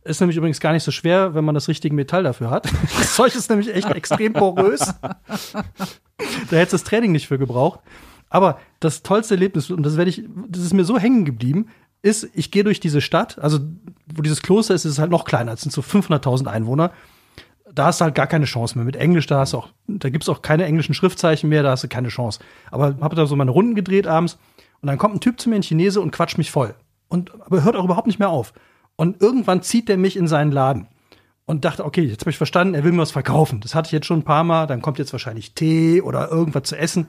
Ist 0.03 0.21
nämlich 0.21 0.37
übrigens 0.39 0.61
gar 0.61 0.73
nicht 0.73 0.83
so 0.85 0.91
schwer, 0.93 1.35
wenn 1.35 1.45
man 1.45 1.55
das 1.55 1.69
richtige 1.69 1.95
Metall 1.95 2.23
dafür 2.23 2.51
hat. 2.51 2.67
Das 2.99 3.15
Zeug 3.17 3.35
ist 3.35 3.51
nämlich 3.51 3.75
echt 3.75 3.91
extrem 3.91 4.33
porös. 4.33 4.95
Da 5.01 6.57
hätte 6.57 6.73
das 6.73 6.85
Training 6.85 7.13
nicht 7.13 7.29
für 7.29 7.39
gebraucht. 7.39 7.81
Aber 8.29 8.61
das 8.79 9.03
tollste 9.03 9.35
Erlebnis, 9.35 9.71
und 9.71 9.83
das 9.83 9.97
werde 9.97 10.09
ich, 10.11 10.23
das 10.49 10.63
ist 10.63 10.73
mir 10.73 10.85
so 10.85 10.99
hängen 10.99 11.25
geblieben, 11.25 11.69
ist, 12.03 12.29
ich 12.35 12.51
gehe 12.51 12.65
durch 12.65 12.81
diese 12.81 13.01
Stadt, 13.01 13.39
also 13.39 13.59
wo 14.07 14.23
dieses 14.23 14.43
Kloster 14.43 14.75
ist, 14.75 14.85
ist 14.85 14.93
es 14.93 14.99
halt 14.99 15.11
noch 15.11 15.25
kleiner, 15.25 15.53
es 15.53 15.61
sind 15.61 15.73
so 15.73 15.83
500.000 15.83 16.47
Einwohner. 16.47 16.93
Da 17.73 17.87
hast 17.87 18.01
du 18.01 18.05
halt 18.05 18.17
gar 18.17 18.27
keine 18.27 18.47
Chance 18.47 18.77
mehr. 18.77 18.85
Mit 18.85 18.97
Englisch, 18.97 19.27
da 19.27 19.41
hast 19.41 19.53
du 19.53 19.59
auch, 19.59 19.69
auch 20.29 20.43
keine 20.43 20.65
englischen 20.65 20.95
Schriftzeichen 20.95 21.49
mehr, 21.49 21.63
da 21.63 21.71
hast 21.71 21.85
du 21.85 21.89
keine 21.89 22.09
Chance. 22.09 22.41
Aber 22.71 22.97
habe 23.01 23.15
da 23.15 23.27
so 23.27 23.37
meine 23.37 23.53
Runden 23.53 23.77
gedreht 23.77 24.09
abends 24.09 24.39
und 24.81 24.89
dann 24.89 24.99
kommt 24.99 25.15
ein 25.15 25.21
Typ 25.21 25.41
zu 25.41 25.49
mir, 25.49 25.57
ein 25.57 25.63
Chinese, 25.63 26.01
und 26.01 26.11
quatscht 26.11 26.39
mich 26.39 26.51
voll. 26.51 26.75
Und 27.09 27.33
aber 27.41 27.63
hört 27.63 27.77
auch 27.77 27.85
überhaupt 27.85 28.07
nicht 28.07 28.19
mehr 28.19 28.31
auf. 28.31 28.53
Und 28.97 29.23
irgendwann 29.23 29.63
zieht 29.63 29.89
der 29.89 29.99
mich 29.99 30.17
in 30.17 30.27
seinen 30.27 30.53
Laden 30.53 30.89
und 31.47 31.65
dachte, 31.65 31.85
okay, 31.85 32.03
jetzt 32.03 32.23
habe 32.23 32.31
ich 32.31 32.37
verstanden, 32.37 32.75
er 32.75 32.85
will 32.85 32.93
mir 32.93 33.03
was 33.03 33.11
verkaufen. 33.11 33.61
Das 33.61 33.75
hatte 33.75 33.87
ich 33.87 33.93
jetzt 33.93 34.07
schon 34.07 34.21
ein 34.21 34.25
paar 34.25 34.45
Mal, 34.45 34.67
dann 34.67 34.83
kommt 34.83 34.99
jetzt 34.99 35.13
wahrscheinlich 35.13 35.55
Tee 35.55 36.01
oder 36.01 36.31
irgendwas 36.31 36.65
zu 36.65 36.77
essen. 36.77 37.09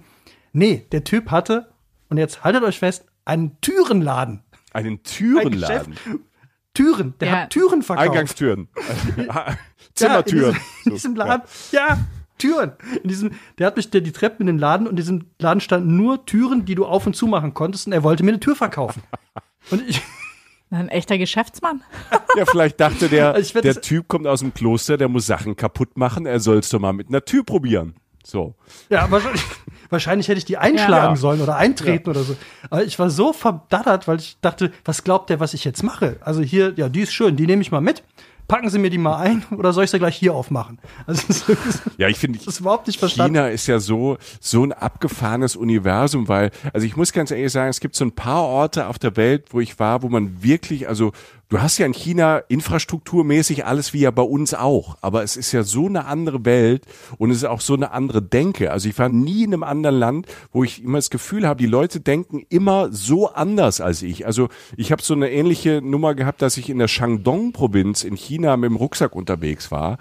Nee, 0.54 0.86
der 0.92 1.04
Typ 1.04 1.32
hatte, 1.32 1.72
und 2.10 2.18
jetzt 2.18 2.44
haltet 2.44 2.64
euch 2.64 2.80
fest, 2.80 3.06
einen 3.26 3.60
Türenladen. 3.62 4.44
Einen 4.74 4.96
Ein 4.96 5.04
Türenladen. 5.04 5.92
Geschäft. 5.94 6.20
Türen, 6.74 7.14
der 7.20 7.28
Ja. 7.28 7.36
hat 7.42 7.50
Türen 7.50 7.82
verkauft. 7.84 8.08
Eingangstüren. 8.10 8.70
Ja, 9.18 9.58
Zimmertüren. 9.96 10.56
in 10.56 10.56
diesem, 10.56 10.66
in 10.86 10.94
diesem 10.94 11.16
Laden. 11.16 11.44
Ja. 11.72 11.98
Türen. 12.38 12.72
In 13.04 13.10
diesem, 13.10 13.32
der 13.60 13.68
hat 13.68 13.78
mich 13.78 13.90
der, 13.92 14.02
die 14.02 14.12
Treppen 14.14 14.42
in 14.48 14.56
den 14.56 14.58
Laden 14.58 14.88
und 14.88 14.92
in 14.94 14.96
diesem 14.96 15.26
Laden 15.40 15.60
standen 15.60 15.96
nur 15.98 16.26
Türen, 16.26 16.66
die 16.66 16.74
du 16.76 16.86
auf 16.86 17.06
und 17.06 17.16
zu 17.16 17.28
machen 17.28 17.54
konntest 17.54 17.86
und 17.88 17.94
er 17.94 18.04
wollte 18.04 18.24
mir 18.24 18.32
eine 18.32 18.40
Tür 18.40 18.56
verkaufen. 18.56 19.04
Und 19.70 19.88
ich, 19.88 20.02
Ein 20.72 20.90
echter 20.90 21.20
Geschäftsmann. 21.20 21.84
Ja, 22.36 22.46
vielleicht 22.48 22.80
dachte 22.80 23.10
der, 23.10 23.36
Also 23.36 23.62
der 23.62 23.80
Typ 23.80 24.08
kommt 24.08 24.26
aus 24.26 24.40
dem 24.40 24.56
Kloster, 24.56 24.98
der 24.98 25.08
muss 25.08 25.28
Sachen 25.28 25.56
kaputt 25.56 25.98
machen, 25.98 26.26
er 26.26 26.40
soll 26.40 26.58
es 26.58 26.70
doch 26.70 26.80
mal 26.80 26.94
mit 26.94 27.10
einer 27.10 27.24
Tür 27.24 27.44
probieren. 27.44 27.94
So. 28.24 28.56
ja, 28.90 29.10
wahrscheinlich, 29.12 29.44
Wahrscheinlich 29.92 30.28
hätte 30.28 30.40
ich 30.40 30.46
die 30.46 30.58
einschlagen 30.58 31.16
Ja. 31.16 31.16
sollen 31.16 31.42
oder 31.42 31.56
eintreten 31.58 32.10
oder 32.10 32.24
so. 32.24 32.36
Aber 32.70 32.84
ich 32.84 32.98
war 32.98 33.10
so 33.12 33.34
verdattert, 33.34 34.08
weil 34.08 34.18
ich 34.18 34.38
dachte, 34.42 34.72
was 34.86 35.04
glaubt 35.04 35.30
der, 35.30 35.40
was 35.40 35.54
ich 35.54 35.64
jetzt 35.66 35.84
mache? 35.84 36.18
Also 36.22 36.42
hier, 36.42 36.74
ja, 36.78 36.90
die 36.90 37.02
ist 37.02 37.14
schön, 37.14 37.36
die 37.36 37.46
nehme 37.46 37.62
ich 37.62 37.72
mal 37.72 37.82
mit. 37.82 38.04
Packen 38.48 38.70
Sie 38.70 38.80
mir 38.80 38.90
die 38.90 38.98
mal 38.98 39.16
ein 39.18 39.44
oder 39.58 39.72
soll 39.72 39.86
ich 39.86 39.92
sie 39.92 40.00
gleich 40.00 40.18
hier 40.18 40.34
aufmachen? 40.34 40.80
Also 41.06 41.22
das 41.28 41.48
ist, 41.48 41.82
Ja, 41.98 42.10
ich 42.10 42.18
finde, 42.18 42.38
das 42.40 42.48
ist 42.48 42.60
überhaupt 42.60 42.88
nicht 42.88 43.00
verstanden. 43.00 43.36
China 43.36 43.48
ist 43.48 43.68
ja 43.68 43.80
so, 43.80 44.18
so 44.42 44.64
ein 44.66 44.74
abgefahrenes 44.74 45.56
Universum, 45.56 46.28
weil, 46.28 46.52
also 46.74 46.86
ich 46.86 46.98
muss 46.98 47.14
ganz 47.14 47.32
ehrlich 47.32 47.52
sagen, 47.52 47.70
es 47.70 47.80
gibt 47.80 47.96
so 47.96 48.04
ein 48.04 48.12
paar 48.14 48.42
Orte 48.44 48.88
auf 48.88 49.00
der 49.00 49.16
Welt, 49.16 49.46
wo 49.52 49.62
ich 49.62 49.80
war, 49.80 50.02
wo 50.02 50.10
man 50.10 50.44
wirklich, 50.44 50.90
also 50.90 51.14
du 51.52 51.62
hast 51.62 51.78
ja 51.78 51.86
in 51.86 51.94
China 51.94 52.38
infrastrukturmäßig 52.48 53.66
alles 53.66 53.94
wie 53.94 54.00
ja 54.00 54.12
bei 54.12 54.24
uns 54.24 54.54
auch, 54.54 54.98
aber 55.02 55.22
es 55.22 55.36
ist 55.36 55.52
ja 55.52 55.64
so 55.64 55.86
eine 55.86 56.06
andere 56.06 56.44
Welt 56.46 56.86
und 57.18 57.30
es 57.30 57.38
ist 57.38 57.44
auch 57.44 57.62
so 57.62 57.74
eine 57.76 57.92
andere 57.92 58.22
Denke. 58.22 58.72
Also 58.72 58.90
ich 58.90 58.98
war 58.98 59.10
nie 59.10 59.44
in 59.44 59.54
einem 59.54 59.64
anderen 59.64 60.00
Land, 60.00 60.28
wo 60.52 60.64
ich 60.64 60.84
immer 60.84 60.98
das 60.98 61.10
Gefühl 61.10 61.46
habe, 61.46 61.60
die 61.60 61.68
Leute 61.68 62.00
denken 62.00 62.44
immer 62.50 62.92
so 62.92 63.28
anders 63.34 63.82
als 63.82 64.02
ich. 64.02 64.26
Also 64.26 64.48
ich 64.78 64.92
habe 64.92 65.04
so 65.04 65.14
eine 65.14 65.30
ähnliche 65.30 65.82
Nummer 65.84 66.16
gehabt, 66.16 66.42
dass 66.42 66.56
ich 66.56 66.70
in 66.70 66.80
der 66.80 66.88
Shandong-Provinz 66.88 68.06
in 68.06 68.16
China 68.16 68.56
mit 68.56 68.70
dem 68.70 68.78
Rucksack 68.78 69.14
unterwegs 69.14 69.72
war. 69.72 69.98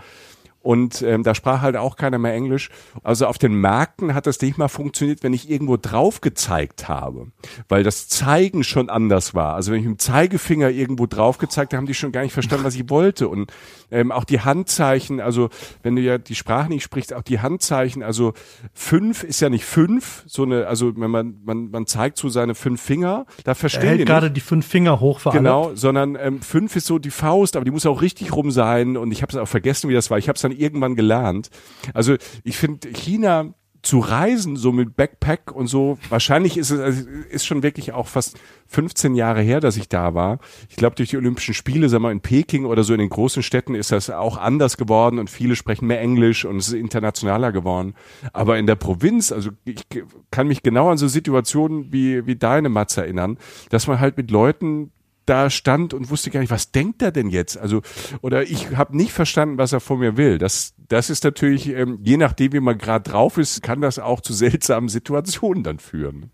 Und 0.63 1.01
ähm, 1.03 1.23
da 1.23 1.35
sprach 1.35 1.63
halt 1.63 1.77
auch 1.77 1.97
keiner 1.97 2.19
mehr 2.19 2.35
Englisch. 2.35 2.69
Also 3.03 3.27
auf 3.27 3.39
den 3.39 3.55
Märkten 3.55 4.13
hat 4.15 4.27
das 4.27 4.41
nicht 4.43 4.59
mal 4.59 4.69
funktioniert, 4.69 5.23
wenn 5.23 5.33
ich 5.33 5.49
irgendwo 5.51 5.79
drauf 5.79 6.21
gezeigt 6.21 6.87
habe, 6.89 7.29
weil 7.69 7.83
das 7.83 8.09
Zeigen 8.09 8.63
schon 8.63 8.91
anders 8.91 9.35
war. 9.35 9.55
Also 9.55 9.73
wenn 9.73 9.81
ich 9.81 9.87
mit 9.87 9.97
dem 9.97 9.99
Zeigefinger 9.99 10.69
irgendwo 10.69 11.07
drauf 11.07 11.39
gezeigt 11.39 11.73
habe, 11.73 11.79
haben 11.79 11.87
die 11.87 11.95
schon 11.95 12.13
gar 12.13 12.23
nicht 12.23 12.35
verstanden, 12.35 12.65
was 12.65 12.75
ich 12.75 12.91
wollte. 12.91 13.29
Und 13.29 13.51
ähm, 13.91 14.13
auch 14.13 14.25
die 14.25 14.41
Handzeichen, 14.41 15.21
also 15.21 15.49
wenn 15.83 15.97
du 15.97 16.03
ja 16.03 16.19
die 16.19 16.35
Sprache 16.35 16.69
nicht 16.69 16.83
sprichst, 16.83 17.15
auch 17.15 17.23
die 17.23 17.41
Handzeichen, 17.41 18.03
also 18.03 18.35
fünf 18.75 19.23
ist 19.25 19.41
ja 19.41 19.49
nicht 19.49 19.65
fünf, 19.65 20.25
so 20.27 20.43
eine, 20.43 20.67
also 20.67 20.93
wenn 20.97 21.11
man 21.11 21.37
man 21.43 21.71
man 21.71 21.87
zeigt 21.87 22.19
so 22.19 22.29
seine 22.29 22.55
fünf 22.55 22.83
Finger, 22.83 23.25
da 23.45 23.53
Er 23.53 23.55
verstehen 23.55 23.81
die 23.83 23.89
hält 23.89 23.99
nicht. 24.01 24.07
gerade 24.09 24.31
die 24.31 24.41
fünf 24.41 24.67
Finger 24.67 25.01
hoch. 25.01 25.21
Genau, 25.33 25.75
sondern 25.75 26.17
ähm, 26.21 26.43
fünf 26.43 26.77
ist 26.77 26.87
so 26.87 26.99
die 26.99 27.11
Faust, 27.11 27.57
aber 27.57 27.65
die 27.65 27.71
muss 27.71 27.87
auch 27.87 28.03
richtig 28.03 28.35
rum 28.37 28.51
sein 28.51 28.97
und 28.99 29.11
ich 29.11 29.23
habe 29.23 29.31
es 29.33 29.39
auch 29.39 29.49
vergessen, 29.49 29.89
wie 29.89 29.95
das 29.95 30.11
war. 30.11 30.19
Ich 30.19 30.29
habe 30.29 30.37
es 30.37 30.50
dann 30.51 30.59
irgendwann 30.59 30.97
gelernt. 30.97 31.51
Also 31.95 32.17
ich 32.45 32.57
finde 32.57 32.89
China 32.93 33.55
zu 33.83 33.99
reisen, 33.99 34.57
so 34.57 34.73
mit 34.73 34.97
Backpack 34.97 35.53
und 35.53 35.67
so, 35.67 35.99
wahrscheinlich 36.11 36.59
ist 36.59 36.71
es 36.71 36.81
also, 36.81 37.03
ist 37.31 37.47
schon 37.47 37.63
wirklich 37.63 37.93
auch 37.93 38.09
fast 38.09 38.39
15 38.67 39.15
Jahre 39.15 39.41
her, 39.41 39.61
dass 39.61 39.77
ich 39.77 39.89
da 39.89 40.15
war. 40.15 40.39
Ich 40.69 40.77
glaube, 40.77 40.97
durch 40.97 41.11
die 41.11 41.17
Olympischen 41.17 41.55
Spiele, 41.55 41.89
sagen 41.89 42.05
wir 42.05 42.11
in 42.11 42.21
Peking 42.21 42.67
oder 42.67 42.85
so 42.85 42.93
in 42.93 43.01
den 43.01 43.09
großen 43.09 43.43
Städten 43.43 43.75
ist 43.75 43.91
das 43.91 44.11
auch 44.11 44.37
anders 44.37 44.77
geworden 44.77 45.19
und 45.19 45.31
viele 45.31 45.57
sprechen 45.57 45.87
mehr 45.87 46.01
Englisch 46.01 46.45
und 46.45 46.59
es 46.59 46.69
ist 46.69 46.75
internationaler 46.75 47.53
geworden. 47.53 47.95
Aber 48.33 48.59
in 48.59 48.67
der 48.67 48.77
Provinz, 48.77 49.33
also 49.33 49.51
ich 49.65 49.87
kann 50.31 50.49
mich 50.49 50.63
genau 50.63 50.91
an 50.91 50.99
so 50.99 51.09
Situationen 51.09 51.93
wie, 51.93 52.27
wie 52.27 52.37
deine 52.37 52.69
Matze 52.69 53.01
erinnern, 53.01 53.39
dass 53.71 53.87
man 53.87 53.99
halt 53.99 54.17
mit 54.17 54.31
Leuten 54.31 54.93
da 55.27 55.51
stand 55.51 55.95
und 55.95 56.11
wusste 56.11 56.31
gar 56.31 56.41
nicht, 56.41 56.51
was 56.51 56.73
denkt 56.73 57.03
er 57.03 57.13
denn 57.13 57.29
jetzt? 57.29 57.57
Also, 57.59 57.83
oder 58.21 58.43
ich 58.43 58.77
habe 58.77 58.97
nicht 58.97 59.13
verstanden, 59.13 59.59
was 59.59 59.73
er 59.73 59.81
von 59.81 59.99
mir 59.99 60.17
will. 60.17 60.39
Das, 60.39 60.75
das 60.89 61.11
ist 61.11 61.25
natürlich, 61.25 61.69
ähm, 61.69 62.01
je 62.03 62.17
nachdem, 62.17 62.53
wie 62.53 62.61
man 62.61 62.79
gerade 62.79 63.09
drauf 63.09 63.39
ist, 63.39 63.63
kann 63.63 63.81
das 63.81 63.99
auch 63.99 64.21
zu 64.21 64.33
seltsamen 64.33 64.89
Situationen 64.89 65.63
dann 65.63 65.79
führen. 65.79 66.31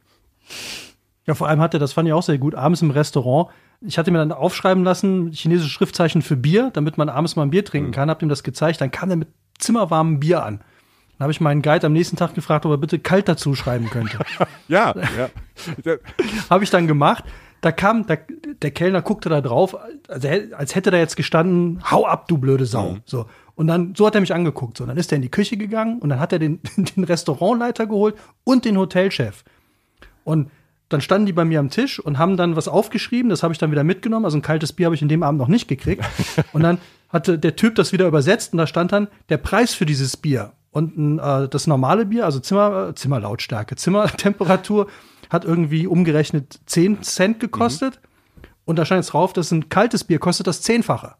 Ja, 1.26 1.34
vor 1.34 1.48
allem 1.48 1.60
hatte, 1.60 1.78
das 1.78 1.92
fand 1.92 2.08
ich 2.08 2.14
auch 2.14 2.22
sehr 2.22 2.38
gut, 2.38 2.54
abends 2.54 2.82
im 2.82 2.90
Restaurant. 2.90 3.50
Ich 3.80 3.98
hatte 3.98 4.10
mir 4.10 4.18
dann 4.18 4.32
aufschreiben 4.32 4.84
lassen, 4.84 5.32
chinesische 5.32 5.70
Schriftzeichen 5.70 6.22
für 6.22 6.36
Bier, 6.36 6.70
damit 6.72 6.96
man 6.96 7.08
abends 7.08 7.36
mal 7.36 7.42
ein 7.42 7.50
Bier 7.50 7.64
trinken 7.64 7.90
kann, 7.90 8.08
hab 8.08 8.22
ihm 8.22 8.28
das 8.28 8.42
gezeigt, 8.42 8.80
dann 8.80 8.90
kam 8.90 9.10
er 9.10 9.16
mit 9.16 9.28
zimmerwarmem 9.58 10.20
Bier 10.20 10.42
an. 10.42 10.58
Dann 11.18 11.24
habe 11.24 11.32
ich 11.32 11.40
meinen 11.40 11.62
Guide 11.62 11.86
am 11.86 11.92
nächsten 11.92 12.16
Tag 12.16 12.34
gefragt, 12.34 12.66
ob 12.66 12.72
er 12.72 12.78
bitte 12.78 12.98
kalt 12.98 13.28
dazu 13.28 13.54
schreiben 13.54 13.90
könnte. 13.90 14.18
Ja, 14.68 14.92
ja. 15.84 15.96
Habe 16.50 16.64
ich 16.64 16.70
dann 16.70 16.88
gemacht. 16.88 17.22
Da 17.66 17.72
kam, 17.72 18.06
der, 18.06 18.20
der 18.62 18.70
Kellner 18.70 19.02
guckte 19.02 19.28
da 19.28 19.40
drauf, 19.40 19.76
also, 20.06 20.28
als 20.56 20.76
hätte 20.76 20.92
da 20.92 20.98
jetzt 20.98 21.16
gestanden, 21.16 21.82
hau 21.90 22.06
ab, 22.06 22.28
du 22.28 22.38
blöde 22.38 22.64
Sau. 22.64 22.98
So. 23.06 23.26
Und 23.56 23.66
dann, 23.66 23.96
so 23.96 24.06
hat 24.06 24.14
er 24.14 24.20
mich 24.20 24.32
angeguckt. 24.32 24.78
So, 24.78 24.84
und 24.84 24.88
dann 24.88 24.96
ist 24.96 25.10
er 25.10 25.16
in 25.16 25.22
die 25.22 25.32
Küche 25.32 25.56
gegangen 25.56 25.98
und 25.98 26.10
dann 26.10 26.20
hat 26.20 26.32
er 26.32 26.38
den, 26.38 26.60
den 26.76 27.02
Restaurantleiter 27.02 27.88
geholt 27.88 28.14
und 28.44 28.64
den 28.64 28.78
Hotelchef. 28.78 29.42
Und 30.22 30.52
dann 30.90 31.00
standen 31.00 31.26
die 31.26 31.32
bei 31.32 31.44
mir 31.44 31.58
am 31.58 31.70
Tisch 31.70 31.98
und 31.98 32.18
haben 32.18 32.36
dann 32.36 32.54
was 32.54 32.68
aufgeschrieben, 32.68 33.30
das 33.30 33.42
habe 33.42 33.52
ich 33.52 33.58
dann 33.58 33.72
wieder 33.72 33.82
mitgenommen. 33.82 34.26
Also 34.26 34.38
ein 34.38 34.42
kaltes 34.42 34.72
Bier 34.72 34.86
habe 34.86 34.94
ich 34.94 35.02
in 35.02 35.08
dem 35.08 35.24
Abend 35.24 35.40
noch 35.40 35.48
nicht 35.48 35.66
gekriegt. 35.66 36.04
Und 36.52 36.62
dann 36.62 36.78
hatte 37.08 37.36
der 37.36 37.56
Typ 37.56 37.74
das 37.74 37.92
wieder 37.92 38.06
übersetzt 38.06 38.52
und 38.52 38.58
da 38.58 38.68
stand 38.68 38.92
dann 38.92 39.08
der 39.28 39.38
Preis 39.38 39.74
für 39.74 39.86
dieses 39.86 40.16
Bier. 40.16 40.52
Und 40.70 41.18
äh, 41.18 41.48
das 41.48 41.66
normale 41.66 42.06
Bier, 42.06 42.26
also 42.26 42.38
Zimmer, 42.38 42.90
äh, 42.90 42.94
Zimmerlautstärke, 42.94 43.74
Zimmertemperatur, 43.74 44.86
hat 45.30 45.44
irgendwie 45.44 45.86
umgerechnet 45.86 46.60
10 46.66 47.02
Cent 47.02 47.40
gekostet. 47.40 48.00
Und 48.64 48.76
da 48.76 48.84
stand 48.84 49.00
jetzt 49.04 49.12
drauf, 49.12 49.32
dass 49.32 49.52
ein 49.52 49.68
kaltes 49.68 50.04
Bier 50.04 50.18
kostet 50.18 50.46
das 50.46 50.62
Zehnfache. 50.62 51.14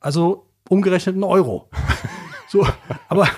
Also 0.00 0.46
umgerechnet 0.68 1.16
ein 1.16 1.24
Euro. 1.24 1.68
so, 2.48 2.66
aber 3.08 3.28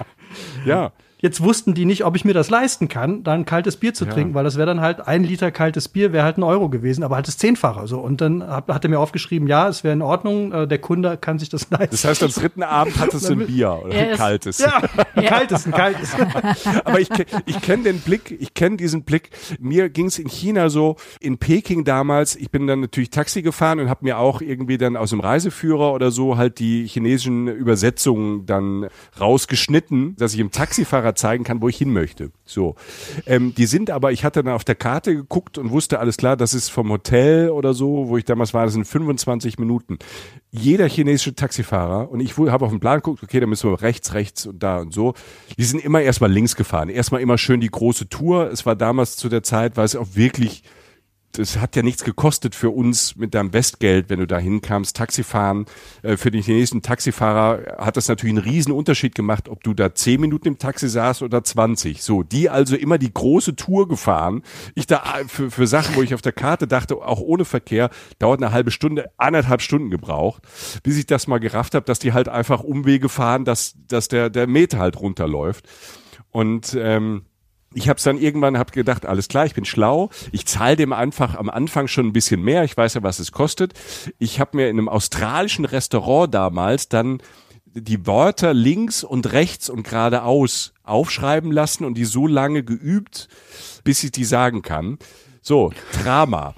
ja. 0.64 0.92
Jetzt 1.22 1.42
wussten 1.42 1.74
die 1.74 1.84
nicht, 1.84 2.04
ob 2.04 2.16
ich 2.16 2.24
mir 2.24 2.32
das 2.34 2.50
leisten 2.50 2.88
kann, 2.88 3.22
da 3.22 3.32
ein 3.32 3.44
kaltes 3.44 3.76
Bier 3.76 3.92
zu 3.94 4.04
Ja. 4.06 4.12
trinken, 4.12 4.34
weil 4.34 4.44
das 4.44 4.56
wäre 4.56 4.66
dann 4.66 4.80
halt 4.80 5.06
ein 5.06 5.22
Liter 5.24 5.50
kaltes 5.50 5.88
Bier, 5.88 6.12
wäre 6.12 6.24
halt 6.24 6.38
ein 6.38 6.42
Euro 6.42 6.68
gewesen, 6.68 7.02
aber 7.04 7.16
halt 7.16 7.28
das 7.28 7.36
Zehnfache. 7.38 7.86
So. 7.86 7.98
Und 8.00 8.20
dann 8.20 8.42
hat, 8.46 8.68
hat 8.68 8.84
er 8.84 8.90
mir 8.90 8.98
aufgeschrieben, 8.98 9.46
ja, 9.48 9.68
es 9.68 9.84
wäre 9.84 9.92
in 9.92 10.02
Ordnung, 10.02 10.52
äh, 10.52 10.66
der 10.66 10.78
Kunde 10.78 11.16
kann 11.18 11.38
sich 11.38 11.48
das 11.48 11.68
leisten. 11.70 11.88
Das 11.90 12.04
heißt, 12.04 12.22
am 12.22 12.30
dritten 12.30 12.62
Abend 12.62 12.98
hattest 12.98 13.28
du 13.28 13.34
ein 13.34 13.46
Bier 13.46 13.80
oder 13.84 13.94
Er 13.94 14.12
ein 14.12 14.16
kaltes. 14.16 14.58
ja, 14.58 14.80
ein 15.14 15.24
kaltes, 15.26 15.66
ein 15.66 15.72
kaltes. 15.72 16.14
Aber 16.84 17.00
ich, 17.00 17.08
ich 17.46 17.60
kenne 17.60 17.82
den 17.84 18.00
Blick, 18.00 18.34
ich 18.40 18.54
kenne 18.54 18.76
diesen 18.76 19.02
Blick. 19.02 19.30
Mir 19.58 19.90
ging 19.90 20.06
es 20.06 20.18
in 20.18 20.28
China 20.28 20.68
so, 20.70 20.96
in 21.20 21.38
Peking 21.38 21.84
damals, 21.84 22.36
ich 22.36 22.50
bin 22.50 22.66
dann 22.66 22.80
natürlich 22.80 23.10
Taxi 23.10 23.42
gefahren 23.42 23.78
und 23.80 23.88
habe 23.90 24.04
mir 24.04 24.18
auch 24.18 24.40
irgendwie 24.40 24.78
dann 24.78 24.96
aus 24.96 25.10
dem 25.10 25.20
Reiseführer 25.20 25.92
oder 25.92 26.10
so 26.10 26.36
halt 26.36 26.58
die 26.58 26.86
chinesischen 26.86 27.46
Übersetzungen 27.48 28.46
dann 28.46 28.88
rausgeschnitten, 29.20 30.16
dass 30.16 30.32
ich 30.32 30.38
dem 30.38 30.50
Taxifahrer 30.50 31.09
zeigen 31.14 31.44
kann, 31.44 31.60
wo 31.62 31.68
ich 31.68 31.76
hin 31.76 31.92
möchte. 31.92 32.30
So. 32.44 32.74
Ähm, 33.26 33.54
die 33.54 33.66
sind 33.66 33.90
aber, 33.90 34.12
ich 34.12 34.24
hatte 34.24 34.42
dann 34.42 34.52
auf 34.52 34.64
der 34.64 34.74
Karte 34.74 35.14
geguckt 35.14 35.58
und 35.58 35.70
wusste, 35.70 35.98
alles 35.98 36.16
klar, 36.16 36.36
das 36.36 36.54
ist 36.54 36.68
vom 36.68 36.90
Hotel 36.90 37.50
oder 37.50 37.74
so, 37.74 38.08
wo 38.08 38.16
ich 38.16 38.24
damals 38.24 38.54
war, 38.54 38.64
das 38.64 38.74
sind 38.74 38.86
25 38.86 39.58
Minuten. 39.58 39.98
Jeder 40.50 40.88
chinesische 40.88 41.34
Taxifahrer, 41.34 42.10
und 42.10 42.20
ich 42.20 42.36
habe 42.36 42.64
auf 42.64 42.70
den 42.70 42.80
Plan 42.80 42.98
geguckt, 42.98 43.22
okay, 43.22 43.40
da 43.40 43.46
müssen 43.46 43.70
wir 43.70 43.80
rechts, 43.82 44.14
rechts 44.14 44.46
und 44.46 44.62
da 44.62 44.78
und 44.78 44.92
so, 44.92 45.14
die 45.58 45.64
sind 45.64 45.84
immer 45.84 46.00
erstmal 46.00 46.30
links 46.30 46.56
gefahren. 46.56 46.88
Erstmal 46.88 47.20
immer 47.20 47.38
schön 47.38 47.60
die 47.60 47.70
große 47.70 48.08
Tour. 48.08 48.50
Es 48.50 48.66
war 48.66 48.76
damals 48.76 49.16
zu 49.16 49.28
der 49.28 49.42
Zeit, 49.42 49.76
war 49.76 49.84
es 49.84 49.96
auch 49.96 50.08
wirklich 50.14 50.62
das 51.32 51.58
hat 51.58 51.76
ja 51.76 51.82
nichts 51.82 52.04
gekostet 52.04 52.54
für 52.54 52.70
uns 52.70 53.16
mit 53.16 53.34
deinem 53.34 53.52
Westgeld, 53.52 54.10
wenn 54.10 54.18
du 54.18 54.26
da 54.26 54.38
hinkamst. 54.38 54.96
Taxifahren, 54.96 55.66
äh, 56.02 56.16
für 56.16 56.30
den 56.30 56.42
chinesischen 56.42 56.82
Taxifahrer 56.82 57.76
hat 57.78 57.96
das 57.96 58.08
natürlich 58.08 58.36
einen 58.36 58.44
riesen 58.44 58.72
Unterschied 58.72 59.14
gemacht, 59.14 59.48
ob 59.48 59.62
du 59.62 59.74
da 59.74 59.94
zehn 59.94 60.20
Minuten 60.20 60.48
im 60.48 60.58
Taxi 60.58 60.88
saßt 60.88 61.22
oder 61.22 61.44
20. 61.44 62.02
So, 62.02 62.22
die 62.22 62.50
also 62.50 62.74
immer 62.74 62.98
die 62.98 63.12
große 63.12 63.54
Tour 63.56 63.88
gefahren. 63.88 64.42
Ich 64.74 64.86
da 64.86 65.02
äh, 65.20 65.24
für, 65.28 65.50
für 65.50 65.66
Sachen, 65.66 65.94
wo 65.94 66.02
ich 66.02 66.14
auf 66.14 66.22
der 66.22 66.32
Karte 66.32 66.66
dachte, 66.66 66.96
auch 66.96 67.20
ohne 67.20 67.44
Verkehr, 67.44 67.90
dauert 68.18 68.42
eine 68.42 68.52
halbe 68.52 68.70
Stunde, 68.70 69.10
anderthalb 69.16 69.62
Stunden 69.62 69.90
gebraucht, 69.90 70.42
bis 70.82 70.98
ich 70.98 71.06
das 71.06 71.28
mal 71.28 71.38
gerafft 71.38 71.74
habe, 71.74 71.86
dass 71.86 72.00
die 72.00 72.12
halt 72.12 72.28
einfach 72.28 72.62
Umwege 72.62 73.08
fahren, 73.08 73.44
dass, 73.44 73.74
dass 73.86 74.08
der, 74.08 74.30
der 74.30 74.46
Meter 74.46 74.78
halt 74.78 74.98
runterläuft. 74.98 75.68
Und 76.32 76.76
ähm, 76.78 77.22
ich 77.72 77.88
habe 77.88 77.98
es 77.98 78.02
dann 78.02 78.18
irgendwann 78.18 78.58
hab 78.58 78.72
gedacht, 78.72 79.06
alles 79.06 79.28
klar, 79.28 79.46
ich 79.46 79.54
bin 79.54 79.64
schlau. 79.64 80.10
Ich 80.32 80.44
zahle 80.46 80.76
dem 80.76 80.92
einfach 80.92 81.36
am 81.36 81.48
Anfang 81.48 81.86
schon 81.86 82.06
ein 82.06 82.12
bisschen 82.12 82.42
mehr. 82.42 82.64
Ich 82.64 82.76
weiß 82.76 82.94
ja, 82.94 83.02
was 83.02 83.20
es 83.20 83.30
kostet. 83.30 83.74
Ich 84.18 84.40
habe 84.40 84.56
mir 84.56 84.68
in 84.68 84.78
einem 84.78 84.88
australischen 84.88 85.64
Restaurant 85.64 86.34
damals 86.34 86.88
dann 86.88 87.22
die 87.66 88.06
Wörter 88.06 88.52
links 88.52 89.04
und 89.04 89.32
rechts 89.32 89.70
und 89.70 89.84
geradeaus 89.84 90.72
aufschreiben 90.82 91.52
lassen 91.52 91.84
und 91.84 91.94
die 91.94 92.04
so 92.04 92.26
lange 92.26 92.64
geübt, 92.64 93.28
bis 93.84 94.02
ich 94.02 94.10
die 94.10 94.24
sagen 94.24 94.62
kann. 94.62 94.98
So, 95.40 95.72
Drama. 96.02 96.54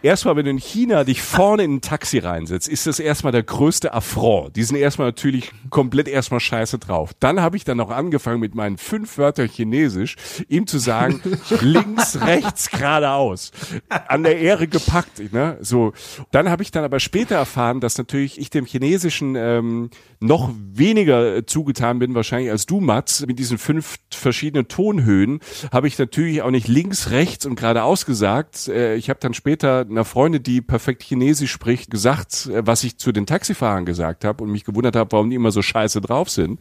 Erstmal, 0.00 0.36
wenn 0.36 0.44
du 0.44 0.52
in 0.52 0.58
China 0.58 1.02
dich 1.02 1.22
vorne 1.22 1.64
in 1.64 1.74
ein 1.76 1.80
Taxi 1.80 2.18
reinsetzt, 2.18 2.68
ist 2.68 2.86
das 2.86 3.00
erstmal 3.00 3.32
der 3.32 3.42
größte 3.42 3.92
Affront. 3.92 4.54
Die 4.54 4.62
sind 4.62 4.76
erstmal 4.76 5.08
natürlich 5.08 5.50
komplett 5.70 6.06
erstmal 6.06 6.38
scheiße 6.38 6.78
drauf. 6.78 7.14
Dann 7.18 7.40
habe 7.40 7.56
ich 7.56 7.64
dann 7.64 7.80
auch 7.80 7.90
angefangen 7.90 8.38
mit 8.38 8.54
meinen 8.54 8.78
fünf 8.78 9.18
Wörtern 9.18 9.48
Chinesisch, 9.48 10.14
ihm 10.48 10.68
zu 10.68 10.78
sagen, 10.78 11.20
links, 11.60 12.20
rechts, 12.20 12.70
geradeaus. 12.70 13.50
An 13.88 14.22
der 14.22 14.38
Ehre 14.38 14.68
gepackt. 14.68 15.32
Ne? 15.32 15.58
So. 15.62 15.92
Dann 16.30 16.48
habe 16.48 16.62
ich 16.62 16.70
dann 16.70 16.84
aber 16.84 17.00
später 17.00 17.34
erfahren, 17.34 17.80
dass 17.80 17.98
natürlich 17.98 18.38
ich 18.38 18.50
dem 18.50 18.66
Chinesischen 18.66 19.34
ähm, 19.34 19.90
noch 20.20 20.52
weniger 20.72 21.44
zugetan 21.46 21.98
bin, 21.98 22.14
wahrscheinlich 22.14 22.50
als 22.50 22.66
du, 22.66 22.80
Mats. 22.80 23.26
Mit 23.26 23.38
diesen 23.38 23.58
fünf 23.58 23.96
verschiedenen 24.10 24.68
Tonhöhen 24.68 25.40
habe 25.72 25.88
ich 25.88 25.98
natürlich 25.98 26.42
auch 26.42 26.50
nicht 26.50 26.68
links, 26.68 27.10
rechts 27.10 27.46
und 27.46 27.56
geradeaus 27.56 28.06
gesagt. 28.06 28.68
Äh, 28.68 28.94
ich 28.94 29.10
habe 29.10 29.18
dann 29.20 29.34
später 29.34 29.87
einer 29.88 30.04
Freundin, 30.04 30.42
die 30.42 30.60
perfekt 30.60 31.02
Chinesisch 31.02 31.52
spricht, 31.52 31.90
gesagt, 31.90 32.46
äh, 32.46 32.66
was 32.66 32.84
ich 32.84 32.98
zu 32.98 33.12
den 33.12 33.26
Taxifahrern 33.26 33.84
gesagt 33.84 34.24
habe 34.24 34.44
und 34.44 34.50
mich 34.50 34.64
gewundert 34.64 34.96
habe, 34.96 35.12
warum 35.12 35.30
die 35.30 35.36
immer 35.36 35.50
so 35.50 35.62
scheiße 35.62 36.00
drauf 36.00 36.30
sind. 36.30 36.60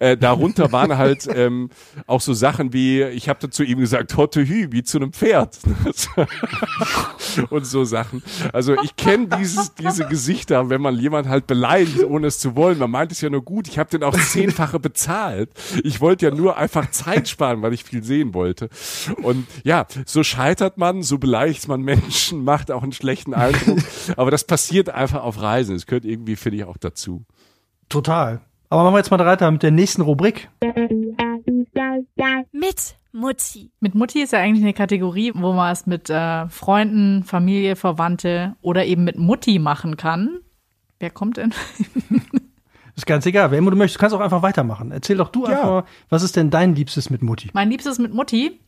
Äh, 0.00 0.16
darunter 0.16 0.72
waren 0.72 0.96
halt 0.96 1.28
ähm, 1.34 1.70
auch 2.06 2.20
so 2.20 2.34
Sachen 2.34 2.72
wie, 2.72 3.02
ich 3.02 3.28
habe 3.28 3.50
zu 3.50 3.62
ihm 3.62 3.78
gesagt, 3.78 4.16
Hotte 4.16 4.46
Hü, 4.46 4.72
wie 4.72 4.82
zu 4.82 4.98
einem 4.98 5.12
Pferd. 5.12 5.58
und 7.50 7.66
so 7.66 7.84
Sachen. 7.84 8.22
Also 8.52 8.74
ich 8.82 8.96
kenne 8.96 9.28
dieses 9.38 9.74
diese 9.74 10.06
Gesichter, 10.06 10.70
wenn 10.70 10.80
man 10.80 10.98
jemand 10.98 11.28
halt 11.28 11.46
beleidigt, 11.46 12.04
ohne 12.04 12.26
es 12.28 12.38
zu 12.38 12.56
wollen. 12.56 12.78
Man 12.78 12.90
meint 12.90 13.12
es 13.12 13.20
ja 13.20 13.30
nur 13.30 13.42
gut. 13.42 13.68
Ich 13.68 13.78
habe 13.78 13.90
den 13.90 14.02
auch 14.02 14.16
zehnfache 14.18 14.80
bezahlt. 14.80 15.50
Ich 15.84 16.00
wollte 16.00 16.26
ja 16.26 16.34
nur 16.34 16.56
einfach 16.56 16.90
Zeit 16.90 17.28
sparen, 17.28 17.62
weil 17.62 17.72
ich 17.72 17.84
viel 17.84 18.02
sehen 18.02 18.34
wollte. 18.34 18.68
Und 19.22 19.46
ja, 19.64 19.86
so 20.04 20.22
scheitert 20.22 20.78
man, 20.78 21.02
so 21.02 21.18
beleidigt 21.18 21.68
man 21.68 21.82
Menschen, 21.82 22.44
macht 22.44 22.65
auch 22.70 22.82
einen 22.82 22.92
schlechten 22.92 23.34
Eindruck. 23.34 23.78
Aber 24.16 24.30
das 24.30 24.44
passiert 24.44 24.90
einfach 24.90 25.22
auf 25.22 25.40
Reisen. 25.40 25.76
Es 25.76 25.86
gehört 25.86 26.04
irgendwie, 26.04 26.36
finde 26.36 26.58
ich, 26.58 26.64
auch 26.64 26.76
dazu. 26.76 27.24
Total. 27.88 28.40
Aber 28.68 28.82
machen 28.82 28.94
wir 28.94 28.98
jetzt 28.98 29.10
mal 29.10 29.18
weiter 29.18 29.50
mit 29.50 29.62
der 29.62 29.70
nächsten 29.70 30.02
Rubrik. 30.02 30.48
Mit 32.52 32.96
Mutti. 33.12 33.70
Mit 33.80 33.94
Mutti 33.94 34.22
ist 34.22 34.32
ja 34.32 34.40
eigentlich 34.40 34.64
eine 34.64 34.74
Kategorie, 34.74 35.32
wo 35.34 35.52
man 35.52 35.72
es 35.72 35.86
mit 35.86 36.10
äh, 36.10 36.48
Freunden, 36.48 37.24
Familie, 37.24 37.76
Verwandte 37.76 38.56
oder 38.60 38.84
eben 38.84 39.04
mit 39.04 39.18
Mutti 39.18 39.58
machen 39.58 39.96
kann. 39.96 40.40
Wer 40.98 41.10
kommt 41.10 41.36
denn? 41.36 41.54
ist 42.94 43.06
ganz 43.06 43.26
egal. 43.26 43.50
Wer 43.50 43.58
immer 43.58 43.70
du 43.70 43.76
möchtest, 43.76 43.98
kannst 43.98 44.14
auch 44.14 44.20
einfach 44.20 44.42
weitermachen. 44.42 44.90
Erzähl 44.90 45.16
doch 45.16 45.28
du 45.28 45.44
ja. 45.44 45.50
einfach, 45.50 45.84
was 46.08 46.22
ist 46.22 46.36
denn 46.36 46.50
dein 46.50 46.74
Liebstes 46.74 47.10
mit 47.10 47.22
Mutti? 47.22 47.50
Mein 47.52 47.70
Liebstes 47.70 47.98
mit 47.98 48.12
Mutti? 48.12 48.60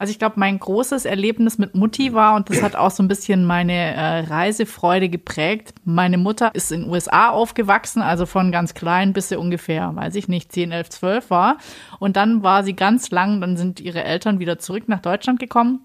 Also 0.00 0.12
ich 0.12 0.18
glaube, 0.18 0.40
mein 0.40 0.58
großes 0.58 1.04
Erlebnis 1.04 1.58
mit 1.58 1.74
Mutti 1.74 2.14
war, 2.14 2.34
und 2.34 2.48
das 2.48 2.62
hat 2.62 2.74
auch 2.74 2.90
so 2.90 3.02
ein 3.02 3.08
bisschen 3.08 3.44
meine 3.44 3.74
äh, 3.74 4.20
Reisefreude 4.20 5.10
geprägt. 5.10 5.74
Meine 5.84 6.16
Mutter 6.16 6.54
ist 6.54 6.72
in 6.72 6.84
den 6.84 6.90
USA 6.90 7.28
aufgewachsen, 7.28 8.00
also 8.00 8.24
von 8.24 8.50
ganz 8.50 8.72
klein 8.72 9.12
bis 9.12 9.28
sie 9.28 9.36
ungefähr, 9.36 9.94
weiß 9.94 10.14
ich 10.14 10.26
nicht, 10.26 10.52
10, 10.52 10.72
11, 10.72 10.88
12 10.88 11.28
war. 11.28 11.58
Und 11.98 12.16
dann 12.16 12.42
war 12.42 12.64
sie 12.64 12.74
ganz 12.74 13.10
lang, 13.10 13.42
dann 13.42 13.58
sind 13.58 13.78
ihre 13.78 14.02
Eltern 14.02 14.38
wieder 14.38 14.58
zurück 14.58 14.84
nach 14.86 15.00
Deutschland 15.00 15.38
gekommen. 15.38 15.80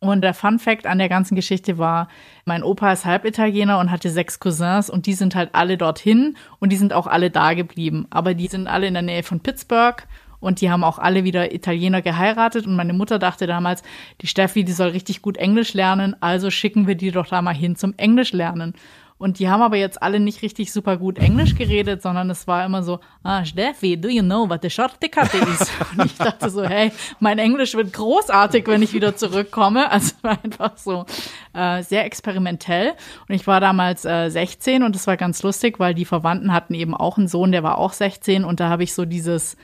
Und 0.00 0.22
der 0.22 0.34
Fun 0.34 0.58
Fact 0.58 0.88
an 0.88 0.98
der 0.98 1.08
ganzen 1.08 1.36
Geschichte 1.36 1.78
war, 1.78 2.08
mein 2.44 2.64
Opa 2.64 2.90
ist 2.90 3.04
Halbitaliener 3.04 3.78
und 3.78 3.92
hatte 3.92 4.10
sechs 4.10 4.40
Cousins 4.40 4.90
und 4.90 5.06
die 5.06 5.14
sind 5.14 5.36
halt 5.36 5.50
alle 5.52 5.78
dorthin 5.78 6.36
und 6.58 6.72
die 6.72 6.76
sind 6.76 6.92
auch 6.92 7.06
alle 7.06 7.30
da 7.30 7.54
geblieben. 7.54 8.08
Aber 8.10 8.34
die 8.34 8.48
sind 8.48 8.66
alle 8.66 8.88
in 8.88 8.94
der 8.94 9.04
Nähe 9.04 9.22
von 9.22 9.38
Pittsburgh 9.38 10.04
und 10.42 10.60
die 10.60 10.70
haben 10.70 10.84
auch 10.84 10.98
alle 10.98 11.24
wieder 11.24 11.54
Italiener 11.54 12.02
geheiratet 12.02 12.66
und 12.66 12.76
meine 12.76 12.92
Mutter 12.92 13.18
dachte 13.18 13.46
damals, 13.46 13.82
die 14.20 14.26
Steffi, 14.26 14.64
die 14.64 14.72
soll 14.72 14.88
richtig 14.88 15.22
gut 15.22 15.38
Englisch 15.38 15.72
lernen, 15.72 16.14
also 16.20 16.50
schicken 16.50 16.86
wir 16.86 16.96
die 16.96 17.12
doch 17.12 17.28
da 17.28 17.40
mal 17.40 17.54
hin 17.54 17.76
zum 17.76 17.94
Englisch 17.96 18.32
lernen. 18.32 18.74
Und 19.22 19.38
die 19.38 19.48
haben 19.48 19.62
aber 19.62 19.76
jetzt 19.76 20.02
alle 20.02 20.18
nicht 20.18 20.42
richtig 20.42 20.72
super 20.72 20.96
gut 20.96 21.16
Englisch 21.16 21.54
geredet, 21.54 22.02
sondern 22.02 22.28
es 22.28 22.48
war 22.48 22.66
immer 22.66 22.82
so, 22.82 22.98
ah, 23.22 23.44
Steffi, 23.44 23.96
do 23.96 24.08
you 24.08 24.20
know 24.20 24.50
what 24.50 24.62
the 24.62 24.68
shortcut 24.68 25.32
is? 25.32 25.70
Und 25.96 26.06
ich 26.06 26.16
dachte 26.16 26.50
so, 26.50 26.64
hey, 26.64 26.90
mein 27.20 27.38
Englisch 27.38 27.74
wird 27.74 27.92
großartig, 27.92 28.66
wenn 28.66 28.82
ich 28.82 28.94
wieder 28.94 29.14
zurückkomme. 29.14 29.92
Also 29.92 30.14
war 30.22 30.38
einfach 30.42 30.76
so 30.76 31.06
äh, 31.54 31.84
sehr 31.84 32.04
experimentell. 32.04 32.94
Und 33.28 33.36
ich 33.36 33.46
war 33.46 33.60
damals 33.60 34.04
äh, 34.04 34.28
16 34.28 34.82
und 34.82 34.96
es 34.96 35.06
war 35.06 35.16
ganz 35.16 35.40
lustig, 35.44 35.78
weil 35.78 35.94
die 35.94 36.04
Verwandten 36.04 36.52
hatten 36.52 36.74
eben 36.74 36.92
auch 36.92 37.16
einen 37.16 37.28
Sohn, 37.28 37.52
der 37.52 37.62
war 37.62 37.78
auch 37.78 37.92
16 37.92 38.44
und 38.44 38.58
da 38.58 38.70
habe 38.70 38.82
ich 38.82 38.92
so 38.92 39.04
dieses 39.04 39.56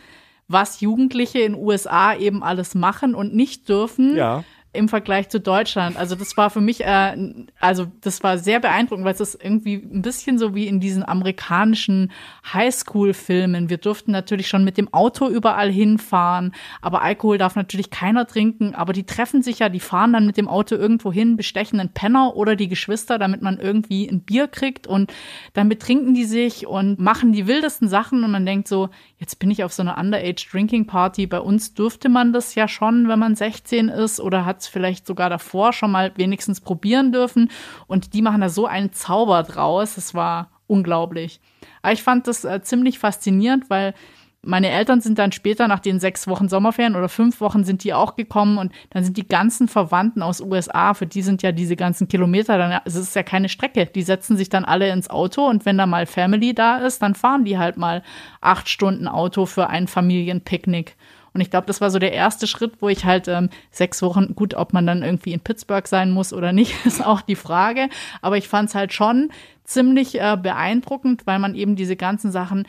was 0.49 0.81
Jugendliche 0.81 1.41
in 1.41 1.55
USA 1.55 2.15
eben 2.15 2.43
alles 2.43 2.75
machen 2.75 3.15
und 3.15 3.35
nicht 3.35 3.69
dürfen. 3.69 4.17
Ja 4.17 4.45
im 4.79 4.89
Vergleich 4.89 5.29
zu 5.29 5.41
Deutschland. 5.41 5.97
Also 5.97 6.15
das 6.15 6.37
war 6.37 6.51
für 6.51 6.61
mich, 6.61 6.85
äh, 6.85 7.17
also 7.61 7.87
das 8.01 8.23
war 8.23 8.39
sehr 8.39 8.61
beeindruckend, 8.61 9.05
weil 9.05 9.15
es 9.15 9.21
ist 9.21 9.43
irgendwie 9.43 9.75
ein 9.75 10.03
bisschen 10.03 10.39
so 10.39 10.55
wie 10.55 10.67
in 10.67 10.81
diesen 10.81 11.07
amerikanischen 11.07 12.13
Highschool-Filmen. 12.53 13.69
Wir 13.69 13.79
durften 13.79 14.13
natürlich 14.13 14.49
schon 14.49 14.65
mit 14.65 14.79
dem 14.79 14.93
Auto 14.95 15.29
überall 15.29 15.71
hinfahren, 15.71 16.55
aber 16.81 17.03
Alkohol 17.03 17.39
darf 17.39 17.57
natürlich 17.57 17.91
keiner 17.91 18.27
trinken. 18.27 18.75
Aber 18.75 18.93
die 18.93 19.05
treffen 19.05 19.43
sich 19.43 19.59
ja, 19.59 19.69
die 19.69 19.81
fahren 19.81 20.13
dann 20.13 20.27
mit 20.27 20.37
dem 20.37 20.49
Auto 20.49 20.77
irgendwo 20.77 21.13
hin, 21.13 21.37
bestechen 21.37 21.81
einen 21.81 21.93
Penner 21.93 22.37
oder 22.37 22.57
die 22.57 22.69
Geschwister, 22.69 23.19
damit 23.19 23.43
man 23.43 23.59
irgendwie 23.59 24.09
ein 24.09 24.21
Bier 24.21 24.49
kriegt 24.49 24.87
und 24.87 25.13
dann 25.53 25.69
betrinken 25.69 26.15
die 26.15 26.25
sich 26.25 26.67
und 26.67 26.99
machen 26.99 27.33
die 27.33 27.47
wildesten 27.47 27.89
Sachen 27.89 28.25
und 28.25 28.31
man 28.31 28.47
denkt 28.47 28.69
so, 28.69 28.89
jetzt 29.19 29.39
bin 29.39 29.51
ich 29.51 29.65
auf 29.65 29.73
so 29.73 29.83
einer 29.83 29.99
Underage 29.99 30.47
Drinking 30.51 30.87
Party. 30.87 31.27
Bei 31.27 31.41
uns 31.41 31.75
dürfte 31.75 32.09
man 32.09 32.33
das 32.33 32.55
ja 32.55 32.69
schon, 32.69 33.09
wenn 33.09 33.19
man 33.19 33.35
16 33.35 33.89
ist 33.89 34.21
oder 34.21 34.45
hat 34.45 34.63
vielleicht 34.69 35.07
sogar 35.07 35.31
davor 35.31 35.73
schon 35.73 35.91
mal 35.91 36.13
wenigstens 36.17 36.61
probieren 36.61 37.13
dürfen. 37.13 37.51
Und 37.87 38.15
die 38.15 38.23
machen 38.23 38.41
da 38.41 38.49
so 38.49 38.67
einen 38.67 38.93
Zauber 38.93 39.43
draus. 39.43 39.95
Das 39.95 40.15
war 40.15 40.51
unglaublich. 40.67 41.41
Aber 41.83 41.93
ich 41.93 42.03
fand 42.03 42.27
das 42.27 42.45
äh, 42.45 42.63
ziemlich 42.63 42.99
faszinierend, 42.99 43.71
weil 43.71 43.95
meine 44.43 44.71
Eltern 44.71 45.01
sind 45.01 45.19
dann 45.19 45.33
später 45.33 45.67
nach 45.67 45.81
den 45.81 45.99
sechs 45.99 46.29
Wochen 46.29 46.49
Sommerferien 46.49 46.95
oder 46.95 47.09
fünf 47.09 47.41
Wochen 47.41 47.65
sind 47.65 47.83
die 47.83 47.93
auch 47.93 48.15
gekommen 48.15 48.59
und 48.59 48.73
dann 48.91 49.03
sind 49.03 49.17
die 49.17 49.27
ganzen 49.27 49.67
Verwandten 49.67 50.23
aus 50.23 50.41
USA, 50.41 50.95
für 50.95 51.07
die 51.07 51.23
sind 51.23 51.43
ja 51.43 51.51
diese 51.51 51.75
ganzen 51.75 52.07
Kilometer, 52.07 52.57
dann 52.57 52.81
es 52.85 52.95
ist 52.95 53.17
ja 53.17 53.25
keine 53.25 53.49
Strecke. 53.49 53.87
Die 53.87 54.03
setzen 54.03 54.37
sich 54.37 54.49
dann 54.49 54.65
alle 54.65 54.91
ins 54.91 55.11
Auto 55.11 55.47
und 55.47 55.67
wenn 55.67 55.77
da 55.77 55.87
mal 55.87 56.07
Family 56.07 56.55
da 56.55 56.79
ist, 56.79 57.03
dann 57.03 57.17
fahren 57.17 57.45
die 57.45 57.59
halt 57.59 57.77
mal 57.77 58.03
acht 58.41 58.69
Stunden 58.69 59.09
Auto 59.09 59.45
für 59.45 59.69
ein 59.69 59.89
Familienpicknick. 59.89 60.97
Und 61.39 61.43
ich 61.43 61.51
glaube, 61.51 61.69
das 61.69 61.81
war 61.81 61.91
so 61.91 62.01
der 62.01 62.13
erste 62.13 62.49
Schritt, 62.49 62.73
wo 62.81 62.89
ich 62.89 63.05
halt 63.05 63.29
ähm, 63.29 63.49
sechs 63.71 64.03
Wochen, 64.03 64.35
gut, 64.35 64.55
ob 64.55 64.73
man 64.73 64.89
dann 64.89 65.05
irgendwie 65.05 65.33
in 65.33 65.39
Pittsburgh 65.39 65.87
sein 65.87 66.11
muss 66.11 66.33
oder 66.33 66.53
nicht, 66.53 66.75
ist 66.85 67.05
auch 67.05 67.21
die 67.21 67.37
Frage. 67.37 67.89
Aber 68.23 68.37
ich 68.37 68.49
fand 68.49 68.71
es 68.71 68.75
halt 68.75 68.93
schon 68.93 69.31
ziemlich 69.63 70.21
äh, 70.21 70.37
beeindruckend, 70.37 71.29
weil 71.29 71.39
man 71.39 71.55
eben 71.55 71.77
diese 71.77 71.95
ganzen 71.95 72.33
Sachen 72.33 72.67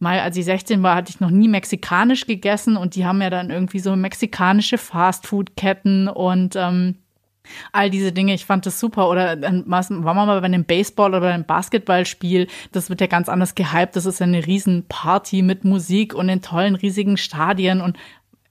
mal, 0.00 0.20
als 0.20 0.36
ich 0.36 0.44
16 0.44 0.82
war, 0.82 0.96
hatte 0.96 1.08
ich 1.08 1.20
noch 1.20 1.30
nie 1.30 1.48
mexikanisch 1.48 2.26
gegessen 2.26 2.76
und 2.76 2.94
die 2.94 3.06
haben 3.06 3.22
ja 3.22 3.30
dann 3.30 3.48
irgendwie 3.48 3.78
so 3.78 3.96
mexikanische 3.96 4.76
Fastfood-Ketten 4.76 6.08
und 6.08 6.56
ähm, 6.56 6.96
all 7.72 7.90
diese 7.90 8.12
Dinge. 8.12 8.34
Ich 8.34 8.46
fand 8.46 8.66
das 8.66 8.80
super. 8.80 9.08
Oder 9.08 9.36
dann 9.36 9.64
war 9.66 10.14
man 10.14 10.26
mal 10.26 10.40
bei 10.40 10.46
einem 10.46 10.64
Baseball 10.64 11.14
oder 11.14 11.28
einem 11.28 11.44
Basketballspiel. 11.44 12.46
Das 12.72 12.90
wird 12.90 13.00
ja 13.00 13.06
ganz 13.06 13.28
anders 13.28 13.54
gehypt. 13.54 13.96
Das 13.96 14.06
ist 14.06 14.20
ja 14.20 14.26
eine 14.26 14.46
Riesenparty 14.46 15.42
mit 15.42 15.64
Musik 15.64 16.14
und 16.14 16.28
in 16.28 16.42
tollen, 16.42 16.74
riesigen 16.74 17.16
Stadien 17.16 17.80
und 17.80 17.96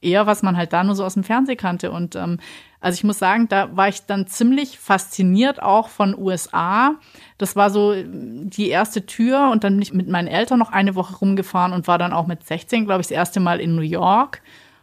eher, 0.01 0.25
was 0.25 0.43
man 0.43 0.57
halt 0.57 0.73
da 0.73 0.83
nur 0.83 0.95
so 0.95 1.03
aus 1.03 1.13
dem 1.15 1.23
Fernsehen 1.23 1.57
kannte. 1.57 1.91
Und 1.91 2.15
ähm, 2.15 2.39
also 2.81 2.95
ich 2.95 3.03
muss 3.03 3.19
sagen, 3.19 3.47
da 3.49 3.75
war 3.75 3.89
ich 3.89 4.05
dann 4.05 4.27
ziemlich 4.27 4.79
fasziniert 4.79 5.61
auch 5.61 5.89
von 5.89 6.17
USA. 6.17 6.95
Das 7.37 7.55
war 7.55 7.69
so 7.69 7.93
die 7.95 8.69
erste 8.69 9.05
Tür 9.05 9.49
und 9.51 9.63
dann 9.63 9.73
bin 9.73 9.81
ich 9.81 9.93
mit 9.93 10.07
meinen 10.07 10.27
Eltern 10.27 10.59
noch 10.59 10.71
eine 10.71 10.95
Woche 10.95 11.17
rumgefahren 11.17 11.73
und 11.73 11.87
war 11.87 11.97
dann 11.97 12.13
auch 12.13 12.27
mit 12.27 12.45
16, 12.45 12.85
glaube 12.85 13.01
ich, 13.01 13.07
das 13.07 13.15
erste 13.15 13.39
Mal 13.39 13.59
in 13.59 13.75
New 13.75 13.81
York. 13.81 14.41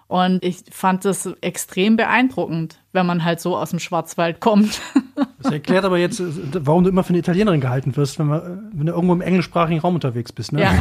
Und 0.08 0.44
ich 0.44 0.58
fand 0.70 1.04
das 1.04 1.26
extrem 1.40 1.96
beeindruckend, 1.96 2.78
wenn 2.92 3.06
man 3.06 3.24
halt 3.24 3.40
so 3.40 3.56
aus 3.56 3.70
dem 3.70 3.78
Schwarzwald 3.78 4.40
kommt. 4.40 4.80
Das 5.38 5.52
erklärt 5.52 5.84
aber 5.84 5.96
jetzt, 5.96 6.20
warum 6.66 6.82
du 6.82 6.90
immer 6.90 7.04
für 7.04 7.10
eine 7.10 7.18
Italienerin 7.18 7.60
gehalten 7.60 7.96
wirst, 7.96 8.18
wenn, 8.18 8.26
man, 8.26 8.70
wenn 8.72 8.86
du 8.86 8.92
irgendwo 8.92 9.12
im 9.12 9.20
englischsprachigen 9.20 9.80
Raum 9.80 9.94
unterwegs 9.94 10.32
bist. 10.32 10.52
Ne? 10.52 10.62
Ja. 10.62 10.74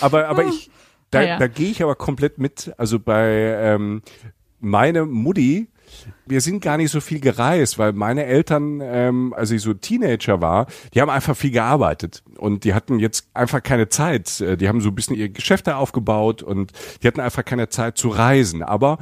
aber, 0.00 0.28
aber 0.28 0.44
ich, 0.44 0.70
da, 1.10 1.22
ja. 1.22 1.38
da 1.38 1.46
gehe 1.46 1.70
ich 1.70 1.82
aber 1.82 1.94
komplett 1.94 2.38
mit. 2.38 2.72
Also 2.76 2.98
bei 2.98 3.30
ähm, 3.30 4.02
meine 4.60 5.06
Mutti, 5.06 5.68
wir 6.26 6.40
sind 6.40 6.60
gar 6.60 6.76
nicht 6.76 6.90
so 6.90 7.00
viel 7.00 7.20
gereist, 7.20 7.78
weil 7.78 7.92
meine 7.92 8.24
Eltern, 8.24 8.80
ähm, 8.82 9.34
als 9.36 9.50
ich 9.50 9.62
so 9.62 9.74
Teenager 9.74 10.40
war, 10.40 10.66
die 10.94 11.00
haben 11.00 11.10
einfach 11.10 11.36
viel 11.36 11.50
gearbeitet 11.50 12.22
und 12.36 12.64
die 12.64 12.74
hatten 12.74 12.98
jetzt 12.98 13.28
einfach 13.34 13.62
keine 13.62 13.88
Zeit. 13.88 14.40
Äh, 14.40 14.56
die 14.56 14.68
haben 14.68 14.80
so 14.80 14.88
ein 14.88 14.94
bisschen 14.94 15.16
ihre 15.16 15.30
Geschäfte 15.30 15.76
aufgebaut 15.76 16.42
und 16.42 16.72
die 17.02 17.06
hatten 17.06 17.20
einfach 17.20 17.44
keine 17.44 17.68
Zeit 17.68 17.98
zu 17.98 18.08
reisen, 18.08 18.62
aber 18.62 18.98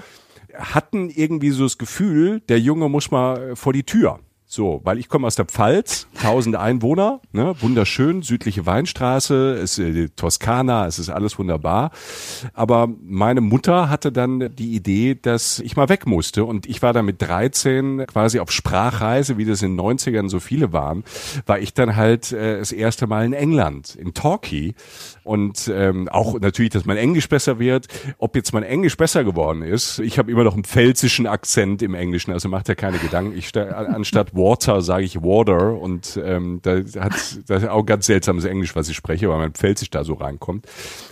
hatten 0.55 1.11
irgendwie 1.11 1.51
so 1.51 1.65
das 1.65 1.79
Gefühl, 1.79 2.41
der 2.49 2.61
Junge 2.61 2.89
muss 2.89 3.11
mal 3.11 3.57
vor 3.57 3.73
die 3.73 3.85
Tür. 3.85 4.21
So, 4.49 4.81
weil 4.85 4.99
ich 4.99 5.09
komme 5.09 5.27
aus 5.27 5.35
der 5.35 5.45
Pfalz, 5.45 6.07
tausende 6.23 6.61
Einwohner, 6.61 7.21
ne, 7.33 7.57
wunderschön, 7.61 8.23
südliche 8.23 8.65
Weinstraße, 8.65 9.55
ist 9.61 9.81
äh, 9.81 10.09
Toskana, 10.15 10.87
es 10.87 11.01
ist 11.01 11.11
alles 11.11 11.37
wunderbar. 11.37 11.91
Aber 12.55 12.89
meine 13.03 13.41
Mutter 13.41 13.91
hatte 13.91 14.13
dann 14.13 14.55
die 14.55 14.77
Idee, 14.77 15.19
dass 15.21 15.59
ich 15.59 15.77
mal 15.77 15.89
weg 15.89 16.07
musste 16.07 16.45
und 16.45 16.67
ich 16.67 16.81
war 16.81 16.93
dann 16.93 17.07
mit 17.07 17.21
13 17.21 18.07
quasi 18.07 18.39
auf 18.39 18.53
Sprachreise, 18.53 19.37
wie 19.37 19.45
das 19.45 19.63
in 19.63 19.77
den 19.77 19.81
90ern 19.81 20.29
so 20.29 20.39
viele 20.39 20.73
waren, 20.73 21.03
war 21.45 21.59
ich 21.59 21.75
dann 21.75 21.97
halt 21.97 22.31
äh, 22.31 22.61
das 22.61 22.71
erste 22.71 23.09
Mal 23.09 23.27
in 23.27 23.33
England, 23.33 23.97
in 23.97 24.15
Torquay 24.15 24.75
und 25.25 25.69
ähm, 25.75 26.09
auch 26.09 26.39
natürlich, 26.39 26.71
dass 26.71 26.85
mein 26.85 26.99
Englisch 26.99 27.29
besser 27.29 27.59
wird. 27.59 27.89
Ob 28.19 28.37
jetzt 28.37 28.53
mein 28.53 28.63
Englisch 28.63 28.97
besser 28.97 29.25
geworden 29.25 29.63
ist, 29.63 29.99
ich 29.99 30.21
habe 30.21 30.31
immer 30.31 30.45
noch 30.45 30.55
einen 30.55 30.63
pfälzischen 30.63 31.27
Akzent 31.27 31.83
im 31.83 31.95
Englischen, 31.95 32.31
also 32.31 32.49
macht 32.49 32.69
ja 32.69 32.77
keine 32.77 32.99
Gedanken. 32.99 33.37
Ich 33.37 33.51
anstatt 33.57 34.36
Water 34.37 34.83
sage 34.83 35.05
ich 35.05 35.23
Water 35.23 35.79
und 35.81 36.21
ähm, 36.23 36.61
da 36.63 36.77
hat 37.01 37.13
das 37.47 37.63
ist 37.63 37.69
auch 37.69 37.85
ganz 37.85 38.07
seltsames 38.07 38.45
Englisch, 38.45 38.77
was 38.77 38.89
ich 38.89 38.97
spreche, 38.97 39.29
weil 39.29 39.39
mein 39.39 39.53
Pfälzisch 39.53 39.91
da 39.91 40.05
so 40.05 40.15
reinkommt. 40.15 40.67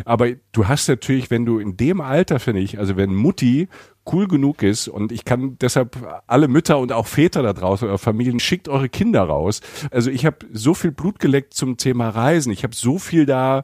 Aber 0.04 0.30
du 0.52 0.68
hast 0.68 0.88
natürlich, 0.88 1.30
wenn 1.30 1.46
du 1.46 1.58
in 1.58 1.76
dem 1.76 2.00
Alter, 2.00 2.38
finde 2.38 2.60
ich, 2.60 2.78
also 2.78 2.96
wenn 2.96 3.14
Mutti 3.14 3.68
cool 4.12 4.28
genug 4.28 4.62
ist 4.62 4.88
und 4.88 5.12
ich 5.12 5.24
kann 5.24 5.56
deshalb 5.60 5.96
alle 6.26 6.48
Mütter 6.48 6.78
und 6.78 6.92
auch 6.92 7.06
Väter 7.06 7.42
da 7.42 7.52
draußen 7.52 7.88
oder 7.88 7.98
Familien 7.98 8.38
schickt 8.38 8.68
eure 8.68 8.88
Kinder 8.88 9.22
raus. 9.22 9.60
Also 9.90 10.10
ich 10.10 10.26
habe 10.26 10.38
so 10.52 10.74
viel 10.74 10.92
Blut 10.92 11.18
geleckt 11.18 11.54
zum 11.54 11.76
Thema 11.76 12.10
Reisen. 12.10 12.52
Ich 12.52 12.64
habe 12.64 12.74
so 12.74 12.98
viel 12.98 13.26
da 13.26 13.62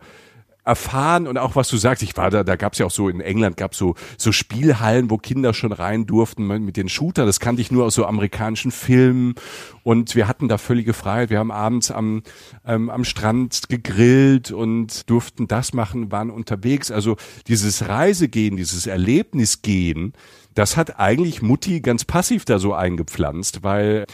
erfahren 0.70 1.26
und 1.26 1.36
auch 1.36 1.56
was 1.56 1.66
du 1.66 1.76
sagst, 1.76 2.04
ich 2.04 2.16
war 2.16 2.30
da, 2.30 2.44
da 2.44 2.54
gab 2.54 2.74
es 2.74 2.78
ja 2.78 2.86
auch 2.86 2.92
so 2.92 3.08
in 3.08 3.20
England 3.20 3.56
gab 3.56 3.74
so 3.74 3.96
so 4.16 4.30
Spielhallen, 4.30 5.10
wo 5.10 5.18
Kinder 5.18 5.52
schon 5.52 5.72
rein 5.72 6.06
durften 6.06 6.46
mit 6.46 6.76
den 6.76 6.88
Shooter. 6.88 7.26
Das 7.26 7.40
kannte 7.40 7.60
ich 7.60 7.72
nur 7.72 7.84
aus 7.84 7.96
so 7.96 8.06
amerikanischen 8.06 8.70
Filmen 8.70 9.34
und 9.82 10.14
wir 10.14 10.28
hatten 10.28 10.46
da 10.46 10.58
völlige 10.58 10.92
Freiheit. 10.92 11.30
Wir 11.30 11.40
haben 11.40 11.50
abends 11.50 11.90
am 11.90 12.22
ähm, 12.64 12.88
am 12.88 13.04
Strand 13.04 13.68
gegrillt 13.68 14.52
und 14.52 15.10
durften 15.10 15.48
das 15.48 15.72
machen, 15.72 16.12
waren 16.12 16.30
unterwegs. 16.30 16.92
Also 16.92 17.16
dieses 17.48 17.88
Reisegehen, 17.88 18.56
dieses 18.56 18.86
Erlebnisgehen, 18.86 20.12
das 20.54 20.76
hat 20.76 21.00
eigentlich 21.00 21.42
Mutti 21.42 21.80
ganz 21.80 22.04
passiv 22.04 22.44
da 22.44 22.60
so 22.60 22.74
eingepflanzt, 22.74 23.64
weil 23.64 24.06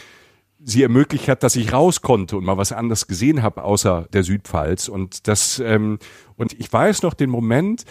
sie 0.67 0.83
ermöglicht 0.83 1.29
hat, 1.29 1.43
dass 1.43 1.55
ich 1.55 1.71
raus 1.71 2.01
konnte 2.01 2.35
und 2.35 2.43
mal 2.43 2.57
was 2.57 2.73
anderes 2.73 3.07
gesehen 3.07 3.41
habe 3.41 3.63
außer 3.63 4.09
der 4.11 4.23
Südpfalz. 4.23 4.89
Und 4.89 5.27
das 5.29 5.59
ähm, 5.59 5.97
und 6.35 6.59
ich 6.59 6.71
weiß 6.71 7.03
noch 7.03 7.13
den 7.13 7.29
Moment. 7.29 7.85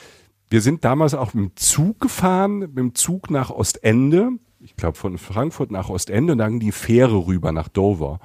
Wir 0.51 0.61
sind 0.61 0.85
damals 0.85 1.15
auch 1.15 1.33
mit 1.33 1.45
dem 1.45 1.57
Zug 1.57 2.01
gefahren, 2.01 2.59
mit 2.59 2.77
dem 2.77 2.95
Zug 2.95 3.31
nach 3.31 3.51
Ostende. 3.51 4.33
Ich 4.61 4.77
glaube 4.77 4.99
von 4.99 5.17
Frankfurt 5.17 5.71
nach 5.71 5.89
Ostende 5.89 6.33
und 6.33 6.39
dann 6.39 6.61
die 6.61 6.71
Fähre 6.71 7.27
rüber 7.27 7.51
nach 7.51 7.69
Dover. 7.69 8.21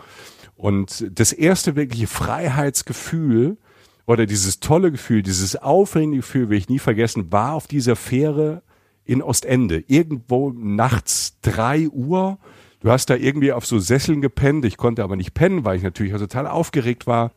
Und 0.57 1.07
das 1.17 1.31
erste 1.31 1.77
wirkliche 1.77 2.07
Freiheitsgefühl 2.07 3.57
oder 4.05 4.25
dieses 4.25 4.59
tolle 4.59 4.91
Gefühl, 4.91 5.23
dieses 5.23 5.55
aufregende 5.55 6.17
Gefühl, 6.17 6.49
will 6.49 6.57
ich 6.57 6.67
nie 6.67 6.79
vergessen, 6.79 7.31
war 7.31 7.53
auf 7.53 7.67
dieser 7.67 7.95
Fähre 7.95 8.63
in 9.05 9.21
Ostende. 9.21 9.81
Irgendwo 9.87 10.51
nachts 10.51 11.37
drei 11.41 11.87
Uhr 11.87 12.37
Du 12.81 12.89
hast 12.89 13.11
da 13.11 13.15
irgendwie 13.15 13.53
auf 13.53 13.65
so 13.65 13.79
Sesseln 13.79 14.21
gepennt. 14.21 14.65
Ich 14.65 14.75
konnte 14.75 15.03
aber 15.03 15.15
nicht 15.15 15.33
pennen, 15.33 15.63
weil 15.63 15.77
ich 15.77 15.83
natürlich 15.83 16.13
total 16.13 16.47
aufgeregt 16.47 17.05
war. 17.05 17.31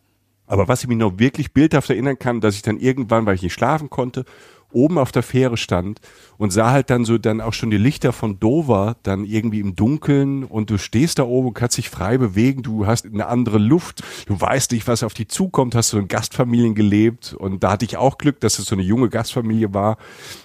Aber 0.46 0.68
was 0.68 0.82
ich 0.82 0.88
mich 0.88 0.98
noch 0.98 1.18
wirklich 1.18 1.52
bildhaft 1.52 1.88
erinnern 1.90 2.18
kann, 2.18 2.40
dass 2.40 2.54
ich 2.54 2.62
dann 2.62 2.78
irgendwann, 2.78 3.26
weil 3.26 3.34
ich 3.34 3.42
nicht 3.42 3.52
schlafen 3.52 3.90
konnte, 3.90 4.24
oben 4.72 4.98
auf 4.98 5.12
der 5.12 5.22
Fähre 5.22 5.56
stand 5.56 6.00
und 6.36 6.52
sah 6.52 6.70
halt 6.70 6.90
dann 6.90 7.04
so 7.04 7.16
dann 7.16 7.40
auch 7.40 7.52
schon 7.52 7.70
die 7.70 7.78
Lichter 7.78 8.12
von 8.12 8.40
Dover 8.40 8.96
dann 9.04 9.24
irgendwie 9.24 9.60
im 9.60 9.76
Dunkeln 9.76 10.44
und 10.44 10.68
du 10.68 10.78
stehst 10.78 11.18
da 11.18 11.22
oben 11.22 11.48
und 11.48 11.54
kannst 11.54 11.78
dich 11.78 11.88
frei 11.88 12.18
bewegen, 12.18 12.62
du 12.62 12.86
hast 12.86 13.06
eine 13.06 13.26
andere 13.26 13.58
Luft, 13.58 14.02
du 14.26 14.38
weißt 14.38 14.72
nicht, 14.72 14.88
was 14.88 15.04
auf 15.04 15.14
dich 15.14 15.28
zukommt, 15.28 15.76
hast 15.76 15.90
so 15.90 15.98
in 15.98 16.08
Gastfamilien 16.08 16.74
gelebt 16.74 17.34
und 17.38 17.62
da 17.62 17.72
hatte 17.72 17.84
ich 17.84 17.96
auch 17.96 18.18
Glück, 18.18 18.40
dass 18.40 18.58
es 18.58 18.66
so 18.66 18.74
eine 18.74 18.82
junge 18.82 19.08
Gastfamilie 19.08 19.72
war, 19.72 19.96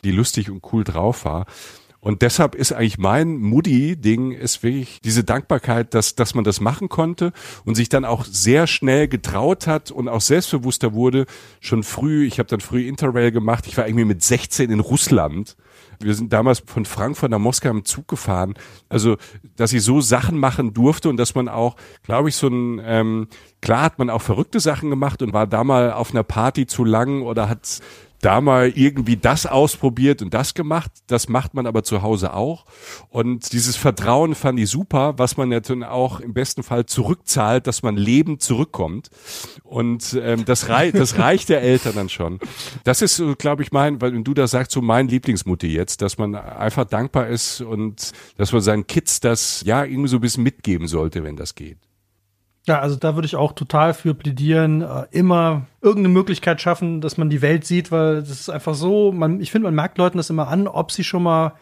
die 0.04 0.12
lustig 0.12 0.52
und 0.52 0.62
cool 0.72 0.84
drauf 0.84 1.26
war. 1.26 1.46
Und 2.02 2.22
deshalb 2.22 2.56
ist 2.56 2.72
eigentlich 2.72 2.98
mein 2.98 3.38
Moody-Ding 3.38 4.32
ist 4.32 4.64
wirklich 4.64 5.02
diese 5.04 5.24
Dankbarkeit, 5.24 5.94
dass, 5.94 6.16
dass 6.16 6.34
man 6.34 6.46
das 6.46 6.62
machen 6.62 6.88
konnte 6.88 7.34
und 7.66 7.76
sich 7.76 7.90
dann 7.90 8.06
auch 8.06 8.24
sehr 8.26 8.68
schnell 8.68 9.08
getraut 9.08 9.68
hat 9.68 9.92
und 9.92 10.08
auch 10.08 10.22
selbstbewusster 10.22 10.94
wurde. 10.94 11.26
Schon 11.60 11.84
früh, 11.84 12.26
ich 12.26 12.40
habe 12.40 12.48
dann 12.48 12.62
früh 12.62 12.88
Interrail 12.88 13.32
gemacht. 13.32 13.68
Ich 13.68 13.78
war 13.78 13.86
irgendwie 13.86 14.06
mit 14.06 14.24
16 14.24 14.72
in 14.72 14.80
Russland. 14.80 15.58
Wir 16.02 16.16
sind 16.16 16.32
damals 16.32 16.64
von 16.66 16.86
Frankfurt 16.86 17.32
nach 17.32 17.40
Moskau 17.40 17.70
im 17.70 17.84
Zug 17.84 18.08
gefahren. 18.08 18.54
Also, 18.88 19.18
dass 19.58 19.74
ich 19.74 19.84
so 19.84 20.00
Sachen 20.00 20.38
machen 20.38 20.74
durfte 20.74 21.10
und 21.10 21.18
dass 21.18 21.36
man 21.36 21.50
auch, 21.50 21.76
glaube 22.04 22.30
ich, 22.30 22.38
so 22.38 22.48
ein, 22.48 22.82
ähm, 22.82 23.28
klar 23.62 23.82
hat 23.82 24.00
man 24.00 24.10
auch 24.10 24.22
verrückte 24.22 24.62
Sachen 24.62 24.90
gemacht 24.90 25.22
und 25.22 25.34
war 25.34 25.46
da 25.46 25.66
mal 25.66 25.92
auf 25.92 26.12
einer 26.12 26.24
Party 26.24 26.66
zu 26.68 26.86
lang 26.86 27.24
oder 27.24 27.50
hat 27.50 27.82
da 28.22 28.42
mal 28.42 28.70
irgendwie 28.76 29.18
das 29.18 29.46
ausprobiert 29.46 30.22
und 30.22 30.34
das 30.34 30.54
gemacht. 30.54 30.92
Das 31.08 31.30
macht 31.30 31.54
man 31.54 31.66
aber 31.66 31.84
zu 31.84 32.02
Hause 32.02 32.34
auch. 32.34 32.66
Und 33.10 33.54
dieses 33.54 33.76
Vertrauen 33.76 34.36
fand 34.36 34.60
ich 34.60 34.70
super, 34.70 35.18
was 35.18 35.38
man 35.38 35.52
ja 35.52 35.60
dann 35.60 35.84
auch 35.84 36.20
im 36.20 36.34
besten 36.34 36.64
Fall 36.64 36.86
zurückzahlt, 36.86 37.68
dass 37.68 37.84
man 37.84 37.98
lebend 37.98 38.42
zurückkommt. 38.42 39.10
Und 39.64 40.20
ähm, 40.22 40.46
das, 40.46 40.70
rei 40.70 40.92
das 40.92 41.18
reicht 41.18 41.50
der 41.50 41.62
Eltern 41.62 41.96
dann 41.96 42.10
schon. 42.10 42.40
Das 42.84 43.02
ist, 43.02 43.22
glaube 43.38 43.64
ich, 43.64 43.72
mein, 43.72 44.02
weil 44.02 44.22
du 44.24 44.34
da 44.34 44.48
sagst, 44.48 44.72
so 44.72 44.82
mein 44.82 45.08
Lieblingsmutti 45.08 45.68
jetzt, 45.68 46.02
dass 46.02 46.18
man 46.18 46.36
einfach 46.36 46.86
dankbar 46.86 47.28
ist 47.28 47.62
und 47.62 48.12
dass 48.38 48.52
man 48.52 48.62
seinen 48.62 48.88
Kids 48.88 49.20
das 49.20 49.64
ja 49.66 49.84
irgendwie 49.84 50.10
so 50.10 50.18
ein 50.18 50.22
bisschen 50.22 50.44
mitgeben 50.44 50.88
sollte, 50.88 51.24
wenn 51.24 51.36
das 51.36 51.56
geht. 51.56 51.89
Ja, 52.70 52.82
also 52.82 52.98
da 52.98 53.16
würde 53.16 53.26
ich 53.26 53.36
auch 53.36 53.54
total 53.54 53.96
für 53.96 54.14
plädieren, 54.14 54.84
äh, 54.84 55.08
immer 55.10 55.66
irgendeine 55.82 56.14
Möglichkeit 56.14 56.62
schaffen, 56.62 57.02
dass 57.02 57.18
man 57.18 57.32
die 57.32 57.42
Welt 57.42 57.66
sieht, 57.66 57.92
weil 57.92 58.18
das 58.18 58.30
ist 58.30 58.50
einfach 58.50 58.76
so, 58.76 59.12
man, 59.12 59.42
ich 59.42 59.50
finde, 59.50 59.66
man 59.66 59.74
merkt 59.74 59.98
Leuten 59.98 60.18
das 60.18 60.30
immer 60.30 60.50
an, 60.50 60.68
ob 60.68 60.92
sie 60.92 61.04
schon 61.04 61.24
mal 61.24 61.54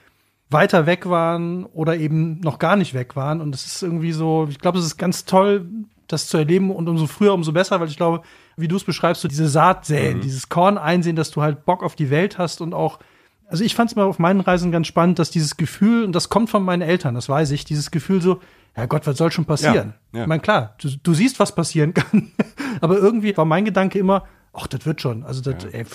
weiter 0.49 0.85
weg 0.85 1.09
waren 1.09 1.63
oder 1.63 1.95
eben 1.95 2.41
noch 2.41 2.59
gar 2.59 2.75
nicht 2.75 2.93
weg 2.93 3.15
waren. 3.15 3.39
Und 3.39 3.53
das 3.53 3.65
ist 3.65 3.83
irgendwie 3.83 4.11
so, 4.11 4.47
ich 4.49 4.59
glaube, 4.59 4.79
es 4.79 4.85
ist 4.85 4.97
ganz 4.97 5.23
toll, 5.23 5.65
das 6.07 6.27
zu 6.27 6.37
erleben 6.37 6.71
und 6.71 6.89
umso 6.89 7.07
früher, 7.07 7.33
umso 7.33 7.53
besser, 7.53 7.79
weil 7.79 7.87
ich 7.87 7.95
glaube, 7.95 8.21
wie 8.57 8.67
du 8.67 8.75
es 8.75 8.83
beschreibst, 8.83 9.21
so 9.21 9.29
diese 9.29 9.47
Saat 9.47 9.85
säen, 9.85 10.17
mhm. 10.17 10.21
dieses 10.21 10.49
Korn 10.49 10.77
einsehen, 10.77 11.15
dass 11.15 11.31
du 11.31 11.41
halt 11.41 11.63
Bock 11.63 11.83
auf 11.83 11.95
die 11.95 12.09
Welt 12.09 12.37
hast 12.37 12.59
und 12.59 12.73
auch 12.73 12.99
also 13.47 13.63
ich 13.63 13.75
fand 13.75 13.89
es 13.89 13.95
mal 13.95 14.05
auf 14.05 14.19
meinen 14.19 14.41
Reisen 14.41 14.71
ganz 14.71 14.87
spannend, 14.87 15.19
dass 15.19 15.31
dieses 15.31 15.57
Gefühl, 15.57 16.03
und 16.03 16.13
das 16.13 16.29
kommt 16.29 16.49
von 16.49 16.63
meinen 16.63 16.81
Eltern, 16.81 17.15
das 17.15 17.29
weiß 17.29 17.51
ich, 17.51 17.63
dieses 17.65 17.91
Gefühl 17.91 18.21
so, 18.21 18.41
ja 18.75 18.85
Gott, 18.85 19.07
was 19.07 19.17
soll 19.17 19.31
schon 19.31 19.45
passieren? 19.45 19.93
Ja, 20.11 20.19
ja. 20.19 20.21
Ich 20.23 20.27
meine, 20.27 20.41
klar, 20.41 20.75
du, 20.79 20.89
du, 21.01 21.13
siehst, 21.13 21.39
was 21.39 21.55
passieren 21.55 21.93
kann, 21.93 22.31
aber 22.81 22.97
irgendwie 22.97 23.35
war 23.35 23.45
mein 23.45 23.65
Gedanke 23.65 23.99
immer, 23.99 24.25
ach, 24.53 24.67
das 24.67 24.85
wird 24.85 25.01
schon. 25.01 25.23
Also 25.23 25.41
das, 25.41 25.63
ja. 25.63 25.69
ey, 25.71 25.85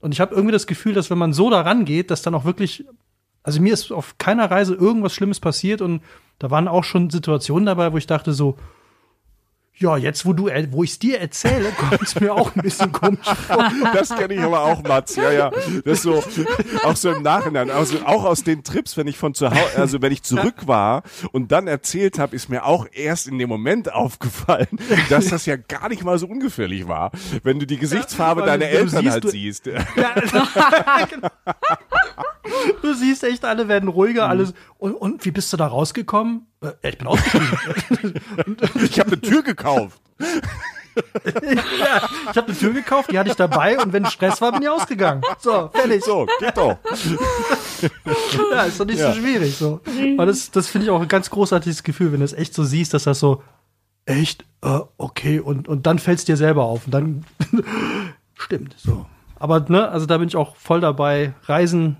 und 0.00 0.12
ich 0.12 0.20
habe 0.20 0.34
irgendwie 0.34 0.52
das 0.52 0.66
Gefühl, 0.66 0.92
dass 0.92 1.10
wenn 1.10 1.18
man 1.18 1.32
so 1.32 1.50
daran 1.50 1.84
geht, 1.84 2.10
dass 2.10 2.22
dann 2.22 2.34
auch 2.34 2.44
wirklich, 2.44 2.84
also 3.42 3.60
mir 3.60 3.72
ist 3.72 3.92
auf 3.92 4.18
keiner 4.18 4.50
Reise 4.50 4.74
irgendwas 4.74 5.14
Schlimmes 5.14 5.40
passiert 5.40 5.80
und 5.80 6.02
da 6.38 6.50
waren 6.50 6.68
auch 6.68 6.84
schon 6.84 7.10
Situationen 7.10 7.66
dabei, 7.66 7.92
wo 7.92 7.96
ich 7.96 8.06
dachte 8.06 8.32
so, 8.32 8.56
ja, 9.78 9.96
jetzt 9.96 10.26
wo 10.26 10.32
du, 10.32 10.48
wo 10.70 10.82
ich 10.82 10.90
es 10.90 10.98
dir 10.98 11.20
erzähle, 11.20 11.70
kommt 11.70 12.02
es 12.02 12.18
mir 12.18 12.34
auch 12.34 12.54
ein 12.54 12.62
bisschen 12.62 12.92
komisch 12.92 13.26
vor. 13.46 13.70
Das 13.92 14.14
kenne 14.14 14.34
ich 14.34 14.40
aber 14.40 14.62
auch, 14.62 14.82
Mats. 14.82 15.16
Ja, 15.16 15.30
ja. 15.30 15.50
Das 15.84 16.02
so, 16.02 16.22
auch 16.84 16.96
so 16.96 17.10
im 17.10 17.22
Nachhinein. 17.22 17.70
Also 17.70 17.98
auch 18.04 18.24
aus 18.24 18.42
den 18.42 18.64
Trips, 18.64 18.96
wenn 18.96 19.06
ich 19.06 19.16
von 19.16 19.34
zu 19.34 19.50
Hause, 19.50 19.76
also 19.76 20.02
wenn 20.02 20.12
ich 20.12 20.22
zurück 20.22 20.66
war 20.66 21.02
und 21.32 21.52
dann 21.52 21.66
erzählt 21.66 22.18
habe, 22.18 22.34
ist 22.34 22.48
mir 22.48 22.64
auch 22.64 22.86
erst 22.92 23.28
in 23.28 23.38
dem 23.38 23.48
Moment 23.48 23.92
aufgefallen, 23.92 24.68
dass 25.08 25.28
das 25.28 25.46
ja 25.46 25.56
gar 25.56 25.88
nicht 25.88 26.04
mal 26.04 26.18
so 26.18 26.26
ungefährlich 26.26 26.88
war, 26.88 27.12
wenn 27.42 27.58
du 27.58 27.66
die 27.66 27.78
Gesichtsfarbe 27.78 28.42
ja, 28.42 28.46
deiner 28.46 28.66
Eltern 28.66 29.10
halt 29.10 29.24
du, 29.24 29.30
siehst. 29.30 29.66
Ja, 29.66 29.84
genau. 31.10 31.28
Du 32.82 32.94
siehst 32.94 33.24
echt, 33.24 33.44
alle 33.44 33.68
werden 33.68 33.88
ruhiger, 33.88 34.24
mhm. 34.26 34.30
alles. 34.30 34.54
Und, 34.78 34.94
und 34.94 35.24
wie 35.24 35.30
bist 35.30 35.52
du 35.52 35.56
da 35.56 35.66
rausgekommen? 35.66 36.46
Äh, 36.60 36.90
ich 36.90 36.98
bin 36.98 37.06
ausgestiegen. 37.06 37.50
ich 38.82 39.00
habe 39.00 39.12
eine 39.12 39.20
Tür 39.20 39.42
gekauft. 39.42 40.00
ja, 40.18 42.08
ich 42.30 42.36
habe 42.36 42.48
eine 42.48 42.56
Tür 42.56 42.72
gekauft, 42.72 43.12
die 43.12 43.18
hatte 43.18 43.30
ich 43.30 43.36
dabei 43.36 43.78
und 43.78 43.92
wenn 43.92 44.04
Stress 44.06 44.40
war, 44.40 44.50
bin 44.52 44.62
ich 44.62 44.68
ausgegangen. 44.68 45.22
So, 45.38 45.70
fertig. 45.72 46.04
So, 46.04 46.26
geht 46.40 46.56
doch. 46.56 46.78
ja, 48.52 48.62
ist 48.62 48.80
doch 48.80 48.86
nicht 48.86 48.98
ja. 48.98 49.12
so 49.12 49.20
schwierig. 49.20 49.56
So. 49.56 49.80
Aber 50.16 50.26
das, 50.26 50.50
das 50.50 50.66
finde 50.66 50.86
ich 50.86 50.90
auch 50.90 51.00
ein 51.00 51.08
ganz 51.08 51.30
großartiges 51.30 51.84
Gefühl, 51.84 52.12
wenn 52.12 52.18
du 52.18 52.24
es 52.24 52.32
echt 52.32 52.52
so 52.52 52.64
siehst, 52.64 52.94
dass 52.94 53.04
das 53.04 53.20
so, 53.20 53.42
echt, 54.08 54.44
uh, 54.64 54.86
okay, 54.96 55.38
und, 55.38 55.68
und 55.68 55.86
dann 55.86 55.98
fällt 55.98 56.18
es 56.18 56.24
dir 56.24 56.36
selber 56.36 56.64
auf 56.64 56.86
und 56.86 56.92
dann 56.92 57.24
stimmt. 58.34 58.74
So. 58.78 59.06
Aber 59.38 59.64
ne, 59.68 59.88
also 59.88 60.06
da 60.06 60.18
bin 60.18 60.28
ich 60.28 60.36
auch 60.36 60.56
voll 60.56 60.80
dabei. 60.80 61.34
Reisen 61.44 61.98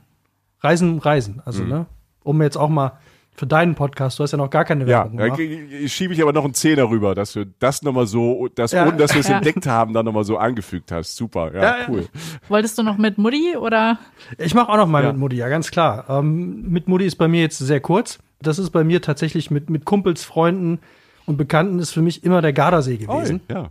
Reisen, 0.61 0.99
Reisen. 0.99 1.43
Also, 1.45 1.63
mhm. 1.63 1.69
ne? 1.69 1.87
Um 2.23 2.43
jetzt 2.43 2.57
auch 2.57 2.69
mal 2.69 2.99
für 3.39 3.47
deinen 3.47 3.77
Podcast, 3.77 4.19
du 4.19 4.25
hast 4.25 4.33
ja 4.33 4.39
noch 4.39 4.51
gar 4.51 4.65
keine 4.65 4.87
Werbung 4.87 5.19
ja, 5.19 5.29
gemacht. 5.29 5.41
Ja, 5.41 5.89
schiebe 5.89 6.13
ich 6.13 6.21
aber 6.21 6.33
noch 6.33 6.45
einen 6.45 6.55
Zehner 6.55 6.91
rüber, 6.91 7.15
dass 7.15 7.35
du 7.35 7.47
das 7.61 7.83
nochmal 7.83 8.07
so, 8.09 8.49
das, 8.55 8.73
ja. 8.73 8.87
ohne 8.87 8.97
dass 8.97 9.15
wir 9.15 9.21
es 9.21 9.29
ja. 9.29 9.37
entdeckt 9.37 9.67
haben, 9.67 9.95
dann 9.95 10.05
nochmal 10.05 10.25
so 10.25 10.39
angefügt 10.39 10.91
hast. 10.91 11.17
Super, 11.17 11.55
ja, 11.55 11.63
ja 11.63 11.77
cool. 11.89 12.09
Wolltest 12.49 12.77
du 12.79 12.83
noch 12.83 12.99
mit 12.99 13.17
Mutti 13.17 13.57
oder? 13.57 13.99
Ich 14.39 14.55
mache 14.55 14.71
auch 14.71 14.77
noch 14.77 14.89
mal 14.89 15.05
mit 15.07 15.17
Mutti, 15.17 15.37
ja, 15.37 15.49
ganz 15.49 15.71
klar. 15.71 16.07
Ähm, 16.09 16.69
mit 16.69 16.89
Mutti 16.89 17.07
ist 17.07 17.17
bei 17.17 17.29
mir 17.29 17.41
jetzt 17.41 17.59
sehr 17.59 17.81
kurz. 17.81 18.19
Das 18.41 18.59
ist 18.59 18.71
bei 18.71 18.83
mir 18.83 19.01
tatsächlich 19.03 19.51
mit, 19.51 19.71
mit 19.71 19.85
Kumpels, 19.85 20.25
Freunden 20.25 20.81
und 21.27 21.37
Bekannten 21.37 21.79
ist 21.79 21.93
für 21.93 22.03
mich 22.03 22.25
immer 22.25 22.43
der 22.43 22.53
Gardasee 22.53 22.97
gewesen. 22.97 23.41
Oh, 23.49 23.53
ja. 23.53 23.71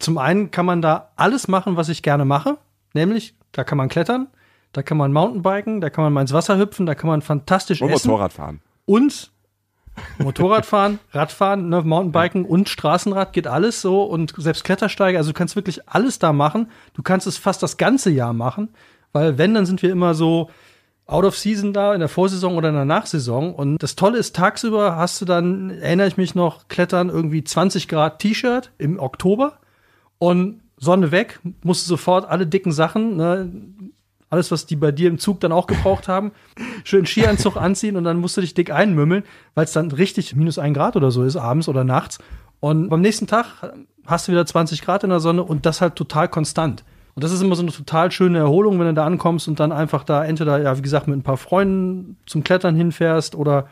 Zum 0.00 0.18
einen 0.18 0.50
kann 0.50 0.66
man 0.66 0.82
da 0.82 1.12
alles 1.16 1.46
machen, 1.46 1.76
was 1.76 1.88
ich 1.88 2.02
gerne 2.02 2.24
mache. 2.24 2.58
Nämlich, 2.92 3.34
da 3.52 3.62
kann 3.62 3.78
man 3.78 3.88
klettern, 3.88 4.28
da 4.76 4.82
kann 4.82 4.98
man 4.98 5.10
Mountainbiken, 5.10 5.80
da 5.80 5.88
kann 5.88 6.04
man 6.04 6.12
mal 6.12 6.20
ins 6.20 6.34
Wasser 6.34 6.58
hüpfen, 6.58 6.84
da 6.84 6.94
kann 6.94 7.08
man 7.08 7.22
fantastisch 7.22 7.80
und 7.80 7.88
essen. 7.88 8.10
Motorrad 8.10 8.34
fahren. 8.34 8.60
Und 8.84 9.30
Motorradfahren, 10.18 10.98
Radfahren, 11.12 11.70
ne, 11.70 11.80
Mountainbiken 11.80 12.44
und 12.44 12.68
Straßenrad 12.68 13.32
geht 13.32 13.46
alles 13.46 13.80
so 13.80 14.02
und 14.02 14.34
selbst 14.36 14.64
Klettersteige, 14.64 15.16
also 15.16 15.30
du 15.30 15.34
kannst 15.34 15.56
wirklich 15.56 15.88
alles 15.88 16.18
da 16.18 16.34
machen. 16.34 16.70
Du 16.92 17.02
kannst 17.02 17.26
es 17.26 17.38
fast 17.38 17.62
das 17.62 17.78
ganze 17.78 18.10
Jahr 18.10 18.34
machen, 18.34 18.68
weil 19.12 19.38
wenn, 19.38 19.54
dann 19.54 19.64
sind 19.64 19.82
wir 19.82 19.90
immer 19.90 20.14
so 20.14 20.50
out 21.06 21.24
of 21.24 21.38
season 21.38 21.72
da, 21.72 21.94
in 21.94 22.00
der 22.00 22.10
Vorsaison 22.10 22.54
oder 22.58 22.68
in 22.68 22.74
der 22.74 22.84
Nachsaison. 22.84 23.54
Und 23.54 23.82
das 23.82 23.96
Tolle 23.96 24.18
ist, 24.18 24.36
tagsüber 24.36 24.96
hast 24.96 25.22
du 25.22 25.24
dann, 25.24 25.70
erinnere 25.70 26.08
ich 26.08 26.18
mich 26.18 26.34
noch, 26.34 26.68
Klettern 26.68 27.08
irgendwie 27.08 27.42
20 27.42 27.88
Grad 27.88 28.18
T-Shirt 28.18 28.72
im 28.76 28.98
Oktober 28.98 29.54
und 30.18 30.60
Sonne 30.76 31.12
weg, 31.12 31.40
musst 31.62 31.86
du 31.86 31.88
sofort 31.88 32.28
alle 32.28 32.46
dicken 32.46 32.72
Sachen, 32.72 33.16
ne, 33.16 33.50
Alles, 34.28 34.50
was 34.50 34.66
die 34.66 34.76
bei 34.76 34.92
dir 34.92 35.08
im 35.08 35.18
Zug 35.18 35.40
dann 35.40 35.52
auch 35.52 35.66
gebraucht 35.66 36.08
haben. 36.08 36.32
Schön 36.84 37.06
Skianzug 37.06 37.56
anziehen 37.56 37.96
und 37.96 38.04
dann 38.04 38.18
musst 38.18 38.36
du 38.36 38.40
dich 38.40 38.54
dick 38.54 38.72
einmümmeln, 38.72 39.22
weil 39.54 39.64
es 39.64 39.72
dann 39.72 39.90
richtig 39.90 40.34
minus 40.34 40.58
ein 40.58 40.74
Grad 40.74 40.96
oder 40.96 41.10
so 41.10 41.22
ist, 41.22 41.36
abends 41.36 41.68
oder 41.68 41.84
nachts. 41.84 42.18
Und 42.60 42.88
beim 42.88 43.00
nächsten 43.00 43.26
Tag 43.26 43.72
hast 44.06 44.26
du 44.26 44.32
wieder 44.32 44.46
20 44.46 44.82
Grad 44.82 45.04
in 45.04 45.10
der 45.10 45.20
Sonne 45.20 45.42
und 45.42 45.66
das 45.66 45.80
halt 45.80 45.94
total 45.96 46.28
konstant. 46.28 46.84
Und 47.14 47.24
das 47.24 47.32
ist 47.32 47.40
immer 47.40 47.54
so 47.54 47.62
eine 47.62 47.72
total 47.72 48.10
schöne 48.10 48.38
Erholung, 48.38 48.78
wenn 48.78 48.86
du 48.86 48.94
da 48.94 49.06
ankommst 49.06 49.48
und 49.48 49.58
dann 49.58 49.72
einfach 49.72 50.04
da 50.04 50.24
entweder, 50.24 50.60
ja, 50.60 50.76
wie 50.76 50.82
gesagt, 50.82 51.08
mit 51.08 51.16
ein 51.16 51.22
paar 51.22 51.38
Freunden 51.38 52.18
zum 52.26 52.44
Klettern 52.44 52.76
hinfährst 52.76 53.34
oder 53.34 53.68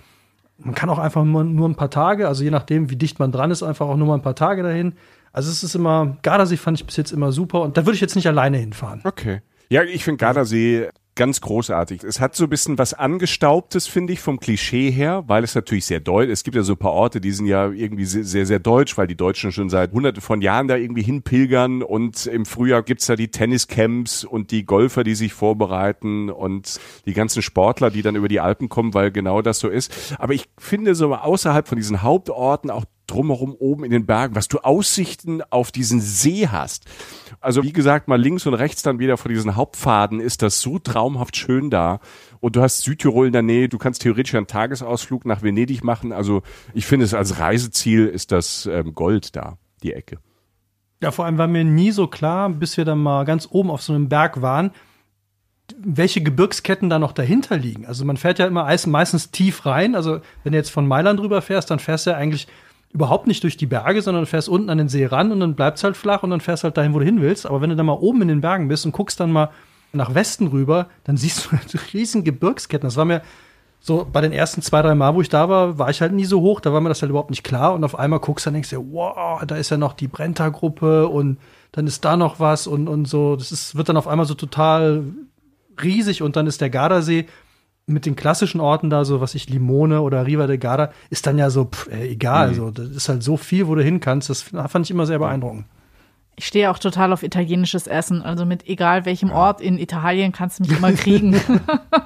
man 0.59 0.75
kann 0.75 0.89
auch 0.89 0.99
einfach 0.99 1.25
nur, 1.25 1.45
nur 1.45 1.69
ein 1.69 1.75
paar 1.75 1.91
Tage, 1.91 2.29
also 2.29 2.45
je 2.45 2.51
nachdem, 2.51 2.91
wie 2.91 2.97
dicht 2.97 3.19
man 3.19 3.33
dran 3.33 3.51
ist, 3.51 3.63
einfach 3.63 3.87
auch 3.87 3.97
nur 3.97 4.07
mal 4.07 4.15
ein 4.15 4.23
paar 4.23 4.37
Tage 4.37 4.63
dahin. 4.63 4.95
Also 5.33 5.51
es 5.51 5.63
ist 5.63 5.75
immer, 5.75 6.17
Gardasee 6.23 6.57
fand 6.57 6.79
ich 6.79 6.87
bis 6.87 6.97
jetzt 6.97 7.11
immer 7.11 7.33
super 7.33 7.61
und 7.63 7.77
da 7.77 7.85
würde 7.85 7.97
ich 7.97 8.01
jetzt 8.01 8.15
nicht 8.15 8.29
alleine 8.29 8.57
hinfahren. 8.57 9.01
Okay. 9.05 9.43
Ja, 9.75 9.83
ich 9.83 10.05
finde 10.05 10.18
Gardasee 10.18 10.89
ganz 11.16 11.41
großartig. 11.41 12.05
Es 12.05 12.20
hat 12.20 12.37
so 12.37 12.45
ein 12.45 12.49
bisschen 12.49 12.79
was 12.79 12.95
Angestaubtes, 12.95 13.89
finde 13.89 14.12
ich, 14.12 14.20
vom 14.20 14.39
Klischee 14.39 14.93
her, 14.93 15.25
weil 15.27 15.43
es 15.43 15.57
natürlich 15.57 15.85
sehr 15.85 15.99
deutsch, 15.99 16.31
es 16.31 16.45
gibt 16.45 16.55
ja 16.55 16.62
so 16.62 16.75
ein 16.75 16.79
paar 16.79 16.93
Orte, 16.93 17.20
die 17.20 17.33
sind 17.33 17.47
ja 17.47 17.72
irgendwie 17.72 18.05
sehr, 18.05 18.22
sehr, 18.22 18.47
sehr 18.47 18.61
deutsch, 18.61 18.97
weil 18.97 19.09
die 19.09 19.16
Deutschen 19.16 19.51
schon 19.51 19.70
seit 19.70 19.91
hunderten 19.91 20.22
von 20.22 20.43
Jahren 20.43 20.68
da 20.68 20.77
irgendwie 20.77 21.03
hinpilgern 21.03 21.83
und 21.83 22.27
im 22.27 22.47
Frühjahr 22.47 22.85
gibt's 22.85 23.07
da 23.07 23.16
die 23.16 23.33
Tenniscamps 23.33 24.22
und 24.22 24.53
die 24.53 24.64
Golfer, 24.64 25.03
die 25.03 25.16
sich 25.16 25.33
vorbereiten 25.33 26.31
und 26.31 26.79
die 27.05 27.12
ganzen 27.12 27.43
Sportler, 27.43 27.91
die 27.91 28.03
dann 28.03 28.14
über 28.14 28.29
die 28.29 28.39
Alpen 28.39 28.68
kommen, 28.68 28.95
weil 28.95 29.11
genau 29.11 29.43
das 29.43 29.59
so 29.59 29.68
ist. 29.68 30.14
Aber 30.20 30.35
ich 30.35 30.49
finde 30.57 30.95
so 30.95 31.12
außerhalb 31.12 31.66
von 31.66 31.79
diesen 31.79 32.01
Hauptorten 32.03 32.70
auch 32.70 32.85
drumherum 33.07 33.55
oben 33.55 33.85
in 33.85 33.91
den 33.91 34.07
Bergen, 34.07 34.35
was 34.35 34.49
du 34.49 34.59
Aussichten 34.59 35.43
auf 35.51 35.73
diesen 35.73 36.01
See 36.01 36.49
hast. 36.49 36.85
Also 37.41 37.63
wie 37.63 37.73
gesagt, 37.73 38.09
mal 38.09 38.21
links 38.21 38.47
und 38.47 38.55
rechts 38.55 38.83
dann 38.83 38.99
wieder 38.99 39.17
von 39.17 39.31
diesen 39.31 39.57
Hauptpfaden 39.57 40.21
ist 40.21 40.43
das 40.43 40.61
so 40.61 40.79
traumhaft 40.79 41.37
schön 41.37 41.71
da. 41.71 42.01
Und 42.41 42.57
du 42.57 42.63
hast 42.63 42.83
Südtirol 42.83 43.27
in 43.27 43.33
der 43.33 43.43
Nähe, 43.43 43.69
du 43.69 43.79
kannst 43.79 44.03
theoretisch 44.03 44.35
einen 44.35 44.47
Tagesausflug 44.47 45.25
nach 45.25 45.43
Venedig 45.43 45.85
machen. 45.85 46.13
Also 46.13 46.43
ich 46.73 46.87
finde 46.87 47.05
es 47.05 47.15
als 47.15 47.39
Reiseziel 47.39 48.07
ist 48.07 48.33
das 48.33 48.67
ähm, 48.67 48.95
Gold 48.95 49.37
da, 49.37 49.59
die 49.83 49.93
Ecke. 49.93 50.19
Ja, 51.03 51.11
vor 51.11 51.27
allem 51.27 51.39
war 51.39 51.49
mir 51.49 51.65
nie 51.65 51.91
so 51.91 52.07
klar, 52.07 52.49
bis 52.49 52.77
wir 52.77 52.85
dann 52.85 52.99
mal 52.99 53.25
ganz 53.25 53.49
oben 53.51 53.71
auf 53.71 53.83
so 53.83 53.93
einem 53.93 54.09
Berg 54.09 54.41
waren, 54.41 54.71
welche 55.79 56.23
Gebirgsketten 56.23 56.91
da 56.91 56.99
noch 56.99 57.13
dahinter 57.13 57.57
liegen. 57.57 57.87
Also 57.87 58.05
man 58.05 58.17
fährt 58.17 58.39
ja 58.39 58.47
immer 58.47 58.75
meistens 58.87 59.31
tief 59.31 59.67
rein. 59.67 59.95
Also 59.95 60.21
wenn 60.43 60.53
du 60.53 60.59
jetzt 60.59 60.71
von 60.71 60.87
Mailand 60.87 61.21
rüber 61.21 61.43
fährst, 61.43 61.71
dann 61.71 61.79
fährst 61.79 62.07
du 62.07 62.11
ja 62.11 62.17
eigentlich 62.17 62.47
überhaupt 62.95 63.27
nicht 63.27 63.43
durch 63.43 63.57
die 63.57 63.67
Berge, 63.67 64.01
sondern 64.01 64.25
fährst 64.25 64.49
unten 64.49 64.71
an 64.71 64.79
den 64.79 64.89
See 64.89 65.05
ran 65.05 65.33
und 65.33 65.41
dann 65.41 65.57
bleibt's 65.57 65.83
halt 65.83 65.97
flach 65.97 66.23
und 66.23 66.31
dann 66.31 66.41
fährst 66.41 66.63
halt 66.63 66.77
dahin, 66.77 66.95
wo 66.95 67.01
du 67.01 67.05
hin 67.05 67.21
willst. 67.21 67.45
Aber 67.45 67.61
wenn 67.61 67.71
du 67.71 67.77
dann 67.77 67.87
mal 67.87 67.93
oben 67.93 68.23
in 68.23 68.29
den 68.29 68.41
Bergen 68.41 68.69
bist 68.69 68.87
und 68.87 68.93
guckst 68.93 69.19
dann 69.19 69.33
mal 69.33 69.51
nach 69.93 70.15
Westen 70.15 70.47
rüber, 70.47 70.87
dann 71.03 71.17
siehst 71.17 71.45
du 71.45 71.53
halt 71.53 71.93
riesen 71.93 72.23
Gebirgsketten. 72.23 72.87
Das 72.87 72.97
war 72.97 73.05
mir 73.05 73.23
so 73.81 74.07
bei 74.11 74.21
den 74.21 74.33
ersten 74.33 74.63
zwei, 74.63 74.81
drei 74.81 74.95
Mal, 74.95 75.15
wo 75.15 75.21
ich 75.21 75.29
da 75.29 75.49
war, 75.49 75.77
war 75.77 75.91
ich 75.91 76.01
halt 76.01 76.13
nie 76.13 76.25
so 76.25 76.41
hoch, 76.41 76.61
da 76.61 76.73
war 76.73 76.81
mir 76.81 76.89
das 76.89 77.03
halt 77.03 77.11
überhaupt 77.11 77.31
nicht 77.31 77.43
klar. 77.43 77.75
Und 77.75 77.83
auf 77.83 77.99
einmal 77.99 78.21
guckst 78.21 78.47
du 78.47 78.49
dann 78.49 78.55
denkst 78.55 78.71
du, 78.71 78.93
wow, 78.93 79.45
da 79.45 79.57
ist 79.57 79.71
ja 79.71 79.77
noch 79.77 79.93
die 79.93 80.09
Brenta-Gruppe 80.09 81.09
und 81.09 81.39
dann 81.73 81.89
ist 81.89 82.05
da 82.05 82.17
noch 82.17 82.39
was 82.39 82.69
und, 82.69 82.87
und 82.87 83.07
so. 83.07 83.35
Das 83.35 83.51
ist, 83.51 83.77
wird 83.77 83.89
dann 83.89 83.97
auf 83.97 84.07
einmal 84.07 84.27
so 84.27 84.35
total 84.35 85.03
riesig 85.83 86.23
und 86.23 86.37
dann 86.37 86.47
ist 86.47 86.61
der 86.61 86.71
Gardasee 86.71 87.27
mit 87.87 88.07
den 88.07 88.16
klassischen 88.16 88.61
Orten 88.61 88.91
da, 88.91 89.05
so 89.05 89.20
was 89.20 89.35
ich 89.35 89.49
Limone 89.49 90.01
oder 90.01 90.26
Riva 90.26 90.47
de 90.47 90.57
Garda, 90.57 90.91
ist 91.11 91.26
dann 91.26 91.39
ja 91.39 91.51
so 91.51 91.66
pff, 91.66 91.89
äh, 91.89 92.09
egal. 92.09 92.47
Mhm. 92.47 92.53
Also, 92.53 92.70
das 92.70 92.89
ist 92.89 93.09
halt 93.09 93.22
so 93.22 93.37
viel, 93.37 93.66
wo 93.66 93.74
du 93.74 93.82
hin 93.82 94.01
kannst. 94.01 94.30
Das 94.30 94.43
fand 94.43 94.87
ich 94.87 94.91
immer 94.91 95.07
sehr 95.07 95.18
beeindruckend. 95.18 95.66
Ich 96.37 96.47
stehe 96.47 96.70
auch 96.70 96.78
total 96.78 97.12
auf 97.12 97.22
italienisches 97.22 97.87
Essen. 97.87 98.22
Also 98.22 98.45
mit 98.45 98.66
egal 98.66 99.05
welchem 99.05 99.30
Ort 99.30 99.61
in 99.61 99.78
Italien 99.78 100.32
kannst 100.32 100.59
du 100.59 100.64
mich 100.64 100.76
immer 100.76 100.93
kriegen. 100.93 101.41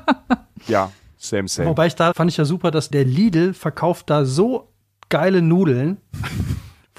ja, 0.67 0.91
same, 1.17 1.49
same. 1.49 1.71
Wobei 1.71 1.87
ich 1.87 1.95
da 1.95 2.13
fand 2.13 2.31
ich 2.31 2.37
ja 2.37 2.45
super, 2.45 2.71
dass 2.71 2.91
der 2.91 3.05
Lidl 3.05 3.55
verkauft 3.55 4.11
da 4.11 4.27
so 4.27 4.69
geile 5.09 5.41
Nudeln 5.41 5.97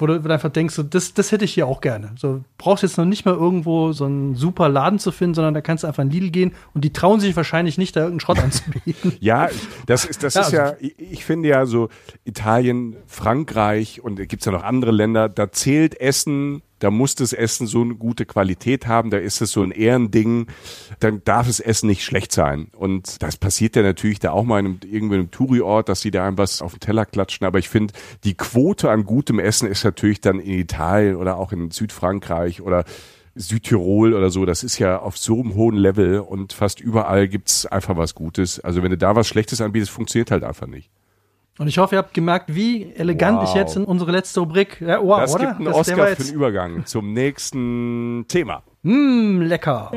wo 0.00 0.06
du 0.06 0.14
einfach 0.30 0.50
denkst, 0.50 0.74
so, 0.74 0.82
das, 0.82 1.14
das 1.14 1.32
hätte 1.32 1.44
ich 1.44 1.54
hier 1.54 1.66
auch 1.66 1.80
gerne. 1.80 2.12
So, 2.16 2.42
brauchst 2.58 2.82
jetzt 2.82 2.98
noch 2.98 3.04
nicht 3.04 3.24
mal 3.24 3.34
irgendwo 3.34 3.92
so 3.92 4.04
einen 4.04 4.34
super 4.34 4.68
Laden 4.68 4.98
zu 4.98 5.12
finden, 5.12 5.34
sondern 5.34 5.54
da 5.54 5.60
kannst 5.60 5.84
du 5.84 5.88
einfach 5.88 6.02
in 6.02 6.10
Lidl 6.10 6.30
gehen 6.30 6.52
und 6.74 6.84
die 6.84 6.92
trauen 6.92 7.20
sich 7.20 7.36
wahrscheinlich 7.36 7.78
nicht, 7.78 7.96
da 7.96 8.00
irgendeinen 8.00 8.20
Schrott 8.20 8.38
anzubieten. 8.42 9.16
ja, 9.20 9.48
das 9.86 10.04
ist, 10.04 10.22
das 10.22 10.34
ja, 10.34 10.40
ist 10.40 10.46
also, 10.46 10.56
ja, 10.56 10.76
ich, 10.80 10.98
ich 10.98 11.24
finde 11.24 11.48
ja 11.48 11.66
so 11.66 11.88
Italien, 12.24 12.96
Frankreich 13.06 14.02
und 14.02 14.16
gibt 14.16 14.42
es 14.42 14.46
ja 14.46 14.52
noch 14.52 14.62
andere 14.64 14.90
Länder, 14.90 15.28
da 15.28 15.52
zählt 15.52 16.00
Essen 16.00 16.62
da 16.80 16.90
muss 16.90 17.14
das 17.14 17.32
Essen 17.32 17.66
so 17.66 17.82
eine 17.82 17.94
gute 17.94 18.26
Qualität 18.26 18.86
haben, 18.86 19.10
da 19.10 19.18
ist 19.18 19.40
es 19.40 19.52
so 19.52 19.62
ein 19.62 19.70
Ehrending, 19.70 20.48
dann 20.98 21.22
darf 21.24 21.46
das 21.46 21.60
Essen 21.60 21.86
nicht 21.86 22.04
schlecht 22.04 22.32
sein. 22.32 22.68
Und 22.76 23.22
das 23.22 23.36
passiert 23.36 23.76
ja 23.76 23.82
natürlich 23.82 24.18
da 24.18 24.32
auch 24.32 24.44
mal 24.44 24.58
in 24.58 24.66
einem, 24.66 24.80
irgendwo 24.90 25.14
in 25.14 25.20
einem 25.20 25.30
Touri-Ort, 25.30 25.88
dass 25.88 26.00
sie 26.00 26.10
da 26.10 26.26
einem 26.26 26.38
was 26.38 26.62
auf 26.62 26.72
den 26.72 26.80
Teller 26.80 27.06
klatschen. 27.06 27.46
Aber 27.46 27.58
ich 27.58 27.68
finde, 27.68 27.94
die 28.24 28.34
Quote 28.34 28.90
an 28.90 29.04
gutem 29.04 29.38
Essen 29.38 29.68
ist 29.68 29.84
natürlich 29.84 30.20
dann 30.20 30.40
in 30.40 30.58
Italien 30.58 31.16
oder 31.16 31.36
auch 31.36 31.52
in 31.52 31.70
Südfrankreich 31.70 32.60
oder 32.60 32.84
Südtirol 33.34 34.14
oder 34.14 34.30
so, 34.30 34.44
das 34.44 34.64
ist 34.64 34.78
ja 34.78 34.98
auf 34.98 35.16
so 35.16 35.40
einem 35.40 35.54
hohen 35.54 35.76
Level 35.76 36.20
und 36.20 36.52
fast 36.52 36.80
überall 36.80 37.28
gibt's 37.28 37.64
einfach 37.64 37.96
was 37.96 38.14
Gutes. 38.14 38.60
Also 38.60 38.82
wenn 38.82 38.90
du 38.90 38.98
da 38.98 39.14
was 39.14 39.28
Schlechtes 39.28 39.60
anbietest, 39.60 39.92
funktioniert 39.92 40.30
halt 40.30 40.44
einfach 40.44 40.66
nicht. 40.66 40.90
Und 41.58 41.68
ich 41.68 41.78
hoffe, 41.78 41.94
ihr 41.96 41.98
habt 41.98 42.14
gemerkt, 42.14 42.54
wie 42.54 42.92
elegant 42.94 43.40
wow. 43.40 43.48
ich 43.48 43.54
jetzt 43.54 43.76
in 43.76 43.84
unsere 43.84 44.12
letzte 44.12 44.40
Rubrik. 44.40 44.80
Ja, 44.80 45.02
wow, 45.02 45.20
das 45.20 45.34
oder? 45.34 45.46
gibt 45.46 45.56
einen 45.56 45.64
das 45.66 45.76
Oscar 45.76 46.06
für 46.06 46.24
den 46.24 46.34
Übergang 46.34 46.86
zum 46.86 47.12
nächsten 47.12 48.24
Thema. 48.28 48.62
Mmm, 48.82 49.42
lecker. 49.42 49.92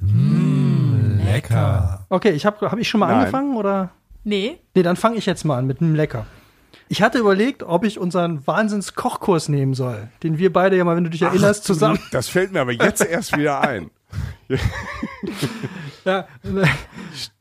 Mmm, 0.00 1.20
lecker. 1.24 2.06
Okay, 2.08 2.30
ich 2.30 2.46
habe 2.46 2.70
hab 2.70 2.78
ich 2.78 2.88
schon 2.88 3.00
mal 3.00 3.08
Nein. 3.08 3.18
angefangen 3.18 3.56
oder? 3.56 3.90
Nee. 4.22 4.60
Nee, 4.74 4.82
dann 4.82 4.96
fange 4.96 5.16
ich 5.16 5.26
jetzt 5.26 5.44
mal 5.44 5.58
an 5.58 5.66
mit 5.66 5.80
mmm, 5.80 5.94
lecker. 5.94 6.26
Ich 6.88 7.02
hatte 7.02 7.18
überlegt, 7.18 7.62
ob 7.62 7.84
ich 7.84 7.98
unseren 7.98 8.46
Wahnsinns-Kochkurs 8.46 9.48
nehmen 9.48 9.74
soll, 9.74 10.08
den 10.22 10.38
wir 10.38 10.52
beide 10.52 10.76
ja 10.76 10.84
mal, 10.84 10.96
wenn 10.96 11.04
du 11.04 11.10
dich 11.10 11.22
erinnerst, 11.22 11.62
Ach, 11.62 11.66
zusammen. 11.66 11.98
Das 12.12 12.28
fällt 12.28 12.52
mir 12.52 12.60
aber 12.60 12.72
jetzt 12.72 13.04
erst 13.04 13.36
wieder 13.36 13.60
ein. 13.60 13.90
ja, 16.04 16.26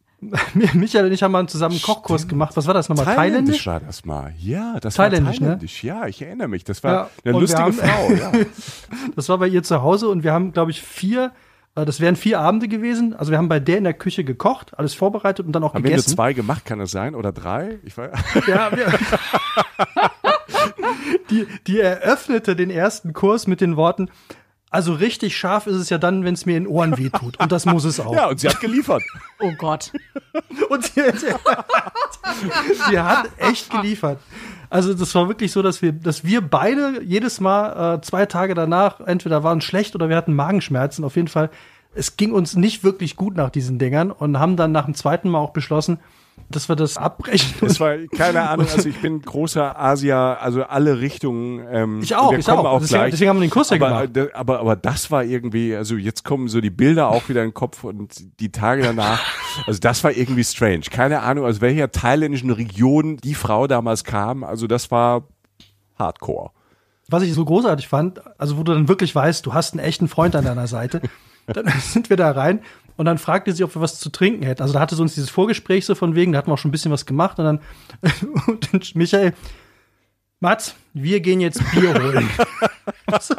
Michael 0.74 1.06
und 1.06 1.12
ich 1.12 1.24
haben 1.24 1.32
mal 1.32 1.48
zusammen 1.48 1.76
einen 1.76 1.82
Kochkurs 1.82 2.28
gemacht. 2.28 2.56
Was 2.56 2.68
war 2.68 2.74
das 2.74 2.90
nochmal? 2.90 3.06
Thailändisch? 3.06 3.64
Thailändisch 3.64 3.68
war 3.68 3.80
das 3.80 4.06
mal. 4.06 4.34
Ja, 4.40 4.80
das 4.80 4.96
Thailändisch, 4.96 5.42
war 5.42 5.48
Thailändisch. 5.48 5.84
Ne? 5.84 5.90
Ja, 5.90 6.08
ich 6.08 6.22
erinnere 6.22 6.48
mich. 6.48 6.64
Das 6.64 6.84
war 6.84 6.94
ja, 6.94 7.10
eine 7.24 7.40
lustige 7.40 7.64
haben, 7.64 7.74
Frau. 7.74 8.12
Ja. 8.12 8.32
das 9.16 9.30
war 9.30 9.38
bei 9.38 9.48
ihr 9.48 9.64
zu 9.64 9.82
Hause 9.82 10.10
und 10.10 10.24
wir 10.24 10.34
haben, 10.34 10.54
glaube 10.54 10.72
ich, 10.72 10.82
vier 10.82 11.32
äh, 11.76 11.86
das 11.86 12.00
wären 12.00 12.16
vier 12.16 12.40
Abende 12.40 12.68
gewesen. 12.68 13.16
Also 13.16 13.32
wir 13.32 13.38
haben 13.38 13.50
bei 13.50 13.60
der 13.60 13.78
in 13.78 13.84
der 13.84 13.94
Küche 13.94 14.24
gekocht, 14.24 14.78
alles 14.78 14.94
vorbereitet 14.94 15.46
und 15.46 15.54
dann 15.54 15.64
auch 15.64 15.74
haben 15.74 15.84
gegessen. 15.84 16.04
Haben 16.04 16.12
wir 16.12 16.16
zwei 16.16 16.34
gemacht, 16.34 16.66
kann 16.66 16.80
es 16.80 16.92
sein? 16.92 17.16
Oder 17.16 17.32
drei? 17.32 17.80
Ich 17.84 17.98
weiß. 17.98 18.12
Ja, 18.48 18.76
wir, 18.76 18.88
die, 21.30 21.48
die 21.68 21.80
eröffnete 21.80 22.56
den 22.56 22.70
ersten 22.70 23.14
Kurs 23.14 23.48
mit 23.48 23.62
den 23.62 23.78
Worten, 23.78 24.10
also 24.74 24.94
richtig 24.94 25.38
scharf 25.38 25.68
ist 25.68 25.76
es 25.76 25.90
ja 25.90 26.00
dann, 26.00 26.26
wenn 26.26 26.34
es 26.34 26.48
mir 26.48 26.58
in 26.58 26.66
Ohren 26.66 26.98
wehtut. 26.98 27.40
Und 27.40 27.52
das 27.52 27.66
muss 27.66 27.86
es 27.86 28.00
auch. 28.00 28.14
Ja, 28.14 28.28
und 28.28 28.40
sie 28.40 28.50
hat 28.50 28.60
geliefert. 28.60 29.04
Oh 29.40 29.52
Gott. 29.58 29.92
und 30.70 30.84
sie, 30.84 31.02
sie, 31.16 31.28
sie, 32.90 33.00
hat 33.00 33.30
echt 33.38 33.70
geliefert. 33.70 34.20
Also 34.72 34.96
das 34.96 35.14
war 35.14 35.28
wirklich 35.28 35.52
so, 35.52 35.62
dass 35.62 35.84
wir, 35.84 35.92
dass 35.92 36.24
wir 36.26 36.42
beide 36.42 37.04
jedes 37.04 37.40
Mal 37.40 37.98
äh, 37.98 38.02
zwei 38.02 38.26
Tage 38.26 38.56
danach 38.56 39.00
entweder 39.00 39.44
waren 39.44 39.62
schlecht 39.62 39.94
oder 39.94 40.10
wir 40.10 40.16
hatten 40.16 40.34
Magenschmerzen. 40.34 41.06
Auf 41.06 41.16
jeden 41.18 41.28
Fall, 41.28 41.52
es 41.94 42.18
ging 42.18 42.32
uns 42.32 42.56
nicht 42.56 42.84
wirklich 42.84 43.16
gut 43.16 43.36
nach 43.36 43.52
diesen 43.52 43.78
Dingern 43.78 44.10
und 44.10 44.40
haben 44.40 44.58
dann 44.58 44.72
nach 44.72 44.86
dem 44.86 44.96
zweiten 44.96 45.30
Mal 45.30 45.38
auch 45.38 45.54
beschlossen, 45.54 46.00
dass 46.50 46.70
wir 46.70 46.76
das 46.76 46.98
abbrechen. 46.98 47.54
Es 47.66 47.80
war 47.80 47.98
keine 48.16 48.42
Ahnung, 48.50 48.68
also 48.72 48.88
ich 48.88 49.00
bin 49.02 49.22
großer 49.22 49.80
Asia, 49.80 50.36
also 50.36 50.64
alle 50.64 51.00
Richtungen. 51.00 51.66
Ähm, 51.70 52.02
ich 52.02 52.16
auch, 52.16 52.34
ich 52.34 52.48
auch. 52.50 52.64
auch 52.66 52.80
deswegen, 52.80 53.12
deswegen, 53.12 53.30
haben 53.30 53.38
wir 53.38 53.48
den 53.48 53.52
Kurs 53.52 53.70
ja 53.70 53.78
aber, 53.78 54.08
gemacht. 54.08 54.36
Aber, 54.36 54.60
aber 54.60 54.76
das 54.76 55.12
war 55.12 55.24
irgendwie, 55.24 55.76
also 55.76 55.96
jetzt 55.96 56.24
kommen 56.24 56.48
so 56.48 56.62
die 56.62 56.70
Bilder 56.70 57.10
auch 57.10 57.30
wieder 57.30 57.42
in 57.42 57.50
den 57.50 57.54
Kopf 57.54 57.84
und 57.84 58.40
die 58.40 58.52
Tage 58.52 58.84
danach. 58.84 59.22
Also 59.66 59.80
das 59.80 60.04
war 60.04 60.12
irgendwie 60.12 60.44
strange. 60.44 60.84
Keine 60.92 61.22
Ahnung, 61.22 61.46
aus 61.46 61.62
welcher 61.62 61.92
thailändischen 61.92 62.52
Region 62.52 63.18
die 63.18 63.36
Frau 63.36 63.68
damals 63.68 64.04
kam. 64.04 64.44
Also 64.44 64.68
das 64.68 64.92
war 64.92 65.28
Hardcore. 65.98 66.52
Was 67.10 67.24
ich 67.24 67.34
so 67.34 67.46
großartig 67.46 67.88
fand, 67.88 68.22
also 68.40 68.58
wo 68.58 68.64
du 68.64 68.74
dann 68.74 68.88
wirklich 68.88 69.14
weißt, 69.14 69.46
du 69.46 69.54
hast 69.54 69.74
einen 69.74 69.84
echten 69.84 70.08
Freund 70.08 70.36
an 70.36 70.46
deiner 70.46 70.68
Seite. 70.68 71.02
dann 71.48 71.68
sind 71.80 72.10
wir 72.10 72.18
da 72.18 72.32
rein 72.32 72.62
und 72.98 73.06
dann 73.06 73.18
fragte 73.18 73.52
sie, 73.54 73.64
ob 73.64 73.76
wir 73.76 73.82
was 73.82 74.00
zu 74.00 74.10
trinken 74.10 74.44
hätten. 74.44 74.62
Also 74.62 74.74
da 74.74 74.80
hatte 74.80 74.96
sie 74.96 75.02
uns 75.02 75.16
dieses 75.16 75.30
Vorgespräch 75.30 75.86
so 75.86 75.96
von 75.96 76.16
wegen, 76.16 76.32
da 76.32 76.38
hatten 76.38 76.50
wir 76.50 76.54
auch 76.54 76.60
schon 76.60 76.70
ein 76.70 76.74
bisschen 76.74 76.92
was 76.92 77.06
gemacht 77.06 77.40
und 77.40 77.46
dann, 77.46 77.60
und 78.48 78.74
dann 78.74 78.82
Michael, 78.96 79.34
Mats, 80.44 80.76
wir 80.94 81.22
gehen 81.22 81.40
jetzt 81.40 81.62
Bier 81.72 81.94
holen. 81.94 82.30
so, 83.22 83.34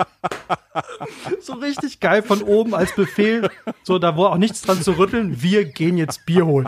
so, 1.40 1.52
richtig 1.52 2.00
geil 2.00 2.22
von 2.22 2.40
oben 2.40 2.74
als 2.74 2.94
Befehl. 2.94 3.50
So, 3.82 3.98
da 3.98 4.16
war 4.16 4.30
auch 4.30 4.38
nichts 4.38 4.62
dran 4.62 4.80
zu 4.80 4.92
rütteln. 4.92 5.42
Wir 5.42 5.66
gehen 5.66 5.98
jetzt 5.98 6.24
Bier 6.24 6.46
holen. 6.46 6.66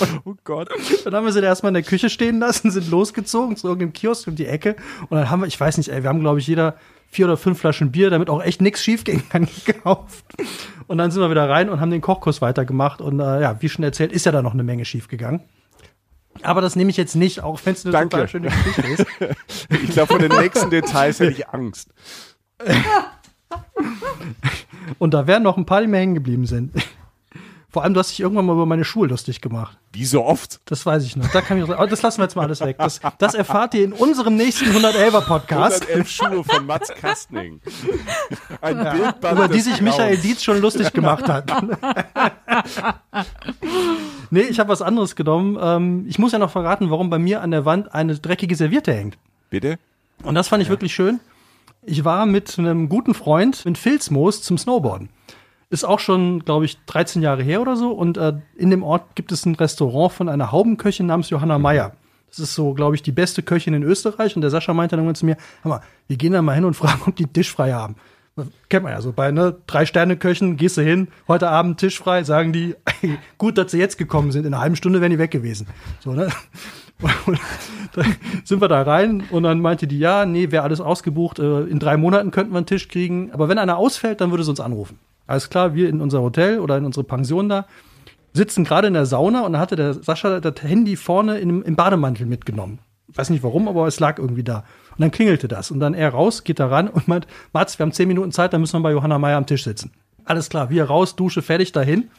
Und 0.00 0.20
oh 0.24 0.34
Gott. 0.44 0.70
Dann 1.04 1.14
haben 1.14 1.26
wir 1.26 1.32
sie 1.32 1.42
da 1.42 1.48
erstmal 1.48 1.68
in 1.70 1.74
der 1.74 1.82
Küche 1.82 2.08
stehen 2.08 2.38
lassen, 2.38 2.70
sind 2.70 2.90
losgezogen 2.90 3.54
zu 3.54 3.68
irgendeinem 3.68 3.92
Kiosk 3.92 4.28
um 4.28 4.34
die 4.34 4.46
Ecke. 4.46 4.76
Und 5.10 5.18
dann 5.18 5.28
haben 5.28 5.40
wir, 5.40 5.46
ich 5.46 5.60
weiß 5.60 5.76
nicht, 5.76 5.90
ey, 5.90 6.02
wir 6.02 6.08
haben, 6.08 6.20
glaube 6.20 6.38
ich, 6.38 6.46
jeder 6.46 6.76
vier 7.10 7.26
oder 7.26 7.36
fünf 7.36 7.58
Flaschen 7.58 7.90
Bier, 7.90 8.10
damit 8.10 8.30
auch 8.30 8.42
echt 8.42 8.62
nichts 8.62 8.82
schief 8.82 9.04
gehen 9.04 9.22
kann, 9.28 9.48
gekauft. 9.64 10.24
Und 10.86 10.98
dann 10.98 11.10
sind 11.10 11.20
wir 11.20 11.30
wieder 11.30 11.48
rein 11.48 11.68
und 11.68 11.80
haben 11.80 11.90
den 11.90 12.00
Kochkurs 12.00 12.40
weitergemacht. 12.40 13.00
Und 13.00 13.20
äh, 13.20 13.40
ja, 13.40 13.60
wie 13.60 13.68
schon 13.68 13.84
erzählt, 13.84 14.12
ist 14.12 14.26
ja 14.26 14.32
da 14.32 14.42
noch 14.42 14.54
eine 14.54 14.62
Menge 14.62 14.84
schief 14.84 15.08
gegangen. 15.08 15.42
Aber 16.42 16.60
das 16.60 16.76
nehme 16.76 16.90
ich 16.90 16.96
jetzt 16.96 17.16
nicht, 17.16 17.42
auch 17.42 17.60
wenn 17.64 17.74
es 17.74 17.84
eine 17.84 17.92
Danke. 17.92 18.10
total 18.10 18.28
schöne 18.28 18.48
Geschichte 18.48 18.82
ist. 18.86 19.06
Ich 19.82 19.90
glaube, 19.90 20.12
von 20.12 20.20
den 20.20 20.30
nächsten 20.32 20.70
Details 20.70 21.20
hätte 21.20 21.32
ich 21.32 21.48
Angst. 21.48 21.92
Und 24.98 25.14
da 25.14 25.26
werden 25.26 25.42
noch 25.42 25.56
ein 25.56 25.66
paar, 25.66 25.80
die 25.80 25.86
mir 25.86 25.98
hängen 25.98 26.14
geblieben 26.14 26.46
sind. 26.46 26.72
Vor 27.72 27.84
allem, 27.84 27.94
du 27.94 28.00
hast 28.00 28.10
dich 28.10 28.18
irgendwann 28.18 28.46
mal 28.46 28.54
über 28.54 28.66
meine 28.66 28.84
Schuhe 28.84 29.06
lustig 29.06 29.40
gemacht. 29.40 29.78
Wie 29.92 30.04
so 30.04 30.24
oft. 30.24 30.60
Das 30.64 30.84
weiß 30.84 31.04
ich 31.04 31.14
noch. 31.14 31.28
Da 31.30 31.40
kann 31.40 31.56
ich 31.56 31.68
noch, 31.68 31.86
das 31.86 32.02
lassen 32.02 32.18
wir 32.18 32.24
jetzt 32.24 32.34
mal 32.34 32.42
alles 32.42 32.60
weg. 32.60 32.76
Das, 32.78 33.00
das 33.18 33.34
erfahrt 33.34 33.74
ihr 33.74 33.84
in 33.84 33.92
unserem 33.92 34.34
nächsten 34.36 34.66
111er 34.70 35.20
Podcast, 35.20 35.82
111 35.88 36.10
Schuhe 36.10 36.44
von 36.44 36.66
Mats 36.66 36.92
Kastning. 37.00 37.60
Ein 38.60 38.76
Bildband 38.76 39.38
über 39.38 39.48
die 39.48 39.60
sich 39.60 39.80
Michael. 39.80 40.16
Dietz 40.16 40.42
schon 40.42 40.60
lustig 40.60 40.92
gemacht 40.92 41.28
hat. 41.28 41.52
nee, 44.30 44.40
ich 44.40 44.58
habe 44.58 44.68
was 44.68 44.82
anderes 44.82 45.14
genommen. 45.14 45.56
Ähm, 45.60 46.06
ich 46.08 46.18
muss 46.18 46.32
ja 46.32 46.40
noch 46.40 46.50
verraten, 46.50 46.90
warum 46.90 47.08
bei 47.08 47.20
mir 47.20 47.40
an 47.40 47.52
der 47.52 47.64
Wand 47.64 47.94
eine 47.94 48.18
dreckige 48.18 48.56
Serviette 48.56 48.92
hängt. 48.92 49.16
Bitte? 49.48 49.78
Und 50.24 50.34
das 50.34 50.48
fand 50.48 50.60
ich 50.60 50.68
wirklich 50.68 50.92
schön. 50.92 51.20
Ich 51.82 52.04
war 52.04 52.26
mit 52.26 52.58
einem 52.58 52.88
guten 52.88 53.14
Freund 53.14 53.64
in 53.64 53.76
Filzmoos 53.76 54.42
zum 54.42 54.58
Snowboarden. 54.58 55.08
Ist 55.70 55.84
auch 55.84 56.00
schon, 56.00 56.44
glaube 56.44 56.64
ich, 56.64 56.78
13 56.86 57.22
Jahre 57.22 57.42
her 57.44 57.60
oder 57.62 57.76
so. 57.76 57.92
Und 57.92 58.16
äh, 58.16 58.34
in 58.56 58.70
dem 58.70 58.82
Ort 58.82 59.14
gibt 59.14 59.30
es 59.30 59.46
ein 59.46 59.54
Restaurant 59.54 60.12
von 60.12 60.28
einer 60.28 60.50
Haubenköchin 60.50 61.06
namens 61.06 61.30
Johanna 61.30 61.58
Meyer. 61.58 61.92
Das 62.28 62.40
ist 62.40 62.54
so, 62.54 62.74
glaube 62.74 62.96
ich, 62.96 63.02
die 63.02 63.12
beste 63.12 63.42
Köchin 63.42 63.74
in 63.74 63.84
Österreich. 63.84 64.34
Und 64.34 64.42
der 64.42 64.50
Sascha 64.50 64.74
meinte 64.74 64.96
dann 64.96 65.04
irgendwann 65.04 65.14
zu 65.14 65.26
mir, 65.26 65.36
hör 65.62 65.68
mal, 65.68 65.80
wir 66.08 66.16
gehen 66.16 66.32
da 66.32 66.42
mal 66.42 66.54
hin 66.54 66.64
und 66.64 66.74
fragen, 66.76 67.02
ob 67.06 67.14
die 67.14 67.26
Tisch 67.26 67.52
frei 67.52 67.72
haben. 67.72 67.94
Kennt 68.68 68.84
man 68.84 68.92
ja 68.92 69.00
so 69.00 69.12
bei 69.12 69.30
ne, 69.30 69.56
drei 69.66 69.86
Sterne 69.86 70.16
Köchen, 70.16 70.56
gehst 70.56 70.76
du 70.76 70.82
hin, 70.82 71.08
heute 71.28 71.50
Abend 71.50 71.78
Tisch 71.78 71.98
frei, 71.98 72.24
sagen 72.24 72.52
die, 72.52 72.74
gut, 73.38 73.58
dass 73.58 73.72
sie 73.72 73.78
jetzt 73.78 73.98
gekommen 73.98 74.32
sind, 74.32 74.46
in 74.46 74.54
einer 74.54 74.62
halben 74.62 74.76
Stunde 74.76 75.00
wären 75.00 75.10
die 75.10 75.18
weg 75.18 75.30
gewesen. 75.30 75.66
So, 75.98 76.12
ne? 76.12 76.30
Und 77.26 77.40
dann 77.94 78.16
sind 78.44 78.60
wir 78.60 78.68
da 78.68 78.82
rein 78.82 79.24
und 79.30 79.42
dann 79.42 79.60
meinte 79.60 79.86
die, 79.86 79.98
ja, 79.98 80.26
nee, 80.26 80.50
wäre 80.50 80.64
alles 80.64 80.82
ausgebucht, 80.82 81.38
äh, 81.38 81.62
in 81.62 81.78
drei 81.78 81.96
Monaten 81.96 82.30
könnten 82.30 82.52
wir 82.52 82.58
einen 82.58 82.66
Tisch 82.66 82.88
kriegen, 82.88 83.32
aber 83.32 83.48
wenn 83.48 83.56
einer 83.56 83.78
ausfällt, 83.78 84.20
dann 84.20 84.30
würde 84.30 84.44
sie 84.44 84.50
uns 84.50 84.60
anrufen. 84.60 84.98
Alles 85.30 85.48
klar, 85.48 85.74
wir 85.74 85.88
in 85.88 86.00
unser 86.00 86.22
Hotel 86.22 86.58
oder 86.58 86.76
in 86.76 86.84
unsere 86.84 87.04
Pension 87.04 87.48
da, 87.48 87.66
sitzen 88.32 88.64
gerade 88.64 88.88
in 88.88 88.94
der 88.94 89.06
Sauna 89.06 89.42
und 89.42 89.52
da 89.52 89.60
hatte 89.60 89.76
der 89.76 89.94
Sascha 89.94 90.40
das 90.40 90.60
Handy 90.60 90.96
vorne 90.96 91.38
in, 91.38 91.62
im 91.62 91.76
Bademantel 91.76 92.26
mitgenommen. 92.26 92.80
Weiß 93.06 93.30
nicht 93.30 93.44
warum, 93.44 93.68
aber 93.68 93.86
es 93.86 94.00
lag 94.00 94.18
irgendwie 94.18 94.42
da. 94.42 94.64
Und 94.90 95.02
dann 95.02 95.12
klingelte 95.12 95.46
das. 95.46 95.70
Und 95.70 95.78
dann 95.78 95.94
er 95.94 96.08
raus, 96.08 96.42
geht 96.42 96.58
da 96.58 96.66
ran 96.66 96.88
und 96.88 97.06
meint, 97.06 97.28
Mats, 97.52 97.78
wir 97.78 97.84
haben 97.84 97.92
zehn 97.92 98.08
Minuten 98.08 98.32
Zeit, 98.32 98.52
dann 98.52 98.60
müssen 98.60 98.80
wir 98.80 98.82
bei 98.82 98.90
Johanna 98.90 99.20
Meyer 99.20 99.36
am 99.36 99.46
Tisch 99.46 99.62
sitzen. 99.62 99.92
Alles 100.24 100.48
klar, 100.48 100.68
wir 100.68 100.82
raus, 100.84 101.14
Dusche, 101.14 101.42
fertig, 101.42 101.70
dahin. 101.70 102.10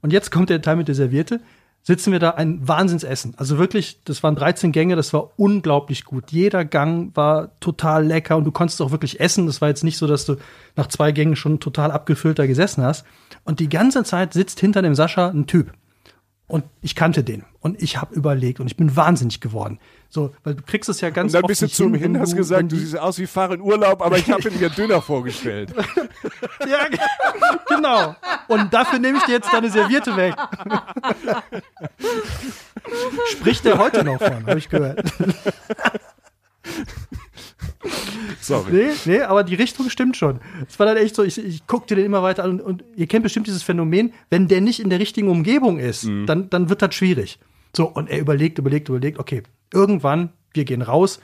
Und 0.00 0.12
jetzt 0.12 0.30
kommt 0.30 0.48
der 0.48 0.62
Teil 0.62 0.76
mit 0.76 0.86
der 0.86 0.94
Serviette. 0.94 1.40
Sitzen 1.86 2.12
wir 2.12 2.18
da 2.18 2.30
ein 2.30 2.66
Wahnsinnsessen. 2.66 3.34
Also 3.36 3.58
wirklich, 3.58 4.02
das 4.04 4.22
waren 4.22 4.34
13 4.36 4.72
Gänge, 4.72 4.96
das 4.96 5.12
war 5.12 5.38
unglaublich 5.38 6.06
gut. 6.06 6.32
Jeder 6.32 6.64
Gang 6.64 7.14
war 7.14 7.60
total 7.60 8.06
lecker 8.06 8.38
und 8.38 8.44
du 8.44 8.52
konntest 8.52 8.80
auch 8.80 8.90
wirklich 8.90 9.20
essen. 9.20 9.46
Das 9.46 9.60
war 9.60 9.68
jetzt 9.68 9.84
nicht 9.84 9.98
so, 9.98 10.06
dass 10.06 10.24
du 10.24 10.36
nach 10.76 10.86
zwei 10.86 11.12
Gängen 11.12 11.36
schon 11.36 11.60
total 11.60 11.90
abgefüllt 11.90 12.38
da 12.38 12.46
gesessen 12.46 12.82
hast. 12.82 13.04
Und 13.44 13.60
die 13.60 13.68
ganze 13.68 14.02
Zeit 14.02 14.32
sitzt 14.32 14.60
hinter 14.60 14.80
dem 14.80 14.94
Sascha 14.94 15.28
ein 15.28 15.46
Typ. 15.46 15.74
Und 16.46 16.64
ich 16.80 16.94
kannte 16.94 17.22
den. 17.22 17.44
Und 17.60 17.82
ich 17.82 18.00
habe 18.00 18.14
überlegt 18.14 18.60
und 18.60 18.66
ich 18.66 18.78
bin 18.78 18.96
wahnsinnig 18.96 19.42
geworden. 19.42 19.78
So, 20.14 20.32
weil 20.44 20.54
du 20.54 20.62
kriegst 20.62 20.88
es 20.88 21.00
ja 21.00 21.10
ganz 21.10 21.30
Und 21.30 21.34
dann 21.34 21.42
oft 21.42 21.48
bist 21.48 21.62
du 21.62 21.66
zu 21.66 21.84
ihm 21.86 21.94
hin, 21.96 22.20
hast 22.20 22.36
gesagt, 22.36 22.70
du 22.70 22.76
siehst 22.76 22.96
aus 22.96 23.18
wie 23.18 23.26
Fahrer 23.26 23.54
in 23.54 23.60
Urlaub, 23.60 24.00
aber 24.00 24.16
ich 24.16 24.30
habe 24.30 24.48
ihn 24.48 24.60
mir 24.60 24.70
dünner 24.70 25.02
vorgestellt. 25.02 25.74
Ja, 26.68 26.86
ge- 26.88 26.98
genau. 27.68 28.14
Und 28.48 28.72
dafür 28.72 28.98
nehme 29.00 29.18
ich 29.18 29.24
dir 29.24 29.32
jetzt 29.32 29.52
deine 29.52 29.68
Serviette 29.70 30.16
weg. 30.16 30.34
Spricht 33.32 33.64
der 33.64 33.76
heute 33.78 34.04
noch 34.04 34.18
von, 34.18 34.46
habe 34.46 34.58
ich 34.58 34.68
gehört. 34.68 35.02
Sorry. 38.40 38.72
Nee, 38.72 38.90
nee, 39.04 39.20
aber 39.22 39.44
die 39.44 39.54
Richtung 39.54 39.90
stimmt 39.90 40.16
schon. 40.16 40.40
Es 40.68 40.78
war 40.78 40.86
dann 40.86 40.96
echt 40.96 41.14
so, 41.14 41.22
ich, 41.22 41.38
ich 41.38 41.66
guckte 41.66 41.94
den 41.94 42.04
immer 42.06 42.22
weiter 42.22 42.44
an 42.44 42.52
und, 42.52 42.60
und 42.60 42.84
ihr 42.96 43.06
kennt 43.06 43.22
bestimmt 43.24 43.46
dieses 43.46 43.62
Phänomen, 43.62 44.12
wenn 44.30 44.48
der 44.48 44.60
nicht 44.60 44.80
in 44.80 44.90
der 44.90 45.00
richtigen 45.00 45.28
Umgebung 45.28 45.78
ist, 45.78 46.04
dann, 46.26 46.48
dann 46.50 46.68
wird 46.70 46.82
das 46.82 46.94
schwierig. 46.94 47.38
So, 47.76 47.86
und 47.86 48.08
er 48.08 48.20
überlegt, 48.20 48.58
überlegt, 48.58 48.88
überlegt, 48.88 49.18
okay, 49.18 49.42
irgendwann, 49.74 50.30
wir 50.52 50.64
gehen 50.64 50.82
raus. 50.82 51.20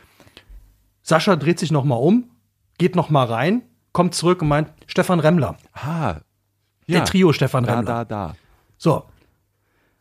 Sascha 1.02 1.36
dreht 1.36 1.58
sich 1.58 1.70
noch 1.70 1.84
mal 1.84 1.96
um, 1.96 2.30
geht 2.78 2.94
noch 2.96 3.08
mal 3.10 3.24
rein, 3.24 3.62
kommt 3.92 4.14
zurück 4.14 4.42
und 4.42 4.48
meint, 4.48 4.70
Stefan 4.86 5.20
Remmler, 5.20 5.56
Ah. 5.72 6.16
der 6.88 7.04
Trio 7.04 7.32
Stefan 7.32 7.64
Da, 7.64 7.74
Remmler. 7.76 8.04
da, 8.04 8.04
da. 8.04 8.36
So. 8.76 9.04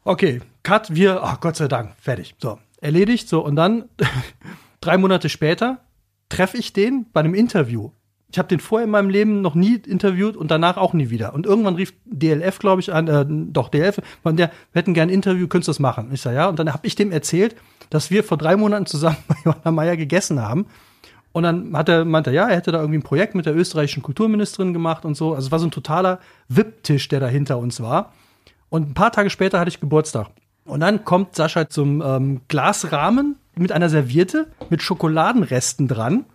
Okay, 0.03 0.41
Cut, 0.63 0.93
wir, 0.93 1.23
ach 1.23 1.39
Gott 1.39 1.55
sei 1.55 1.67
Dank, 1.67 1.93
fertig. 1.99 2.35
So, 2.39 2.59
erledigt. 2.81 3.29
So, 3.29 3.43
und 3.45 3.55
dann, 3.55 3.89
drei 4.81 4.97
Monate 4.97 5.29
später, 5.29 5.79
treffe 6.29 6.57
ich 6.57 6.73
den 6.73 7.05
bei 7.11 7.19
einem 7.21 7.33
Interview. 7.33 7.91
Ich 8.31 8.37
habe 8.37 8.47
den 8.47 8.59
vorher 8.59 8.85
in 8.85 8.91
meinem 8.91 9.09
Leben 9.09 9.41
noch 9.41 9.55
nie 9.55 9.75
interviewt 9.75 10.37
und 10.37 10.51
danach 10.51 10.77
auch 10.77 10.93
nie 10.93 11.09
wieder. 11.09 11.33
Und 11.33 11.45
irgendwann 11.45 11.75
rief 11.75 11.93
DLF, 12.05 12.59
glaube 12.59 12.81
ich, 12.81 12.93
an, 12.93 13.07
äh, 13.07 13.25
doch, 13.27 13.69
DLF, 13.69 14.01
von 14.21 14.37
der, 14.37 14.51
wir 14.71 14.81
hätten 14.81 14.93
gern 14.93 15.09
ein 15.09 15.13
Interview, 15.13 15.47
könntest 15.47 15.67
du 15.67 15.71
das 15.71 15.79
machen? 15.79 16.11
Ich 16.13 16.21
sage, 16.21 16.35
ja. 16.35 16.47
Und 16.47 16.59
dann 16.59 16.71
habe 16.71 16.85
ich 16.85 16.95
dem 16.95 17.11
erzählt, 17.11 17.55
dass 17.89 18.11
wir 18.11 18.23
vor 18.23 18.37
drei 18.37 18.55
Monaten 18.55 18.85
zusammen 18.85 19.17
bei 19.27 19.35
Johanna 19.43 19.71
Meyer 19.71 19.97
gegessen 19.97 20.41
haben. 20.41 20.67
Und 21.31 21.43
dann 21.43 21.75
hat 21.75 21.89
er, 21.89 22.05
meinte 22.05 22.29
er, 22.31 22.33
ja, 22.33 22.49
er 22.49 22.55
hätte 22.55 22.71
da 22.71 22.79
irgendwie 22.79 22.99
ein 22.99 23.03
Projekt 23.03 23.35
mit 23.35 23.45
der 23.45 23.55
österreichischen 23.55 24.03
Kulturministerin 24.03 24.73
gemacht 24.73 25.05
und 25.05 25.15
so. 25.15 25.33
Also 25.33 25.47
es 25.47 25.51
war 25.51 25.59
so 25.59 25.67
ein 25.67 25.71
totaler 25.71 26.19
VIP-Tisch, 26.49 27.07
der 27.07 27.19
da 27.19 27.27
hinter 27.27 27.57
uns 27.57 27.81
war. 27.81 28.13
Und 28.69 28.89
ein 28.89 28.93
paar 28.93 29.11
Tage 29.11 29.29
später 29.29 29.59
hatte 29.59 29.69
ich 29.69 29.79
Geburtstag. 29.79 30.27
Und 30.65 30.81
dann 30.81 31.03
kommt 31.03 31.35
Sascha 31.35 31.67
zum 31.67 32.01
ähm, 32.01 32.41
Glasrahmen 32.47 33.37
mit 33.55 33.71
einer 33.71 33.89
Serviette 33.89 34.47
mit 34.69 34.81
Schokoladenresten 34.83 35.87
dran. 35.87 36.25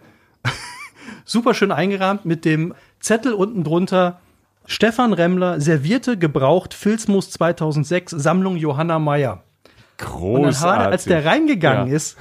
Super 1.24 1.54
schön 1.54 1.72
eingerahmt 1.72 2.24
mit 2.24 2.44
dem 2.44 2.74
Zettel 3.00 3.32
unten 3.32 3.64
drunter. 3.64 4.20
Stefan 4.66 5.12
Remmler, 5.12 5.60
Serviette 5.60 6.16
gebraucht, 6.18 6.72
Filzmus 6.74 7.30
2006, 7.30 8.12
Sammlung 8.12 8.56
Johanna 8.56 8.98
Meyer. 8.98 9.42
Und 10.00 10.44
dann 10.44 10.44
als 10.64 11.04
der 11.04 11.18
Großartig. 11.20 11.26
reingegangen 11.26 11.88
Ja. 11.88 11.96
ist, 11.96 12.16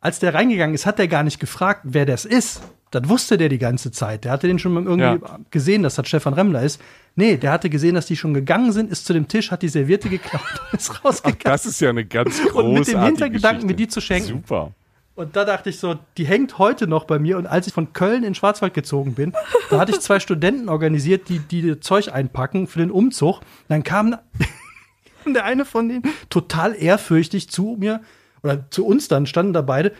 als 0.00 0.18
der 0.18 0.34
reingegangen 0.34 0.74
ist, 0.74 0.84
hat 0.86 0.98
der 0.98 1.08
gar 1.08 1.22
nicht 1.22 1.40
gefragt, 1.40 1.80
wer 1.84 2.06
das 2.06 2.24
ist. 2.24 2.62
Das 2.90 3.08
wusste 3.08 3.38
der 3.38 3.48
die 3.48 3.58
ganze 3.58 3.90
Zeit. 3.90 4.24
Der 4.24 4.32
hatte 4.32 4.46
den 4.46 4.58
schon 4.58 4.74
irgendwie 4.76 5.26
Ja. 5.26 5.38
gesehen, 5.50 5.82
dass 5.82 5.94
das 5.94 6.06
Stefan 6.06 6.34
Remmler 6.34 6.62
ist. 6.62 6.78
Nee, 7.16 7.38
der 7.38 7.50
hatte 7.50 7.70
gesehen, 7.70 7.94
dass 7.94 8.04
die 8.06 8.16
schon 8.16 8.34
gegangen 8.34 8.72
sind, 8.72 8.90
ist 8.90 9.06
zu 9.06 9.14
dem 9.14 9.28
Tisch, 9.28 9.50
hat 9.50 9.62
die 9.62 9.68
Serviette 9.68 10.10
geklaut 10.10 10.42
und 10.72 10.78
ist 10.78 11.02
rausgegangen. 11.02 11.40
Das 11.44 11.64
ist 11.64 11.80
ja 11.80 11.88
eine 11.90 12.04
ganz 12.04 12.36
großartige 12.42 12.58
Und 12.58 12.74
mit 12.74 12.88
dem 12.88 13.02
Hintergedanken, 13.02 13.66
mir 13.66 13.74
Geschichte. 13.74 13.76
die 13.76 13.88
zu 13.88 14.00
schenken. 14.02 14.28
Super. 14.28 14.72
Und 15.14 15.36
da 15.36 15.44
dachte 15.44 15.68
ich 15.68 15.78
so, 15.78 15.98
die 16.16 16.24
hängt 16.24 16.58
heute 16.58 16.86
noch 16.86 17.04
bei 17.04 17.18
mir. 17.18 17.36
Und 17.36 17.46
als 17.46 17.66
ich 17.66 17.74
von 17.74 17.92
Köln 17.92 18.24
in 18.24 18.34
Schwarzwald 18.34 18.72
gezogen 18.72 19.14
bin, 19.14 19.34
da 19.70 19.78
hatte 19.78 19.92
ich 19.92 20.00
zwei 20.00 20.20
Studenten 20.20 20.68
organisiert, 20.68 21.28
die, 21.28 21.38
die 21.38 21.80
Zeug 21.80 22.12
einpacken 22.12 22.66
für 22.66 22.78
den 22.78 22.90
Umzug. 22.90 23.40
Dann 23.68 23.82
kam 23.82 24.16
der 25.26 25.44
eine 25.44 25.64
von 25.64 25.88
denen 25.88 26.02
total 26.30 26.74
ehrfürchtig 26.74 27.50
zu 27.50 27.76
mir 27.78 28.00
oder 28.42 28.70
zu 28.70 28.86
uns 28.86 29.08
dann, 29.08 29.26
standen 29.26 29.52
da 29.52 29.60
beide. 29.60 29.92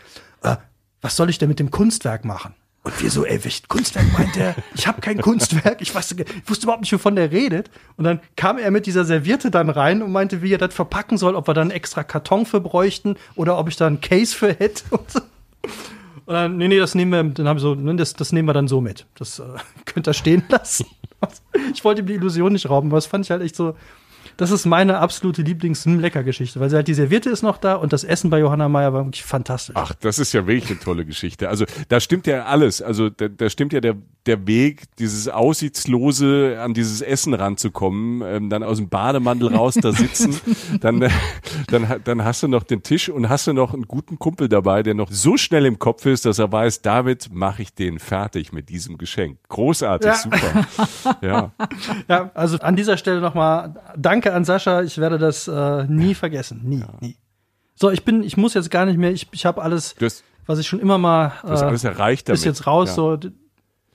Äh, 0.43 0.57
was 1.03 1.17
soll 1.17 1.29
ich 1.29 1.39
denn 1.39 1.49
mit 1.49 1.59
dem 1.59 1.71
Kunstwerk 1.71 2.25
machen? 2.25 2.55
Und 2.85 3.01
wir 3.01 3.11
so, 3.11 3.25
ey, 3.25 3.45
welches 3.45 3.69
Kunstwerk 3.69 4.07
meint 4.19 4.35
der? 4.35 4.57
Ich 4.75 4.89
habe 4.89 5.01
kein 5.01 5.21
Kunstwerk. 5.21 5.81
Ich, 5.81 5.95
weiß, 5.95 6.13
ich 6.13 6.51
wusste 6.51 6.67
überhaupt 6.67 6.83
nicht, 6.83 6.93
wovon 6.93 7.15
der 7.15 7.31
redet. 7.31 7.71
Und 7.97 8.05
dann 8.05 8.21
kam 8.35 8.59
er 8.59 8.73
mit 8.73 8.87
dieser 8.87 9.05
Serviette 9.05 9.53
dann 9.53 9.71
rein 9.71 10.03
und 10.03 10.11
meinte, 10.11 10.43
wie 10.43 10.53
er 10.53 10.59
das 10.59 10.75
verpacken 10.75 11.17
soll, 11.17 11.37
ob 11.37 11.47
wir 11.47 11.55
dann 11.55 11.71
extra 11.71 12.03
Karton 12.03 12.45
für 12.45 12.61
bräuchten 12.61 13.17
oder 13.37 13.57
ob 13.57 13.69
ich 13.69 13.77
da 13.77 13.87
einen 13.87 14.01
Case 14.01 14.35
für 14.35 14.53
hätte. 14.53 14.83
Und, 14.91 15.11
so. 15.11 15.21
und 16.27 16.35
dann, 16.35 16.57
nee, 16.57 16.67
nee, 16.67 16.79
das 16.79 16.97
nehmen 16.97 17.13
wir, 17.13 17.23
dann 17.23 17.57
wir 17.57 17.61
so, 17.61 17.77
ne, 17.77 17.95
das, 17.95 18.15
das 18.15 18.33
nehmen 18.33 18.49
wir 18.49 18.53
dann 18.53 18.67
so 18.67 18.81
mit. 18.81 19.07
Das 19.15 19.39
äh, 19.39 19.45
könnt 19.85 20.09
ihr 20.09 20.15
stehen 20.15 20.43
lassen. 20.49 20.87
Ich 21.73 21.85
wollte 21.85 22.01
ihm 22.01 22.09
die 22.09 22.15
Illusion 22.15 22.53
nicht 22.53 22.69
rauben, 22.69 22.89
aber 22.89 22.97
das 22.97 23.07
fand 23.07 23.25
ich 23.25 23.31
halt 23.31 23.43
echt 23.43 23.55
so. 23.55 23.77
Das 24.37 24.51
ist 24.51 24.67
meine 24.67 24.99
absolute 24.99 25.43
Lieblings-Lecker-Geschichte, 25.43 26.59
weil 26.61 26.71
sie 26.71 26.77
halt 26.77 26.89
die 26.89 26.95
Serviette 26.95 27.31
ist 27.31 27.43
noch 27.43 27.59
da 27.59 27.75
und 27.75 27.93
das 27.93 28.05
Essen 28.05 28.31
bei 28.31 28.39
Johanna 28.41 28.69
Meyer 28.69 28.93
war 28.93 29.05
wirklich 29.05 29.25
fantastisch. 29.25 29.75
Ach, 29.77 29.95
das 29.95 30.19
ist 30.19 30.33
ja 30.33 30.47
wirklich 30.47 30.71
eine 30.71 30.79
tolle 30.81 31.05
Geschichte. 31.05 31.49
Also 31.49 31.65
da 31.89 32.01
stimmt 32.01 32.27
ja 32.27 32.45
alles. 32.45 32.83
Also 32.83 33.11
da, 33.11 33.29
da 33.29 33.51
stimmt 33.51 33.73
ja 33.73 33.81
der, 33.81 33.97
der 34.27 34.47
Weg, 34.47 34.85
dieses 34.99 35.29
Aussichtslose 35.29 36.59
an 36.61 36.75
dieses 36.75 37.01
Essen 37.01 37.35
ranzukommen, 37.35 38.23
ähm, 38.25 38.51
dann 38.51 38.63
aus 38.63 38.79
dem 38.79 38.89
Bademantel 38.89 39.55
raus 39.55 39.75
da 39.81 39.93
sitzen, 39.93 40.39
dann, 40.81 41.03
äh, 41.03 41.11
dann, 41.69 42.01
dann 42.05 42.25
hast 42.25 42.43
du 42.43 42.49
noch 42.49 42.63
den 42.63 42.83
Tisch 42.83 43.09
und 43.09 43.29
hast 43.29 43.47
du 43.47 43.53
noch 43.53 43.75
einen 43.75 43.87
guten 43.89 44.19
Kumpel 44.19 44.49
dabei, 44.49 44.83
der 44.83 44.95
noch 44.95 45.11
so 45.11 45.37
schnell 45.37 45.67
im 45.67 45.79
Kopf 45.79 46.07
ist, 46.07 46.25
dass 46.25 46.39
er 46.39 46.51
weiß, 46.53 46.83
damit 46.83 47.31
mache 47.33 47.63
ich 47.63 47.75
den 47.75 47.99
fertig 47.99 48.53
mit 48.53 48.69
diesem 48.69 48.99
Geschenk. 48.99 49.39
Großartig, 49.49 50.07
Ja. 50.11 50.17
super. 50.17 50.67
Ja. 51.23 51.53
Ja, 52.09 52.31
also 52.35 52.59
an 52.59 52.77
dieser 52.77 52.97
Stelle 52.97 53.21
nochmal 53.21 53.75
Danke 54.23 54.37
an 54.37 54.45
Sascha. 54.45 54.83
Ich 54.83 54.99
werde 54.99 55.19
das 55.19 55.49
äh, 55.49 55.85
nie 55.89 56.15
vergessen. 56.15 56.61
Nie, 56.63 56.85
nie. 57.01 57.17
So, 57.75 57.91
ich 57.91 58.05
bin, 58.05 58.23
ich 58.23 58.37
muss 58.37 58.55
jetzt 58.55 58.71
gar 58.71 58.87
nicht 58.87 58.97
mehr, 58.97 59.11
ich, 59.11 59.27
ich 59.33 59.45
habe 59.45 59.61
alles, 59.61 59.97
hast, 60.01 60.23
was 60.47 60.61
ich 60.61 60.69
schon 60.69 60.79
immer 60.79 60.97
mal 60.97 61.33
du 61.43 61.49
hast 61.49 61.63
äh, 61.63 61.65
alles 61.65 61.83
erreicht 61.83 62.29
damit. 62.29 62.39
ist 62.39 62.45
jetzt 62.45 62.69
raus. 62.69 62.91
Ja. 62.91 62.95
So, 62.95 63.17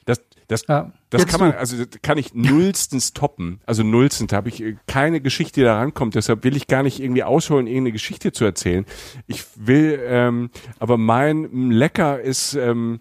Das, 0.03 0.19
das, 0.49 0.65
Ja, 0.67 0.91
das 1.11 1.21
jetzt 1.21 1.31
kann 1.31 1.39
man, 1.39 1.51
also 1.53 1.77
das 1.77 2.01
kann 2.01 2.17
ich 2.17 2.33
nullstens 2.33 3.13
toppen. 3.13 3.61
Also 3.65 3.83
nullstens 3.83 4.33
habe 4.33 4.49
ich 4.49 4.61
äh, 4.61 4.75
keine 4.85 5.21
Geschichte, 5.21 5.61
die 5.61 5.63
da 5.63 5.77
rankommt. 5.77 6.15
Deshalb 6.15 6.43
will 6.43 6.57
ich 6.57 6.67
gar 6.67 6.83
nicht 6.83 6.99
irgendwie 6.99 7.23
ausholen, 7.23 7.65
irgendeine 7.65 7.93
Geschichte 7.93 8.33
zu 8.33 8.43
erzählen. 8.43 8.85
Ich 9.27 9.45
will, 9.55 9.97
ähm, 10.03 10.49
aber 10.79 10.97
mein 10.97 11.71
Lecker 11.71 12.19
ist, 12.19 12.53
ähm, 12.53 12.99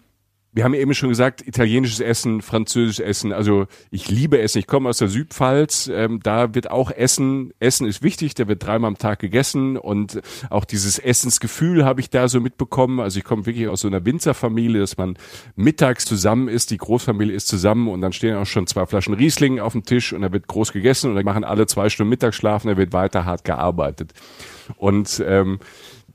wir 0.57 0.63
haben 0.63 0.73
eben 0.73 0.95
schon 0.95 1.09
gesagt, 1.09 1.47
italienisches 1.47 1.99
Essen, 1.99 2.41
französisches 2.41 3.05
Essen. 3.05 3.31
Also 3.31 3.67
ich 3.91 4.09
liebe 4.09 4.41
Essen. 4.41 4.57
Ich 4.57 4.65
komme 4.65 4.89
aus 4.89 4.97
der 4.97 5.07
Südpfalz. 5.07 5.87
Ähm, 5.93 6.19
da 6.23 6.55
wird 6.55 6.71
auch 6.71 6.89
Essen. 6.89 7.53
Essen 7.59 7.85
ist 7.85 8.01
wichtig. 8.01 8.33
Da 8.33 8.47
wird 8.47 8.65
dreimal 8.65 8.87
am 8.87 8.97
Tag 8.97 9.19
gegessen 9.19 9.77
und 9.77 10.19
auch 10.49 10.65
dieses 10.65 10.97
Essensgefühl 10.97 11.85
habe 11.85 12.01
ich 12.01 12.09
da 12.09 12.27
so 12.27 12.41
mitbekommen. 12.41 12.99
Also 12.99 13.19
ich 13.19 13.23
komme 13.23 13.45
wirklich 13.45 13.67
aus 13.67 13.81
so 13.81 13.87
einer 13.87 14.03
Winzerfamilie, 14.03 14.79
dass 14.79 14.97
man 14.97 15.19
mittags 15.55 16.05
zusammen 16.05 16.47
ist. 16.47 16.71
Die 16.71 16.77
Großfamilie 16.77 17.35
ist 17.35 17.47
zusammen 17.47 17.87
und 17.87 18.01
dann 18.01 18.11
stehen 18.11 18.35
auch 18.35 18.47
schon 18.47 18.65
zwei 18.65 18.87
Flaschen 18.87 19.13
Riesling 19.13 19.59
auf 19.59 19.73
dem 19.73 19.85
Tisch 19.85 20.11
und 20.11 20.23
da 20.23 20.33
wird 20.33 20.47
groß 20.47 20.73
gegessen 20.73 21.11
und 21.11 21.17
dann 21.17 21.25
machen 21.25 21.43
alle 21.43 21.67
zwei 21.67 21.89
Stunden 21.89 22.09
Mittagsschlaf 22.09 22.65
und 22.65 22.71
da 22.71 22.77
wird 22.77 22.93
weiter 22.93 23.25
hart 23.25 23.43
gearbeitet. 23.43 24.11
Und 24.77 25.23
ähm, 25.23 25.59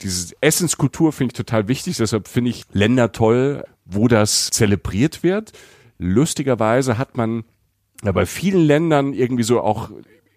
diese 0.01 0.35
Essenskultur 0.41 1.13
finde 1.13 1.33
ich 1.33 1.37
total 1.37 1.69
wichtig, 1.69 1.99
deshalb 1.99 2.27
finde 2.27 2.51
ich 2.51 2.65
Länder 2.73 3.13
toll, 3.13 3.65
wo 3.85 4.09
das 4.09 4.51
zelebriert 4.51 5.23
wird. 5.23 5.53
Lustigerweise 5.99 6.99
hat 6.99 7.17
man 7.17 7.45
bei 8.03 8.27
vielen 8.27 8.67
Ländern 8.67 9.15
irgendwie 9.15 9.45
so 9.45 9.61
auch 9.61 9.91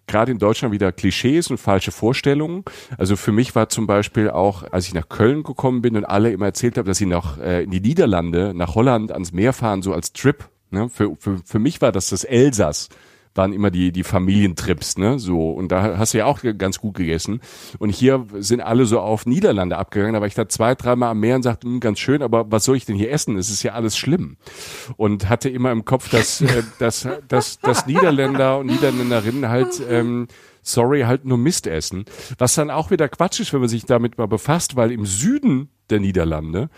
gerade 0.08 0.32
in 0.32 0.38
Deutschland 0.38 0.74
wieder 0.74 0.92
Klischees 0.92 1.50
und 1.50 1.58
falsche 1.58 1.92
Vorstellungen. 1.92 2.64
Also 2.98 3.16
für 3.16 3.32
mich 3.32 3.56
war 3.56 3.70
zum 3.70 3.88
Beispiel 3.88 4.30
auch, 4.30 4.64
als 4.72 4.88
ich 4.88 4.94
nach 4.94 5.10
Köln 5.10 5.44
gekommen 5.44 5.82
bin 5.82 5.98
und 5.98 6.06
alle 6.06 6.32
immer 6.32 6.46
erzählt 6.46 6.78
haben, 6.78 6.86
dass 6.86 7.00
sie 7.00 7.08
noch 7.08 7.40
äh, 7.40 7.64
in 7.64 7.72
die 7.72 7.80
Niederlande, 7.80 8.54
nach 8.54 8.76
Holland 8.76 9.12
ans 9.12 9.32
Meer 9.32 9.54
fahren, 9.54 9.82
so 9.82 9.94
als 9.94 10.14
Trip. 10.14 10.48
Ne? 10.70 10.90
Für, 10.90 11.16
für, 11.18 11.40
für 11.44 11.60
mich 11.60 11.82
war 11.82 11.92
das 11.92 12.10
das 12.10 12.24
Elsass 12.24 12.90
waren 13.36 13.54
immer 13.54 13.70
die, 13.70 13.92
die 13.92 14.04
Familientrips, 14.04 14.98
ne, 14.98 15.20
so. 15.20 15.52
Und 15.52 15.72
da 15.72 15.98
hast 15.98 16.14
du 16.14 16.20
ja 16.20 16.26
auch 16.26 16.40
ganz 16.58 16.80
gut 16.80 16.96
gegessen. 16.96 17.42
Und 17.80 17.90
hier 17.90 18.26
sind 18.38 18.62
alle 18.62 18.86
so 18.86 19.00
auf 19.00 19.26
Niederlande 19.26 19.78
abgegangen. 19.78 20.14
Da 20.14 20.22
war 20.22 20.28
ich 20.28 20.36
da 20.36 20.48
zwei, 20.48 20.74
dreimal 20.74 21.12
am 21.12 21.20
Meer 21.20 21.36
und 21.36 21.44
sagte, 21.44 21.68
hm, 21.68 21.80
ganz 21.80 22.00
schön, 22.00 22.22
aber 22.22 22.52
was 22.52 22.64
soll 22.64 22.78
ich 22.78 22.86
denn 22.86 22.96
hier 22.96 23.12
essen? 23.12 23.38
Es 23.38 23.50
ist 23.50 23.64
ja 23.64 23.74
alles 23.74 23.98
schlimm. 23.98 24.38
Und 24.98 25.30
hatte 25.30 25.50
immer 25.50 25.72
im 25.72 25.86
Kopf, 25.86 26.10
dass, 26.10 26.42
äh, 26.42 26.64
dass, 26.80 27.08
dass, 27.28 27.60
dass 27.60 27.86
Niederländer 27.86 28.60
und 28.60 28.68
Niederländerinnen 28.68 29.50
halt, 29.50 29.82
ähm, 29.90 30.28
sorry, 30.62 31.02
halt 31.02 31.26
nur 31.26 31.38
Mist 31.38 31.68
essen. 31.68 32.06
Was 32.38 32.56
dann 32.56 32.72
auch 32.72 32.90
wieder 32.90 33.10
Quatsch 33.10 33.40
ist, 33.42 33.54
wenn 33.54 33.60
man 33.60 33.70
sich 33.70 33.86
damit 33.86 34.18
mal 34.18 34.28
befasst, 34.28 34.76
weil 34.76 34.92
im 34.92 35.06
Süden 35.06 35.70
der 35.90 36.00
Niederlande 36.00 36.70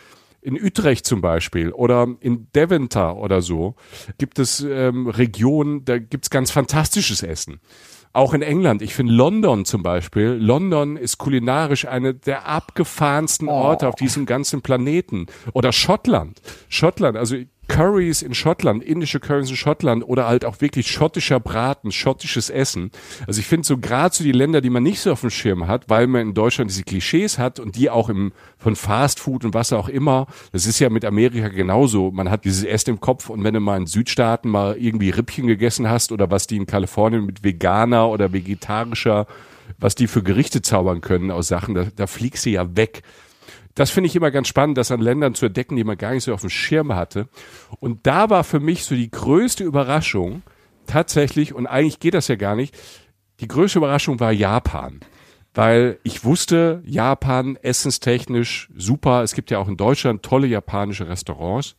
in 0.47 0.55
Utrecht 0.55 1.05
zum 1.05 1.19
Beispiel 1.19 1.73
oder 1.73 2.07
in 2.21 2.47
Deventer 2.55 3.17
oder 3.17 3.41
so 3.41 3.75
gibt 4.17 4.39
es 4.39 4.61
ähm, 4.61 5.07
Regionen, 5.07 5.83
da 5.83 5.99
gibt's 5.99 6.29
ganz 6.29 6.51
fantastisches 6.51 7.21
Essen. 7.21 7.59
Auch 8.13 8.33
in 8.33 8.41
England. 8.41 8.81
Ich 8.81 8.95
finde 8.95 9.11
London 9.11 9.65
zum 9.65 9.83
Beispiel. 9.83 10.29
London 10.39 10.95
ist 10.95 11.17
kulinarisch 11.17 11.85
eine 11.85 12.13
der 12.13 12.47
abgefahrensten 12.47 13.49
Orte 13.49 13.89
auf 13.89 13.95
diesem 13.95 14.25
ganzen 14.25 14.61
Planeten. 14.61 15.25
Oder 15.51 15.73
Schottland. 15.73 16.41
Schottland, 16.69 17.17
also 17.17 17.35
Currys 17.67 18.21
in 18.21 18.33
Schottland, 18.33 18.83
indische 18.83 19.19
Currys 19.19 19.49
in 19.49 19.55
Schottland 19.55 20.03
oder 20.07 20.27
halt 20.27 20.45
auch 20.45 20.61
wirklich 20.61 20.87
schottischer 20.91 21.39
Braten, 21.39 21.91
schottisches 21.91 22.49
Essen. 22.49 22.91
Also 23.27 23.39
ich 23.39 23.47
finde 23.47 23.67
so 23.67 23.77
gerade 23.77 24.15
so 24.15 24.23
die 24.23 24.31
Länder, 24.31 24.61
die 24.61 24.69
man 24.69 24.83
nicht 24.83 24.99
so 24.99 25.11
auf 25.11 25.21
dem 25.21 25.29
Schirm 25.29 25.67
hat, 25.67 25.89
weil 25.89 26.07
man 26.07 26.21
in 26.21 26.33
Deutschland 26.33 26.71
diese 26.71 26.83
Klischees 26.83 27.37
hat 27.37 27.59
und 27.59 27.75
die 27.75 27.89
auch 27.89 28.09
im 28.09 28.31
von 28.57 28.75
Fast 28.75 29.19
Food 29.19 29.45
und 29.45 29.53
was 29.53 29.71
auch 29.73 29.89
immer. 29.89 30.27
Das 30.51 30.65
ist 30.65 30.79
ja 30.79 30.89
mit 30.89 31.05
Amerika 31.05 31.49
genauso. 31.49 32.11
Man 32.11 32.29
hat 32.29 32.45
dieses 32.45 32.63
Essen 32.63 32.91
im 32.91 32.99
Kopf 32.99 33.29
und 33.29 33.43
wenn 33.43 33.53
du 33.53 33.59
mal 33.59 33.77
in 33.77 33.85
Südstaaten 33.85 34.49
mal 34.49 34.75
irgendwie 34.77 35.09
Rippchen 35.09 35.47
gegessen 35.47 35.89
hast 35.89 36.11
oder 36.11 36.31
was 36.31 36.47
die 36.47 36.57
in 36.57 36.65
Kalifornien 36.65 37.25
mit 37.25 37.43
veganer 37.43 38.09
oder 38.09 38.33
vegetarischer, 38.33 39.27
was 39.77 39.95
die 39.95 40.07
für 40.07 40.23
Gerichte 40.23 40.61
zaubern 40.61 41.01
können 41.01 41.31
aus 41.31 41.47
Sachen, 41.47 41.75
da, 41.75 41.87
da 41.95 42.07
fliegst 42.07 42.45
du 42.45 42.49
ja 42.49 42.75
weg. 42.75 43.03
Das 43.77 43.91
finde 43.91 44.07
ich 44.07 44.15
immer 44.15 44.31
ganz 44.31 44.47
spannend, 44.47 44.75
das 44.79 44.89
an 44.89 45.01
Ländern 45.01 45.35
zu 45.35 45.45
entdecken, 45.45 45.75
die 45.75 45.83
man 45.83 45.99
gar 45.99 46.11
nicht 46.11 46.23
so 46.23 46.33
auf 46.33 46.41
dem 46.41 46.49
Schirm 46.49 46.95
hatte. 46.95 47.29
Und 47.79 48.07
da 48.07 48.31
war 48.31 48.43
für 48.43 48.59
mich 48.59 48.85
so 48.85 48.95
die 48.95 49.11
größte 49.11 49.63
Überraschung 49.63 50.41
tatsächlich, 50.87 51.53
und 51.53 51.67
eigentlich 51.67 51.99
geht 51.99 52.15
das 52.15 52.27
ja 52.27 52.37
gar 52.37 52.55
nicht, 52.55 52.75
die 53.39 53.47
größte 53.47 53.77
Überraschung 53.77 54.19
war 54.19 54.31
Japan. 54.31 55.01
Weil 55.53 55.99
ich 56.01 56.23
wusste, 56.23 56.81
Japan 56.87 57.55
essenstechnisch 57.55 58.71
super. 58.75 59.21
Es 59.21 59.35
gibt 59.35 59.51
ja 59.51 59.59
auch 59.59 59.67
in 59.67 59.77
Deutschland 59.77 60.23
tolle 60.23 60.47
japanische 60.47 61.07
Restaurants. 61.07 61.75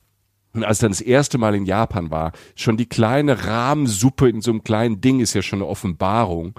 Und 0.55 0.63
als 0.63 0.79
dann 0.79 0.93
das 0.93 1.01
erste 1.01 1.37
Mal 1.37 1.57
in 1.57 1.67
Japan 1.67 2.13
war, 2.13 2.31
schon 2.55 2.77
die 2.77 2.89
kleine 2.89 3.45
Rahmensuppe 3.45 4.29
in 4.29 4.41
so 4.41 4.53
einem 4.53 4.63
kleinen 4.63 5.01
Ding 5.01 5.19
ist 5.19 5.35
ja 5.35 5.43
schon 5.43 5.59
eine 5.59 5.69
Offenbarung. 5.69 6.55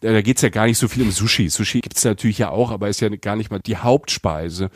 Da 0.00 0.22
geht's 0.22 0.42
ja 0.42 0.48
gar 0.48 0.66
nicht 0.66 0.78
so 0.78 0.88
viel 0.88 1.02
um 1.02 1.10
Sushi. 1.10 1.48
Sushi 1.48 1.80
gibt's 1.80 2.04
natürlich 2.04 2.38
ja 2.38 2.50
auch, 2.50 2.70
aber 2.70 2.88
ist 2.88 3.00
ja 3.00 3.08
gar 3.08 3.36
nicht 3.36 3.50
mal 3.50 3.58
die 3.58 3.76
Hauptspeise. 3.76 4.70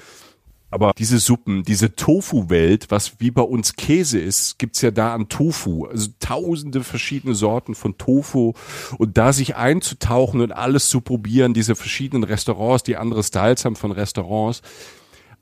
Aber 0.72 0.92
diese 0.96 1.18
Suppen, 1.18 1.64
diese 1.64 1.96
Tofu-Welt, 1.96 2.86
was 2.88 3.20
wie 3.20 3.30
bei 3.30 3.42
uns 3.42 3.76
Käse 3.76 4.18
ist, 4.18 4.58
gibt's 4.58 4.80
ja 4.80 4.90
da 4.90 5.12
an 5.12 5.28
Tofu. 5.28 5.84
Also 5.84 6.08
tausende 6.18 6.82
verschiedene 6.82 7.34
Sorten 7.34 7.74
von 7.74 7.98
Tofu. 7.98 8.54
Und 8.96 9.18
da 9.18 9.34
sich 9.34 9.54
einzutauchen 9.54 10.40
und 10.40 10.50
alles 10.50 10.88
zu 10.88 11.02
probieren, 11.02 11.52
diese 11.52 11.74
verschiedenen 11.74 12.24
Restaurants, 12.24 12.84
die 12.84 12.96
andere 12.96 13.22
Styles 13.22 13.66
haben 13.66 13.76
von 13.76 13.92
Restaurants, 13.92 14.62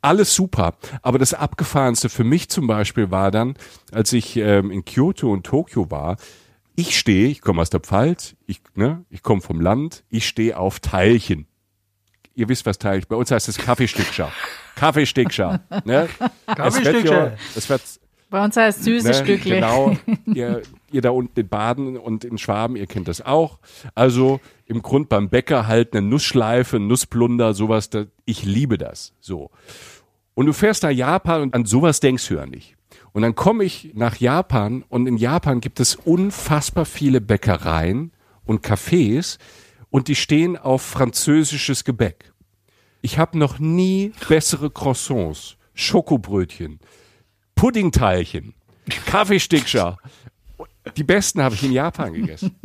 alles 0.03 0.35
super. 0.35 0.75
Aber 1.03 1.21
das 1.21 1.33
Abgefahrenste 1.33 2.09
für 2.09 2.25
mich 2.25 2.49
zum 2.49 2.67
Beispiel 2.67 3.13
war 3.13 3.31
dann, 3.31 3.55
als 3.93 4.13
ich 4.13 4.37
ähm, 4.37 4.73
in 4.73 4.85
Kyoto 4.85 5.33
und 5.33 5.47
Tokio 5.47 5.93
war, 5.93 6.17
ich 6.81 6.99
stehe, 6.99 7.29
ich 7.29 7.41
komme 7.43 7.61
aus 7.61 7.71
der 7.71 7.81
Pfalz, 7.81 8.35
ich, 8.47 8.63
ne, 8.75 9.05
ich 9.11 9.23
komme 9.23 9.41
vom 9.41 9.61
Land, 9.61 10.05
ich 10.09 10.27
stehe 10.27 10.57
auf 10.59 10.81
Teilchen. 10.81 11.47
Ihr 12.35 12.49
wisst, 12.49 12.65
was 12.65 12.79
Teilchen, 12.79 13.07
bei 13.09 13.17
uns 13.17 13.31
heißt 13.31 13.49
es 13.49 13.59
Kaffeestückscher. 13.59 14.33
Kaffeestückscher. 14.77 15.61
Ne? 15.85 16.09
Kaffeestückscher. 16.47 17.37
Es 17.55 17.69
wird, 17.69 17.83
Bei 18.31 18.43
uns 18.43 18.57
heißt 18.57 18.83
süße 18.83 19.09
ne, 19.09 19.15
Stückle. 19.15 19.57
Genau, 19.57 19.97
ihr, 20.27 20.63
ihr 20.91 21.03
da 21.03 21.11
unten 21.11 21.39
in 21.39 21.49
Baden 21.49 21.97
und 21.99 22.25
in 22.25 22.39
Schwaben, 22.39 22.77
ihr 22.77 22.87
kennt 22.87 23.09
das 23.09 23.21
auch. 23.21 23.59
Also 23.95 24.41
im 24.67 24.81
Grund 24.81 25.09
beim 25.09 25.29
Bäcker 25.29 25.67
halt 25.67 25.93
eine 25.93 26.07
Nussschleife, 26.07 26.79
Nussplunder, 26.79 27.53
sowas, 27.53 27.91
da, 27.91 28.07
ich 28.25 28.45
liebe 28.45 28.79
das. 28.79 29.13
So. 29.21 29.51
Und 30.35 30.47
du 30.47 30.53
fährst 30.55 30.83
nach 30.85 30.91
Japan 30.91 31.43
und 31.43 31.55
an 31.55 31.67
sowas 31.67 32.01
denkst 32.01 32.27
du 32.29 32.37
ja 32.37 32.47
nicht. 32.47 32.77
Und 33.13 33.23
dann 33.23 33.35
komme 33.35 33.65
ich 33.65 33.93
nach 33.95 34.17
Japan 34.17 34.85
und 34.89 35.07
in 35.07 35.17
Japan 35.17 35.61
gibt 35.61 35.81
es 35.81 35.97
unfassbar 35.97 36.85
viele 36.85 37.21
Bäckereien 37.21 38.13
und 38.45 38.65
Cafés 38.65 39.39
und 39.91 40.09
die 40.09 40.15
stehen 40.15 40.57
auf 40.57 40.83
französisches 40.83 41.85
Gebäck. 41.85 42.33
Ich 43.03 43.19
habe 43.19 43.39
noch 43.39 43.59
nie 43.59 44.13
bessere 44.29 44.71
Croissants, 44.71 45.57
Schokobrötchen, 45.75 46.79
Puddingteilchen, 47.55 48.55
Kaffeestickscher. 49.07 49.99
Die 50.97 51.05
besten 51.05 51.43
habe 51.43 51.55
ich 51.55 51.63
in 51.63 51.73
Japan 51.73 52.15
gegessen. 52.15 52.57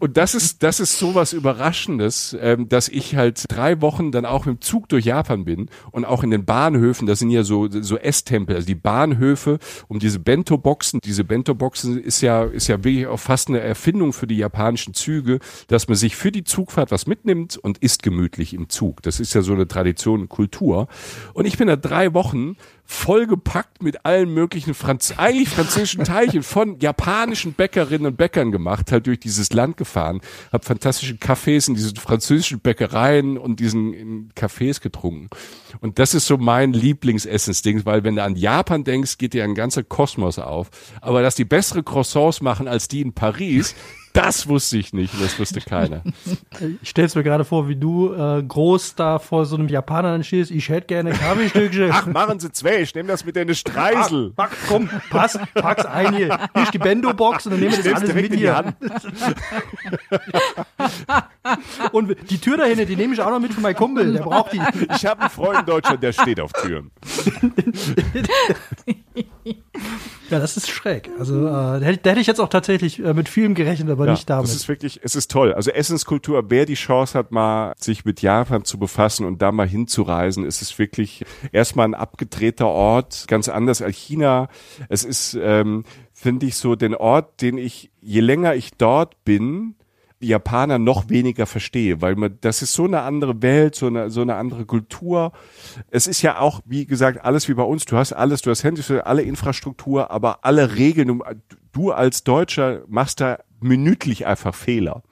Und 0.00 0.16
das 0.16 0.34
ist, 0.34 0.62
das 0.64 0.80
ist 0.80 0.98
sowas 0.98 1.32
Überraschendes, 1.32 2.36
ähm, 2.40 2.68
dass 2.68 2.88
ich 2.88 3.14
halt 3.14 3.44
drei 3.48 3.80
Wochen 3.80 4.10
dann 4.10 4.24
auch 4.24 4.46
im 4.46 4.60
Zug 4.60 4.88
durch 4.88 5.04
Japan 5.04 5.44
bin 5.44 5.70
und 5.92 6.04
auch 6.04 6.24
in 6.24 6.30
den 6.30 6.44
Bahnhöfen, 6.44 7.06
das 7.06 7.20
sind 7.20 7.30
ja 7.30 7.44
so, 7.44 7.68
so 7.70 7.96
Esstempel, 7.96 8.56
also 8.56 8.66
die 8.66 8.74
Bahnhöfe 8.74 9.58
um 9.86 10.00
diese 10.00 10.18
Bento-Boxen. 10.18 11.00
Diese 11.04 11.22
Bento-Boxen 11.22 12.02
ist 12.02 12.22
ja, 12.22 12.42
ist 12.42 12.66
ja 12.66 12.82
wirklich 12.82 13.06
auch 13.06 13.20
fast 13.20 13.48
eine 13.48 13.60
Erfindung 13.60 14.12
für 14.12 14.26
die 14.26 14.36
japanischen 14.36 14.94
Züge, 14.94 15.38
dass 15.68 15.86
man 15.86 15.96
sich 15.96 16.16
für 16.16 16.32
die 16.32 16.42
Zugfahrt 16.42 16.90
was 16.90 17.06
mitnimmt 17.06 17.56
und 17.56 17.78
isst 17.78 18.02
gemütlich 18.02 18.52
im 18.52 18.68
Zug. 18.68 19.00
Das 19.02 19.20
ist 19.20 19.34
ja 19.34 19.42
so 19.42 19.52
eine 19.52 19.68
Tradition 19.68 20.28
Kultur. 20.28 20.88
Und 21.34 21.46
ich 21.46 21.56
bin 21.56 21.68
da 21.68 21.76
drei 21.76 22.14
Wochen 22.14 22.56
vollgepackt 22.90 23.82
mit 23.82 24.06
allen 24.06 24.32
möglichen 24.32 24.72
Franz 24.72 25.12
eigentlich 25.18 25.50
französischen 25.50 26.04
Teilchen 26.04 26.42
von 26.42 26.80
japanischen 26.80 27.52
Bäckerinnen 27.52 28.06
und 28.06 28.16
Bäckern 28.16 28.50
gemacht, 28.50 28.90
halt 28.90 29.06
durch 29.06 29.20
dieses 29.20 29.52
Land 29.52 29.76
gefahren, 29.76 30.22
habe 30.50 30.64
fantastische 30.64 31.14
Cafés 31.14 31.68
in 31.68 31.74
diesen 31.74 31.96
französischen 31.96 32.60
Bäckereien 32.60 33.36
und 33.36 33.60
diesen 33.60 34.32
Cafés 34.34 34.80
getrunken. 34.80 35.28
Und 35.80 35.98
das 35.98 36.14
ist 36.14 36.26
so 36.26 36.38
mein 36.38 36.72
Lieblingsessensding, 36.72 37.84
weil 37.84 38.04
wenn 38.04 38.16
du 38.16 38.24
an 38.24 38.36
Japan 38.36 38.84
denkst, 38.84 39.18
geht 39.18 39.34
dir 39.34 39.44
ein 39.44 39.54
ganzer 39.54 39.82
Kosmos 39.82 40.38
auf. 40.38 40.70
Aber 41.02 41.20
dass 41.20 41.34
die 41.34 41.44
bessere 41.44 41.82
Croissants 41.82 42.40
machen 42.40 42.66
als 42.66 42.88
die 42.88 43.02
in 43.02 43.12
Paris, 43.12 43.74
das 44.12 44.48
wusste 44.48 44.78
ich 44.78 44.92
nicht, 44.92 45.14
das 45.20 45.38
wusste 45.38 45.60
keiner. 45.60 46.02
Ich 46.82 46.90
stell's 46.90 47.14
mir 47.14 47.22
gerade 47.22 47.44
vor, 47.44 47.68
wie 47.68 47.76
du 47.76 48.12
äh, 48.12 48.42
groß 48.42 48.96
da 48.96 49.20
vor 49.20 49.46
so 49.46 49.54
einem 49.56 49.68
Japaner 49.68 50.10
dann 50.12 50.24
stehst. 50.24 50.50
Ich 50.50 50.68
hätte 50.68 50.88
gerne 50.88 51.12
Kaffeestückchen. 51.12 51.90
Ach, 51.92 52.06
machen 52.06 52.40
Sie 52.40 52.50
zwei, 52.50 52.80
ich 52.80 52.92
nehme 52.94 53.08
das 53.08 53.24
mit 53.24 53.36
deine 53.36 53.54
Streisel. 53.54 54.32
Pack, 54.34 54.50
komm, 54.68 54.90
pass, 55.10 55.38
pack's 55.54 55.86
ein 55.86 56.16
hier. 56.16 56.38
Hier 56.54 56.62
ist 56.62 56.74
die 56.74 56.78
Bendo-Box 56.78 57.46
und 57.46 57.52
dann 57.52 57.60
nehmen 57.60 57.76
wir 57.76 57.84
das 57.84 58.02
alles 58.02 58.14
mit 58.14 58.34
hier. 58.34 58.74
Und 61.92 62.16
die 62.30 62.38
Tür 62.38 62.56
dahinter, 62.56 62.84
die 62.84 62.96
nehme 62.96 63.14
ich 63.14 63.20
auch 63.20 63.30
noch 63.30 63.40
mit 63.40 63.54
für 63.54 63.60
meinen 63.60 63.76
Kumpel. 63.76 64.12
Der 64.12 64.22
braucht 64.22 64.52
die. 64.52 64.60
Ich 64.94 65.06
habe 65.06 65.22
einen 65.22 65.30
Freund 65.30 65.60
in 65.60 65.66
Deutschland, 65.66 66.02
der 66.02 66.12
steht 66.12 66.40
auf 66.40 66.52
Türen. 66.52 66.90
Ja, 70.30 70.38
das 70.38 70.56
ist 70.56 70.68
schräg. 70.68 71.10
Also 71.18 71.46
äh, 71.46 71.50
da, 71.50 71.80
hätte, 71.80 72.20
ich 72.20 72.26
jetzt 72.26 72.40
auch 72.40 72.48
tatsächlich 72.48 73.02
äh, 73.02 73.14
mit 73.14 73.28
vielem 73.28 73.54
gerechnet, 73.54 73.90
aber 73.90 74.06
Ja, 74.06 74.12
nicht 74.12 74.28
damit. 74.28 74.44
Das 74.44 74.54
ist 74.54 74.68
wirklich, 74.68 75.00
es 75.02 75.14
ist 75.14 75.30
toll. 75.30 75.54
Also 75.54 75.70
Essenskultur, 75.70 76.50
wer 76.50 76.66
die 76.66 76.74
Chance 76.74 77.18
hat, 77.18 77.32
mal 77.32 77.72
sich 77.78 78.04
mit 78.04 78.20
Japan 78.20 78.64
zu 78.64 78.78
befassen 78.78 79.26
und 79.26 79.40
da 79.40 79.52
mal 79.52 79.66
hinzureisen, 79.66 80.44
ist 80.44 80.60
es 80.60 80.78
wirklich 80.78 81.24
erstmal 81.52 81.86
ein 81.86 81.94
abgedrehter 81.94 82.66
Ort, 82.66 83.24
ganz 83.28 83.48
anders 83.48 83.80
als 83.80 83.96
China. 83.96 84.48
Es 84.88 85.04
ist, 85.04 85.38
ähm, 85.40 85.84
finde 86.12 86.46
ich, 86.46 86.56
so 86.56 86.76
den 86.76 86.94
Ort, 86.94 87.40
den 87.40 87.56
ich, 87.56 87.90
je 88.00 88.20
länger 88.20 88.54
ich 88.54 88.72
dort 88.76 89.24
bin, 89.24 89.76
die 90.20 90.28
Japaner 90.28 90.78
noch 90.78 91.08
weniger 91.08 91.46
verstehe, 91.46 92.00
weil 92.00 92.16
man, 92.16 92.38
das 92.40 92.62
ist 92.62 92.72
so 92.72 92.84
eine 92.84 93.02
andere 93.02 93.40
Welt, 93.42 93.74
so 93.74 93.86
eine, 93.86 94.10
so 94.10 94.20
eine 94.20 94.34
andere 94.34 94.66
Kultur. 94.66 95.32
Es 95.90 96.06
ist 96.06 96.22
ja 96.22 96.40
auch, 96.40 96.60
wie 96.64 96.86
gesagt, 96.86 97.24
alles 97.24 97.48
wie 97.48 97.54
bei 97.54 97.62
uns. 97.62 97.84
Du 97.84 97.96
hast 97.96 98.12
alles, 98.12 98.42
du 98.42 98.50
hast 98.50 98.64
Handys, 98.64 98.90
alle 98.90 99.22
Infrastruktur, 99.22 100.10
aber 100.10 100.44
alle 100.44 100.76
Regeln, 100.76 101.22
du, 101.72 101.92
als 101.92 102.24
Deutscher 102.24 102.82
machst 102.88 103.20
da 103.20 103.38
minütlich 103.60 104.26
einfach 104.26 104.54
Fehler. 104.54 105.02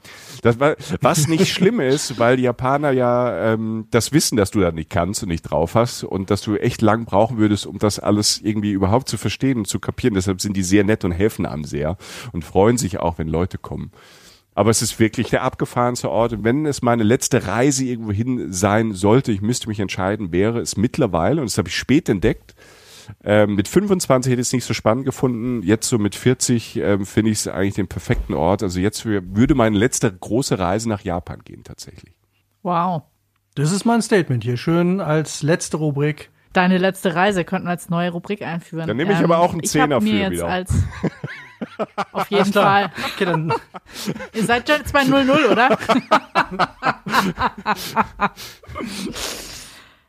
Das, 0.42 0.58
was 1.00 1.28
nicht 1.28 1.48
schlimm 1.48 1.80
ist, 1.80 2.18
weil 2.18 2.36
die 2.36 2.44
Japaner 2.44 2.90
ja 2.90 3.52
ähm, 3.52 3.86
das 3.90 4.12
wissen, 4.12 4.36
dass 4.36 4.50
du 4.50 4.60
da 4.60 4.70
nicht 4.70 4.90
kannst 4.90 5.22
und 5.22 5.28
nicht 5.28 5.42
drauf 5.42 5.74
hast 5.74 6.04
und 6.04 6.30
dass 6.30 6.42
du 6.42 6.56
echt 6.56 6.82
lang 6.82 7.04
brauchen 7.04 7.38
würdest, 7.38 7.66
um 7.66 7.78
das 7.78 7.98
alles 7.98 8.40
irgendwie 8.40 8.72
überhaupt 8.72 9.08
zu 9.08 9.18
verstehen 9.18 9.58
und 9.58 9.66
zu 9.66 9.80
kapieren. 9.80 10.14
Deshalb 10.14 10.40
sind 10.40 10.56
die 10.56 10.62
sehr 10.62 10.84
nett 10.84 11.04
und 11.04 11.12
helfen 11.12 11.46
einem 11.46 11.64
sehr 11.64 11.96
und 12.32 12.44
freuen 12.44 12.76
sich 12.78 12.98
auch, 12.98 13.18
wenn 13.18 13.28
Leute 13.28 13.58
kommen. 13.58 13.90
Aber 14.56 14.70
es 14.70 14.80
ist 14.80 14.98
wirklich 14.98 15.28
der 15.28 15.42
abgefahrenste 15.42 16.10
Ort. 16.10 16.32
Und 16.32 16.42
wenn 16.44 16.64
es 16.64 16.80
meine 16.80 17.02
letzte 17.02 17.46
Reise 17.46 17.84
irgendwo 17.84 18.10
hin 18.10 18.52
sein 18.52 18.94
sollte, 18.94 19.30
ich 19.30 19.42
müsste 19.42 19.68
mich 19.68 19.78
entscheiden, 19.80 20.32
wäre 20.32 20.60
es 20.60 20.76
mittlerweile, 20.78 21.42
und 21.42 21.50
das 21.50 21.58
habe 21.58 21.68
ich 21.68 21.76
spät 21.76 22.08
entdeckt, 22.08 22.54
ähm, 23.22 23.54
mit 23.54 23.68
25 23.68 24.32
hätte 24.32 24.40
ich 24.40 24.48
es 24.48 24.52
nicht 24.54 24.64
so 24.64 24.72
spannend 24.74 25.04
gefunden. 25.04 25.62
Jetzt 25.62 25.88
so 25.88 25.98
mit 25.98 26.14
40 26.14 26.76
ähm, 26.78 27.04
finde 27.06 27.30
ich 27.30 27.38
es 27.40 27.48
eigentlich 27.48 27.74
den 27.74 27.86
perfekten 27.86 28.32
Ort. 28.34 28.62
Also 28.62 28.80
jetzt 28.80 29.04
wür- 29.04 29.22
würde 29.36 29.54
meine 29.54 29.76
letzte 29.78 30.10
große 30.10 30.58
Reise 30.58 30.88
nach 30.88 31.02
Japan 31.02 31.40
gehen 31.44 31.62
tatsächlich. 31.62 32.14
Wow. 32.62 33.02
Das 33.54 33.70
ist 33.72 33.84
mein 33.84 34.02
Statement 34.02 34.42
hier. 34.42 34.56
Schön 34.56 35.00
als 35.00 35.42
letzte 35.42 35.76
Rubrik. 35.76 36.30
Deine 36.54 36.78
letzte 36.78 37.14
Reise 37.14 37.44
könnten 37.44 37.66
wir 37.66 37.72
als 37.72 37.90
neue 37.90 38.10
Rubrik 38.10 38.40
einführen. 38.42 38.82
Ähm, 38.84 38.88
Dann 38.88 38.96
nehme 38.96 39.12
ich 39.12 39.18
aber 39.18 39.38
auch 39.38 39.52
einen 39.52 39.62
ich 39.62 39.70
Zehner 39.70 40.00
für 40.00 40.08
jetzt 40.08 40.32
wieder. 40.32 40.64
Auf 42.12 42.30
jeden. 42.30 42.52
Fall. 42.52 42.92
Okay, 43.14 43.24
dann 43.24 43.52
Ihr 44.32 44.44
seid 44.44 44.68
schon 44.68 44.82
2-0-0, 44.82 45.50
oder? 45.50 45.78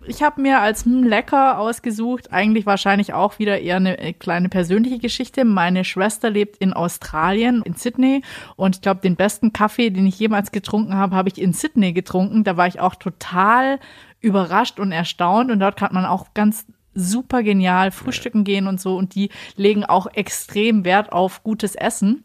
Ich 0.09 0.23
habe 0.23 0.41
mir 0.41 0.61
als 0.61 0.85
hm, 0.85 1.03
lecker 1.03 1.59
ausgesucht, 1.59 2.31
eigentlich 2.31 2.65
wahrscheinlich 2.65 3.13
auch 3.13 3.39
wieder 3.39 3.59
eher 3.59 3.75
eine 3.75 3.97
äh, 3.99 4.13
kleine 4.13 4.47
persönliche 4.47 4.99
Geschichte. 4.99 5.43
Meine 5.43 5.83
Schwester 5.83 6.29
lebt 6.29 6.57
in 6.57 6.71
Australien, 6.71 7.61
in 7.63 7.73
Sydney. 7.73 8.21
Und 8.55 8.75
ich 8.75 8.81
glaube, 8.81 9.01
den 9.01 9.17
besten 9.17 9.51
Kaffee, 9.51 9.89
den 9.89 10.07
ich 10.07 10.17
jemals 10.17 10.51
getrunken 10.51 10.95
habe, 10.95 11.15
habe 11.15 11.29
ich 11.29 11.41
in 11.41 11.51
Sydney 11.51 11.91
getrunken. 11.91 12.45
Da 12.45 12.55
war 12.55 12.67
ich 12.67 12.79
auch 12.79 12.95
total 12.95 13.79
überrascht 14.21 14.79
und 14.79 14.93
erstaunt. 14.93 15.51
Und 15.51 15.59
dort 15.59 15.77
kann 15.77 15.93
man 15.93 16.05
auch 16.05 16.33
ganz 16.33 16.65
super 16.97 17.43
genial 17.43 17.91
frühstücken 17.91 18.43
gehen 18.43 18.67
und 18.67 18.81
so. 18.81 18.97
Und 18.97 19.15
die 19.15 19.29
legen 19.55 19.85
auch 19.85 20.07
extrem 20.07 20.83
Wert 20.83 21.11
auf 21.11 21.43
gutes 21.43 21.75
Essen. 21.75 22.23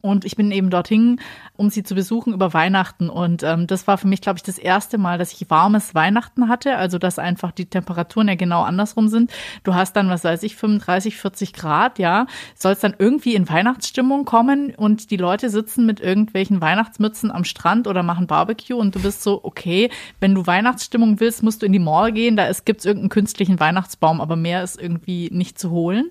Und 0.00 0.24
ich 0.24 0.36
bin 0.36 0.50
eben 0.50 0.70
dorthin, 0.70 1.20
um 1.56 1.70
sie 1.70 1.82
zu 1.82 1.94
besuchen 1.94 2.32
über 2.32 2.54
Weihnachten. 2.54 3.10
Und 3.10 3.42
ähm, 3.42 3.66
das 3.66 3.86
war 3.86 3.98
für 3.98 4.06
mich, 4.06 4.20
glaube 4.20 4.38
ich, 4.38 4.42
das 4.42 4.58
erste 4.58 4.96
Mal, 4.98 5.18
dass 5.18 5.32
ich 5.32 5.50
warmes 5.50 5.94
Weihnachten 5.94 6.48
hatte. 6.48 6.76
Also, 6.76 6.98
dass 6.98 7.18
einfach 7.18 7.52
die 7.52 7.66
Temperaturen 7.66 8.28
ja 8.28 8.34
genau 8.34 8.62
andersrum 8.62 9.08
sind. 9.08 9.30
Du 9.62 9.74
hast 9.74 9.94
dann, 9.94 10.08
was 10.08 10.24
weiß 10.24 10.42
ich, 10.44 10.56
35, 10.56 11.16
40 11.16 11.52
Grad, 11.52 11.98
ja. 11.98 12.26
Sollst 12.54 12.82
dann 12.82 12.94
irgendwie 12.98 13.34
in 13.34 13.48
Weihnachtsstimmung 13.48 14.24
kommen 14.24 14.74
und 14.74 15.10
die 15.10 15.16
Leute 15.16 15.50
sitzen 15.50 15.84
mit 15.84 16.00
irgendwelchen 16.00 16.60
Weihnachtsmützen 16.60 17.30
am 17.30 17.44
Strand 17.44 17.86
oder 17.86 18.02
machen 18.02 18.26
Barbecue 18.26 18.76
und 18.76 18.94
du 18.94 19.00
bist 19.00 19.22
so, 19.22 19.40
okay, 19.42 19.90
wenn 20.20 20.34
du 20.34 20.46
Weihnachtsstimmung 20.46 21.20
willst, 21.20 21.42
musst 21.42 21.62
du 21.62 21.66
in 21.66 21.72
die 21.72 21.78
Mall 21.78 22.12
gehen. 22.12 22.36
Da 22.36 22.50
gibt 22.64 22.80
es 22.80 22.86
irgendeinen 22.86 23.10
künstlichen 23.10 23.60
Weihnachtsbaum, 23.60 24.20
aber 24.20 24.36
mehr 24.36 24.62
ist 24.62 24.80
irgendwie 24.80 25.28
nicht 25.32 25.58
zu 25.58 25.70
holen. 25.70 26.10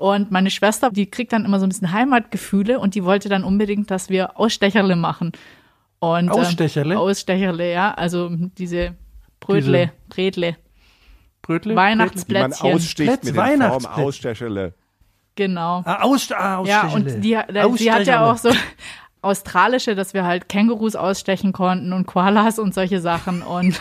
Und 0.00 0.30
meine 0.30 0.50
Schwester, 0.50 0.90
die 0.90 1.10
kriegt 1.10 1.30
dann 1.32 1.44
immer 1.44 1.60
so 1.60 1.66
ein 1.66 1.68
bisschen 1.68 1.92
Heimatgefühle 1.92 2.80
und 2.80 2.94
die 2.94 3.04
wollte 3.04 3.28
dann 3.28 3.44
unbedingt, 3.44 3.90
dass 3.90 4.08
wir 4.08 4.38
Ausstecherle 4.80 4.96
machen. 4.96 5.32
Und, 5.98 6.30
Ausstecherle? 6.30 6.94
Ähm, 6.94 7.00
Ausstecherle, 7.00 7.72
ja. 7.72 7.92
Also 7.92 8.30
diese 8.30 8.96
Brötle, 9.38 9.92
Bredle, 10.08 10.56
Brötle? 11.42 11.72
Wie 11.72 11.74
man 11.74 11.98
Weihnachtsplätzchen. 11.98 12.72
aussticht 12.72 12.98
mit 12.98 13.20
Plätz- 13.20 13.24
der 13.24 13.34
Form 13.34 13.46
Weihnachtsplätzchen. 13.46 14.04
Ausstecherle. 14.04 14.74
Genau. 15.36 15.82
Ah, 15.84 16.02
aus, 16.02 16.30
ah, 16.32 16.62
Ja, 16.66 16.88
und 16.88 17.06
die, 17.22 17.30
der, 17.30 17.72
sie 17.76 17.92
hat 17.92 18.06
ja 18.06 18.30
auch 18.30 18.36
so 18.36 18.50
australische, 19.22 19.94
dass 19.94 20.14
wir 20.14 20.24
halt 20.24 20.48
Kängurus 20.48 20.96
ausstechen 20.96 21.52
konnten 21.52 21.92
und 21.92 22.06
Koalas 22.06 22.58
und 22.58 22.72
solche 22.72 23.00
Sachen 23.00 23.42
und 23.42 23.80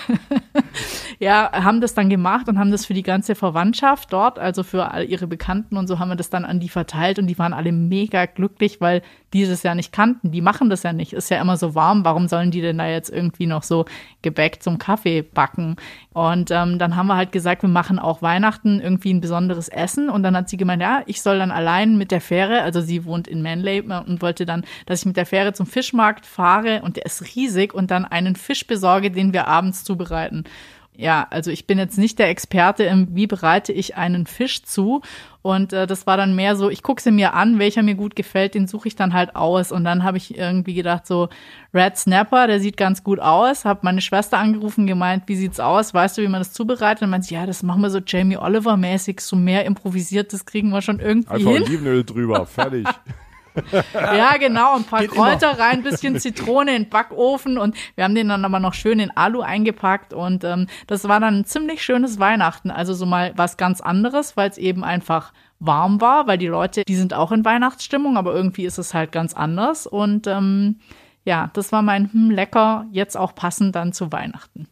ja, 1.20 1.50
haben 1.52 1.80
das 1.80 1.94
dann 1.94 2.10
gemacht 2.10 2.50
und 2.50 2.60
haben 2.60 2.72
das 2.72 2.86
für 2.86 2.94
die 2.94 3.04
ganze 3.04 3.36
Verwandtschaft 3.36 4.12
dort, 4.12 4.38
also 4.38 4.64
für 4.64 4.92
all 4.92 5.06
ihre 5.06 5.28
Bekannten 5.28 5.78
und 5.78 5.88
so 5.88 6.00
haben 6.00 6.10
wir 6.10 6.18
das 6.18 6.30
dann 6.30 6.44
an 6.44 6.60
die 6.60 6.70
verteilt 6.70 7.20
und 7.20 7.28
die 7.28 7.40
waren 7.40 7.54
alle 7.54 7.72
mega 7.72 8.26
glücklich, 8.26 8.82
weil 8.82 9.02
die 9.34 9.46
das 9.46 9.64
ja 9.64 9.76
nicht 9.76 9.94
kannten. 9.94 10.32
Die 10.32 10.42
machen 10.42 10.70
das 10.70 10.84
ja 10.84 10.94
nicht. 10.94 11.14
Ist 11.14 11.30
ja 11.30 11.40
immer 11.40 11.58
so 11.58 11.76
warm. 11.76 12.04
Warum 12.04 12.28
sollen 12.28 12.52
die 12.52 12.62
denn 12.62 12.80
da 12.80 12.88
jetzt 12.88 13.10
irgendwie 13.10 13.46
noch 13.46 13.64
so 13.64 13.86
Gebäck 14.22 14.62
zum 14.64 14.78
Kaffee 14.78 15.22
backen? 15.22 15.76
Und 16.20 16.51
ähm, 16.51 16.80
dann 16.80 16.97
haben 16.97 17.07
wir 17.07 17.15
halt 17.15 17.32
gesagt, 17.32 17.61
wir 17.61 17.70
machen 17.70 17.97
auch 17.97 18.22
Weihnachten 18.22 18.82
irgendwie 18.82 19.13
ein 19.13 19.22
besonderes 19.22 19.70
Essen. 19.70 20.09
Und 20.09 20.22
dann 20.22 20.36
hat 20.36 20.49
sie 20.49 20.57
gemeint, 20.57 20.82
ja, 20.82 21.01
ich 21.05 21.22
soll 21.22 21.39
dann 21.39 21.49
allein 21.49 21.97
mit 21.97 22.11
der 22.11 22.20
Fähre, 22.20 22.61
also 22.61 22.82
sie 22.82 23.05
wohnt 23.05 23.26
in 23.26 23.41
Manley 23.41 23.80
und 23.80 24.22
wollte 24.22 24.45
dann, 24.45 24.65
dass 24.86 24.99
ich 24.99 25.05
mit 25.05 25.15
der 25.15 25.26
Fähre 25.26 25.53
zum 25.53 25.65
Fischmarkt 25.65 26.26
fahre 26.26 26.82
und 26.82 26.97
der 26.97 27.05
ist 27.05 27.38
riesig 27.38 27.74
und 27.74 27.89
dann 27.89 28.03
einen 28.03 28.36
Fisch 28.36 28.67
besorge, 28.67 29.11
den 29.11 29.32
wir 29.32 29.47
abends 29.47 29.86
zubereiten. 29.86 30.43
Ja, 31.00 31.28
also 31.30 31.50
ich 31.50 31.66
bin 31.66 31.78
jetzt 31.78 31.97
nicht 31.97 32.20
der 32.20 32.28
Experte 32.28 32.84
im, 32.84 33.16
wie 33.16 33.26
bereite 33.26 33.72
ich 33.72 33.95
einen 33.95 34.26
Fisch 34.26 34.64
zu. 34.64 35.02
Und 35.41 35.72
äh, 35.72 35.88
das 35.88 36.06
war 36.06 36.18
dann 36.18 36.36
mehr 36.36 36.58
so, 36.58 36.70
ich 36.70 36.84
gucke 36.84 37.02
sie 37.02 37.12
mir 37.12 37.34
an, 37.36 37.58
welcher 37.58 37.84
mir 37.84 37.95
gut 37.95 38.18
gefällt, 38.18 38.54
den 38.54 38.68
suche 38.68 38.89
ich 38.89 38.97
dann 38.97 39.14
halt 39.14 39.34
aus. 39.34 39.72
Und 39.72 39.86
dann 39.86 40.04
habe 40.04 40.18
ich 40.18 40.38
irgendwie 40.38 40.74
gedacht, 40.74 41.08
so 41.08 41.30
Red 41.74 41.97
Snapper, 41.97 42.47
der 42.47 42.60
sieht 42.60 42.76
ganz 42.76 43.02
gut 43.02 43.22
aus. 43.22 43.64
Habe 43.64 43.80
meine 43.84 44.02
Schwester 44.02 44.39
angerufen, 44.39 44.88
gemeint, 44.88 45.24
wie 45.28 45.38
sieht's 45.38 45.62
aus? 45.62 45.93
Weißt 45.93 46.18
du, 46.18 46.22
wie 46.22 46.28
man 46.28 46.41
das 46.41 46.52
zubereitet? 46.52 47.04
Und 47.04 47.12
meinte, 47.12 47.28
sie, 47.28 47.36
ja, 47.36 47.45
das 47.45 47.64
machen 47.64 47.80
wir 47.82 47.91
so 47.91 48.02
Jamie 48.06 48.36
Oliver 48.36 48.76
mäßig, 48.76 49.22
so 49.22 49.38
mehr 49.38 49.64
improvisiert, 49.64 50.34
das 50.34 50.45
kriegen 50.45 50.70
wir 50.72 50.82
schon 50.82 51.00
irgendwie 51.00 51.30
Einfach 51.30 51.52
hin. 51.52 51.64
Olivenöl 51.64 52.04
drüber, 52.04 52.45
fertig. 52.45 52.86
Ja, 53.93 54.38
genau. 54.38 54.76
Ein 54.76 54.84
paar 54.84 55.01
Geht 55.01 55.12
Kräuter 55.12 55.60
rein, 55.60 55.84
bisschen 55.84 56.20
Zitrone 56.20 56.76
in 56.76 56.84
den 56.84 56.89
Backofen 56.89 57.57
und 57.57 57.76
wir 57.95 58.03
haben 58.03 58.16
den 58.16 58.30
dann 58.30 58.45
aber 58.45 58.60
noch 58.60 58.74
schön 58.74 58.99
in 58.99 59.16
Alu 59.16 59.41
eingepackt 59.41 60.14
und 60.14 60.43
ähm, 60.43 60.68
das 60.88 61.07
war 61.07 61.20
dann 61.20 61.39
ein 61.39 61.45
ziemlich 61.45 61.84
schönes 61.84 62.20
Weihnachten. 62.20 62.72
Also 62.72 62.93
so 62.93 63.05
mal 63.05 63.34
was 63.36 63.57
ganz 63.57 63.82
anderes, 63.82 64.38
weil 64.38 64.49
es 64.49 64.57
eben 64.57 64.84
einfach 64.84 65.34
warm 65.60 66.01
war, 66.01 66.28
weil 66.28 66.38
die 66.38 66.47
Leute, 66.47 66.84
die 66.88 66.95
sind 66.95 67.14
auch 67.14 67.32
in 67.32 67.45
Weihnachtsstimmung, 67.45 68.18
aber 68.18 68.34
irgendwie 68.34 68.66
ist 68.66 68.78
es 68.78 68.93
halt 68.93 69.12
ganz 69.12 69.34
anders 69.34 69.88
und 69.88 70.28
ähm, 70.28 70.80
ja, 71.26 71.49
das 71.53 71.72
war 71.72 71.82
mein 71.82 72.12
hm, 72.12 72.32
lecker, 72.32 72.86
jetzt 72.91 73.18
auch 73.18 73.36
passend 73.36 73.76
dann 73.76 73.93
zu 73.93 74.12
Weihnachten. 74.12 74.68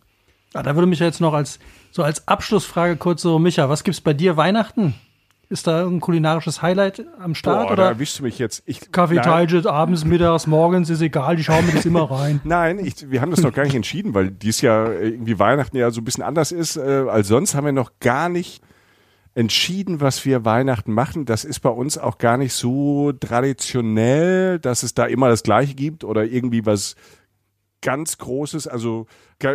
Ah, 0.53 0.63
da 0.63 0.75
würde 0.75 0.87
mich 0.87 0.99
jetzt 0.99 1.21
noch 1.21 1.33
als 1.33 1.59
so 1.91 2.03
als 2.03 2.27
Abschlussfrage 2.27 2.95
kurz 2.95 3.21
so, 3.21 3.37
Micha, 3.37 3.69
was 3.69 3.83
gibt's 3.83 4.01
bei 4.01 4.13
dir 4.13 4.37
Weihnachten? 4.37 4.95
Ist 5.49 5.65
da 5.65 5.85
ein 5.85 6.01
kulinarisches 6.01 6.61
Highlight 6.61 7.05
am 7.19 7.33
Start 7.33 7.67
Boah, 7.67 7.67
da 7.67 7.73
oder 7.73 7.89
erwischst 7.91 8.19
du 8.19 8.23
mich 8.23 8.37
jetzt. 8.37 8.63
Ich, 8.65 8.91
Kaffee, 8.91 9.15
Tailgit, 9.15 9.65
abends, 9.65 10.03
mittags, 10.03 10.45
morgens, 10.45 10.89
ist 10.89 11.01
egal, 11.01 11.37
die 11.37 11.43
schauen 11.43 11.65
mir 11.65 11.71
das 11.71 11.85
immer 11.85 12.11
rein. 12.11 12.41
Nein, 12.43 12.79
ich, 12.79 13.09
wir 13.09 13.21
haben 13.21 13.31
das 13.31 13.41
noch 13.41 13.53
gar 13.53 13.63
nicht 13.63 13.75
entschieden, 13.75 14.13
weil 14.13 14.29
dies 14.29 14.59
Jahr 14.59 14.91
irgendwie 14.93 15.39
Weihnachten 15.39 15.77
ja 15.77 15.89
so 15.91 16.01
ein 16.01 16.03
bisschen 16.03 16.23
anders 16.23 16.51
ist 16.51 16.75
äh, 16.75 17.05
als 17.09 17.29
sonst. 17.29 17.55
Haben 17.55 17.65
wir 17.65 17.71
noch 17.71 17.91
gar 18.01 18.27
nicht 18.27 18.61
entschieden, 19.35 20.01
was 20.01 20.25
wir 20.25 20.43
Weihnachten 20.43 20.91
machen. 20.91 21.25
Das 21.25 21.45
ist 21.45 21.59
bei 21.59 21.69
uns 21.69 21.97
auch 21.97 22.17
gar 22.17 22.37
nicht 22.37 22.53
so 22.53 23.13
traditionell, 23.13 24.59
dass 24.59 24.81
es 24.81 24.95
da 24.95 25.05
immer 25.05 25.29
das 25.29 25.43
Gleiche 25.43 25.75
gibt 25.75 26.03
oder 26.03 26.25
irgendwie 26.25 26.65
was 26.65 26.95
ganz 27.87 28.17
Großes. 28.17 28.67
Also 28.67 29.07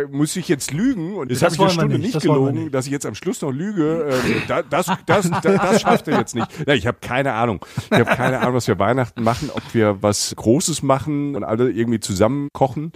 muss 0.09 0.35
ich 0.37 0.47
jetzt 0.47 0.71
lügen 0.71 1.13
und 1.17 1.29
das, 1.29 1.39
Das 1.41 1.53
habe 1.53 1.55
ich 1.55 1.61
eine 1.61 1.71
Stunde 1.71 1.99
nicht, 1.99 2.15
nicht, 2.15 2.21
gelogen, 2.23 2.63
nicht. 2.63 2.73
dass 2.73 2.87
ich 2.87 2.91
jetzt 2.91 3.05
am 3.05 3.13
Schluss 3.13 3.43
noch 3.43 3.51
lüge. 3.51 4.05
Äh, 4.09 4.41
da, 4.47 4.63
das, 4.63 4.87
das, 5.05 5.29
das, 5.29 5.41
das 5.43 5.81
schafft 5.81 6.07
er 6.07 6.17
jetzt 6.17 6.33
nicht. 6.33 6.47
Ja, 6.67 6.73
ich 6.73 6.87
habe 6.87 6.97
keine 6.99 7.33
Ahnung. 7.33 7.63
Ich 7.91 7.99
habe 7.99 8.05
keine 8.05 8.39
Ahnung, 8.39 8.55
was 8.55 8.67
wir 8.67 8.79
Weihnachten 8.79 9.21
machen, 9.21 9.51
ob 9.53 9.61
wir 9.75 10.01
was 10.01 10.35
Großes 10.35 10.81
machen 10.81 11.35
und 11.35 11.43
alle 11.43 11.69
irgendwie 11.69 11.99
zusammen 11.99 12.47
kochen 12.53 12.91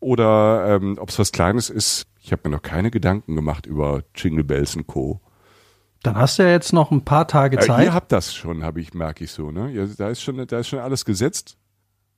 oder 0.00 0.76
ähm, 0.76 0.98
ob 1.00 1.08
es 1.08 1.18
was 1.18 1.32
Kleines 1.32 1.70
ist. 1.70 2.04
Ich 2.20 2.30
habe 2.32 2.42
mir 2.44 2.54
noch 2.56 2.62
keine 2.62 2.90
Gedanken 2.90 3.36
gemacht 3.36 3.64
über 3.64 4.02
Jingle 4.14 4.44
Bells 4.44 4.76
und 4.76 4.86
Co. 4.86 5.20
Dann 6.02 6.16
hast 6.16 6.38
du 6.38 6.42
ja 6.42 6.50
jetzt 6.50 6.74
noch 6.74 6.90
ein 6.90 7.06
paar 7.06 7.26
Tage 7.26 7.56
Äh, 7.56 7.60
Zeit. 7.60 7.84
ihr 7.86 7.94
habt 7.94 8.12
das 8.12 8.34
schon, 8.34 8.62
habe 8.64 8.82
ich, 8.82 8.92
merke 8.92 9.24
ich 9.24 9.30
so, 9.30 9.50
ne? 9.50 9.70
Ja, 9.70 9.86
da 9.96 10.10
ist 10.10 10.20
schon, 10.20 10.46
da 10.46 10.58
ist 10.58 10.68
schon 10.68 10.80
alles 10.80 11.06
gesetzt. 11.06 11.56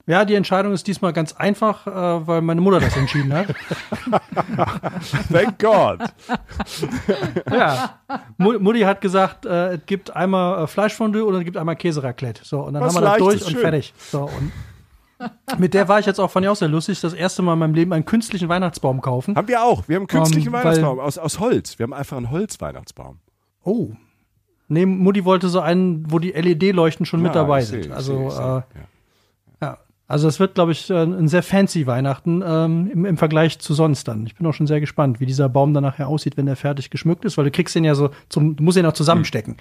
Ja, 0.09 0.25
die 0.25 0.35
Entscheidung 0.35 0.73
ist 0.73 0.87
diesmal 0.87 1.13
ganz 1.13 1.33
einfach, 1.33 1.87
äh, 1.87 2.27
weil 2.27 2.41
meine 2.41 2.61
Mutter 2.61 2.79
das 2.79 2.97
entschieden 2.97 3.33
hat. 3.33 3.49
Thank 5.33 5.59
God. 5.59 6.01
ja. 7.51 7.99
Mu- 8.39 8.59
Mutti 8.59 8.81
hat 8.81 9.01
gesagt, 9.01 9.47
äh, 9.47 9.75
es 9.75 9.87
gibt 9.87 10.15
einmal 10.15 10.63
äh, 10.65 10.67
Fleischfondue 10.67 11.25
und 11.25 11.35
es 11.35 11.45
gibt 11.45 11.57
einmal 11.57 11.77
Käseraclette. 11.77 12.43
So, 12.45 12.61
und 12.61 12.75
dann 12.75 12.83
Was 12.85 12.95
haben 12.95 13.03
wir 13.05 13.09
das 13.11 13.19
durch 13.19 13.45
und 13.47 13.51
schön. 13.53 13.61
fertig. 13.61 13.95
So, 13.99 14.23
und 14.31 14.53
mit 15.59 15.73
der 15.75 15.89
war 15.89 15.99
ich 15.99 16.07
jetzt 16.07 16.21
auch 16.21 16.31
von 16.31 16.43
ihr 16.45 16.53
auch 16.53 16.57
sehr 16.57 16.69
lustig, 16.69 17.01
das 17.01 17.15
erste 17.15 17.43
Mal 17.43 17.55
in 17.55 17.59
meinem 17.59 17.75
Leben 17.75 17.93
einen 17.93 18.05
künstlichen 18.05 18.49
Weihnachtsbaum 18.49 19.01
kaufen. 19.01 19.35
Haben 19.35 19.49
wir 19.49 19.63
auch. 19.65 19.89
Wir 19.89 19.97
haben 19.97 20.03
einen 20.03 20.07
künstlichen 20.09 20.49
Ähm, 20.49 20.53
weil- 20.53 20.65
Weihnachtsbaum 20.65 21.01
aus, 21.01 21.19
aus 21.19 21.41
Holz. 21.41 21.79
Wir 21.79 21.85
haben 21.85 21.95
einfach 21.95 22.17
einen 22.17 22.31
Holzweihnachtsbaum. 22.31 23.19
Oh. 23.65 23.91
Nee, 24.69 24.85
Mutti 24.87 25.25
wollte 25.25 25.49
so 25.49 25.61
einen, 25.61 26.11
wo 26.11 26.19
die 26.19 26.33
LED-Leuchten 26.33 27.07
schon 27.07 27.23
mit 27.23 27.35
Ja, 27.35 27.43
dabei 27.43 27.61
ich 27.61 27.67
seh, 27.67 27.83
sind. 27.83 27.87
ich 27.87 27.93
Also, 27.97 28.19
seh, 28.19 28.27
ich 28.27 28.33
seh. 28.35 28.41
äh, 28.41 28.45
Ja. 28.45 28.63
Also 30.09 30.29
es 30.29 30.39
wird, 30.39 30.55
glaube 30.55 30.71
ich, 30.73 30.89
äh, 30.89 31.03
ein 31.03 31.27
sehr 31.27 31.43
fancy 31.43 31.87
Weihnachten 31.87 32.43
ähm, 32.47 32.89
im, 32.93 33.05
im 33.05 33.17
Vergleich 33.17 33.59
zu 33.59 33.75
sonst 33.75 34.07
dann. 34.07 34.25
Ich 34.27 34.37
bin 34.37 34.47
auch 34.47 34.53
schon 34.55 34.69
sehr 34.69 34.79
gespannt, 34.81 35.19
wie 35.19 35.27
dieser 35.27 35.49
Baum 35.49 35.75
dann 35.75 35.83
nachher 35.83 36.07
aussieht, 36.09 36.37
wenn 36.37 36.47
er 36.47 36.55
fertig 36.57 36.91
geschmückt 36.91 37.25
ist, 37.25 37.37
weil 37.37 37.45
du 37.45 37.51
kriegst 37.51 37.75
den 37.75 37.83
ja 37.85 37.95
so 37.97 38.11
zum, 38.29 38.55
du 38.55 38.63
musst 38.63 38.79
ihn 38.79 38.87
auch 38.87 38.93
zusammenstecken. 38.93 39.57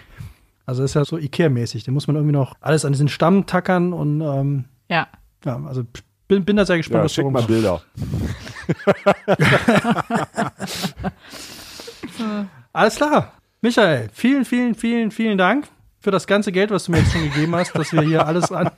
Also 0.67 0.83
das 0.83 0.91
ist 0.91 0.95
ja 0.95 1.03
so 1.05 1.17
Ikea-mäßig. 1.17 1.83
Den 1.83 1.93
muss 1.95 2.05
man 2.07 2.15
irgendwie 2.15 2.33
noch 2.35 2.55
alles 2.61 2.85
an 2.85 2.91
diesen 2.91 3.07
Stamm 3.07 3.45
tackern 3.47 3.91
und 3.93 4.21
ähm, 4.21 4.65
Ja. 4.87 5.07
ja, 5.43 5.59
also 5.65 5.83
bin, 6.27 6.45
bin 6.45 6.57
da 6.57 6.65
sehr 6.65 6.77
gespannt, 6.77 6.99
Ja, 6.99 7.05
was 7.05 7.13
schick 7.13 7.29
mal. 7.29 7.43
Bilder. 7.43 7.81
Alles 12.73 12.95
klar. 12.95 13.31
Michael, 13.61 14.09
vielen, 14.13 14.45
vielen, 14.45 14.75
vielen, 14.75 15.11
vielen 15.11 15.37
Dank 15.37 15.67
für 16.05 16.11
das 16.11 16.27
ganze 16.27 16.51
Geld, 16.53 16.71
was 16.71 16.85
du 16.85 16.91
mir 16.91 16.99
jetzt 16.99 17.11
schon 17.11 17.23
gegeben 17.23 17.53
hast, 17.55 17.75
dass 17.75 17.91
wir 17.91 18.01
hier 18.03 18.25
alles 18.27 18.51
an, 18.51 18.69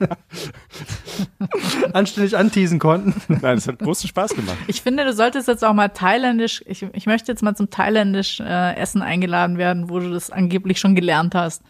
anständig 1.92 2.36
anteasen 2.36 2.78
konnten. 2.78 3.14
Nein, 3.28 3.58
es 3.58 3.68
hat 3.68 3.78
großen 3.78 4.08
Spaß 4.08 4.34
gemacht. 4.34 4.56
Ich 4.66 4.82
finde, 4.82 5.04
du 5.04 5.12
solltest 5.12 5.46
jetzt 5.48 5.64
auch 5.64 5.74
mal 5.74 5.88
thailändisch, 5.88 6.62
ich, 6.66 6.82
ich 6.92 7.06
möchte 7.06 7.30
jetzt 7.30 7.42
mal 7.42 7.54
zum 7.54 7.70
thailändisch 7.70 8.40
äh, 8.40 8.74
Essen 8.76 9.02
eingeladen 9.02 9.58
werden, 9.58 9.88
wo 9.90 9.98
du 10.00 10.10
das 10.10 10.30
angeblich 10.30 10.80
schon 10.80 10.94
gelernt 10.94 11.34
hast. 11.34 11.62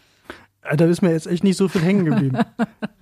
Äh, 0.61 0.77
Da 0.77 0.85
ist 0.85 1.01
mir 1.01 1.11
jetzt 1.11 1.27
echt 1.27 1.43
nicht 1.43 1.57
so 1.57 1.67
viel 1.67 1.81
hängen 1.81 2.05
geblieben. 2.05 2.37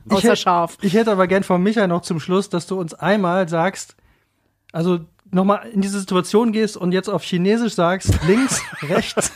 Ich 0.06 0.12
Außer 0.14 0.30
hätt- 0.32 0.40
scharf. 0.40 0.78
Ich 0.82 0.94
hätte 0.94 1.12
aber 1.12 1.28
gern 1.28 1.44
von 1.44 1.62
Michael 1.62 1.88
noch 1.88 2.02
zum 2.02 2.20
Schluss, 2.20 2.50
dass 2.50 2.66
du 2.68 2.80
uns 2.80 2.94
einmal 2.94 3.48
sagst, 3.50 3.96
also 4.72 5.00
nochmal 5.32 5.68
in 5.74 5.82
diese 5.82 6.00
Situation 6.00 6.52
gehst 6.52 6.78
und 6.78 6.92
jetzt 6.92 7.10
auf 7.10 7.24
Chinesisch 7.24 7.74
sagst, 7.74 8.20
links, 8.28 8.62
rechts. 8.82 9.32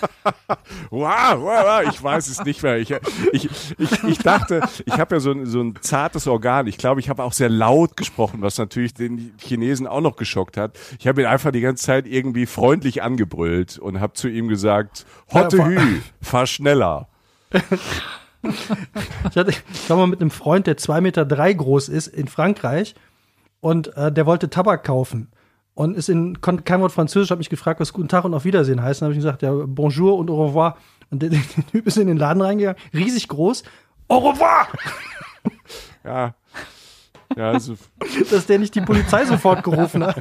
Wow, 0.89 1.37
wow, 1.37 1.63
wow, 1.63 1.81
ich 1.89 2.01
weiß 2.01 2.27
es 2.27 2.43
nicht 2.43 2.63
mehr. 2.63 2.77
Ich, 2.77 2.91
ich, 3.31 3.49
ich, 3.77 4.03
ich 4.03 4.17
dachte, 4.19 4.61
ich 4.85 4.93
habe 4.93 5.15
ja 5.15 5.19
so 5.19 5.31
ein, 5.31 5.45
so 5.45 5.61
ein 5.61 5.75
zartes 5.81 6.27
Organ. 6.27 6.67
Ich 6.67 6.77
glaube, 6.77 6.99
ich 6.99 7.09
habe 7.09 7.23
auch 7.23 7.33
sehr 7.33 7.49
laut 7.49 7.97
gesprochen, 7.97 8.41
was 8.41 8.57
natürlich 8.57 8.93
den 8.93 9.33
Chinesen 9.37 9.87
auch 9.87 10.01
noch 10.01 10.15
geschockt 10.15 10.57
hat. 10.57 10.77
Ich 10.99 11.07
habe 11.07 11.21
ihn 11.21 11.27
einfach 11.27 11.51
die 11.51 11.61
ganze 11.61 11.85
Zeit 11.85 12.07
irgendwie 12.07 12.45
freundlich 12.45 13.03
angebrüllt 13.03 13.77
und 13.77 13.99
habe 13.99 14.13
zu 14.13 14.27
ihm 14.27 14.47
gesagt, 14.47 15.05
Hotte 15.33 15.65
Hü, 15.65 16.01
fahr 16.21 16.47
schneller. 16.47 17.07
Ich, 18.43 19.35
hatte, 19.35 19.51
ich 19.51 19.89
war 19.89 19.97
mal 19.97 20.07
mit 20.07 20.21
einem 20.21 20.31
Freund, 20.31 20.67
der 20.67 20.77
zwei 20.77 21.01
Meter 21.01 21.25
drei 21.25 21.53
groß 21.53 21.89
ist, 21.89 22.07
in 22.07 22.27
Frankreich 22.27 22.95
und 23.59 23.95
äh, 23.95 24.11
der 24.11 24.25
wollte 24.25 24.49
Tabak 24.49 24.83
kaufen 24.83 25.29
und 25.73 25.95
ist 25.95 26.09
in 26.09 26.41
konnte 26.41 26.63
kein 26.63 26.81
Wort 26.81 26.91
Französisch, 26.91 27.31
hat 27.31 27.37
mich 27.37 27.49
gefragt, 27.49 27.79
was 27.79 27.93
Guten 27.93 28.07
Tag 28.09 28.25
und 28.25 28.33
auf 28.33 28.45
Wiedersehen 28.45 28.81
heißt. 28.81 29.01
Dann 29.01 29.07
habe 29.07 29.13
ich 29.13 29.19
gesagt, 29.19 29.41
ja, 29.41 29.51
Bonjour 29.51 30.17
und 30.17 30.29
au 30.29 30.47
revoir. 30.47 30.77
Und 31.09 31.21
der, 31.21 31.29
der 31.29 31.41
Typ 31.71 31.87
ist 31.87 31.97
in 31.97 32.07
den 32.07 32.17
Laden 32.17 32.41
reingegangen, 32.41 32.79
riesig 32.93 33.27
groß. 33.27 33.63
Au 34.07 34.29
revoir! 34.29 34.67
Ja. 36.03 36.33
Ja, 37.37 37.51
also, 37.51 37.75
Dass 38.31 38.47
der 38.47 38.59
nicht 38.59 38.73
die 38.73 38.81
Polizei 38.81 39.23
sofort 39.25 39.63
gerufen 39.63 40.03
hat. 40.03 40.19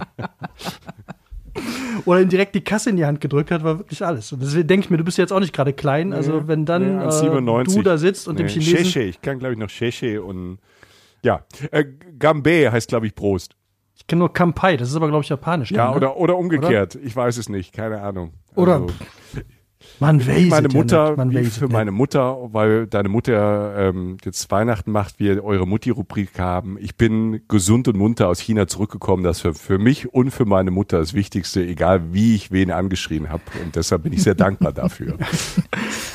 Oder 2.05 2.21
ihm 2.21 2.29
direkt 2.29 2.55
die 2.55 2.61
Kasse 2.61 2.91
in 2.91 2.97
die 2.97 3.05
Hand 3.05 3.21
gedrückt 3.21 3.51
hat, 3.51 3.65
war 3.65 3.79
wirklich 3.79 4.05
alles. 4.05 4.33
Und 4.33 4.43
deswegen 4.43 4.69
denke 4.69 4.85
ich 4.85 4.91
mir, 4.91 4.99
du 4.99 5.05
bist 5.05 5.19
jetzt 5.19 5.33
auch 5.33 5.41
nicht 5.41 5.53
gerade 5.53 5.73
klein. 5.73 6.13
Also 6.13 6.47
wenn 6.49 6.65
dann 6.65 6.99
nee, 6.99 7.05
äh, 7.05 7.09
1,97. 7.09 7.75
du 7.75 7.83
da 7.83 7.99
sitzt 7.99 8.29
und 8.29 8.39
dem 8.39 8.47
Nee, 8.47 8.53
Chinesen 8.53 8.85
Sheshe, 8.85 9.03
ich 9.03 9.21
kann 9.21 9.39
glaube 9.39 9.55
ich 9.55 9.59
noch 9.59 9.71
Sheshe 9.71 10.23
und 10.23 10.59
ja, 11.23 11.45
äh, 11.71 11.85
Gambe 12.19 12.71
heißt 12.71 12.89
glaube 12.89 13.07
ich 13.07 13.15
Prost. 13.15 13.57
Ich 14.01 14.07
kenne 14.07 14.21
nur 14.21 14.33
Kampai, 14.33 14.79
das 14.79 14.89
ist 14.89 14.97
aber, 14.97 15.09
glaube 15.09 15.23
ich, 15.23 15.29
japanisch. 15.29 15.71
Ja, 15.71 15.85
dann, 15.85 15.91
ne? 15.91 15.97
oder, 15.97 16.17
oder 16.17 16.37
umgekehrt. 16.39 16.99
Ich 17.03 17.15
weiß 17.15 17.37
es 17.37 17.51
nicht, 17.51 17.75
keine 17.75 18.01
Ahnung. 18.01 18.33
Oder 18.55 18.75
Also, 18.75 18.87
man 19.99 20.27
weiß 20.27 20.49
meine 20.49 20.69
es 20.69 20.73
ja 20.73 20.81
Mutter, 20.81 21.25
nicht, 21.27 21.53
für 21.53 21.69
meine 21.69 21.91
Mutter, 21.91 22.49
weil 22.53 22.87
deine 22.87 23.11
Mutter 23.11 23.75
ähm, 23.77 24.17
jetzt 24.25 24.51
Weihnachten 24.51 24.91
macht, 24.91 25.21
wir 25.21 25.45
eure 25.45 25.67
Mutti-Rubrik 25.67 26.39
haben. 26.39 26.79
Ich 26.81 26.97
bin 26.97 27.43
gesund 27.47 27.89
und 27.89 27.99
munter 27.99 28.29
aus 28.29 28.41
China 28.41 28.67
zurückgekommen. 28.67 29.23
Das 29.23 29.41
für, 29.41 29.53
für 29.53 29.79
mich 29.79 30.13
und 30.13 30.31
für 30.31 30.47
meine 30.47 30.71
Mutter 30.71 30.99
das 30.99 31.13
Wichtigste, 31.13 31.63
egal 31.63 32.15
wie 32.15 32.35
ich 32.35 32.51
wen 32.51 32.71
angeschrien 32.71 33.29
habe. 33.29 33.43
Und 33.63 33.77
deshalb 33.77 34.05
bin 34.05 34.15
ich 34.15 34.23
sehr 34.23 34.35
dankbar 34.35 34.73
dafür. 34.73 35.19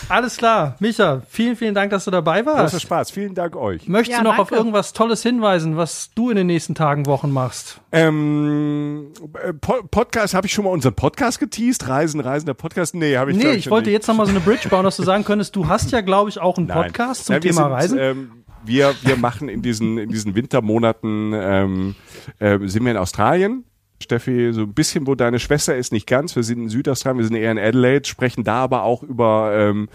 nicht. 0.06 0.12
Alles 0.12 0.38
klar, 0.38 0.76
Micha, 0.80 1.22
vielen, 1.30 1.56
vielen 1.56 1.74
Dank, 1.76 1.92
dass 1.92 2.06
du 2.06 2.12
dabei 2.12 2.42
Großer 2.42 2.58
warst. 2.58 2.82
Spaß. 2.82 3.12
Vielen 3.12 3.34
Dank 3.36 3.56
euch. 3.56 3.88
Möchtest 3.88 4.18
Ja, 4.18 4.24
du 4.24 4.30
noch 4.30 4.38
auf 4.38 4.50
danke. 4.50 4.56
irgendwas 4.56 4.94
Tolles 4.94 5.22
hinweisen, 5.24 5.78
was 5.78 6.12
du 6.16 6.30
in 6.30 6.38
den 6.38 6.48
nächsten 6.48 6.76
Tagen, 6.76 7.06
Wochen 7.06 7.32
machst? 7.32 7.82
Ähm, 7.92 9.08
äh, 9.44 9.54
Po- 9.54 9.84
Podcast, 9.90 10.34
habe 10.34 10.48
ich 10.48 10.54
schon 10.54 10.66
mal 10.66 10.72
unseren 10.72 10.94
Podcast 10.94 11.40
geteased? 11.40 11.88
Reisen, 11.88 12.20
Reisen, 12.20 12.46
der 12.46 12.54
Podcast? 12.54 12.96
Nee, 12.96 13.18
habe 13.18 13.32
ich 13.32 13.38
Nee, 13.38 13.44
glaub 13.44 13.56
ich 13.56 13.70
wollte 13.70 13.90
nicht. 13.90 13.94
jetzt 13.96 14.08
noch 14.08 14.16
mal 14.16 14.26
so 14.26 14.32
eine 14.32 14.40
Bridge 14.40 14.70
bauen, 14.70 14.84
dass 14.84 14.98
du 14.98 15.04
sagen 15.04 15.24
könntest, 15.26 15.56
du 15.56 15.68
hast 15.68 15.92
ja, 15.92 16.02
glaube 16.02 16.30
ich, 16.30 16.40
auch 16.40 16.58
einen 16.58 16.68
Nein. 16.68 16.84
Podcast 16.88 17.26
zum 17.26 17.34
Nein, 17.36 17.44
wir 17.44 17.52
Thema 17.52 17.64
sind, 17.64 17.72
Reisen. 17.74 17.98
Ähm, 18.00 18.32
wir, 18.64 18.94
wir 19.04 19.16
machen 19.18 19.48
in 19.48 19.62
diesen, 19.62 19.98
in 19.98 20.10
diesen 20.10 20.34
Wintermonaten, 20.36 21.34
ähm, 21.36 21.96
äh, 22.40 22.58
sind 22.68 22.84
wir 22.84 22.92
in 22.92 22.98
Australien. 22.98 23.64
Steffi, 24.02 24.52
so 24.54 24.62
ein 24.62 24.74
bisschen, 24.74 25.08
wo 25.08 25.16
deine 25.16 25.40
Schwester 25.40 25.76
ist, 25.76 25.94
nicht 25.94 26.08
ganz. 26.08 26.36
Wir 26.36 26.44
sind 26.44 26.60
in 26.60 26.70
Südaustralien, 26.70 27.20
wir 27.20 27.26
sind 27.26 27.38
eher 27.38 27.52
in 27.52 27.58
Adelaide, 27.58 28.08
sprechen 28.08 28.44
da 28.44 28.64
aber 28.64 28.84
auch 28.84 29.04
über, 29.04 29.54
ähm, 29.56 29.88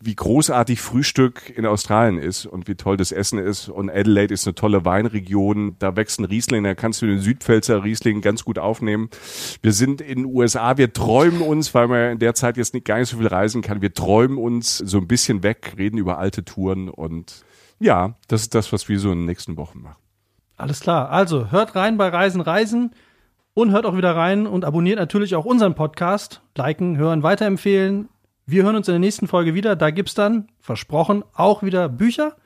wie 0.00 0.14
großartig 0.14 0.80
Frühstück 0.80 1.50
in 1.56 1.64
Australien 1.64 2.18
ist 2.18 2.46
und 2.46 2.68
wie 2.68 2.74
toll 2.74 2.96
das 2.96 3.10
Essen 3.10 3.38
ist. 3.38 3.68
Und 3.68 3.90
Adelaide 3.90 4.34
ist 4.34 4.46
eine 4.46 4.54
tolle 4.54 4.84
Weinregion. 4.84 5.76
Da 5.78 5.96
wächst 5.96 6.20
ein 6.20 6.24
Riesling, 6.24 6.64
da 6.64 6.74
kannst 6.74 7.00
du 7.00 7.06
den 7.06 7.20
Südpfälzer 7.20 7.84
Riesling 7.84 8.20
ganz 8.20 8.44
gut 8.44 8.58
aufnehmen. 8.58 9.08
Wir 9.62 9.72
sind 9.72 10.00
in 10.00 10.24
den 10.24 10.26
USA, 10.26 10.76
wir 10.76 10.92
träumen 10.92 11.40
uns, 11.40 11.74
weil 11.74 11.88
man 11.88 12.12
in 12.12 12.18
der 12.18 12.34
Zeit 12.34 12.56
jetzt 12.56 12.74
nicht 12.74 12.86
gar 12.86 12.98
nicht 12.98 13.08
so 13.08 13.16
viel 13.16 13.28
reisen 13.28 13.62
kann, 13.62 13.80
wir 13.80 13.94
träumen 13.94 14.36
uns 14.36 14.78
so 14.78 14.98
ein 14.98 15.06
bisschen 15.06 15.42
weg, 15.42 15.74
reden 15.78 15.96
über 15.96 16.18
alte 16.18 16.44
Touren 16.44 16.88
und 16.88 17.44
ja, 17.80 18.16
das 18.26 18.42
ist 18.42 18.54
das, 18.54 18.72
was 18.72 18.88
wir 18.88 18.98
so 18.98 19.12
in 19.12 19.18
den 19.18 19.26
nächsten 19.26 19.56
Wochen 19.56 19.80
machen. 19.80 19.96
Alles 20.56 20.80
klar. 20.80 21.10
Also, 21.10 21.52
hört 21.52 21.76
rein 21.76 21.96
bei 21.96 22.08
Reisen, 22.08 22.40
Reisen 22.40 22.92
und 23.58 23.72
hört 23.72 23.86
auch 23.86 23.96
wieder 23.96 24.14
rein 24.14 24.46
und 24.46 24.64
abonniert 24.64 25.00
natürlich 25.00 25.34
auch 25.34 25.44
unseren 25.44 25.74
Podcast. 25.74 26.42
Liken, 26.56 26.96
hören, 26.96 27.24
weiterempfehlen. 27.24 28.08
Wir 28.46 28.62
hören 28.62 28.76
uns 28.76 28.86
in 28.86 28.92
der 28.92 29.00
nächsten 29.00 29.26
Folge 29.26 29.52
wieder. 29.52 29.74
Da 29.74 29.90
gibt's 29.90 30.14
dann, 30.14 30.46
versprochen, 30.60 31.24
auch 31.34 31.64
wieder 31.64 31.88
Bücher. 31.88 32.36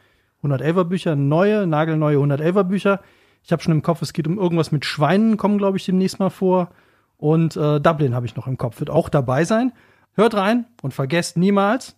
111er 0.43 0.84
Bücher, 0.84 1.14
neue, 1.14 1.66
nagelneue 1.66 2.16
111er 2.16 2.64
Bücher. 2.64 3.02
Ich 3.43 3.52
habe 3.52 3.62
schon 3.62 3.74
im 3.74 3.82
Kopf, 3.82 4.01
es 4.01 4.14
geht 4.14 4.26
um 4.26 4.39
irgendwas 4.39 4.72
mit 4.72 4.86
Schweinen, 4.86 5.36
kommen, 5.36 5.59
glaube 5.59 5.76
ich, 5.76 5.84
demnächst 5.84 6.18
mal 6.18 6.30
vor. 6.30 6.70
Und 7.18 7.59
äh, 7.59 7.78
Dublin 7.78 8.14
habe 8.14 8.24
ich 8.24 8.34
noch 8.34 8.47
im 8.47 8.56
Kopf, 8.56 8.80
wird 8.80 8.89
auch 8.89 9.10
dabei 9.10 9.44
sein. 9.44 9.72
Hört 10.14 10.34
rein 10.34 10.64
und 10.80 10.94
vergesst 10.94 11.36
niemals, 11.36 11.94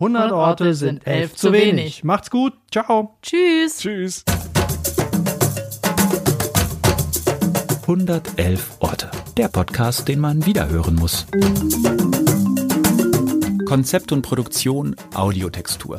100 0.00 0.32
Orte 0.32 0.74
sind 0.74 1.06
elf 1.06 1.36
zu 1.36 1.52
wenig. 1.52 2.02
Macht's 2.02 2.32
gut. 2.32 2.52
Ciao. 2.72 3.16
Tschüss. 3.22 3.78
Tschüss. 3.78 4.24
111 7.88 8.78
Orte. 8.80 9.12
Der 9.36 9.46
Podcast, 9.46 10.08
den 10.08 10.18
man 10.18 10.44
wiederhören 10.44 10.96
muss. 10.96 11.24
Konzept 13.64 14.10
und 14.10 14.22
Produktion 14.22 14.96
Audiotextur. 15.14 15.98